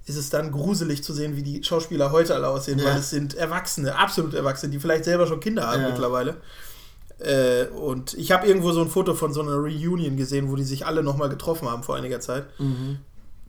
[0.06, 2.86] ist es dann gruselig zu sehen, wie die Schauspieler heute alle aussehen, Ja.
[2.86, 5.88] weil es sind Erwachsene, absolut Erwachsene, die vielleicht selber schon Kinder haben Ja.
[5.90, 6.36] mittlerweile.
[7.18, 10.64] Äh, und ich habe irgendwo so ein Foto von so einer Reunion gesehen, wo die
[10.64, 12.46] sich alle nochmal getroffen haben vor einiger Zeit.
[12.58, 12.98] Mhm.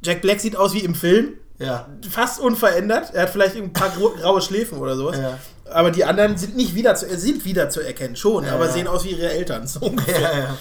[0.04, 1.88] Jack Black sieht aus wie im Film, Ja.
[2.10, 3.14] fast unverändert.
[3.14, 5.18] Er hat vielleicht ein paar grau- graue Schläfen oder sowas.
[5.18, 5.38] Ja.
[5.72, 8.88] Aber die anderen sind nicht wieder zu, sind wieder zu erkennen, schon, Ja, aber sehen
[8.88, 9.68] aus wie ihre Eltern.
[9.68, 10.20] So ungefähr.
[10.20, 10.58] Ja,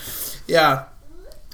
[0.46, 0.86] ja.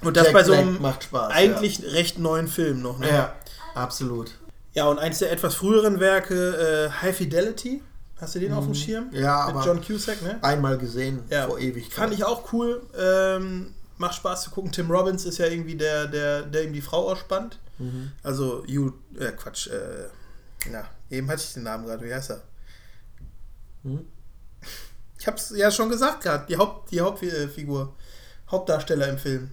[0.02, 1.32] Und das Jack bei so einem macht Spaß.
[1.32, 2.98] eigentlich recht neuen Film noch.
[2.98, 3.08] Ne?
[3.08, 3.32] Ja.
[3.74, 4.32] absolut.
[4.74, 7.82] Ja, und eins der etwas früheren Werke, äh, High Fidelity.
[8.20, 9.08] Hast du den auf dem Schirm?
[9.10, 9.16] Mhm.
[9.16, 10.38] Ja, Mit aber John Cusack, ne?
[10.42, 11.46] einmal gesehen Ja.
[11.46, 11.92] vor Ewigkeit.
[11.94, 12.82] Fand ich auch cool.
[12.98, 14.70] Ähm, macht Spaß zu gucken.
[14.72, 17.58] Tim Robbins ist ja irgendwie der, der, der ihm die Frau ausspannt.
[17.78, 18.12] Mhm.
[18.22, 20.08] Also, you, äh, Quatsch, äh,
[20.70, 22.04] na, eben hatte ich den Namen gerade.
[22.04, 22.42] Wie heißt er?
[23.84, 24.06] Hm?
[25.18, 26.46] Ich hab's ja schon gesagt gerade.
[26.48, 27.94] Die, Haupt, die Hauptfigur.
[28.50, 29.50] Hauptdarsteller im Film.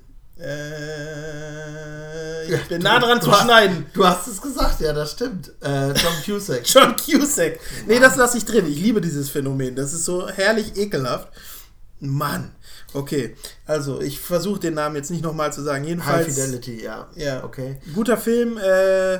[1.13, 3.85] Äh, ich Ja, bin du- nah dran zu hast- schneiden.
[3.93, 5.51] Du hast es gesagt, ja, das stimmt.
[5.61, 6.61] Äh, John Cusack.
[6.65, 7.59] John Cusack.
[7.87, 8.65] Nee, das lasse ich drin.
[8.67, 9.75] Ich liebe dieses Phänomen.
[9.75, 11.29] Das ist so herrlich ekelhaft.
[12.09, 12.51] Mann.
[12.93, 13.35] Okay.
[13.65, 15.83] Also, ich versuche den Namen jetzt nicht nochmal zu sagen.
[15.83, 16.25] High Jedenfalls.
[16.27, 17.07] Fidelity, ja.
[17.15, 17.43] Ja.
[17.43, 17.77] Okay.
[17.93, 18.57] Guter Film.
[18.57, 19.19] Äh,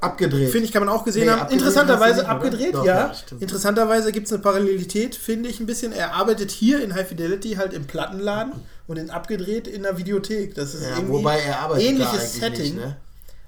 [0.00, 0.50] Abgedreht.
[0.50, 1.52] finde ich, kann man auch gesehen Nee, haben.
[1.52, 3.12] Interessanterweise nicht, abgedreht, Doch, ja.
[3.12, 3.14] ja.
[3.40, 5.92] Interessanterweise gibt es eine Parallelität, finde ich ein bisschen.
[5.92, 8.54] Er arbeitet hier in High Fidelity halt im Plattenladen
[8.86, 10.54] und in abgedreht in der Videothek.
[10.54, 12.74] Das ist ja, irgendwie wobei er arbeitet ähnliches Setting.
[12.74, 12.96] Nicht, ne?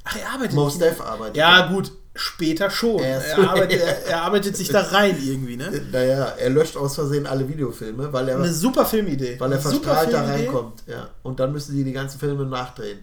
[0.05, 0.81] Ach, er arbeitet Most.
[0.81, 1.37] Def arbeitet.
[1.37, 1.93] Ja, gut.
[2.17, 3.03] Später schon.
[3.03, 5.83] Er Er, arbeitet, er, er arbeitet sich da rein irgendwie, ne?
[5.91, 9.39] Naja, er löscht aus Versehen alle Videofilme, weil er, Eine super Filmidee.
[9.41, 10.85] weil er verstrahlt da reinkommt.
[10.87, 11.11] Ja.
[11.25, 13.01] Und dann müssen die die ganzen Filme nachdrehen.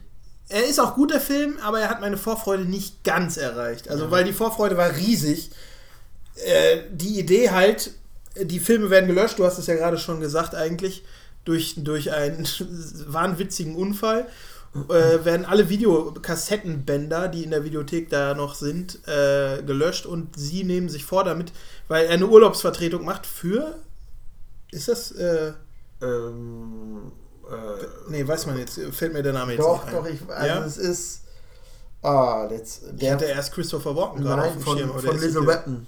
[0.48, 3.90] Er ist auch gut, der Film, aber er hat meine Vorfreude nicht ganz erreicht.
[3.90, 5.52] Also, weil die Vorfreude war riesig.
[6.46, 7.92] Äh, die Idee halt,
[8.40, 11.04] die Filme werden gelöscht, du hast es ja gerade schon gesagt, eigentlich
[11.46, 12.46] durch, durch einen
[13.08, 14.26] wahnwitzigen Unfall.
[14.74, 20.64] Äh, werden alle Videokassettenbänder, die in der Videothek da noch sind, äh, gelöscht und sie
[20.64, 21.52] nehmen sich vor damit,
[21.90, 23.76] weil er eine Urlaubsvertretung macht für.
[24.72, 25.12] Ist das.
[25.12, 25.54] Äh,
[26.04, 27.12] Ähm,
[27.48, 30.48] äh, nee, weiß man jetzt, fällt mir der Name jetzt doch, nicht doch, ich, also
[30.48, 30.66] ja?
[30.66, 31.22] es ist.
[32.02, 32.82] Ah, jetzt.
[32.98, 34.90] Ich hatte erst Christopher Walken gerade auf dem von, Schirm.
[34.90, 35.88] aber von der Little der- Weapon.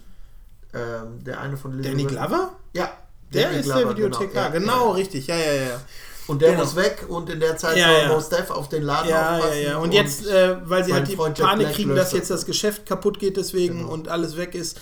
[0.76, 2.03] Ähm, der eine von Little Danny.
[2.05, 2.51] Glover?
[2.73, 2.91] Ja.
[3.34, 4.93] Der Danny ist Glover, der Videothekar, ja, genau, ja.
[4.93, 5.81] richtig, ja, ja, ja.
[6.28, 6.64] Und der Genau.
[6.64, 8.08] muss weg und in der Zeit Ja, soll ja.
[8.10, 9.62] Mos Def auf den Laden Ja, ja, aufpassen.
[9.64, 9.78] ja.
[9.78, 12.41] Und jetzt, äh, weil sie halt die Freund Panik Black kriegen, dass jetzt das.
[12.41, 13.91] das Geschäft kaputt geht deswegen Genau.
[13.91, 14.80] und alles weg ist,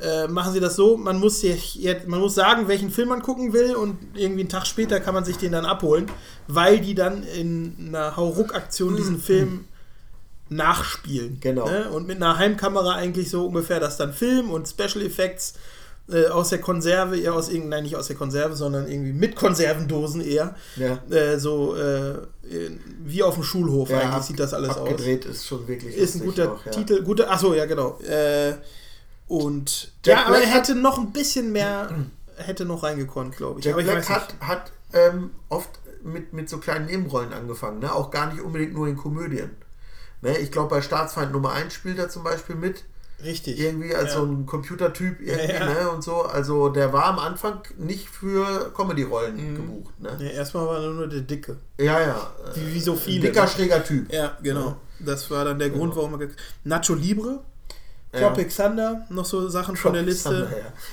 [0.00, 3.22] äh, machen sie das so, man muss, sich jetzt, man muss sagen, welchen Film man
[3.22, 6.06] gucken will und irgendwie einen Tag später kann man sich den dann abholen,
[6.48, 9.66] weil die dann in einer Hauruck-Aktion diesen Film
[10.48, 11.38] nachspielen.
[11.40, 11.66] Genau.
[11.68, 11.90] Ne?
[11.90, 15.54] Und mit einer Heimkamera eigentlich so ungefähr das dann Film und Special Effects
[16.10, 19.36] äh, aus der Konserve, eher aus irgendein, nein, nicht aus der Konserve, sondern irgendwie mit
[19.36, 20.54] Konservendosen eher.
[20.76, 20.98] Ja.
[21.10, 22.18] Äh, so äh,
[23.04, 24.78] wie auf dem Schulhof Ja, eigentlich ab- sieht das alles aus.
[24.78, 26.72] abgedreht ist schon wirklich Ist ein guter auch, ja.
[26.72, 27.98] Titel, guter, achso, ja genau.
[28.00, 28.54] Äh,
[29.26, 31.88] und Jack ja, aber er hätte noch ein bisschen mehr,
[32.36, 33.64] hätte noch reingekonnt, glaube ich.
[33.64, 35.70] Jack aber ich Black hat, hat ähm, oft
[36.02, 37.94] mit, mit so kleinen Nebenrollen angefangen, ne?
[37.94, 39.50] auch gar nicht unbedingt nur in Komödien.
[40.20, 40.36] Ne?
[40.38, 42.84] Ich glaube, bei Staatsfeind Nummer 1 spielt er zum Beispiel mit.
[43.24, 43.58] Richtig.
[43.58, 44.20] irgendwie als Ja.
[44.20, 45.84] so ein Computertyp irgendwie, Ja, ja.
[45.84, 45.90] Ne?
[45.90, 46.22] und so.
[46.22, 49.56] Also der war am Anfang nicht für Comedy-Rollen Mhm.
[49.56, 50.00] gebucht.
[50.00, 50.16] Ne?
[50.20, 51.56] Ja, erstmal war er nur der Dicke.
[51.78, 52.16] Ja, ja.
[52.54, 53.20] Wie, wie so viele.
[53.28, 54.12] Dicker, schräger Typ.
[54.12, 54.76] Ja, genau.
[55.00, 55.80] Das war dann der Genau.
[55.80, 56.28] Grund, warum er.
[56.64, 57.40] Nacho Libre.
[58.12, 60.28] Tropic Thunder, noch so Sachen von der Liste.
[60.30, 60.46] Thunder,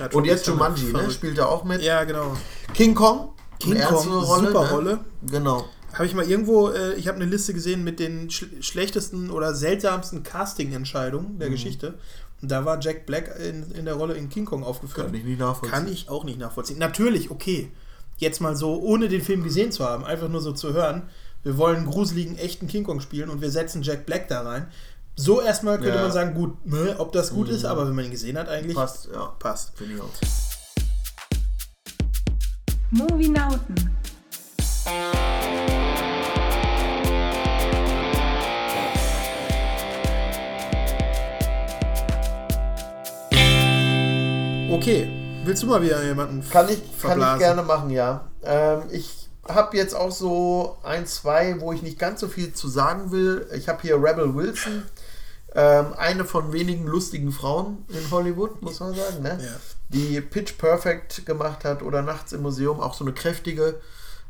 [0.05, 1.11] Und Tropic jetzt Thunder, Jumanji, ne?
[1.11, 1.79] spielt er auch mit.
[1.83, 2.35] Ja, genau.
[2.73, 4.69] King Kong, King Kong, Rolle, super ne?
[4.71, 4.99] Rolle.
[5.29, 5.65] Genau.
[5.93, 9.53] Habe ich mal irgendwo, äh, ich habe eine Liste gesehen mit den schl schlechtesten oder
[9.53, 11.39] seltsamsten Casting-Entscheidungen Mhm.
[11.39, 11.95] der Geschichte.
[12.41, 15.07] Und da war Jack Black in, in der Rolle in King Kong aufgeführt.
[15.07, 15.71] Kann ich nicht nachvollziehen.
[15.71, 16.79] Kann ich auch nicht nachvollziehen.
[16.79, 17.71] Natürlich, okay.
[18.17, 21.03] Jetzt mal so, ohne den Film gesehen zu haben, einfach nur so zu hören,
[21.43, 24.67] wir wollen einen gruseligen, echten King Kong spielen und wir setzen Jack Black da rein.
[25.15, 25.95] So erstmal könnte Ja.
[25.97, 26.01] Mhm.
[26.03, 28.75] man sagen, gut, ne, ob das gut ist, aber wenn man ihn gesehen hat, eigentlich
[28.75, 29.25] Passt, ja.
[29.39, 29.75] passt.
[29.77, 30.09] Finde ich auch.
[32.91, 33.75] Movie Nauten.
[44.71, 45.09] Okay,
[45.43, 47.39] willst du mal wieder jemanden Kann ich, kann ich verblasen?
[47.39, 48.27] gerne machen, ja.
[48.43, 52.67] Ähm, ich habe jetzt auch so ein, zwei, wo ich nicht ganz so viel zu
[52.67, 53.47] sagen will.
[53.55, 54.83] Ich habe hier Rebel Wilson,
[55.55, 59.39] ähm, eine von wenigen lustigen Frauen in Hollywood, muss man sagen, ne?
[59.41, 59.49] Ja.
[59.89, 63.81] die Pitch Perfect gemacht hat oder Nachts im Museum, auch so eine kräftige.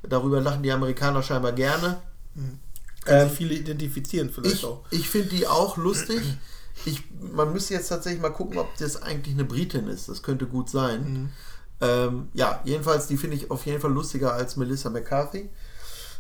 [0.04, 1.98] Darüber lachen die Amerikaner scheinbar gerne.
[2.34, 4.82] Können Ähm, sich viele identifizieren vielleicht Ich, auch.
[4.90, 6.22] ich finde die auch lustig.
[6.86, 10.10] Ich, man müsste jetzt tatsächlich mal gucken, ob das eigentlich eine Britin ist.
[10.10, 11.04] Das könnte gut sein.
[11.04, 11.30] Mhm.
[11.82, 15.50] Ähm, ja, jedenfalls, die finde ich auf jeden Fall lustiger als Melissa McCarthy.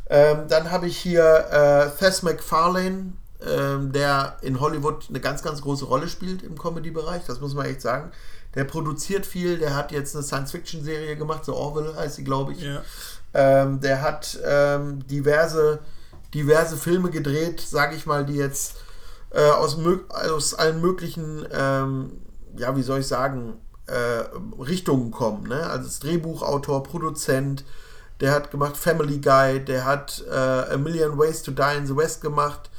[0.09, 3.13] Ähm, dann habe ich hier äh, Thess MacFarlane,
[3.47, 7.23] ähm, der in Hollywood eine ganz, ganz große Rolle spielt im Comedy-Bereich.
[7.25, 8.11] Das muss man echt sagen.
[8.55, 9.57] Der produziert viel.
[9.57, 12.61] Der hat jetzt eine Science-Fiction-Serie gemacht, so Orwell heißt sie, glaube ich.
[12.61, 12.81] Ja.
[13.33, 15.79] Ähm, der hat ähm, diverse,
[16.33, 18.75] diverse Filme gedreht, sage ich mal, die jetzt
[19.32, 19.78] äh, aus,
[20.10, 22.12] aus allen möglichen, ähm,
[22.58, 24.24] ja, wie soll ich sagen, äh,
[24.62, 25.48] Richtungen kommen.
[25.48, 25.64] Ne?
[25.68, 27.64] Also als Drehbuchautor, Produzent,
[28.20, 31.95] der hat gemacht Family Guy, der hat äh, A Million Ways to Die in the
[31.95, 32.70] West gemacht.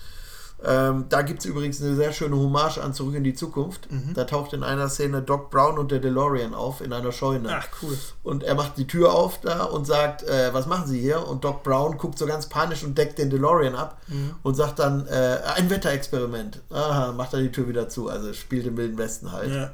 [0.65, 3.89] Ähm, da gibt es übrigens eine sehr schöne Hommage an Zurück in die Zukunft.
[4.15, 7.49] Da taucht in einer Szene Doc Brown und der DeLorean auf in einer Scheune.
[7.51, 7.99] Ach, cool.
[8.23, 11.27] Und er macht die Tür auf da und sagt, äh, was machen Sie hier?
[11.27, 14.01] Und Doc Brown guckt so ganz panisch und deckt den DeLorean ab
[14.43, 16.61] und sagt dann, äh, ein Wetterexperiment.
[16.71, 18.09] Aha, macht er die Tür wieder zu.
[18.09, 19.53] Also spielt im Wilden Westen halt.
[19.53, 19.71] Ja.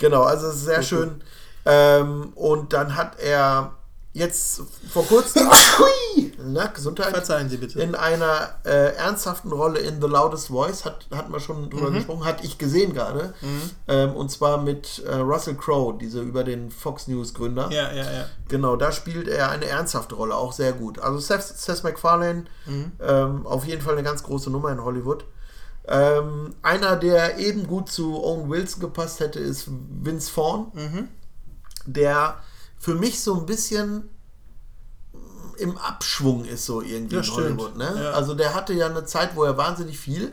[0.00, 1.22] Genau, also es ist sehr schön.
[1.64, 3.72] Ähm, und dann hat er
[4.16, 4.62] jetzt
[4.92, 5.48] vor kurzem,
[6.38, 7.80] na, Gesundheit, Verzeihen Sie bitte.
[7.80, 11.70] in einer äh, ernsthaften Rolle in The Loudest Voice, hat, hatten wir schon Mhm.
[11.70, 13.34] drüber gesprochen, hatte ich gesehen gerade.
[13.88, 17.68] Ähm, und zwar mit äh, Russell Crowe, diese über den Fox News Gründer.
[17.70, 18.24] Ja, ja, ja.
[18.48, 20.98] Genau, da spielt er eine ernsthafte Rolle, auch sehr gut.
[20.98, 22.44] Also Seth, Seth MacFarlane,
[23.00, 25.24] ähm, auf jeden Fall eine ganz große Nummer in Hollywood.
[25.88, 30.72] Ähm, einer, der eben gut zu Owen Wilson gepasst hätte, ist Vince Vaughn,
[31.86, 32.36] der
[32.78, 34.08] für mich so ein bisschen
[35.58, 37.30] im Abschwung ist so irgendwie Ja, in.
[37.30, 37.76] Hollywood.
[37.76, 37.90] Ne?
[37.96, 38.10] Ja.
[38.10, 40.32] Also der hatte ja eine Zeit, wo er wahnsinnig viel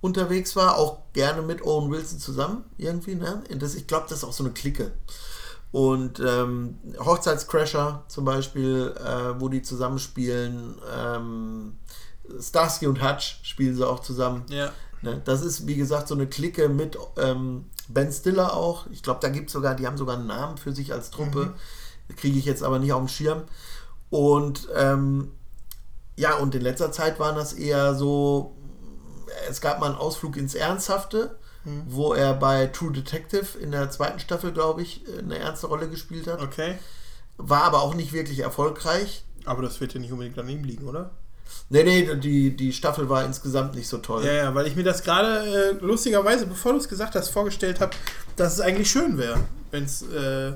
[0.00, 3.14] unterwegs war, auch gerne mit Owen Wilson zusammen irgendwie.
[3.14, 3.42] Ne?
[3.56, 4.92] Das, ich glaube, das ist auch so eine Clique.
[5.70, 10.76] Und ähm, Hochzeitscrasher zum Beispiel, äh, wo die zusammenspielen.
[10.96, 11.76] Ähm,
[12.40, 14.44] Starsky und Hutch spielen sie auch zusammen.
[14.48, 14.72] Ja.
[15.02, 15.20] Ne?
[15.24, 18.86] Das ist, wie gesagt, so eine Clique mit ähm, Ben Stiller auch.
[18.90, 21.54] Ich glaube, da gibt sogar, die haben sogar einen Namen für sich als Truppe.
[22.16, 23.42] Kriege ich jetzt aber nicht auf dem Schirm.
[24.10, 25.32] Und ähm,
[26.16, 28.56] ja, und in letzter Zeit waren das eher so,
[29.48, 31.38] es gab mal einen Ausflug ins Ernsthafte,
[31.86, 36.26] wo er bei True Detective in der zweiten Staffel, glaube ich, eine ernste Rolle gespielt
[36.26, 36.40] hat.
[36.40, 36.78] Okay.
[37.36, 39.24] War aber auch nicht wirklich erfolgreich.
[39.44, 41.10] Aber das wird ja nicht unbedingt an ihm liegen, oder?
[41.70, 44.24] Nee, nee, die, die Staffel war insgesamt nicht so toll.
[44.24, 47.80] Ja, ja, weil ich mir das gerade äh, lustigerweise, bevor du es gesagt hast, vorgestellt
[47.80, 47.92] habe,
[48.36, 49.38] dass es eigentlich schön wäre,
[49.70, 50.54] wenn's, äh, äh,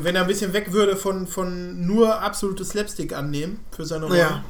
[0.00, 4.18] wenn er ein bisschen weg würde von, von nur absolutes Slapstick annehmen für seine Rolle.
[4.18, 4.44] Ja.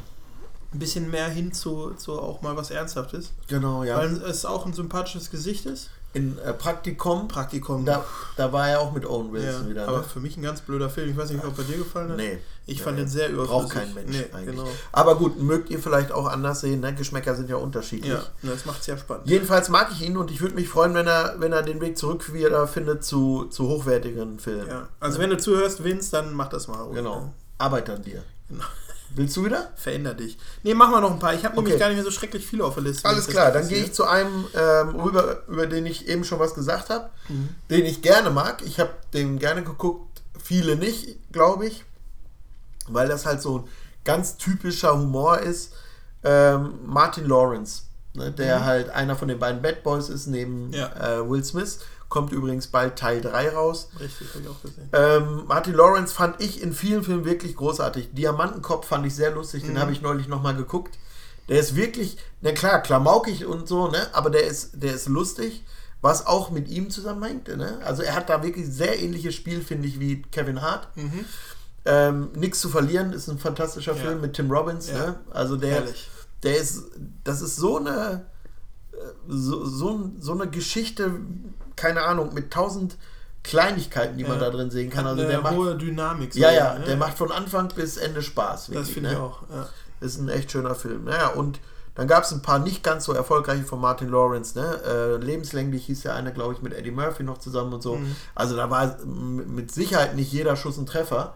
[0.73, 3.33] Ein bisschen mehr hin zu, zu auch mal was Ernsthaftes.
[3.47, 3.97] Genau, ja.
[3.97, 5.91] Weil es auch ein sympathisches Gesicht ist.
[6.15, 7.85] In äh, Praktikum, Praktikum.
[7.85, 8.05] da,
[8.37, 9.89] da war er auch mit Owen ja, Wilson wieder.
[9.89, 10.05] aber Ne?
[10.05, 11.11] für mich ein ganz blöder Film.
[11.11, 12.17] Ich weiß nicht, ob er dir gefallen hat.
[12.17, 12.39] Nee.
[12.67, 13.03] Ich fand Nee.
[13.03, 13.51] den sehr überflüssig.
[13.63, 14.57] Braucht kein Mensch Nee, eigentlich.
[14.57, 14.69] genau.
[14.93, 16.81] Aber gut, mögt ihr vielleicht auch anders sehen.
[16.81, 16.95] Ne?
[16.95, 18.13] Geschmäcker sind ja unterschiedlich.
[18.13, 19.29] Ja, das macht es ja spannend.
[19.29, 21.99] Jedenfalls mag ich ihn und ich würde mich freuen, wenn er, wenn er den Weg
[21.99, 24.69] zurück wieder findet zu, zu hochwertigeren Filmen.
[24.69, 24.89] Ja.
[25.01, 26.91] Also wenn du zuhörst, Vince, dann mach das mal.
[26.93, 27.33] Genau.
[27.59, 28.23] Arbeit an dir.
[28.49, 28.65] Genau.
[29.17, 29.71] Willst du wieder?
[29.77, 30.37] Veränder dich.
[30.63, 31.35] Nee, mach mal noch ein paar.
[31.35, 31.81] Ich habe nämlich Okay.
[31.81, 33.09] gar nicht mehr so schrecklich viele auf der Liste.
[33.09, 36.55] Alles klar, dann gehe ich zu einem ähm, rüber, über den ich eben schon was
[36.55, 37.51] gesagt habe, Mhm.
[37.71, 38.63] den ich gerne mag.
[38.67, 41.85] Ich habe den gerne geguckt, viele nicht, glaube ich,
[42.89, 43.65] weil das halt so ein
[44.05, 45.73] ganz typischer Humor ist.
[46.25, 47.83] Ähm, Martin Lawrence,
[48.15, 50.73] ne, der halt einer von den beiden Bad Boys ist, neben Mhm.
[50.73, 51.19] Ja.
[51.19, 51.79] äh, Will Smith.
[52.15, 53.89] Kommt übrigens bald Teil 3 raus.
[53.99, 54.89] Richtig, habe ich auch gesehen.
[54.93, 58.15] Ähm, Martin Lawrence fand ich in vielen Filmen wirklich großartig.
[58.15, 59.67] Diamantenkopf fand ich sehr lustig, Mhm.
[59.71, 60.97] den habe ich neulich nochmal geguckt.
[61.49, 63.99] Der ist wirklich, na klar, klamaukig und so, ne?
[64.13, 65.65] aber der ist, der ist lustig,
[66.03, 67.49] was auch mit ihm zusammenhängt.
[67.49, 67.81] Ne?
[67.85, 70.87] Also er hat da wirklich sehr ähnliches Spiel, finde ich, wie Kevin Hart.
[71.85, 73.99] Ähm, Nichts zu verlieren ist ein fantastischer Mhm.
[73.99, 74.05] Ja.
[74.05, 74.89] Film mit Tim Robbins.
[74.89, 74.99] Ja.
[75.07, 75.15] Ne?
[75.33, 76.09] Also der, Herrlich.
[76.45, 76.85] der ist,
[77.25, 78.25] das ist so eine,
[78.93, 78.97] äh,
[79.27, 81.11] so, so, so eine Geschichte,
[81.77, 82.97] keine Ahnung, mit tausend
[83.43, 84.47] Kleinigkeiten, die man Ja.
[84.47, 85.05] da drin sehen kann.
[85.05, 86.33] Hat Also eine der macht, hohe Dynamik.
[86.33, 86.85] so, ja, ja, ne?
[86.87, 88.67] der macht von Anfang bis Ende Spaß.
[88.67, 89.23] Das wirklich, finde ich ne?
[89.23, 89.43] auch.
[89.53, 89.69] Ja.
[90.01, 91.05] Ist ein echt schöner Film.
[91.05, 91.61] Naja, und
[91.95, 94.59] dann gab es ein paar nicht ganz so erfolgreiche von Martin Lawrence.
[94.59, 94.81] Ne?
[94.85, 97.97] Äh, lebenslänglich hieß der eine, glaube ich, mit Eddie Murphy noch zusammen und so.
[97.97, 98.17] Mhm.
[98.35, 101.35] Also da war mit Sicherheit nicht jeder Schuss ein Treffer.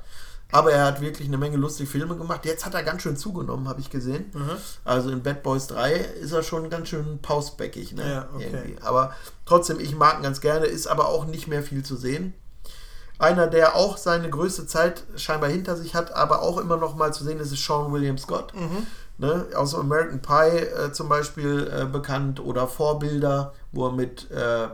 [0.50, 2.46] Aber er hat wirklich eine Menge lustige Filme gemacht.
[2.46, 4.30] Jetzt hat er ganz schön zugenommen, habe ich gesehen.
[4.32, 4.52] Mhm.
[4.84, 7.92] Also in Bad Boys 3 ist er schon ganz schön pausbäckig.
[7.92, 8.10] Ne?
[8.10, 8.50] Ja, okay.
[8.52, 8.76] Irgendwie.
[8.82, 9.12] Aber
[9.44, 10.66] trotzdem, ich mag ihn ganz gerne.
[10.66, 12.32] Ist aber auch nicht mehr viel zu sehen.
[13.18, 17.12] Einer, der auch seine größte Zeit scheinbar hinter sich hat, aber auch immer noch mal
[17.12, 18.54] zu sehen ist, ist Sean William Scott.
[18.54, 18.86] Mhm.
[19.18, 19.46] Ne?
[19.54, 24.68] Aus American Pie äh, zum Beispiel äh, bekannt oder Vorbilder, wo er mit äh,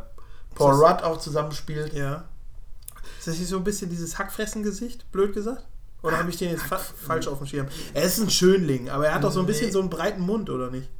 [0.54, 1.94] Paul Rudd auch zusammenspielt.
[1.94, 2.24] ja.
[3.24, 5.64] Ist das nicht so ein bisschen dieses Hackfressen-Gesicht, blöd gesagt?
[6.02, 7.66] Oder habe ich den jetzt fa falsch auf dem Schirm?
[7.94, 9.72] Er ist ein Schönling, aber er hat doch so ein bisschen Nee.
[9.72, 10.90] so einen breiten Mund, oder nicht?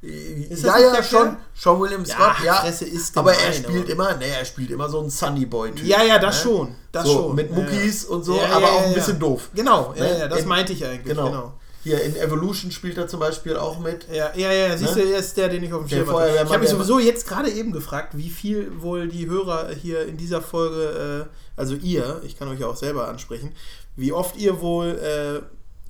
[0.51, 1.37] das ja, ja, schon.
[1.55, 2.55] Sean William Ja, Scott, ja.
[2.55, 5.45] Fresse ist aber gemein, er spielt aber- immer, ne, er spielt immer so einen Sunny
[5.45, 5.85] Boy Typ.
[5.87, 6.43] Ja, ja, das ne?
[6.51, 6.75] schon.
[6.93, 7.35] Das so, schon.
[7.35, 8.09] Mit Ja, Muckis ja.
[8.09, 9.21] und so, Ja, aber ja, auch ja, ein bisschen ja.
[9.21, 9.51] doof.
[9.55, 10.19] Genau, ja, Ne?
[10.21, 11.05] ja, das In- meinte ich eigentlich.
[11.05, 11.27] Genau.
[11.27, 11.53] Genau.
[11.85, 14.09] Hier in Evolution spielt er zum Beispiel auch mit.
[14.11, 15.03] Ja, ja, ja, siehst Ne?
[15.03, 16.11] du, er ist der, den ich auf dem Schirm hatte.
[16.13, 20.07] Feuerwehrmann, Ich habe mich sowieso jetzt gerade eben gefragt, wie viel wohl die Hörer hier
[20.07, 23.53] in dieser Folge, äh, also ihr, ich kann euch ja auch selber ansprechen,
[23.97, 25.43] wie oft ihr wohl äh,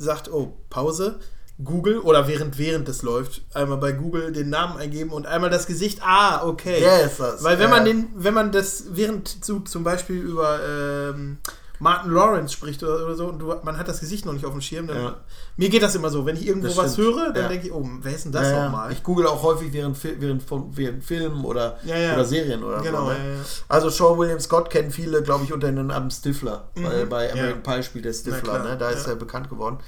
[0.02, 1.20] sagt, oh, Pause,
[1.62, 5.66] Google oder während während es läuft, einmal bei Google den Namen eingeben und einmal das
[5.68, 6.80] Gesicht, ah, okay.
[6.80, 7.44] Der ist das.
[7.44, 7.76] Weil wenn Ja.
[7.76, 11.38] man den, wenn man das während zu, zum Beispiel über ähm,
[11.84, 14.52] Martin Lawrence spricht oder, oder so und du, man hat das Gesicht noch nicht auf
[14.52, 15.16] dem Schirm, dann, Ja.
[15.58, 17.08] mir geht das immer so, wenn ich irgendwo Das was stimmt.
[17.14, 17.48] höre, dann Ja.
[17.48, 18.90] denke ich, oh, wer ist denn das Ja, nochmal?
[18.90, 23.12] Ich google auch häufig während, während, von, während Filmen oder, oder Serien oder Genau, so.
[23.12, 23.16] Ne?
[23.68, 26.70] Also Sean William Scott kennen viele, glaube ich, unter dem Namen Stifler.
[26.74, 27.62] Weil bei American.
[27.62, 28.76] Pie spielt er Stifler, ne?
[28.78, 29.78] da ist er bekannt geworden.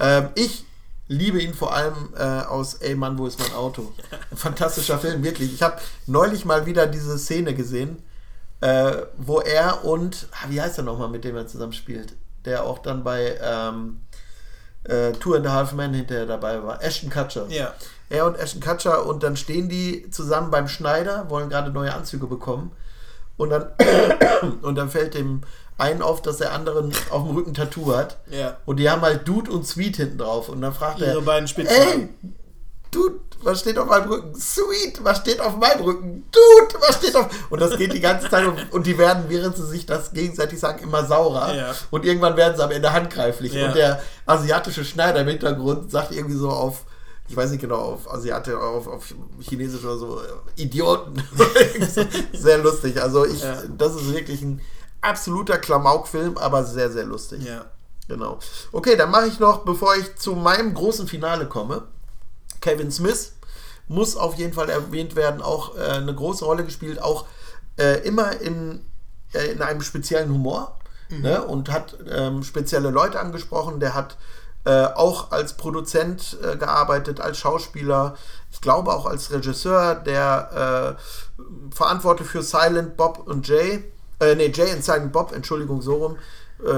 [0.00, 0.64] Ähm, ich
[1.08, 3.92] liebe ihn vor allem äh, aus Ey Mann, wo ist mein Auto?
[4.34, 5.52] Fantastischer Film, wirklich.
[5.52, 5.76] Ich habe
[6.06, 8.02] neulich mal wieder diese Szene gesehen,
[8.62, 12.14] äh, wo er und, ah, wie heißt er nochmal, mit dem er zusammen spielt?
[12.44, 14.00] Der auch dann bei ähm,
[14.84, 16.82] äh, Two and a Half Men hinterher dabei war.
[16.82, 17.46] Ashton Kutcher.
[17.48, 17.72] Ja.
[18.08, 22.26] Er und Ashton Kutcher und dann stehen die zusammen beim Schneider, wollen gerade neue Anzüge
[22.26, 22.72] bekommen
[23.36, 23.68] und dann
[24.62, 25.42] und dann fällt dem
[25.78, 28.58] einen auf, dass der anderen auf dem Rücken Tattoo hat Ja.
[28.66, 31.44] und die haben halt Dude und Sweet hinten drauf und dann fragt er Ihre beiden
[31.44, 32.10] Ey, Spitznamen.
[32.92, 34.34] Dude, was steht auf meinem Rücken?
[34.38, 36.24] Sweet, was steht auf meinem Rücken?
[36.30, 37.26] Dude, was steht auf...
[37.50, 40.60] Und das geht die ganze Zeit und, und die werden, während sie sich das gegenseitig
[40.60, 41.54] sagen, immer saurer.
[41.54, 41.74] Ja.
[41.90, 43.54] Und irgendwann werden sie am Ende handgreiflich.
[43.54, 43.66] Ja.
[43.68, 46.84] Und der asiatische Schneider im Hintergrund sagt irgendwie so auf,
[47.28, 50.20] ich weiß nicht genau, auf Asiate, auf, auf Chinesisch oder so,
[50.56, 51.22] Idioten.
[52.32, 53.00] sehr lustig.
[53.02, 53.62] Also ich, Ja.
[53.76, 54.60] das ist wirklich ein
[55.00, 57.42] absoluter Klamauk-Film, aber sehr, sehr lustig.
[57.42, 57.64] Ja.
[58.08, 58.38] Genau.
[58.72, 61.84] Okay, dann mache ich noch, bevor ich zu meinem großen Finale komme,
[62.62, 63.32] Kevin Smith.
[63.88, 67.26] muss auf jeden Fall erwähnt werden, auch äh, eine große Rolle gespielt, auch
[67.78, 68.80] äh, immer in,
[69.34, 70.78] äh, in einem speziellen Humor
[71.10, 71.42] ne?
[71.42, 73.80] und hat ähm, spezielle Leute angesprochen.
[73.80, 74.16] Der hat
[74.64, 78.16] äh, auch als Produzent äh, gearbeitet, als Schauspieler,
[78.50, 83.84] ich glaube auch als Regisseur, der äh, verantwortlich für Silent Bob und Jay,
[84.20, 86.18] äh, nee, Jay und Silent Bob, Entschuldigung, so rum.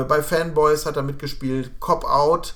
[0.08, 2.54] Bei Fanboys hat er mitgespielt, Cop Out,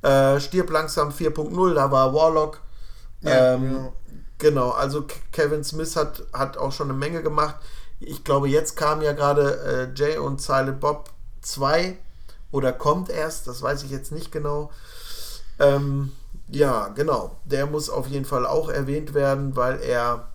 [0.00, 2.60] Stirb langsam 4.0, da war Warlock.
[3.22, 3.92] Ja, ähm, genau.
[4.40, 7.56] Genau, also Kevin Smith hat, hat auch schon eine Menge gemacht.
[7.98, 11.10] Ich glaube, jetzt kam ja gerade äh, Jay und Silent Bob
[11.42, 11.98] 2
[12.52, 14.70] oder kommt erst, das weiß ich jetzt nicht genau.
[15.58, 16.12] Ähm,
[16.48, 17.36] ja, genau.
[17.44, 20.28] Der muss auf jeden Fall auch erwähnt werden, weil er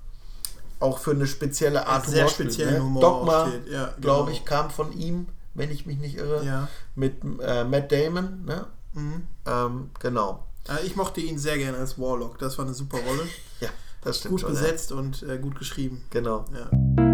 [0.82, 2.84] auch für eine spezielle Art Sehr Humor spielt, speziellen ne?
[2.84, 4.38] Humor Dogma, ja, glaube genau.
[4.38, 6.68] ich, kam von ihm, wenn ich mich nicht irre, Ja.
[6.96, 8.44] mit äh, Matt Damon.
[8.44, 8.66] Ne?
[8.94, 9.28] Mhm.
[9.46, 10.46] Ähm, genau.
[10.70, 12.38] Äh, Ich mochte ihn sehr gerne als Warlock.
[12.40, 13.28] Das war eine super Rolle.
[13.60, 13.70] Ja,
[14.02, 14.52] das stimmt Gut schon.
[14.52, 16.04] besetzt und äh, gut geschrieben.
[16.06, 16.20] Ja.
[16.20, 16.46] Genau.
[16.54, 17.13] Ja.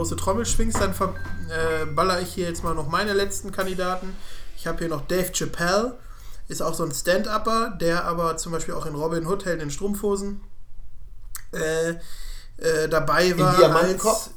[0.00, 0.92] Große Trommel schwingst, dann
[1.50, 4.16] äh, baller ich hier jetzt mal noch meine letzten Kandidaten.
[4.56, 5.98] Ich habe hier noch Dave Chappelle,
[6.48, 9.70] ist auch so ein Stand-Upper, der aber zum Beispiel auch in Robin Hood Helden in
[9.70, 10.40] Strumpfhosen
[11.52, 11.90] äh,
[12.56, 13.54] äh, dabei war.
[13.58, 14.28] Diamantenkopf?
[14.28, 14.30] als-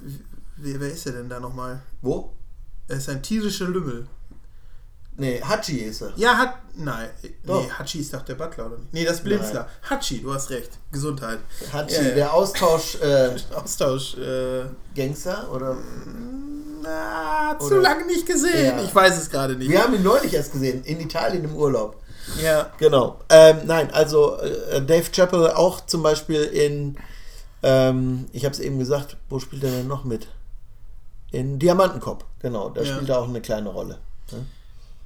[0.58, 1.82] Wer, wer ist er denn da nochmal?
[2.02, 2.34] Wo?
[2.90, 4.08] Er ist ein tierischer Lümmel.
[5.16, 6.12] Nee, Hachi ist er.
[6.16, 6.56] Ja, hat.
[6.76, 7.08] Nein,
[7.46, 7.62] Doch.
[7.64, 8.94] nee, Hachi ist doch der Butler, oder nicht?
[8.94, 9.68] Nee, das ist Blinzler.
[9.90, 10.72] Hachi, du hast recht.
[10.92, 11.38] Gesundheit.
[11.72, 12.02] Hachi, ja.
[12.16, 14.16] der Austausch-Gangster, Austausch.
[14.18, 14.64] Äh,
[15.52, 15.78] oder?
[16.84, 18.78] na, zu Oder- lange nicht gesehen.
[18.78, 18.84] Ja.
[18.84, 19.70] Ich weiß es gerade nicht.
[19.70, 21.98] Wir haben ihn neulich erst gesehen, in Italien im Urlaub.
[22.42, 22.72] Ja.
[22.78, 23.20] Genau.
[23.30, 26.98] Ähm, nein, also äh, Dave Chappelle auch zum Beispiel in,
[27.62, 30.28] ähm, ich habe es eben gesagt, wo spielt er denn noch mit?
[31.32, 32.70] In Diamantenkopf, genau.
[32.70, 32.96] Da Ja.
[32.96, 34.00] spielt er auch eine kleine Rolle.
[34.32, 34.46] ne?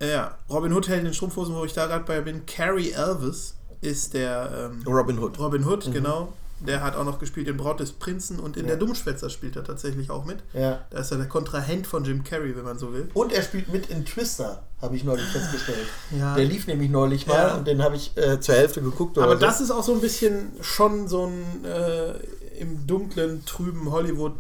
[0.02, 2.46] Ja, Robin Hood hält in den Strumpfhosen, wo ich da gerade bei bin.
[2.46, 5.40] Carrie Elvis ist der ähm, Robin Hood.
[5.40, 6.34] Robin Hood, genau.
[6.60, 9.64] Der hat auch noch gespielt in Braut des Prinzen und in der Dummschwätzer spielt er
[9.64, 10.40] tatsächlich auch mit.
[10.54, 10.80] Ja.
[10.90, 13.10] Da ist er der Kontrahent von Jim Carrey, wenn man so will.
[13.14, 15.86] Und er spielt mit in Twister, habe ich neulich festgestellt.
[16.18, 16.34] Ja.
[16.34, 17.56] Der lief nämlich neulich mal Ja.
[17.58, 19.20] und den habe ich äh, zur Hälfte geguckt.
[19.20, 19.40] Aber so.
[19.40, 22.14] das ist auch so ein bisschen schon so ein äh,
[22.60, 24.34] im dunklen, trüben Hollywood,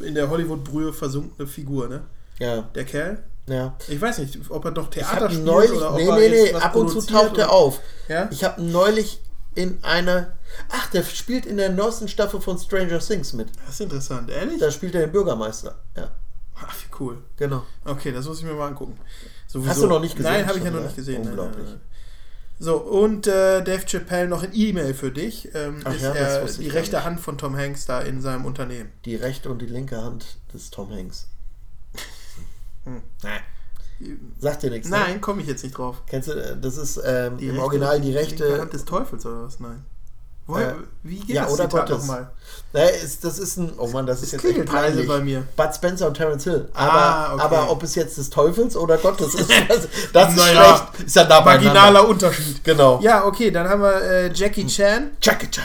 [0.00, 2.02] in der Hollywood-Brühe versunkene Figur, ne?
[2.40, 3.22] Ja, Der Kerl.
[3.52, 3.76] Ja.
[3.88, 6.52] Ich weiß nicht, ob er Ich Theater spielt neulich, oder ob nee, er nee, jetzt
[6.54, 7.80] nee, ab und zu taucht er auf.
[8.08, 8.28] Ja?
[8.30, 9.20] Ich habe neulich
[9.54, 10.32] in einer,
[10.70, 13.48] ach, der spielt in der neuesten Staffel von Stranger Things mit.
[13.66, 14.58] Das ist interessant, ehrlich?
[14.58, 15.78] Da spielt er den Bürgermeister.
[15.96, 16.10] Ja,
[16.56, 17.18] Ach, wie cool.
[17.36, 17.64] genau.
[17.84, 18.98] Okay, das muss ich mir mal angucken.
[19.46, 19.70] Sowieso.
[19.70, 20.32] Hast du noch nicht gesehen?
[20.32, 20.86] Nein, habe ich ja noch ne?
[20.86, 21.22] nicht gesehen.
[21.22, 21.64] Nein, Unglaublich.
[21.64, 21.92] nein, nein.
[22.58, 25.48] So, und äh, Dave Chappelle noch ein E-Mail für dich.
[25.52, 27.02] Ähm, Ach ist ja, das er die rechte.
[27.04, 28.92] Hand von Tom Hanks da in seinem Unternehmen.
[29.04, 31.26] Die rechte und die linke Hand des Tom Hanks.
[32.84, 33.02] Hm.
[34.40, 34.88] Sagt dir nichts.
[34.88, 34.96] Ne?
[34.98, 36.02] Nein, komme ich jetzt nicht drauf.
[36.06, 38.60] Kennst du, äh, das ist ähm, Die im rechte- Original die rechte.
[38.60, 39.60] Hand des Teufels oder was?
[39.60, 39.84] Nein.
[40.48, 41.98] Woher, Äh, wie geht ja, das oder Zitat Gottes.
[42.06, 42.30] nochmal?
[42.72, 43.72] Naja, ist, das ist ein.
[43.78, 45.06] Oh Mann, das ist jetzt echt peinlich.
[45.06, 45.44] bei mir.
[45.56, 46.68] Bud Spencer und Terence Hill.
[46.74, 47.42] Aber, Ah, okay.
[47.44, 50.84] aber ob es jetzt des Teufels oder Gottes ist, das, das ist schlecht.
[51.06, 51.40] Ist ja da.
[51.42, 52.64] Marginaler Unterschied.
[52.64, 52.98] Genau.
[53.02, 55.12] Ja, okay, dann haben wir äh, Jackie Chan.
[55.22, 55.62] Jackie Chan.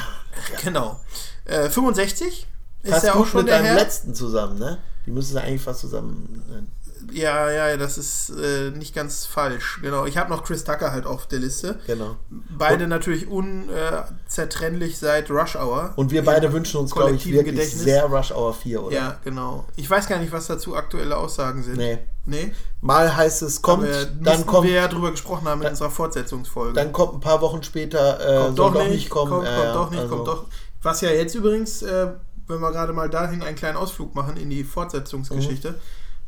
[0.64, 1.00] Genau.
[1.46, 2.46] Äh, 65
[2.84, 3.76] ist ja auch schon mit der deinem Herr.
[3.76, 4.78] letzten zusammen, ne?
[5.08, 6.68] Die müssen eigentlich fast zusammen.
[7.12, 9.80] Ja, ja, das ist äh, nicht ganz falsch.
[9.82, 10.06] Genau.
[10.06, 11.80] Ich habe noch Chris Tucker halt auf der Liste.
[11.88, 12.16] Genau.
[12.58, 15.94] Beide natürlich unzertrennlich seit Rush Hour.
[15.96, 17.84] Und wir beide wünschen uns, glaube ich, wirklich Gedächtnis.
[17.84, 18.96] sehr Rush Hour 4, oder?
[18.96, 19.66] Ja, genau.
[19.76, 21.78] Ich weiß gar nicht, was dazu aktuelle Aussagen sind.
[21.78, 22.00] Nee.
[22.26, 22.52] Nee?
[22.82, 26.74] Mal heißt es, kommt, Aber dann kommt, wir ja drüber gesprochen haben in unserer Fortsetzungsfolge.
[26.74, 29.32] dann kommt ein paar Wochen später, äh, kommt doch nicht, kommen.
[29.32, 30.46] kommt, äh, kommt doch nicht, also, kommt doch.
[30.84, 32.08] Was ja jetzt übrigens, äh,
[32.48, 35.76] wenn wir gerade mal dahin einen kleinen Ausflug machen in die Fortsetzungsgeschichte, Mhm.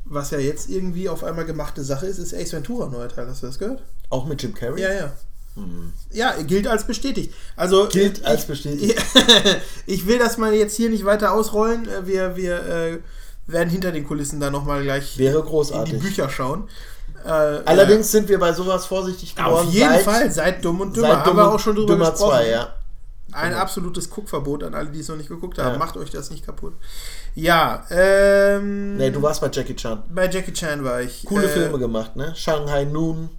[0.10, 3.28] Was ja jetzt irgendwie auf einmal gemachte Sache ist, ist Ace Ventura neuer Teil.
[3.28, 3.82] Hast du das gehört?
[4.10, 4.82] Auch mit Jim Carrey?
[4.82, 5.14] Ja, ja.
[6.12, 7.34] Ja, gilt als bestätigt.
[7.56, 7.88] Also.
[7.88, 9.02] Gilt ich, als bestätigt.
[9.86, 11.88] ich will das mal jetzt hier nicht weiter ausrollen.
[11.88, 13.00] Äh, Wir, wir äh,
[13.48, 16.00] werden hinter den Kulissen da nochmal gleich Wäre in die großartig.
[16.00, 16.70] Bücher schauen.
[17.26, 19.68] Äh, Allerdings sind wir bei sowas vorsichtig äh, geworden.
[19.68, 21.76] auf jeden seit, Fall, seit Dumm und Dümmer Seit haben Dumm wir und auch schon
[21.76, 22.32] drüber Dümmer gesprochen.
[22.32, 22.74] 2, ja.
[23.32, 25.74] Ein absolutes Guckverbot an alle, die es noch nicht geguckt haben.
[25.74, 25.78] Ja.
[25.78, 26.74] Macht euch das nicht kaputt.
[27.40, 30.04] Ja, ähm, Nee, du warst bei Jackie Chan.
[30.14, 31.26] bei Jackie Chan war ich.
[31.26, 32.34] Coole Äh, Filme gemacht, ne?
[32.36, 33.30] Shanghai Noon.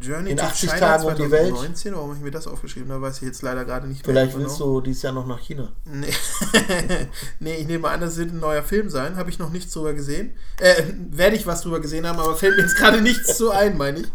[0.00, 1.48] Journey In to 80 China Tagen um die Welt.
[1.50, 2.88] 2019, warum habe ich mir das aufgeschrieben?
[2.88, 4.44] Da weiß ich jetzt leider gerade nicht Vielleicht genau.
[4.46, 5.68] willst du dieses Jahr noch nach China.
[5.84, 6.06] Nee.
[7.40, 9.16] nee, ich nehme an, das wird ein neuer Film sein.
[9.16, 10.32] Habe ich noch nichts drüber gesehen.
[10.60, 13.76] Äh, werde ich was drüber gesehen haben, aber fällt mir jetzt gerade nichts zu ein,
[13.76, 14.06] meine ich.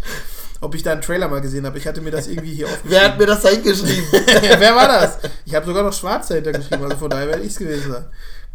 [0.62, 1.78] Ob ich da einen Trailer mal gesehen habe.
[1.78, 2.92] Ich hatte mir das irgendwie hier aufgeschrieben.
[2.92, 4.06] Wer hat mir das da hingeschrieben?
[4.58, 5.20] Wer war das?
[5.46, 8.06] Ich habe sogar noch schwarz dahinter geschrieben, also von daher werde ich es gewesen sein.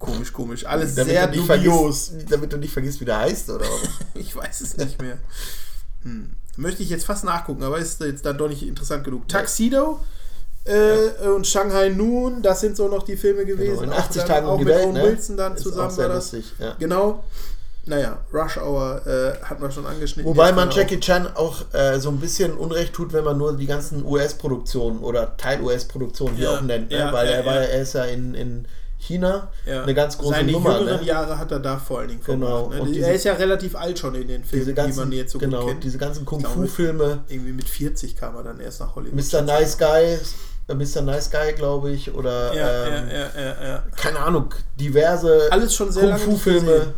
[0.03, 0.67] Komisch, komisch.
[0.67, 2.09] Alles sehr du nicht dubios.
[2.09, 3.65] vergisst, damit du nicht vergisst, wie der heißt, oder?
[4.15, 5.19] Ich weiß es nicht mehr.
[6.03, 6.31] Hm.
[6.57, 9.27] Möchte ich jetzt fast nachgucken, aber ist jetzt dann doch nicht interessant genug.
[9.29, 10.01] Tuxedo
[10.65, 13.71] äh, und Shanghai Noon, das sind so noch die Filme gewesen.
[13.81, 15.03] Genau, in Auch 80 dann- Tagen um auch die mit Welt, Owen ne?
[15.05, 16.33] Wilson dann Ist auch zusammen sehr war das.
[16.33, 16.77] lustig, ja.
[16.79, 17.25] Genau.
[17.85, 20.29] Naja, Rush Hour äh, hatten wir schon angeschnitten.
[20.31, 23.67] Wobei man Jackie Chan auch äh, so ein bisschen Unrecht tut, wenn man nur die
[23.67, 26.91] ganzen US-Produktionen oder Teil-US-Produktionen hier Ja, auch nennt.
[26.93, 26.99] Ne?
[26.99, 27.61] ja, Weil ja, er, war, ja.
[27.63, 28.69] er ist ja in, in
[29.03, 29.83] China Ja.
[29.83, 30.79] eine ganz große Seine Nummer.
[30.79, 31.07] jüngeren Ne?
[31.07, 32.47] Jahre hat er da vor allen Dingen Genau.
[32.65, 32.75] verbracht.
[32.77, 32.81] Ne?
[32.83, 35.33] Und diese- er ist ja relativ alt schon in den Filmen, ganzen, die man jetzt
[35.33, 35.85] so genau, gut kennt.
[35.85, 37.25] diese ganzen Kung-Fu-Filme.
[37.29, 39.15] Irgendwie mit 40 kam er dann erst nach Hollywood.
[39.33, 39.43] Mr.
[39.43, 40.19] Nice Guy,
[40.69, 41.03] äh, Mr.
[41.03, 46.95] Nice Guy, glaube ich, oder Ja, ähm, ja, keine Ahnung, diverse Alles schon sehr Kung-Fu-Filme,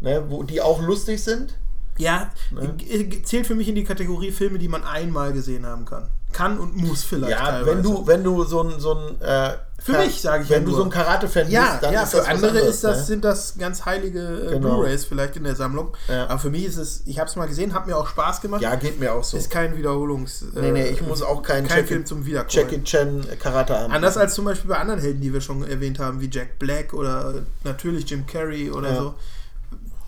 [0.00, 1.54] ne, wo, die auch lustig sind.
[1.98, 2.74] Ja, Ne?
[2.88, 6.08] äh, zählt für mich in die Kategorie Filme, die man einmal gesehen haben kann.
[6.32, 7.76] Kann und muss vielleicht Ja, teilweise.
[7.76, 10.64] wenn du, wenn du so ein, so ein äh, Für mich, sag ich Wenn ja
[10.64, 10.78] du nur.
[10.80, 13.04] so ein Karate-Fan ja, bist, dann ja, ist für das andere anderes, ist das, ne?
[13.04, 14.76] sind das ganz heilige äh, Genau.
[14.80, 15.96] Blu-Rays vielleicht in der Sammlung.
[16.06, 16.24] Ja.
[16.26, 18.60] Aber für mich ist es, ich habe es mal gesehen, hat mir auch Spaß gemacht.
[18.60, 19.36] Ja, geht mir auch so.
[19.38, 20.42] Ist kein Wiederholungs...
[20.54, 22.50] äh, Nee, nee, ich muss auch keinen kein Film zum Wiederkommen.
[22.70, 23.92] Jackie Chan Karate haben.
[23.92, 26.92] Anders als zum Beispiel bei anderen Helden, die wir schon erwähnt haben, wie Jack Black
[26.92, 27.34] oder
[27.64, 28.96] natürlich Jim Carrey oder Ja.
[28.96, 29.14] so.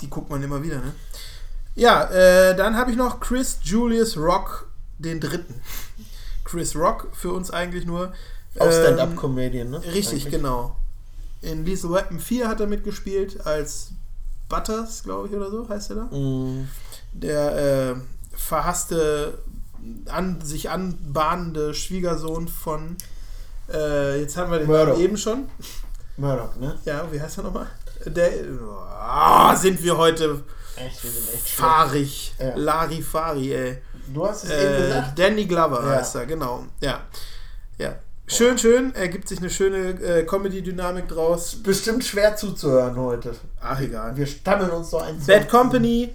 [0.03, 0.93] Die guckt man immer wieder, ne?
[1.77, 4.67] Ja, äh, dann habe ich noch Chris Julius Rock,
[4.99, 5.55] den dritten.
[6.51, 8.13] Chris Rock, für uns eigentlich nur.
[8.59, 9.83] auch ähm, Stand-Up-Comedian, ne?
[9.85, 10.31] Richtig, Eigentlich.
[10.31, 10.77] genau.
[11.43, 13.93] In Lethal Weapon 4 hat er mitgespielt, als
[14.49, 16.03] Butters, glaube ich, oder so heißt er da.
[16.17, 16.69] Mm,
[17.13, 17.95] Der äh,
[18.37, 19.39] verhasste,
[20.07, 22.97] an, sich anbahnende Schwiegersohn von,
[23.73, 24.99] äh, jetzt haben wir den Murdoch.
[24.99, 25.49] Eben schon.
[26.17, 26.79] Murdoch, ne?
[26.85, 27.69] Ja, wie heißt er nochmal?
[28.05, 28.31] Der,
[28.99, 30.43] ah, sind wir heute
[30.77, 32.35] Echt, wir sind echt fahrig.
[32.39, 32.57] Ja.
[32.57, 33.79] Larifari, ey.
[34.13, 35.19] Du hast es eben Äh, gesagt.
[35.19, 35.97] Danny Glover Ja.
[35.99, 36.65] heißt er, genau.
[36.81, 37.01] Ja.
[37.79, 37.95] Ja.
[38.27, 38.95] Schön, schön.
[38.95, 41.57] Er gibt sich eine schöne äh, Comedy-Dynamik draus.
[41.63, 43.35] Bestimmt schwer zuzuhören heute.
[43.61, 44.17] Ach, egal.
[44.17, 45.27] Wir stammeln uns doch eins.
[45.27, 46.15] Bad Company.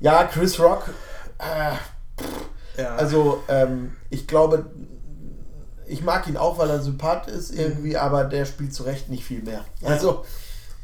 [0.00, 0.90] Ja, Chris Rock.
[1.38, 2.94] Äh, Ja.
[2.96, 4.66] also, ähm, ich glaube,
[5.86, 9.24] ich mag ihn auch, weil er Sympath ist irgendwie, aber der spielt zu Recht nicht
[9.24, 9.64] viel mehr.
[9.82, 10.24] Also,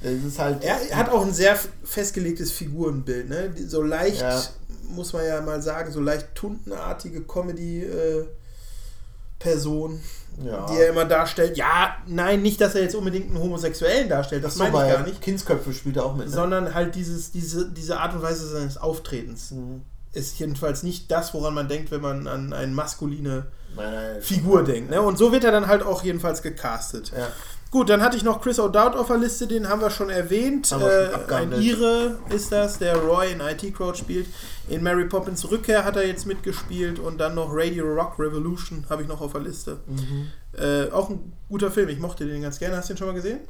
[0.02, 0.64] das ist halt.
[0.64, 3.52] Er hat auch ein sehr festgelegtes Figurenbild, ne?
[3.68, 4.42] So leicht, Ja.
[4.88, 10.00] Muss man ja mal sagen, so leicht tuntenartige Comedy-Person,
[10.44, 10.66] ja.
[10.66, 11.56] die er immer darstellt.
[11.56, 15.06] Ja, nein, nicht, dass er jetzt unbedingt einen Homosexuellen darstellt, das so, meine ich gar
[15.06, 15.20] nicht.
[15.20, 16.26] Kindsköpfe spielt er auch mit.
[16.26, 16.32] Ne?
[16.32, 19.82] Sondern halt dieses, diese, diese Art und Weise seines Auftretens Mhm.
[20.12, 23.46] ist jedenfalls nicht das, woran man denkt, wenn man an eine maskuline
[23.76, 24.90] Nein, nein, Figur denkt.
[24.90, 25.02] Ne?
[25.02, 27.10] Und so wird er dann halt auch jedenfalls gecastet.
[27.16, 27.26] Ja.
[27.74, 30.70] Gut, dann hatte ich noch Chris O'Dowd auf der Liste, den haben wir schon erwähnt.
[30.70, 31.60] Haben wir schon äh, ein.
[31.60, 34.28] Ire ist das, der Roy in IT Crowd spielt.
[34.68, 39.02] In Mary Poppins Rückkehr hat er jetzt mitgespielt und dann noch Radio Rock Revolution habe
[39.02, 39.80] ich noch auf der Liste.
[39.88, 40.28] Mhm.
[40.56, 42.76] Äh, auch ein guter Film, ich mochte den ganz gerne.
[42.76, 43.40] Hast du den schon mal gesehen?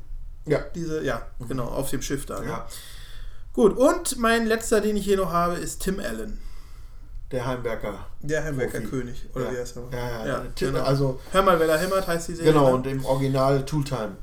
[0.47, 0.61] Ja.
[0.75, 2.41] Diese, ja, genau, auf dem Schiff da.
[2.41, 2.47] Ne?
[2.47, 2.67] ja.
[3.53, 6.39] Gut, und mein letzter, den ich hier noch habe, ist Tim Allen.
[7.31, 8.07] Der Heimwerker.
[8.21, 8.91] Der Heimwerker Profi.
[8.91, 9.53] König, oder ja.
[9.53, 9.99] wie heißt er?
[9.99, 10.83] Ja, ja, Ja, genau.
[10.83, 12.53] Also, Hör mal, wer da hämmert, heißt die Serie.
[12.53, 12.75] genau, ne?
[12.75, 14.17] und im Original Tooltime.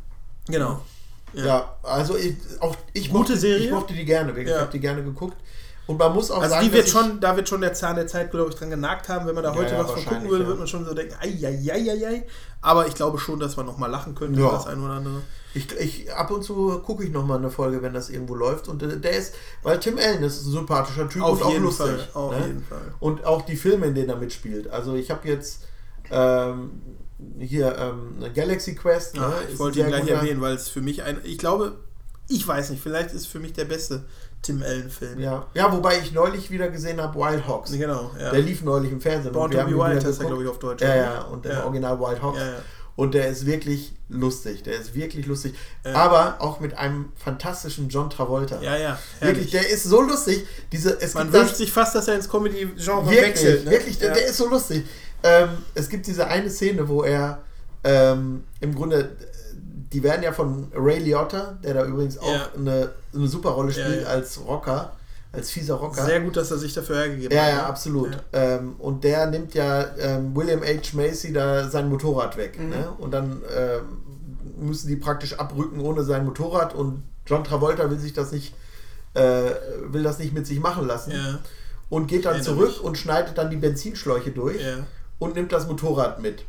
[0.47, 0.81] genau.
[1.33, 1.75] Ja.
[1.81, 3.65] also ich, auch ich Gute mochte, Serie?
[3.65, 4.49] Ich mochte die gerne, wirklich.
[4.49, 4.55] Ja.
[4.55, 5.37] Ich habe die gerne geguckt.
[5.87, 8.07] Und man muss auch Also sagen, die wird schon, da wird schon der Zahn der
[8.07, 9.25] Zeit, glaube ich, dran genagt haben.
[9.25, 10.47] Wenn man da Ja, heute ja, was von gucken würde, ja.
[10.49, 12.23] wird man schon so denken, ei.
[12.61, 14.47] Aber ich glaube schon, dass man noch mal lachen könnte, Ja.
[14.47, 15.21] über das eine oder andere.
[15.53, 18.67] ich, ich ab und zu gucke ich noch mal eine Folge, wenn das irgendwo läuft.
[18.69, 19.33] Und äh, der ist,
[19.63, 21.87] weil Tim Allen ist ein sympathischer Typ Auf und auch jeden lustig.
[21.87, 22.45] Fall, auf ne?
[22.47, 22.93] jeden Fall.
[22.99, 24.69] Und auch die Filme, in denen er mitspielt.
[24.69, 25.63] Also ich habe jetzt
[26.09, 26.71] ähm,
[27.39, 29.17] hier ähm, Galaxy Quest.
[29.17, 31.19] Ja, ne, ich ist wollte ein ihn gleich guter- erwähnen, weil es für mich ein,
[31.23, 31.73] ich glaube,
[32.29, 34.05] ich weiß nicht, vielleicht ist für mich der beste
[34.41, 35.19] Tim Allen-Film.
[35.19, 35.45] Ja.
[35.53, 37.71] ja, wobei ich neulich wieder gesehen habe Wild Hawks.
[37.71, 38.31] Genau, ja.
[38.31, 39.33] Der lief neulich im Fernsehen.
[39.33, 40.81] Born to be Wild heißt er, glaube ich, auf Deutsch.
[40.81, 41.63] Ja, ja, und im Ja.
[41.65, 42.39] Original Wild Hawks.
[42.39, 42.61] Ja, ja.
[42.95, 44.63] Und der ist wirklich lustig.
[44.63, 45.55] Der ist wirklich lustig.
[45.85, 45.93] Ja.
[45.93, 48.61] Aber auch mit einem fantastischen John Travolta.
[48.61, 48.99] Ja, ja.
[49.19, 49.51] Wirklich, herrlich.
[49.51, 50.45] der ist so lustig.
[50.71, 53.65] Diese, es Man wünscht sich fast, dass er ins Comedy-Genre wirklich, wechselt.
[53.65, 53.71] Ne?
[53.71, 54.85] wirklich, der, der ist so lustig.
[55.23, 57.43] Ähm, es gibt diese eine Szene, wo er
[57.83, 59.15] ähm, im Grunde,
[59.53, 64.03] die werden ja von Ray Liotta, der da übrigens auch eine, eine super Rolle spielt
[64.03, 64.07] ja.
[64.07, 64.93] als Rocker,
[65.31, 66.05] als fieser Rocker.
[66.05, 67.49] Sehr gut, dass er sich dafür hergegeben Ja, hat.
[67.49, 67.65] ja, ne?
[67.65, 68.11] absolut.
[68.33, 68.57] Ja.
[68.57, 70.93] Ähm, und der nimmt ja ähm, William H.
[70.95, 72.59] Macy da sein Motorrad weg.
[72.59, 72.69] Mhm.
[72.69, 72.91] Ne?
[72.97, 78.13] Und dann ähm, müssen die praktisch abrücken ohne sein Motorrad und John Travolta will sich
[78.13, 78.53] das nicht,
[79.13, 79.51] äh,
[79.89, 81.11] will das nicht mit sich machen lassen.
[81.11, 81.39] Ja.
[81.89, 82.81] und geht dann Erinnere zurück mich.
[82.81, 84.77] und schneidet dann die Benzinschläuche durch Ja.
[85.19, 86.43] und nimmt das Motorrad mit.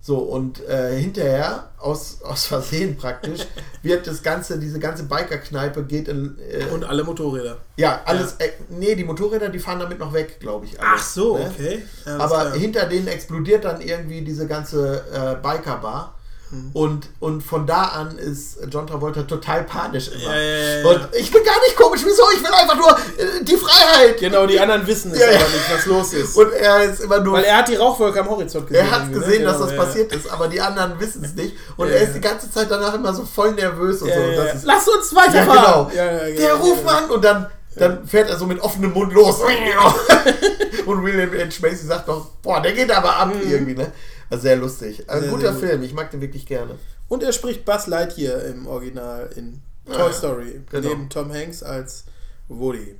[0.00, 3.40] So, und äh, hinterher, aus, aus Versehen praktisch,
[3.82, 6.38] wird das ganze, diese ganze Bikerkneipe geht in.
[6.50, 7.58] Äh, Und alle Motorräder.
[7.76, 8.34] ja, alles.
[8.38, 10.80] Äh, nee, die Motorräder, die fahren damit noch weg, glaube ich.
[10.80, 11.50] alles, Ach so, ne?
[11.52, 11.82] okay.
[12.06, 16.14] Ja, Aber hinter denen explodiert dann irgendwie diese ganze äh, Bikerbar.
[16.50, 16.70] Hm.
[16.72, 20.34] Und, und von da an ist John Travolta total panisch immer.
[20.34, 20.86] Ja, ja, ja, ja.
[20.88, 22.22] Und ich bin gar nicht komisch, wieso?
[22.34, 24.18] Ich will einfach nur äh, die Freiheit.
[24.18, 25.38] Genau, die anderen wissen es Ja, ja.
[25.40, 26.36] aber nicht, was los ist.
[26.36, 28.86] Und er ist immer nur Weil er hat die Rauchwolke am Horizont gesehen.
[28.86, 29.18] Er hat ne?
[29.18, 31.54] gesehen, dass Genau, das ja, passiert ist, aber die anderen wissen es nicht.
[31.76, 32.14] Und Ja, er ist ja.
[32.14, 34.20] die ganze Zeit danach immer so voll nervös und Ja, so.
[34.22, 34.42] ja, ja.
[34.44, 35.90] ist, Lass uns ja, weiterfahren!
[35.90, 35.90] genau.
[35.94, 36.92] Ja, ja, Der ruft genau.
[36.96, 37.46] an und dann,
[37.76, 39.36] dann fährt er so mit offenem Mund los.
[40.86, 41.58] und William H.
[41.60, 43.92] Macy sagt noch, boah, der geht aber ab irgendwie, ne?
[44.30, 45.08] Also sehr lustig.
[45.08, 45.22] Ein Mhm.
[45.22, 45.60] Sehr, guter sehr gut.
[45.60, 46.74] Film, ich mag den wirklich gerne.
[47.08, 50.12] Und er spricht Buzz Lightyear im Original in Toy Ah.
[50.12, 50.60] Story.
[50.70, 50.88] Genau.
[50.88, 52.04] Neben Tom Hanks als
[52.48, 52.96] Woody.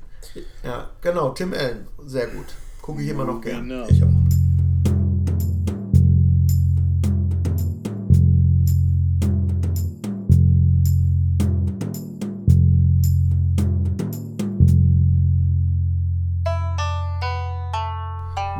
[0.62, 2.46] Ja, genau, Tim Allen, sehr gut.
[2.82, 3.62] Gucke ich immer noch gerne.
[3.68, 3.86] Genau.
[3.88, 4.37] Ich auch.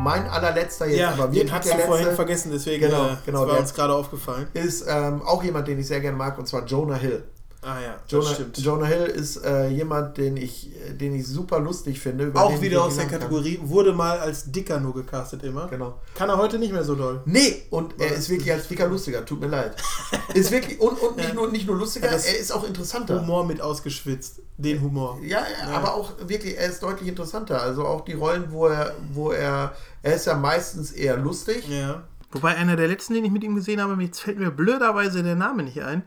[0.01, 3.17] Mein allerletzter jetzt, Ja, aber den hast der du vorhin letzte, vergessen, deswegen Genau, äh,
[3.25, 4.47] genau, war uns gerade aufgefallen.
[4.53, 7.23] ist ähm, auch jemand, den ich sehr gerne mag, und zwar Jonah Hill.
[7.61, 8.57] Ah ja, das Jonah, stimmt.
[8.59, 10.69] Jonah Hill ist äh, jemand, den ich,
[10.99, 12.25] den ich super lustig finde.
[12.27, 13.19] über auch wieder aus der lachen kann.
[13.21, 15.67] Kategorie, wurde mal als Dicker nur gecastet immer.
[15.67, 15.99] Genau.
[16.15, 17.21] Kann er heute nicht mehr so doll.
[17.25, 19.75] Nee, und er ist wirklich als dicker lustiger, tut mir leid.
[20.33, 21.35] Ist wirklich, und, und nicht, Ja.
[21.35, 23.19] nur, nicht nur lustiger, Ja, er ist auch interessanter.
[23.19, 24.41] Humor mit ausgeschwitzt.
[24.57, 25.19] Den Humor.
[25.23, 27.61] Ja, ja, aber auch wirklich, er ist deutlich interessanter.
[27.61, 29.73] Also auch die Rollen, wo er, wo er,
[30.03, 31.67] er ist ja meistens eher lustig.
[31.67, 32.03] Ja.
[32.31, 35.35] Wobei einer der letzten, den ich mit ihm gesehen habe, jetzt fällt mir blöderweise der
[35.35, 36.03] Name nicht ein.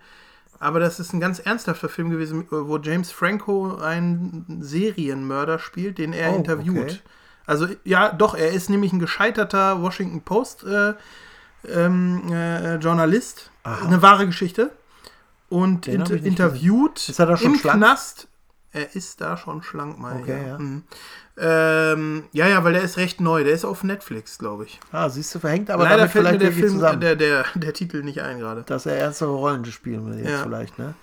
[0.63, 6.13] Aber das ist ein ganz ernsthafter Film gewesen, wo James Franco einen Serienmörder spielt, den
[6.13, 6.79] er Oh, interviewt.
[6.79, 6.99] okay.
[7.47, 10.95] Also ja, doch, er ist nämlich ein gescheiterter Washington Post äh,
[11.69, 13.51] ähm, äh, Journalist.
[13.65, 14.71] Eine wahre Geschichte.
[15.49, 17.79] Und inter interviewt Ist er da schon im schlank?
[17.79, 18.29] Knast.
[18.71, 20.21] Er ist da schon schlank, meine.
[20.23, 20.59] Okay, ja.
[20.59, 20.85] Mhm.
[21.39, 23.43] Ähm, ja, ja, weil der ist recht neu.
[23.45, 24.79] Der ist auf Netflix, glaube ich.
[24.93, 27.01] Ah, siehst du, verhängt aber Leider damit fällt mir der Film, zusammen.
[27.01, 28.63] der, der, der Titel nicht ein gerade.
[28.65, 30.43] dass er ernstere Rollen spielen will jetzt Ja.
[30.43, 30.95] vielleicht, ne?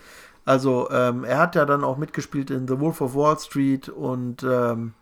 [0.45, 4.43] Also, ähm, er hat ja dann auch mitgespielt in The Wolf of Wall Street und
[4.43, 4.93] ähm,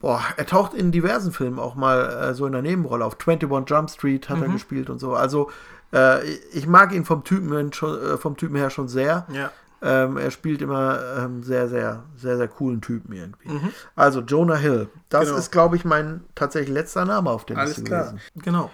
[0.00, 3.16] boah, er taucht in diversen Filmen auch mal äh, so in der Nebenrolle auf.
[3.24, 5.14] 21 Jump Street hat er gespielt und so.
[5.14, 5.50] Also,
[5.92, 9.26] äh, ich mag ihn vom Typen, schon, äh, vom Typen her schon sehr.
[9.32, 9.50] Ja.
[9.82, 13.48] Ähm, er spielt immer ähm, sehr, sehr, sehr, sehr coolen Typen irgendwie.
[13.48, 13.72] Mhm.
[13.94, 14.88] Also Jonah Hill.
[15.10, 15.36] Das Genau.
[15.38, 18.04] ist, glaube ich, mein tatsächlich letzter Name auf der Alles Liste klar.
[18.06, 18.20] gewesen.
[18.36, 18.70] Genau.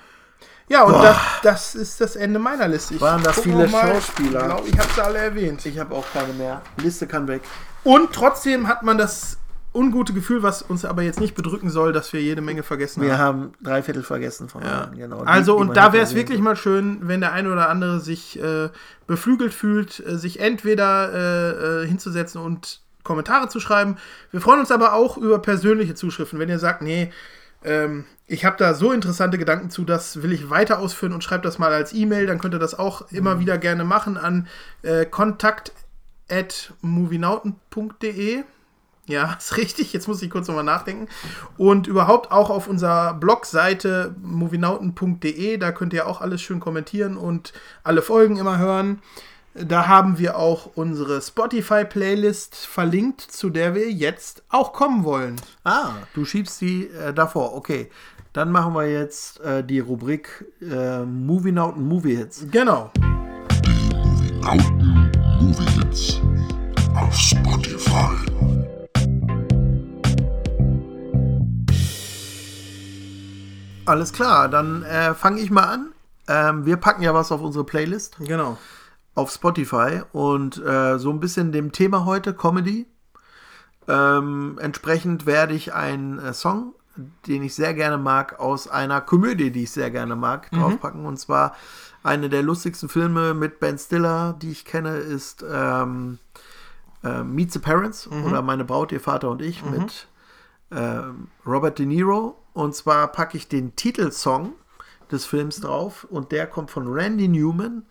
[0.69, 2.95] Ja, und das, das ist das Ende meiner Liste.
[2.95, 3.93] Ich Waren das viele mal.
[3.95, 4.41] Schauspieler?
[4.41, 5.67] Ich glaube, ich habe sie alle erwähnt.
[5.67, 6.63] Ich habe auch keine mehr.
[6.79, 7.43] Liste kann weg.
[7.85, 9.39] Und trotzdem hat man das
[9.75, 13.17] ungute Gefühl, was uns aber jetzt nicht bedrücken soll, dass wir jede Menge vergessen Wir
[13.19, 13.41] haben.
[13.43, 14.91] haben drei Viertel vergessen von Ja.
[14.95, 15.23] genau.
[15.23, 17.69] Die- also, die und man da wäre es wirklich mal schön, wenn der eine oder
[17.71, 18.69] andere sich äh,
[19.07, 23.97] beflügelt fühlt, äh, sich entweder äh, äh, hinzusetzen und Kommentare zu schreiben.
[24.31, 26.39] Wir freuen uns aber auch über persönliche Zuschriften.
[26.39, 27.11] Wenn ihr sagt, nee,
[27.65, 31.45] ähm, ich habe da so interessante Gedanken zu, das will ich weiter ausführen und schreibt
[31.45, 34.47] das mal als E-Mail, dann könnt ihr das auch immer wieder gerne machen an
[34.83, 35.73] äh, kontakt
[36.31, 38.45] at movienauten.de.
[39.07, 39.93] Ja, ist richtig.
[39.93, 41.09] Jetzt muss ich kurz nochmal nachdenken.
[41.57, 45.57] Und überhaupt auch auf unserer Blogseite movienauten.de.
[45.59, 47.53] Da könnt ihr auch alles schön kommentieren und
[47.83, 49.03] alle Folgen immer hören.
[49.55, 55.37] Da haben wir auch unsere Spotify-Playlist verlinkt, zu der wir jetzt auch kommen wollen.
[55.63, 57.55] Ah, du schiebst die äh, davor.
[57.55, 57.91] Okay.
[58.33, 62.47] Dann machen wir jetzt äh, die Rubrik äh, Movie und Movie Hits.
[62.51, 62.91] Genau.
[64.41, 66.23] Lauten Movie Hits
[66.95, 68.32] auf Spotify.
[73.85, 75.93] Alles klar, dann äh, fange ich mal an.
[76.29, 78.57] Ähm, wir packen ja was auf unsere Playlist Genau.
[79.15, 82.87] auf Spotify und äh, so ein bisschen dem Thema heute, Comedy.
[83.89, 86.75] Ähm, entsprechend werde ich einen äh, Song,
[87.27, 91.05] den ich sehr gerne mag, aus einer Komödie, die ich sehr gerne mag, draufpacken.
[91.05, 91.57] Und zwar
[92.05, 96.19] eine der lustigsten Filme mit Ben Stiller, die ich kenne, ist ähm,
[97.03, 100.07] äh, Meet the Parents oder Meine Braut, ihr Vater und ich mit
[100.71, 102.39] ähm, Robert De Niro.
[102.53, 104.53] Und zwar packe ich den Titelsong
[105.11, 107.85] des Films drauf und der kommt von Randy Newman.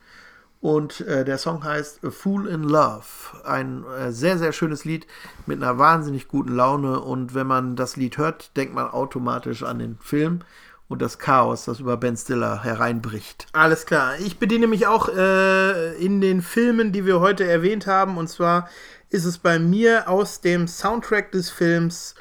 [0.60, 3.04] Und äh, der Song heißt A Fool in Love.
[3.44, 5.08] Ein äh, sehr, sehr schönes Lied
[5.48, 7.00] mit einer wahnsinnig guten Laune.
[7.00, 10.42] Und wenn man das Lied hört, denkt man automatisch an den Film
[10.88, 13.48] und das Chaos, das über Ben Stiller hereinbricht.
[13.54, 14.20] Alles klar.
[14.20, 18.18] Ich bediene mich auch äh, in den Filmen, die wir heute erwähnt haben.
[18.18, 18.70] Und zwar
[19.10, 22.14] ist es bei mir aus dem Soundtrack des Films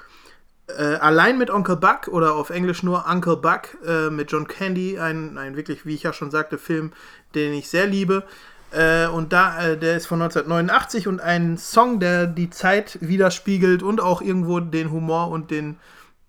[0.78, 4.98] äh, allein mit Onkel Buck oder auf Englisch nur Uncle Buck äh, mit John Candy,
[4.98, 6.92] ein, ein wirklich, wie ich ja schon sagte, Film,
[7.34, 8.24] den ich sehr liebe.
[8.72, 13.82] Äh, und da, äh, der ist von 1989 und ein Song, der die Zeit widerspiegelt
[13.82, 15.76] und auch irgendwo den Humor und den,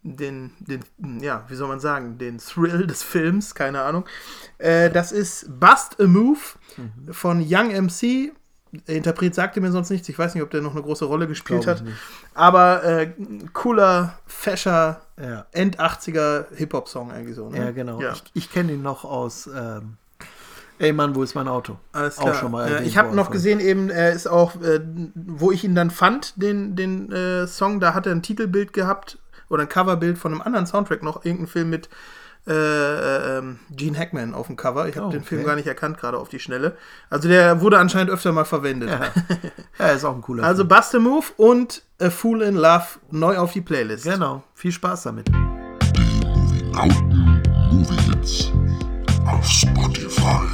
[0.03, 0.81] den, den,
[1.21, 4.05] ja, wie soll man sagen, den Thrill des Films, keine Ahnung.
[4.57, 6.39] Äh, das ist Bust a Move
[7.11, 8.31] von Young MC.
[8.87, 10.07] Der Interpret sagte mir sonst nichts.
[10.07, 11.83] Ich weiß nicht, ob der noch eine große Rolle gespielt hat.
[11.83, 11.97] nicht.
[12.33, 13.11] Aber äh,
[13.53, 15.45] cooler, fescher, Ja.
[15.51, 17.49] End-80er Hip-Hop-Song eigentlich so.
[17.49, 17.57] Ne?
[17.57, 17.99] Ja, genau.
[18.01, 18.13] Ja.
[18.13, 19.97] Ich, ich kenne ihn noch aus ähm,
[20.79, 21.77] Ey Mann, wo ist mein Auto?
[21.91, 22.35] Alles Auch klar.
[22.35, 24.79] schon mal Äh, ich habe noch gesehen, eben, er ist auch, äh,
[25.13, 29.19] wo ich ihn dann fand, den, den äh, Song, da hat er ein Titelbild gehabt
[29.49, 31.87] oder ein Coverbild von einem anderen Soundtrack noch, irgendein Film mit
[32.47, 34.87] äh, ähm, Gene Hackman auf dem Cover.
[34.87, 35.47] Ich habe Oh, den Film okay.
[35.49, 36.75] gar nicht erkannt, gerade auf die Schnelle.
[37.09, 38.89] Also der wurde anscheinend öfter mal verwendet.
[38.89, 39.01] Ja.
[39.79, 40.69] ja, ist auch ein cooler Also Film.
[40.69, 44.05] Bust a Move und A Fool in Love neu auf die Playlist.
[44.05, 44.43] Genau.
[44.55, 45.29] Viel Spaß damit.
[46.71, 47.41] Nauten
[47.71, 48.51] Movie Hits
[49.27, 50.47] auf Spotify.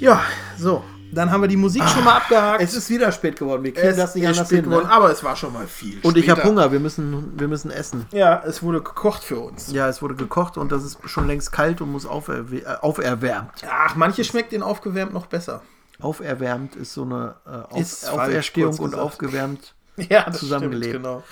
[0.00, 0.22] Ja,
[0.58, 0.82] so.
[1.12, 2.62] Dann haben wir die Musik schon mal abgehakt.
[2.62, 3.62] Es ist wieder spät geworden.
[3.64, 4.64] Wir kriegen Es das nicht anders spät hin.
[4.70, 4.92] geworden, Ne?
[4.92, 5.98] aber es war schon mal viel.
[6.02, 6.50] Und ich habe später.
[6.54, 6.72] Hunger.
[6.72, 8.06] Wir müssen, wir müssen essen.
[8.12, 9.72] Ja, es wurde gekocht für uns.
[9.72, 13.50] Ja, es wurde gekocht und das ist schon längst kalt und muss auferw äh, auferwärmt.
[13.70, 15.62] Ach, manche schmeckt den aufgewärmt noch besser.
[16.00, 19.74] Auferwärmt ist so eine äh, Auf Ist Auferstehung und aufgewärmt.
[19.96, 20.90] Ja, Zusammengelebt.
[20.94, 21.22] stimmt, genau.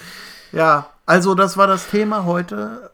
[0.53, 2.91] Ja, also das war das Thema heute.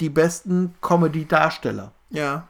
[0.00, 2.48] Die besten Comedy-Darsteller Ja,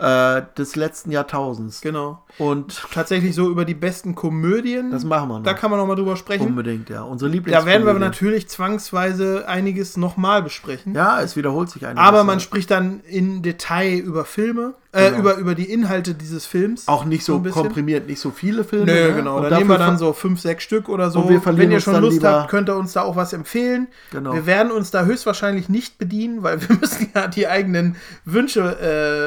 [0.00, 1.80] äh, des letzten Jahrtausends.
[1.82, 2.24] genau.
[2.38, 4.90] Und Tatsächlich so über die besten Komödien.
[4.90, 5.44] das machen wir noch.
[5.44, 6.46] Da kann man noch mal drüber sprechen.
[6.46, 7.02] Unbedingt, ja.
[7.02, 7.70] Unsere Da Lieblingskomödie.
[7.84, 10.94] werden wir natürlich zwangsweise einiges nochmal besprechen.
[10.94, 12.02] Ja, es wiederholt sich einiges.
[12.02, 15.20] Aber man spricht dann in Detail über Filme, äh, Genau.
[15.20, 16.88] über, über die Inhalte dieses Films.
[16.88, 17.62] auch nicht so bisschen.
[17.62, 18.86] komprimiert, nicht so viele Filme.
[18.86, 19.14] Nö, ne?
[19.14, 19.36] genau.
[19.36, 21.28] Und Da nehmen wir dann so fünf, sechs Stück oder so.
[21.28, 23.88] Wenn ihr schon dann Lust lieber- habt, könnt ihr uns da auch was empfehlen.
[24.10, 24.32] Genau.
[24.34, 28.60] Wir werden uns da höchstwahrscheinlich nicht bedienen, weil wir müssen ja die eigenen Wünsche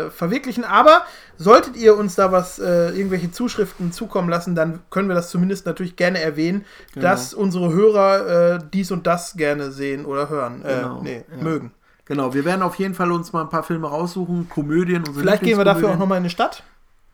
[0.07, 0.64] äh, verwirklichen.
[0.65, 1.03] Aber
[1.38, 5.65] solltet ihr uns da was, äh, irgendwelche Zuschriften zukommen lassen, dann können wir das zumindest
[5.65, 7.07] natürlich gerne erwähnen, Genau.
[7.07, 10.61] dass unsere Hörer äh, dies und das gerne sehen oder hören.
[10.65, 11.44] Genau, Äh, nee, ja.
[11.44, 11.72] mögen.
[12.05, 14.99] Genau, wir werden auf jeden Fall uns mal ein paar Filme raussuchen, Komödien.
[14.99, 16.63] Unsere Vielleicht gehen wir dafür auch nochmal in die Stadt.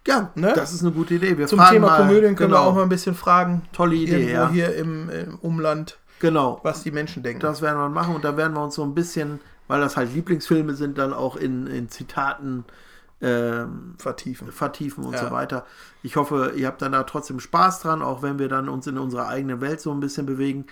[0.08, 0.54] Ja, ne?
[0.56, 1.38] das ist eine gute Idee.
[1.38, 3.62] Wir Zum Thema mal, Komödien können genau, wir auch mal ein bisschen fragen.
[3.74, 4.50] Tolle Idee, ja.
[4.50, 6.60] hier im, im Umland, Genau.
[6.64, 7.42] was die Menschen denken.
[7.42, 10.14] Das werden wir machen und da werden wir uns so ein bisschen, weil das halt
[10.14, 12.66] Lieblingsfilme sind, dann auch in, in Zitaten
[13.22, 14.52] ähm, vertiefen.
[14.52, 15.26] vertiefen und Ja.
[15.26, 15.66] so weiter.
[16.02, 18.98] Ich hoffe, ihr habt dann da trotzdem Spaß dran, auch wenn wir dann uns in
[18.98, 20.66] unserer eigenen Welt so ein bisschen bewegen.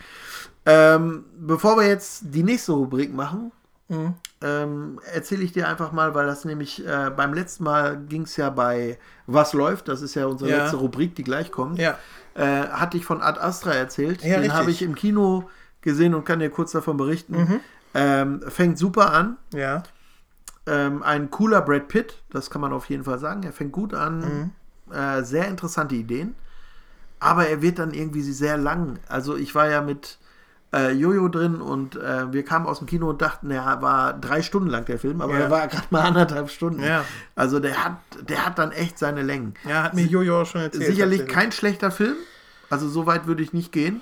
[0.66, 3.52] Ähm, bevor wir jetzt die nächste Rubrik machen,
[3.90, 4.16] Mhm.
[4.42, 8.36] ähm, erzähle ich dir einfach mal, weil das nämlich äh, beim letzten Mal ging es
[8.36, 10.58] ja bei Was läuft, das ist ja unsere Ja.
[10.58, 11.98] letzte Rubrik, die gleich kommt, Ja.
[12.36, 14.22] äh, hatte ich von Ad Astra erzählt.
[14.24, 15.50] Ja, Den habe ich im Kino
[15.82, 17.38] gesehen und kann dir kurz davon berichten.
[17.38, 17.60] Mhm.
[17.94, 19.38] Ähm, fängt super an.
[19.54, 19.84] Ja.
[20.66, 23.44] Ähm, ein cooler Brad Pitt, das kann man auf jeden Fall sagen.
[23.44, 24.52] Er fängt gut an.
[24.90, 24.94] Mhm.
[24.94, 26.36] Äh, sehr interessante Ideen.
[27.20, 29.00] Aber er wird dann irgendwie sehr lang.
[29.08, 30.18] Also ich war ja mit
[30.74, 34.42] äh, Jojo drin und äh, wir kamen aus dem Kino und dachten, er war drei
[34.42, 35.40] Stunden lang der Film, aber Ja.
[35.46, 36.84] er war gerade mal anderthalb Stunden.
[36.84, 37.06] Ja.
[37.36, 37.98] Also der hat,
[38.28, 39.54] der hat dann echt seine Längen.
[39.68, 40.86] Ja, hat mir Jojo auch schon erzählt.
[40.88, 42.16] Sicherlich kein schlechter Film.
[42.70, 44.02] Also so weit würde ich nicht gehen.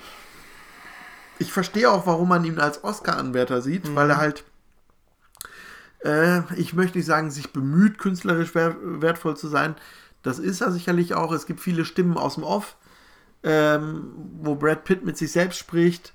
[1.38, 4.42] Ich verstehe auch, warum man ihn als Oscar-Anwärter sieht, weil er halt,
[6.04, 9.76] äh, ich möchte nicht sagen, sich bemüht, künstlerisch wer wertvoll zu sein.
[10.22, 11.32] Das ist er sicherlich auch.
[11.32, 12.76] Es gibt viele Stimmen aus dem Off,
[13.44, 16.12] ähm, wo Brad Pitt mit sich selbst spricht.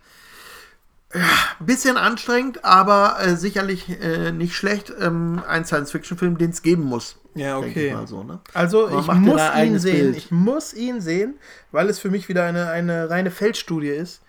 [1.60, 4.94] Bisschen anstrengend, aber äh, sicherlich äh, nicht schlecht.
[5.00, 7.18] Ähm, ein Science-Fiction-Film, den es geben muss.
[7.36, 7.96] Ja, okay.
[8.02, 8.40] Ich so, ne?
[8.54, 10.12] Also ich muss ihn sehen.
[10.12, 10.18] Bild.
[10.18, 11.36] Ich muss ihn sehen,
[11.72, 14.22] weil es für mich wieder eine, eine reine Feldstudie ist.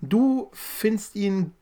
[0.00, 1.52] Du findest ihn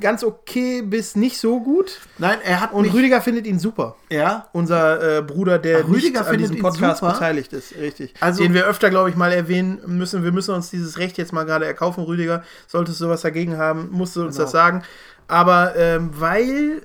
[0.00, 3.96] ganz okay bis nicht so gut Nein, er hat und mich, Rüdiger findet ihn super.
[4.10, 8.14] ja, Unser äh, Bruder, der Ach, Rüdiger an diesem Podcast beteiligt ist, richtig.
[8.20, 10.24] Also- Den wir öfter, glaube ich, mal erwähnen müssen.
[10.24, 12.42] Wir müssen uns dieses Recht jetzt mal gerade erkaufen, Rüdiger.
[12.66, 14.44] Solltest du was dagegen haben, musst du uns Genau.
[14.44, 14.82] das sagen.
[15.28, 16.82] Aber ähm, weil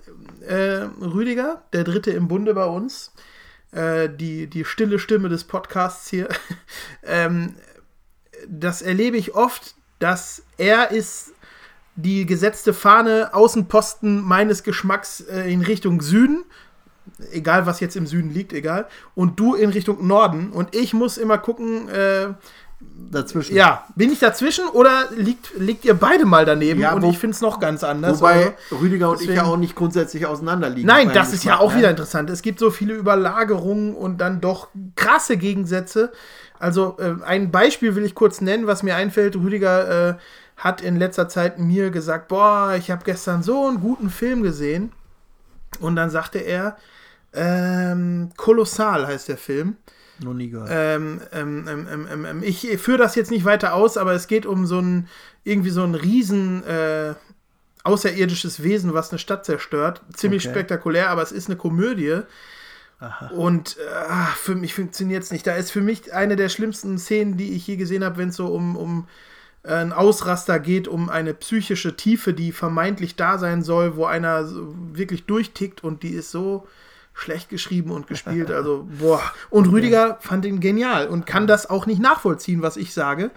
[0.47, 3.11] äh, Rüdiger, der Dritte im Bunde bei uns,
[3.71, 6.27] äh, die, die stille Stimme des Podcasts hier,
[7.03, 7.55] ähm,
[8.47, 11.33] das erlebe ich oft, dass er ist
[11.97, 16.43] die gesetzte Fahne Außenposten meines Geschmacks äh, in Richtung Süden,
[17.31, 18.85] egal was jetzt im Süden liegt, egal,
[19.15, 20.51] und du in Richtung Norden.
[20.51, 22.27] Und ich muss immer gucken, äh,
[23.11, 23.55] dazwischen.
[23.55, 26.79] ja, bin ich dazwischen oder liegt, liegt ihr beide mal daneben?
[26.79, 28.19] Ja, und wo- ich finde es noch ganz anders.
[28.21, 30.85] Wobei Also, Rüdiger und ich deswegen- ja auch nicht grundsätzlich auseinanderliegen.
[30.87, 31.79] Nein, das ist ja auch ne?
[31.79, 32.29] wieder interessant.
[32.29, 36.11] Es gibt so viele Überlagerungen und dann doch krasse Gegensätze.
[36.59, 39.35] Also äh, ein Beispiel will ich kurz nennen, was mir einfällt.
[39.35, 40.13] Rüdiger äh,
[40.57, 44.91] hat in letzter Zeit mir gesagt, boah, ich habe gestern so einen guten Film gesehen.
[45.79, 46.77] Und dann sagte er,
[47.33, 49.77] ähm, Kolossal heißt der Film.
[50.19, 50.69] Noch nie gehört.
[50.71, 54.47] Ähm, ähm, ähm, ähm, ähm, ich führe das jetzt nicht weiter aus, aber es geht
[54.47, 55.07] um so ein,
[55.43, 57.13] irgendwie so ein riesen äh,
[57.83, 60.01] außerirdisches Wesen, was eine Stadt zerstört.
[60.13, 60.53] Ziemlich Okay.
[60.53, 62.21] spektakulär, aber es ist eine Komödie.
[63.31, 65.45] Und äh, ah, für mich funktioniert es nicht.
[65.45, 68.35] Da ist für mich eine der schlimmsten Szenen, die ich je gesehen habe, wenn es
[68.35, 69.07] so um, um
[69.63, 74.47] ein Ausraster geht, um eine psychische Tiefe, die vermeintlich da sein soll, wo einer
[74.93, 76.67] wirklich durchtickt und die ist so
[77.13, 78.51] schlecht geschrieben und gespielt.
[78.51, 79.21] Also, boah.
[79.49, 83.31] Und Rüdiger fand ihn genial und kann das auch nicht nachvollziehen, was ich sage.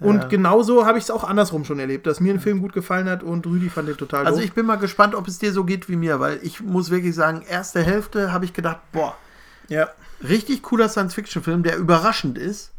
[0.00, 3.06] Und genauso habe ich es auch andersrum schon erlebt, dass mir ein Film gut gefallen
[3.06, 4.46] hat und Rüdi fand den total Also doof.
[4.46, 7.14] ich bin mal gespannt, ob es dir so geht wie mir, weil ich muss wirklich
[7.14, 9.14] sagen, erste Hälfte habe ich gedacht, boah,
[9.68, 9.90] ja.
[10.26, 12.72] richtig cooler Science-Fiction-Film, der überraschend ist.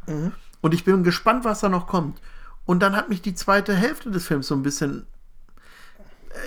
[0.61, 2.19] Und ich bin gespannt, was da noch kommt.
[2.65, 5.06] Und dann hat mich die zweite Hälfte des Films so ein bisschen,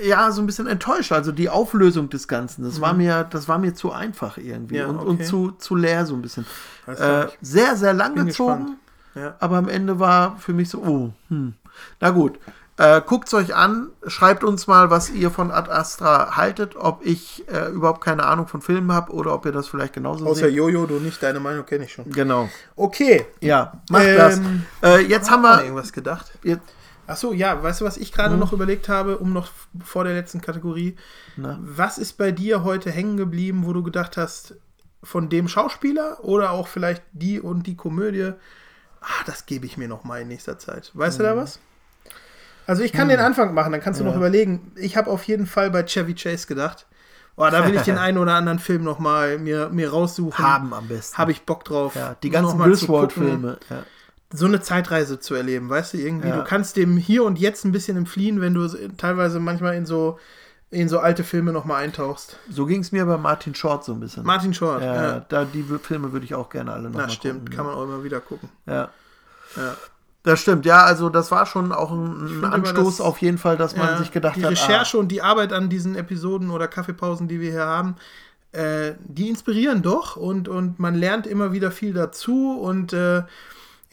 [0.01, 1.13] äh, ja, so ein bisschen enttäuscht.
[1.13, 4.87] Also die Auflösung des Ganzen, das war mir, das war mir zu einfach irgendwie Ja,
[4.87, 5.25] und, und okay.
[5.25, 6.47] zu, zu leer so ein bisschen.
[6.87, 8.77] Äh, sehr, sehr lang gezogen.
[9.15, 9.37] Ja.
[9.41, 11.55] Aber am Ende war für mich so, oh, hm.
[12.01, 12.39] Na gut.
[12.77, 17.07] Äh, Guckt es euch an, schreibt uns mal, was ihr von Ad Astra haltet, ob
[17.07, 20.47] ich äh, überhaupt keine Ahnung von Filmen habe oder ob ihr das vielleicht genauso Außer
[20.47, 20.55] seht.
[20.55, 22.11] Jojo, du nicht, deine Meinung kenne ich schon.
[22.11, 22.49] Genau.
[22.75, 23.27] Okay.
[23.41, 24.41] Ja, macht Ähm, das.
[24.83, 25.63] Äh, jetzt haben wir.
[25.63, 26.33] irgendwas gedacht.
[26.43, 26.63] Jetzt,
[27.07, 29.51] Ach so, ja, weißt du, was ich gerade noch überlegt habe, um noch
[29.85, 30.97] vor der letzten Kategorie?
[31.37, 31.59] Na?
[31.61, 34.55] Was ist bei dir heute hängen geblieben, wo du gedacht hast,
[35.03, 38.33] von dem Schauspieler oder auch vielleicht die und die Komödie,
[39.03, 40.93] ah, das gebe ich mir noch mal in nächster Zeit.
[40.95, 41.59] Weißt du da was?
[42.67, 44.73] Also ich kann den Anfang machen, dann kannst du noch überlegen.
[44.77, 46.87] Ich habe auf jeden Fall bei Chevy Chase gedacht.
[47.37, 50.45] Oh, da will ich den einen oder anderen Film noch mal mir, mir raussuchen.
[50.45, 51.19] haben am besten.
[51.19, 51.95] Habe ich Bock drauf.
[51.95, 53.59] ja, die noch ganzen mal Griswold-Filme.
[53.71, 53.83] Ja.
[54.33, 56.29] so eine Zeitreise zu erleben, weißt du, irgendwie.
[56.29, 56.37] Ja.
[56.37, 60.19] Du kannst dem hier und jetzt ein bisschen entfliehen, wenn du teilweise manchmal in so,
[60.71, 62.39] in so alte Filme nochmal eintauchst.
[62.49, 64.25] So ging es mir bei Martin Short so ein bisschen.
[64.25, 65.21] Martin Short, ja, ja.
[65.29, 67.57] Da, die Filme würde ich auch gerne alle noch Na, mal stimmt, gucken.
[67.57, 68.49] kann man auch immer wieder gucken.
[68.67, 68.91] Ja.
[69.57, 69.77] Ja.
[70.25, 73.57] Das stimmt, ja, also das war schon auch ein, ein Anstoß das- auf jeden Fall,
[73.59, 76.67] dass man Ja, sich gedacht die hat, Recherche und die Arbeit an diesen Episoden oder
[76.67, 77.97] Kaffeepausen, die wir hier haben,
[78.53, 83.23] äh, die inspirieren doch und, und man lernt immer wieder viel dazu und äh,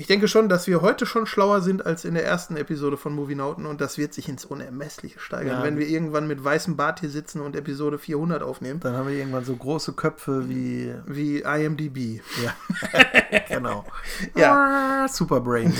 [0.01, 3.13] ich denke schon, dass wir heute schon schlauer sind als in der ersten Episode von
[3.13, 5.63] Movienauten und das wird sich ins Unermessliche steigern, Ja.
[5.63, 8.79] wenn wir irgendwann mit weißem Bart hier sitzen und Episode 400 aufnehmen.
[8.79, 12.19] dann haben wir irgendwann so große Köpfe wie, Wie IMDb.
[12.43, 12.55] ja,
[13.47, 13.85] genau.
[14.35, 15.03] Ja.
[15.03, 15.71] Ah, Superbrain.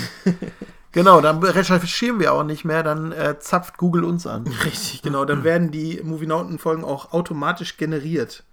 [0.92, 4.46] genau, dann recherchieren wir auch nicht mehr, dann äh, zapft Google uns an.
[4.64, 5.24] Richtig, genau.
[5.24, 8.44] Dann werden die Movienauten-Folgen auch automatisch generiert.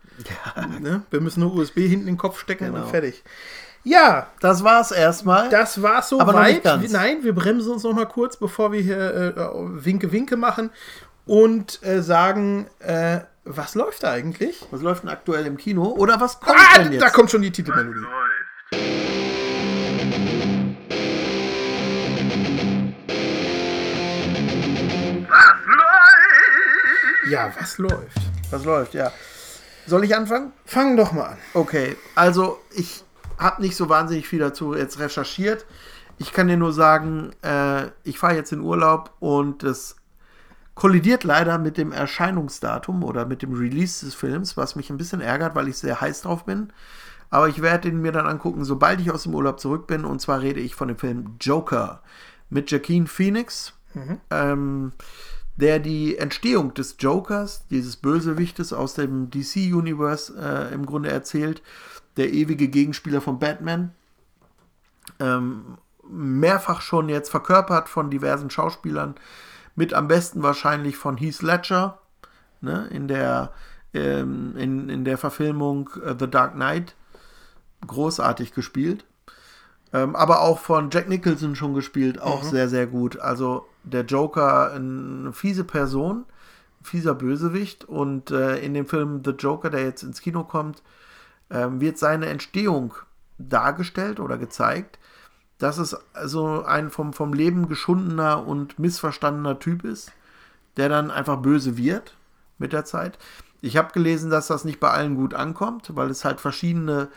[0.81, 1.03] Ne?
[1.11, 2.81] Wir müssen nur USB hinten in den Kopf stecken Genau.
[2.83, 3.23] und fertig.
[3.83, 5.49] Ja, Das war's erstmal.
[5.49, 6.63] das war's so Aber weit.
[6.63, 6.91] ganz.
[6.91, 8.97] Nein, wir bremsen uns noch mal kurz, bevor wir hier
[9.37, 9.41] äh,
[9.85, 10.69] Winke Winke machen
[11.25, 14.67] und äh, sagen, äh, was läuft da eigentlich?
[14.71, 15.85] Was läuft denn aktuell im Kino?
[15.97, 17.01] Oder was kommt Ah, denn jetzt?
[17.01, 18.05] da kommt schon die Titelmelodie.
[27.29, 28.17] Ja, was läuft?
[28.49, 29.11] Was läuft, ja.
[29.85, 30.51] Soll ich anfangen?
[30.65, 31.37] Fang doch mal an.
[31.53, 33.03] Okay, also ich
[33.39, 35.65] habe nicht so wahnsinnig viel dazu jetzt recherchiert.
[36.17, 39.95] Ich kann dir nur sagen, äh, ich fahre jetzt in Urlaub und das
[40.75, 45.21] kollidiert leider mit dem Erscheinungsdatum oder mit dem Release des Films, was mich ein bisschen
[45.21, 46.71] ärgert, weil ich sehr heiß drauf bin.
[47.29, 50.03] Aber ich werde ihn mir dann angucken, sobald ich aus dem Urlaub zurück bin.
[50.03, 52.01] Und zwar rede ich von dem Film Joker
[52.49, 53.73] mit Joaquin Phoenix,
[54.31, 54.93] ähm,
[55.57, 61.61] der die Entstehung des Jokers, dieses Bösewichtes aus dem DC-Universe äh, im Grunde erzählt.
[62.17, 63.93] Der ewige Gegenspieler von Batman.
[65.19, 65.77] Ähm,
[66.09, 69.15] mehrfach schon jetzt verkörpert von diversen Schauspielern.
[69.75, 71.99] Mit am besten wahrscheinlich von Heath Ledger
[72.61, 73.53] ne, in, der,
[73.93, 76.95] ähm, in, in der Verfilmung äh, The Dark Knight.
[77.85, 79.05] Großartig gespielt.
[79.91, 83.19] Ähm, aber auch von Jack Nicholson schon gespielt, auch sehr, sehr gut.
[83.19, 86.25] Also der Joker, eine fiese Person,
[86.83, 87.85] fieser Bösewicht.
[87.85, 90.83] Und äh, in dem Film The Joker, der jetzt ins Kino kommt,
[91.51, 92.93] ähm, wird seine Entstehung
[93.37, 94.99] dargestellt oder gezeigt,
[95.57, 100.11] dass es also ein vom, vom Leben geschundener und missverstandener Typ ist,
[100.77, 102.15] der dann einfach böse wird
[102.57, 103.17] mit der Zeit.
[103.61, 107.09] Ich habe gelesen, dass das nicht bei allen gut ankommt, weil es halt verschiedene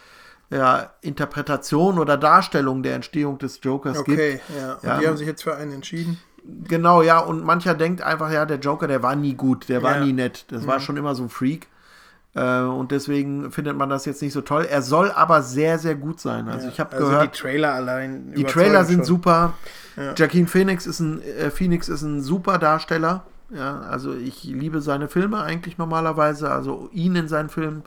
[0.50, 4.18] ja, Interpretationen oder Darstellungen der Entstehung des Jokers gibt.
[4.18, 4.74] Okay, ja.
[4.74, 4.98] Und Ja.
[4.98, 6.18] die haben sich jetzt für einen entschieden.
[6.44, 9.92] Genau, ja, und mancher denkt einfach, ja, der Joker, der war nie gut, der war
[9.92, 10.00] Ja.
[10.00, 10.06] Mhm.
[10.06, 11.68] nie nett, das war schon immer so ein Freak.
[12.34, 14.66] Äh, und deswegen findet man das jetzt nicht so toll.
[14.70, 16.48] Er soll aber sehr, sehr gut sein.
[16.48, 18.32] Also ich habe also gehört, die Trailer allein.
[18.34, 19.06] die Trailer sind schon.
[19.06, 19.54] super.
[20.16, 23.24] Joaquin Phoenix ist ein äh, Phoenix ist ein super Darsteller.
[23.54, 27.82] Ja, also ich liebe seine Filme eigentlich normalerweise, also ihn in seinen Filmen.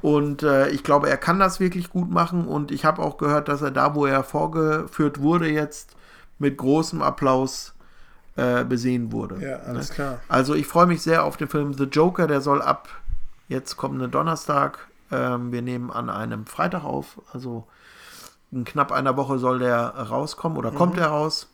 [0.00, 2.46] Und äh, ich glaube, er kann das wirklich gut machen.
[2.46, 5.96] Und ich habe auch gehört, dass er da, wo er vorgeführt wurde, jetzt
[6.38, 7.74] mit großem Applaus
[8.36, 9.38] äh, besehen wurde.
[9.40, 10.20] Ja, alles klar.
[10.28, 12.88] Also ich freue mich sehr auf den Film The Joker, der soll ab
[13.48, 17.66] jetzt kommenden Donnerstag, ähm, wir nehmen an einem Freitag auf, also
[18.52, 21.48] in knapp einer Woche soll der rauskommen oder kommt er raus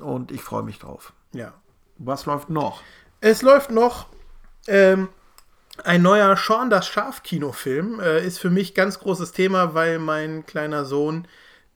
[0.00, 1.12] und ich freue mich drauf.
[1.32, 1.52] Ja.
[1.98, 2.82] Was läuft noch?
[3.20, 4.06] Es läuft noch
[4.66, 5.08] ähm,
[5.84, 8.00] ein neuer Sean das Schaf Kinofilm.
[8.00, 11.26] Äh, ist für mich ganz großes Thema, weil mein kleiner Sohn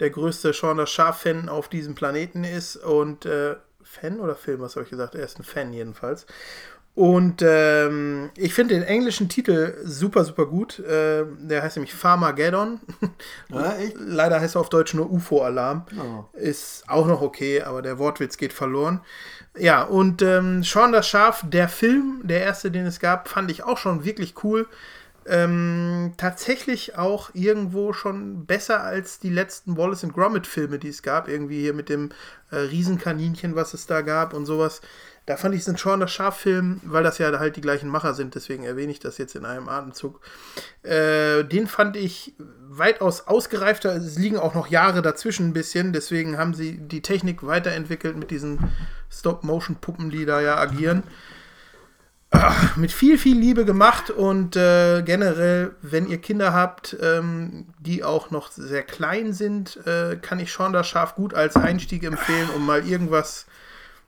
[0.00, 4.60] der größte Sean das Schaf Fan auf diesem Planeten ist und äh, Fan oder Film,
[4.60, 5.14] was habe ich gesagt?
[5.14, 6.26] Er ist ein Fan jedenfalls.
[6.94, 10.78] Und ähm, ich finde den englischen Titel super, super gut.
[10.78, 12.80] Äh, der heißt nämlich Farmageddon.
[13.48, 13.96] Ja, echt?
[13.98, 15.86] Leider heißt er auf Deutsch nur UFO-Alarm.
[15.98, 16.24] Oh.
[16.36, 19.00] Ist auch noch okay, aber der Wortwitz geht verloren.
[19.56, 23.62] Ja, und ähm, Sean das Schaf, der Film, der erste, den es gab, fand ich
[23.62, 24.66] auch schon wirklich cool.
[25.24, 31.02] Ähm, tatsächlich auch irgendwo schon besser als die letzten Wallace and Gromit Filme, die es
[31.02, 31.28] gab.
[31.28, 32.10] Irgendwie hier mit dem
[32.50, 34.80] äh, Riesenkaninchen, was es da gab und sowas.
[35.26, 38.12] Da fand ich es ein Sean das Schaf-Film, weil das ja halt die gleichen Macher
[38.14, 40.20] sind, deswegen erwähne ich das jetzt in einem Atemzug.
[40.82, 42.34] Äh, den fand ich
[42.68, 43.94] weitaus ausgereifter.
[43.94, 48.32] Es liegen auch noch Jahre dazwischen ein bisschen, deswegen haben sie die Technik weiterentwickelt mit
[48.32, 48.72] diesen
[49.10, 51.04] Stop-Motion-Puppen, die da ja agieren.
[52.34, 58.02] Ah, mit viel, viel Liebe gemacht und äh, generell, wenn ihr Kinder habt, ähm, die
[58.02, 62.48] auch noch sehr klein sind, äh, kann ich Sean das Schaf gut als Einstieg empfehlen,
[62.56, 63.44] um mal irgendwas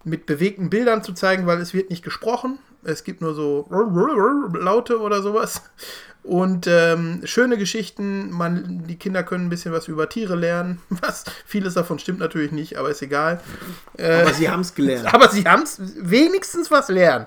[0.05, 2.59] mit bewegten Bildern zu zeigen, weil es wird nicht gesprochen.
[2.85, 5.63] Es gibt nur so Laute oder sowas.
[6.23, 8.31] Und ähm, schöne Geschichten.
[8.31, 10.81] Man, die Kinder können ein bisschen was über Tiere lernen.
[10.89, 13.41] Was vieles davon stimmt natürlich nicht, aber ist egal.
[13.99, 15.13] Äh, Aber sie haben es gelernt.
[15.15, 17.27] aber sie haben es wenigstens was lernen.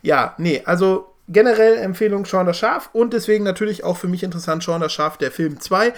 [0.00, 4.62] Ja, nee, also generell Empfehlung Sean das Schaf und deswegen natürlich auch für mich interessant
[4.62, 5.92] Sean das Schaf, der Film 2.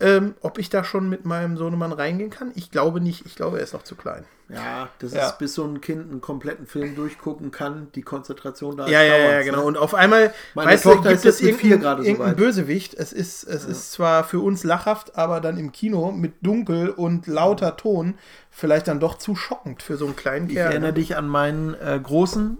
[0.00, 2.52] Ähm, ob ich da schon mit meinem Sohnemann reingehen kann?
[2.54, 3.26] Ich glaube nicht.
[3.26, 4.24] Ich glaube, er ist noch zu klein.
[4.48, 5.26] Ja, das Ja.
[5.28, 9.16] ist, bis so ein Kind einen kompletten Film durchgucken kann, die Konzentration da Ja, ja,
[9.16, 9.58] ja, dauert's, genau.
[9.58, 9.64] ne?
[9.64, 12.36] Und auf einmal, Meine weißt du, gibt ist jetzt es irgendeinen gerade so.
[12.36, 12.94] Bösewicht.
[12.94, 17.28] Es ist, es ist zwar für uns lachhaft, aber dann im Kino mit dunkel und
[17.28, 18.14] lauter Ton
[18.50, 20.72] vielleicht dann doch zu schockend für so einen kleinen Ich Kerl.
[20.72, 22.58] erinnere dich an meinen äh, großen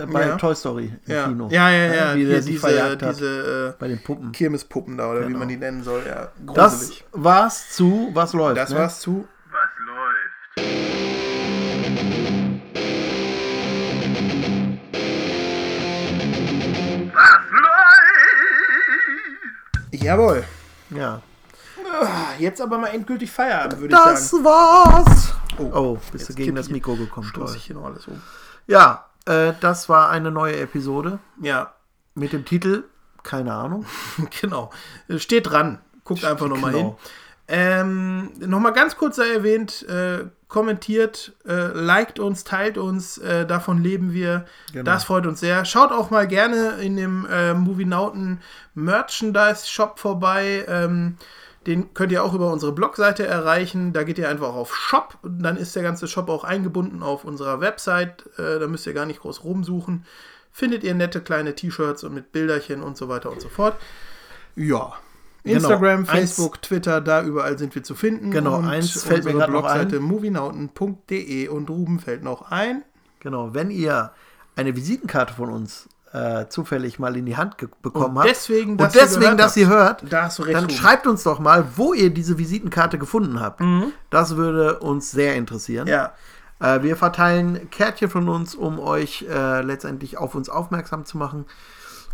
[0.00, 0.36] äh, bei Ja.
[0.36, 1.28] Toy Story im ja.
[1.28, 1.48] Kino.
[1.50, 2.14] ja, ja, ja.
[2.16, 4.28] Wie der diese, diese bei den Puppen.
[4.28, 5.38] äh, Kirmespuppen da oder wie Genau.
[5.40, 6.02] man die nennen soll.
[6.06, 8.56] Ja, Das war's zu Was läuft.
[8.56, 8.76] Das ne?
[8.78, 9.28] war's zu.
[9.50, 10.70] Was läuft?
[19.92, 20.44] Jawohl.
[20.90, 21.22] Ja.
[22.02, 24.44] Ah, Jetzt aber mal endgültig Feierabend, würde ich Das sagen.
[24.44, 25.32] war's.
[25.58, 27.26] Oh, bist du jetzt gegen das Mikro gekommen.
[27.26, 28.20] Stoß ich hier noch alles um.
[28.66, 31.74] Ja, äh, das war eine neue Episode Ja,
[32.14, 32.84] mit dem Titel,
[33.22, 33.86] keine Ahnung.
[34.40, 34.70] genau.
[35.16, 35.78] Steht dran.
[36.04, 36.80] Guckt einfach nochmal hin.
[36.80, 36.98] Genau.
[37.52, 43.82] Ähm, nochmal ganz kurz sei erwähnt, äh, kommentiert, äh, liked uns, teilt uns, äh, davon
[43.82, 44.44] leben wir.
[44.72, 44.84] Genau.
[44.84, 45.64] Das freut uns sehr.
[45.64, 48.40] Schaut auch mal gerne in dem äh, Movienauten
[48.74, 50.64] Merchandise Shop vorbei.
[50.68, 51.16] Ähm,
[51.66, 53.92] den könnt ihr auch über unsere Blogseite erreichen.
[53.92, 55.18] Da geht ihr einfach auf Shop.
[55.22, 58.24] Dann ist der ganze Shop auch eingebunden auf unserer Website.
[58.38, 60.04] Äh, da müsst ihr gar nicht groß rumsuchen.
[60.52, 63.76] Findet ihr nette kleine T-Shirts und mit Bilderchen und so weiter und so fort.
[64.56, 64.94] Ja.
[65.44, 66.10] Instagram, Genau.
[66.12, 68.30] Eins- Facebook, Twitter, da überall sind wir zu finden.
[68.30, 70.02] Genau, und eins fällt mir grad noch Blogseite ein.
[70.02, 72.84] movienauten.de und Ruben fällt noch ein.
[73.20, 74.12] Genau, wenn ihr
[74.56, 78.80] eine Visitenkarte von uns äh, zufällig mal in die Hand bekommen Und habt deswegen, und
[78.80, 80.70] dass ihr deswegen, dass ihr hört, Da dann Ruben.
[80.70, 83.60] schreibt uns doch mal, wo ihr diese Visitenkarte gefunden habt.
[84.10, 85.84] Das würde uns sehr interessieren.
[85.86, 85.90] Mhm.
[85.92, 86.12] Ja,
[86.62, 91.46] Äh, wir verteilen Kärtchen von uns, um euch äh, letztendlich auf uns aufmerksam zu machen.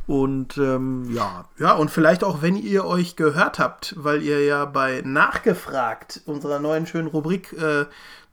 [0.07, 4.65] Und ähm, ja, Ja, und vielleicht auch, wenn ihr euch gehört habt, weil ihr ja
[4.65, 7.86] bei Nachgefragt, unserer neuen schönen Rubrik, äh,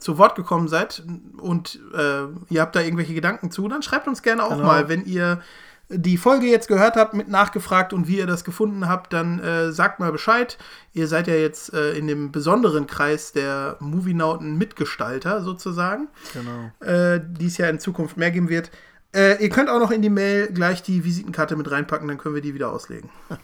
[0.03, 1.03] zu Wort gekommen seid
[1.37, 4.63] und äh, ihr habt da irgendwelche Gedanken zu, dann schreibt uns gerne auch Genau.
[4.65, 5.41] mal, wenn ihr
[5.89, 9.71] die Folge jetzt gehört habt mit Nachgefragt und wie ihr das gefunden habt, dann äh,
[9.71, 10.57] sagt mal Bescheid.
[10.93, 16.07] Ihr seid ja jetzt äh, in dem besonderen Kreis der Movienauten Mitgestalter sozusagen.
[16.33, 16.71] genau.
[16.89, 18.71] äh, die es ja in Zukunft mehr geben wird.
[19.13, 22.33] Äh, ihr könnt auch noch in die Mail gleich die Visitenkarte mit reinpacken, dann können
[22.33, 23.09] wir die wieder auslegen.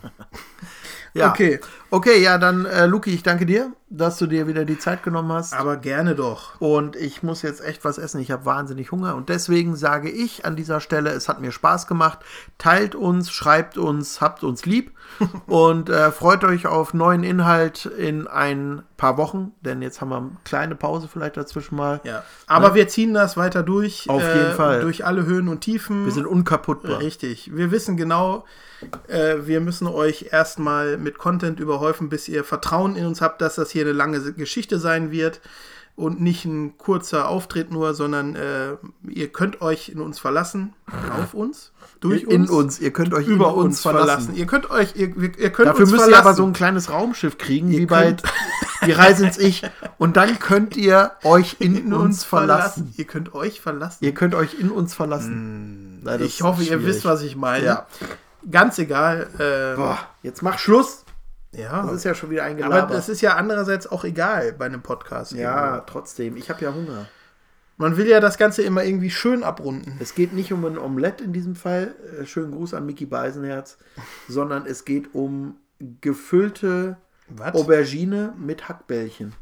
[1.14, 1.30] Ja.
[1.30, 1.60] Okay.
[1.92, 5.32] Okay, ja, dann, äh, Luki, ich danke dir, dass du dir wieder die Zeit genommen
[5.32, 5.54] hast.
[5.54, 6.60] Aber gerne doch.
[6.62, 8.22] Und ich muss jetzt echt was essen.
[8.22, 9.16] Ich habe wahnsinnig Hunger.
[9.16, 12.20] Und deswegen sage ich an dieser Stelle, es hat mir Spaß gemacht.
[12.58, 14.92] Teilt uns, schreibt uns, habt uns lieb.
[15.48, 19.54] und äh, freut euch auf neuen Inhalt in ein paar Wochen.
[19.62, 22.02] Denn jetzt haben wir eine kleine Pause vielleicht dazwischen mal.
[22.04, 22.24] Ja.
[22.48, 24.10] Aber wir ziehen das weiter durch.
[24.10, 24.82] Auf jeden Fall.
[24.82, 26.06] Durch alle Höhen und Tiefen.
[26.06, 27.00] Wir sind unkaputtbar.
[27.00, 27.56] Richtig.
[27.56, 28.46] Wir wissen genau,
[29.08, 33.56] äh, wir müssen euch erstmal mit Content überhäufen, bis ihr Vertrauen in uns habt, dass
[33.56, 35.42] das hier eine lange Geschichte sein wird
[36.00, 40.74] und nicht ein kurzer Auftritt nur, sondern äh, ihr könnt euch in uns verlassen,
[41.22, 42.80] auf uns, durch in uns, uns.
[42.80, 44.36] Ihr könnt euch über uns verlassen.
[44.36, 46.12] Ihr könnt euch, ihr, ihr könnt Dafür uns müsst verlassen.
[46.12, 48.16] ihr aber so ein kleines Raumschiff kriegen, wie bei
[48.86, 49.64] Die Reise ins Ich.
[49.98, 52.94] Und dann könnt ihr euch in, uns verlassen.
[52.96, 53.98] Ihr könnt euch verlassen.
[54.04, 56.00] Ihr könnt euch in uns verlassen.
[56.04, 56.96] Na, das ich hoffe, ist ihr schwierig.
[56.96, 57.66] wisst, was ich meine.
[57.66, 57.88] Ja.
[58.50, 59.28] Ganz egal.
[59.38, 61.04] Äh, Boah, jetzt mach Schluss.
[61.52, 61.84] ja.
[61.84, 62.90] Das ist ja schon wieder aber eingeladen.
[62.92, 65.34] das ist ja andererseits auch egal bei einem Podcast.
[65.34, 65.86] ja, irgendwo.
[65.86, 66.38] trotzdem.
[66.38, 67.08] Ich habe ja Hunger.
[67.80, 69.96] Man will ja das Ganze immer irgendwie schön abrunden.
[70.02, 71.96] Es geht nicht um ein Omelett in diesem Fall.
[72.20, 73.78] Äh, Schönen Gruß an Mickey Beisenherz.
[74.28, 75.56] Sondern es geht um
[76.02, 76.98] gefüllte
[77.30, 77.56] Was?
[77.56, 79.34] Aubergine mit Hackbällchen.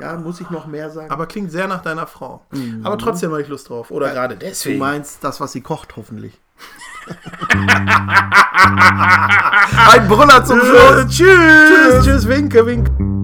[0.00, 1.10] Ja, muss ich noch mehr sagen?
[1.10, 2.46] Aber klingt sehr nach deiner Frau.
[2.84, 3.90] Aber trotzdem habe ich Lust drauf.
[3.90, 4.78] Oder gerade du deswegen.
[4.78, 6.40] meinst das, was sie kocht, hoffentlich.
[9.92, 11.06] Ein Brüller zum Schluss.
[11.08, 11.36] Tschüss.
[11.68, 12.04] Tschüss.
[12.04, 12.28] Tschüss.
[12.28, 13.21] Winke, winke.